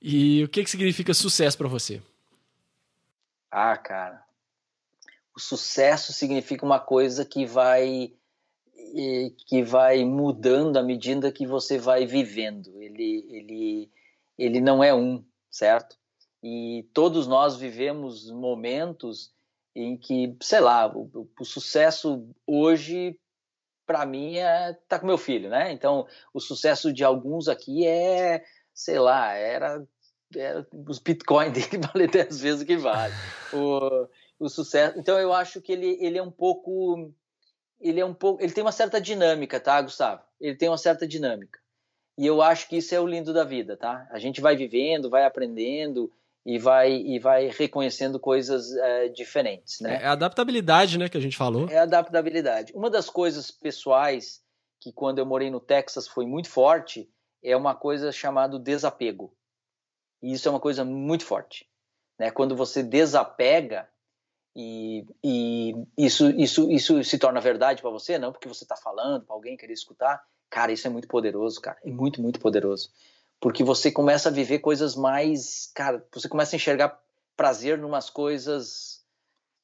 E 0.00 0.44
o 0.44 0.48
que, 0.48 0.62
que 0.62 0.70
significa 0.70 1.12
sucesso 1.12 1.58
para 1.58 1.68
você? 1.68 2.00
Ah, 3.50 3.76
cara, 3.76 4.22
o 5.34 5.40
sucesso 5.40 6.12
significa 6.12 6.64
uma 6.64 6.78
coisa 6.78 7.24
que 7.24 7.44
vai 7.44 8.12
que 9.46 9.62
vai 9.62 10.04
mudando 10.04 10.76
à 10.76 10.82
medida 10.82 11.32
que 11.32 11.46
você 11.46 11.78
vai 11.78 12.06
vivendo. 12.06 12.80
Ele, 12.80 13.26
ele, 13.28 13.90
ele 14.38 14.60
não 14.60 14.82
é 14.82 14.94
um, 14.94 15.24
certo? 15.50 15.96
E 16.42 16.88
todos 16.94 17.26
nós 17.26 17.56
vivemos 17.56 18.30
momentos 18.30 19.32
em 19.74 19.96
que, 19.96 20.36
sei 20.42 20.60
lá, 20.60 20.90
o, 20.92 21.28
o 21.38 21.44
sucesso 21.44 22.28
hoje 22.46 23.18
para 23.86 24.06
mim 24.06 24.36
é 24.36 24.72
tá 24.88 24.98
com 24.98 25.06
meu 25.06 25.18
filho, 25.18 25.50
né? 25.50 25.72
Então, 25.72 26.06
o 26.32 26.40
sucesso 26.40 26.92
de 26.92 27.02
alguns 27.02 27.48
aqui 27.48 27.86
é, 27.86 28.44
sei 28.72 28.98
lá, 28.98 29.32
era, 29.34 29.84
era 30.34 30.66
os 30.88 30.98
bitcoins 30.98 31.52
dele 31.70 31.86
valem 31.92 32.08
10 32.08 32.40
vezes 32.40 32.62
o 32.62 32.66
que 32.66 32.76
vale. 32.76 33.12
O, 33.52 34.08
o 34.38 34.48
sucesso. 34.48 34.98
Então 34.98 35.18
eu 35.18 35.32
acho 35.32 35.60
que 35.60 35.72
ele, 35.72 35.98
ele 36.00 36.18
é 36.18 36.22
um 36.22 36.30
pouco 36.30 37.12
ele 37.80 38.00
é 38.00 38.04
um 38.04 38.14
pouco 38.14 38.42
ele 38.42 38.52
tem 38.52 38.62
uma 38.62 38.72
certa 38.72 39.00
dinâmica, 39.00 39.58
tá, 39.58 39.80
Gustavo? 39.80 40.22
Ele 40.40 40.56
tem 40.56 40.68
uma 40.68 40.78
certa 40.78 41.06
dinâmica. 41.06 41.58
E 42.18 42.26
eu 42.26 42.42
acho 42.42 42.68
que 42.68 42.76
isso 42.76 42.94
é 42.94 43.00
o 43.00 43.06
lindo 43.06 43.32
da 43.32 43.44
vida, 43.44 43.76
tá? 43.76 44.06
A 44.10 44.18
gente 44.18 44.40
vai 44.40 44.54
vivendo, 44.56 45.08
vai 45.08 45.24
aprendendo 45.24 46.12
e 46.44 46.58
vai 46.58 46.92
e 46.92 47.18
vai 47.18 47.48
reconhecendo 47.48 48.20
coisas 48.20 48.74
é, 48.76 49.08
diferentes, 49.08 49.80
né? 49.80 50.02
É 50.02 50.06
a 50.06 50.12
adaptabilidade, 50.12 50.98
né, 50.98 51.08
que 51.08 51.16
a 51.16 51.20
gente 51.20 51.36
falou. 51.36 51.68
É 51.68 51.78
a 51.78 51.82
adaptabilidade. 51.82 52.72
Uma 52.74 52.90
das 52.90 53.08
coisas 53.08 53.50
pessoais 53.50 54.42
que 54.80 54.92
quando 54.92 55.18
eu 55.18 55.26
morei 55.26 55.50
no 55.50 55.60
Texas 55.60 56.08
foi 56.08 56.26
muito 56.26 56.48
forte 56.48 57.08
é 57.42 57.56
uma 57.56 57.74
coisa 57.74 58.12
chamada 58.12 58.58
desapego. 58.58 59.34
E 60.22 60.32
isso 60.32 60.48
é 60.48 60.50
uma 60.50 60.60
coisa 60.60 60.84
muito 60.84 61.24
forte, 61.24 61.66
né? 62.18 62.30
Quando 62.30 62.54
você 62.54 62.82
desapega, 62.82 63.88
e, 64.62 65.06
e 65.24 65.74
isso, 65.96 66.30
isso, 66.30 66.70
isso 66.70 67.02
se 67.02 67.18
torna 67.18 67.40
verdade 67.40 67.80
para 67.80 67.90
você, 67.90 68.18
não 68.18 68.30
porque 68.30 68.46
você 68.46 68.64
está 68.64 68.76
falando 68.76 69.24
para 69.24 69.34
alguém 69.34 69.56
querer 69.56 69.72
escutar. 69.72 70.22
Cara, 70.50 70.70
isso 70.70 70.86
é 70.86 70.90
muito 70.90 71.08
poderoso, 71.08 71.60
cara. 71.60 71.78
É 71.82 71.90
muito, 71.90 72.20
muito 72.20 72.38
poderoso. 72.38 72.90
Porque 73.40 73.64
você 73.64 73.90
começa 73.90 74.28
a 74.28 74.32
viver 74.32 74.58
coisas 74.58 74.94
mais. 74.94 75.70
Cara, 75.74 76.06
você 76.12 76.28
começa 76.28 76.54
a 76.54 76.58
enxergar 76.58 77.00
prazer 77.34 77.78
em 77.78 77.84
umas 77.84 78.10
coisas, 78.10 79.02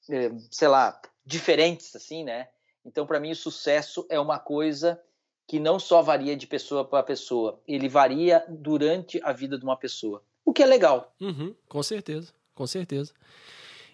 eh, 0.09 0.33
sei 0.51 0.69
lá, 0.69 0.99
diferentes, 1.27 1.95
assim, 1.95 2.25
né? 2.25 2.49
Então, 2.83 3.07
para 3.07 3.21
mim, 3.21 3.33
o 3.33 3.37
sucesso 3.37 4.07
é 4.09 4.19
uma 4.19 4.39
coisa 4.39 4.99
que 5.47 5.61
não 5.61 5.79
só 5.79 6.01
varia 6.01 6.35
de 6.35 6.47
pessoa 6.47 6.85
para 6.87 7.03
pessoa, 7.03 7.61
ele 7.69 7.89
varia 7.89 8.43
durante 8.49 9.21
a 9.23 9.33
vida 9.33 9.59
de 9.59 9.65
uma 9.65 9.77
pessoa. 9.77 10.23
O 10.43 10.55
que 10.55 10.63
é 10.63 10.67
legal. 10.67 11.15
Uhum, 11.21 11.55
com 11.69 11.83
certeza, 11.83 12.33
com 12.55 12.67
certeza. 12.67 13.13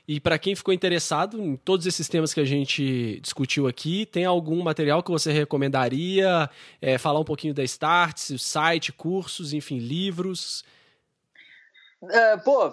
E 0.07 0.19
para 0.19 0.39
quem 0.39 0.55
ficou 0.57 0.75
interessado 0.75 1.41
em 1.41 1.57
todos 1.57 1.87
esses 1.87 2.09
temas 2.09 2.35
que 2.35 2.41
a 2.41 2.45
gente 2.45 3.21
discutiu 3.21 3.69
aqui, 3.69 4.05
tem 4.05 4.25
algum 4.25 4.61
material 4.63 5.03
que 5.03 5.11
você 5.11 5.33
recomendaria? 5.33 6.51
É, 6.81 6.99
falar 6.99 7.21
um 7.21 7.25
pouquinho 7.25 7.55
da 7.55 7.63
Starts, 7.63 8.31
o 8.31 8.39
site, 8.39 8.93
cursos, 8.93 9.53
enfim, 9.53 9.79
livros? 9.79 10.65
É, 12.11 12.37
pô, 12.37 12.73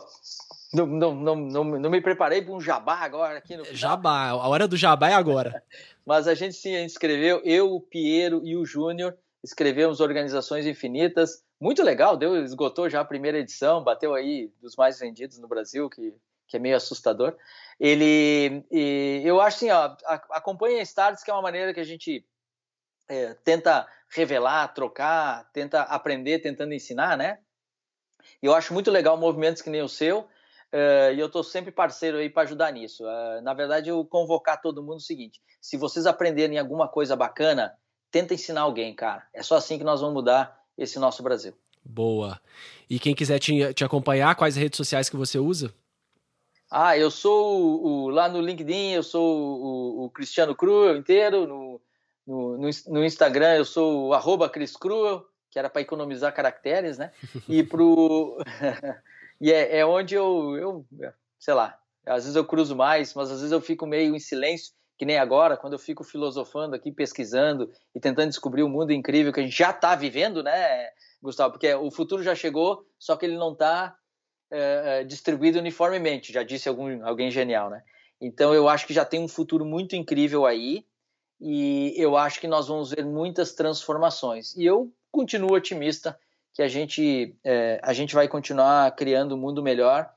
não, 0.74 0.88
não, 0.88 1.16
não, 1.16 1.36
não, 1.36 1.64
não 1.64 1.90
me 1.90 2.02
preparei 2.02 2.42
para 2.42 2.54
um 2.54 2.60
jabá 2.60 2.96
agora 2.96 3.38
aqui 3.38 3.56
no 3.56 3.64
final. 3.64 3.78
Jabá, 3.78 4.30
a 4.30 4.48
hora 4.48 4.68
do 4.68 4.76
jabá 4.76 5.10
é 5.10 5.14
agora. 5.14 5.64
Mas 6.04 6.28
a 6.28 6.34
gente 6.34 6.56
sim 6.56 6.74
escreveu, 6.84 7.40
eu, 7.44 7.72
o 7.76 7.80
Piero 7.80 8.42
e 8.44 8.56
o 8.56 8.66
Júnior, 8.66 9.16
escrevemos 9.44 10.00
Organizações 10.00 10.66
Infinitas. 10.66 11.44
Muito 11.62 11.84
legal, 11.84 12.18
deu, 12.18 12.44
esgotou 12.44 12.90
já 12.90 13.02
a 13.02 13.06
primeira 13.06 13.38
edição, 13.38 13.84
bateu 13.84 14.16
aí 14.16 14.52
dos 14.60 14.76
mais 14.76 15.00
vendidos 15.00 15.38
no 15.38 15.48
Brasil, 15.48 15.88
que 15.90 16.14
que 16.50 16.58
é 16.58 16.60
meio 16.60 16.76
assustador. 16.76 17.38
Ele, 17.80 18.66
e, 18.70 19.22
eu 19.24 19.40
acho 19.40 19.58
assim, 19.58 19.70
ó, 19.70 19.96
acompanha 20.32 20.80
a 20.80 20.84
Stars, 20.84 21.24
que 21.24 21.32
é 21.32 21.34
uma 21.34 21.42
maneira 21.42 21.74
que 21.74 21.80
a 21.80 21.86
gente 21.86 22.26
é, 23.08 23.36
tenta 23.36 23.88
revelar, 24.10 24.74
trocar, 24.74 25.50
tenta 25.54 25.84
aprender, 25.84 26.40
tentando 26.40 26.74
ensinar, 26.74 27.16
né? 27.16 27.40
E 28.42 28.48
eu 28.48 28.54
acho 28.54 28.74
muito 28.74 28.92
legal 28.92 29.16
movimentos 29.16 29.62
que 29.62 29.70
nem 29.70 29.82
o 29.82 29.88
seu, 29.88 30.22
uh, 30.22 31.14
e 31.14 31.20
eu 31.20 31.28
estou 31.28 31.44
sempre 31.44 31.72
parceiro 31.72 32.18
aí 32.18 32.30
para 32.30 32.44
ajudar 32.44 32.72
nisso. 32.74 33.04
Uh, 33.04 33.42
na 33.42 33.54
verdade, 33.54 33.90
eu 33.90 34.04
convocar 34.04 34.60
todo 34.62 34.84
mundo 34.84 34.98
o 34.98 35.02
seguinte: 35.02 35.40
se 35.62 35.78
vocês 35.78 36.06
aprenderem 36.06 36.58
alguma 36.58 36.88
coisa 36.88 37.16
bacana, 37.16 37.74
tenta 38.12 38.34
ensinar 38.34 38.62
alguém, 38.62 38.94
cara. 38.96 39.26
É 39.34 39.44
só 39.44 39.56
assim 39.56 39.78
que 39.78 39.84
nós 39.84 40.02
vamos 40.02 40.16
mudar 40.16 40.60
esse 40.78 41.00
nosso 41.00 41.24
Brasil. 41.24 41.54
Boa. 41.84 42.40
E 42.90 43.00
quem 43.00 43.16
quiser 43.16 43.40
te, 43.40 43.74
te 43.74 43.84
acompanhar, 43.84 44.36
quais 44.36 44.56
redes 44.56 44.78
sociais 44.78 45.10
que 45.10 45.16
você 45.16 45.40
usa? 45.40 45.74
Ah, 46.70 46.96
eu 46.98 47.10
sou 47.10 47.60
o, 47.60 47.88
o, 47.88 48.10
lá 48.10 48.30
no 48.30 48.40
LinkedIn, 48.40 48.92
eu 48.92 49.02
sou 49.02 50.04
o, 50.04 50.10
Cristiano 50.12 50.56
Cruel 50.56 50.98
inteiro, 50.98 51.48
no, 51.48 51.82
no, 52.28 52.70
no, 52.88 53.04
Instagram 53.04 53.56
eu 53.56 53.66
sou 53.66 54.08
o 54.08 54.14
arroba 54.14 54.48
Cris 54.48 54.76
Cruel, 54.76 55.26
que 55.50 55.58
era 55.58 55.70
para 55.70 55.82
economizar 55.82 56.34
caracteres, 56.34 57.00
né? 57.00 57.12
E 57.48 57.64
pro 57.64 58.38
e 59.42 59.52
é, 59.52 59.80
é, 59.80 59.86
onde 59.86 60.14
eu, 60.14 60.56
eu, 60.58 60.86
sei 61.40 61.56
lá, 61.56 61.76
às 62.06 62.24
vezes 62.24 62.36
eu 62.36 62.46
cruzo 62.46 62.76
mais, 62.76 63.16
mas 63.16 63.32
às 63.32 63.40
vezes 63.40 63.52
eu 63.52 63.62
fico 63.62 63.88
meio 63.88 64.16
em 64.16 64.20
silêncio, 64.20 64.74
que 64.96 65.06
nem 65.06 65.18
agora, 65.18 65.58
quando 65.58 65.74
eu 65.74 65.80
fico 65.80 66.04
filosofando 66.04 66.76
aqui, 66.76 66.92
pesquisando 66.92 67.72
e 67.96 68.00
tentando 68.00 68.30
descobrir 68.30 68.62
o 68.62 68.70
mundo 68.70 68.92
incrível 68.92 69.34
que 69.34 69.40
a 69.40 69.44
gente 69.44 69.58
já 69.58 69.72
está 69.72 69.96
vivendo, 69.96 70.44
né, 70.44 70.90
Gustavo? 71.20 71.54
Porque 71.54 71.74
o 71.74 71.90
futuro 71.90 72.22
já 72.22 72.36
chegou, 72.36 72.86
só 73.00 73.16
que 73.16 73.26
ele 73.26 73.38
não 73.38 73.54
está 73.54 73.96
é, 74.52 75.02
é, 75.02 75.04
distribuído 75.04 75.60
uniformemente, 75.60 76.34
já 76.34 76.44
disse 76.44 76.68
algum, 76.68 77.06
alguém 77.06 77.30
genial, 77.30 77.70
né? 77.70 77.84
Então 78.20 78.54
eu 78.54 78.68
acho 78.68 78.86
que 78.86 78.94
já 78.94 79.06
tem 79.06 79.20
um 79.20 79.28
futuro 79.28 79.66
muito 79.66 79.96
incrível 79.96 80.46
aí 80.46 80.86
e 81.40 81.94
eu 81.96 82.18
acho 82.18 82.40
que 82.42 82.48
nós 82.48 82.68
vamos 82.68 82.92
ver 82.92 83.06
muitas 83.06 83.54
transformações. 83.54 84.56
E 84.56 84.66
eu 84.66 84.92
continuo 85.12 85.54
otimista 85.54 86.20
que 86.54 86.62
a 86.62 86.68
gente, 86.68 87.36
é, 87.44 87.80
a 87.82 87.94
gente 87.94 88.14
vai 88.14 88.28
continuar 88.28 88.94
criando 88.96 89.36
um 89.36 89.38
mundo 89.38 89.64
melhor, 89.64 90.10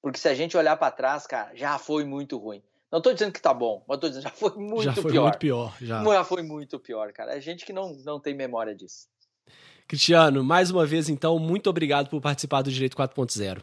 porque 0.00 0.18
se 0.18 0.28
a 0.28 0.34
gente 0.34 0.56
olhar 0.56 0.76
para 0.76 0.90
trás, 0.90 1.26
cara, 1.26 1.54
já 1.54 1.76
foi 1.78 2.04
muito 2.04 2.38
ruim. 2.38 2.62
Não 2.90 2.98
estou 2.98 3.12
dizendo 3.12 3.32
que 3.32 3.42
tá 3.42 3.52
bom, 3.52 3.84
mas 3.86 3.96
estou 3.96 4.08
dizendo 4.08 4.24
já 4.24 4.30
foi 4.30 4.52
muito 4.56 4.82
já 4.82 4.94
foi 4.94 5.12
pior. 5.12 5.22
Muito 5.24 5.38
pior 5.38 5.76
já. 5.80 6.02
já 6.02 6.24
foi 6.24 6.42
muito 6.42 6.78
pior, 6.78 7.12
cara. 7.12 7.36
É 7.36 7.40
gente 7.40 7.66
que 7.66 7.72
não, 7.72 7.92
não 8.04 8.18
tem 8.18 8.34
memória 8.34 8.74
disso. 8.74 9.08
Cristiano, 9.86 10.42
mais 10.42 10.70
uma 10.70 10.86
vez, 10.86 11.08
então, 11.08 11.38
muito 11.38 11.68
obrigado 11.68 12.08
por 12.08 12.20
participar 12.20 12.62
do 12.62 12.70
Direito 12.70 12.96
4.0. 12.96 13.62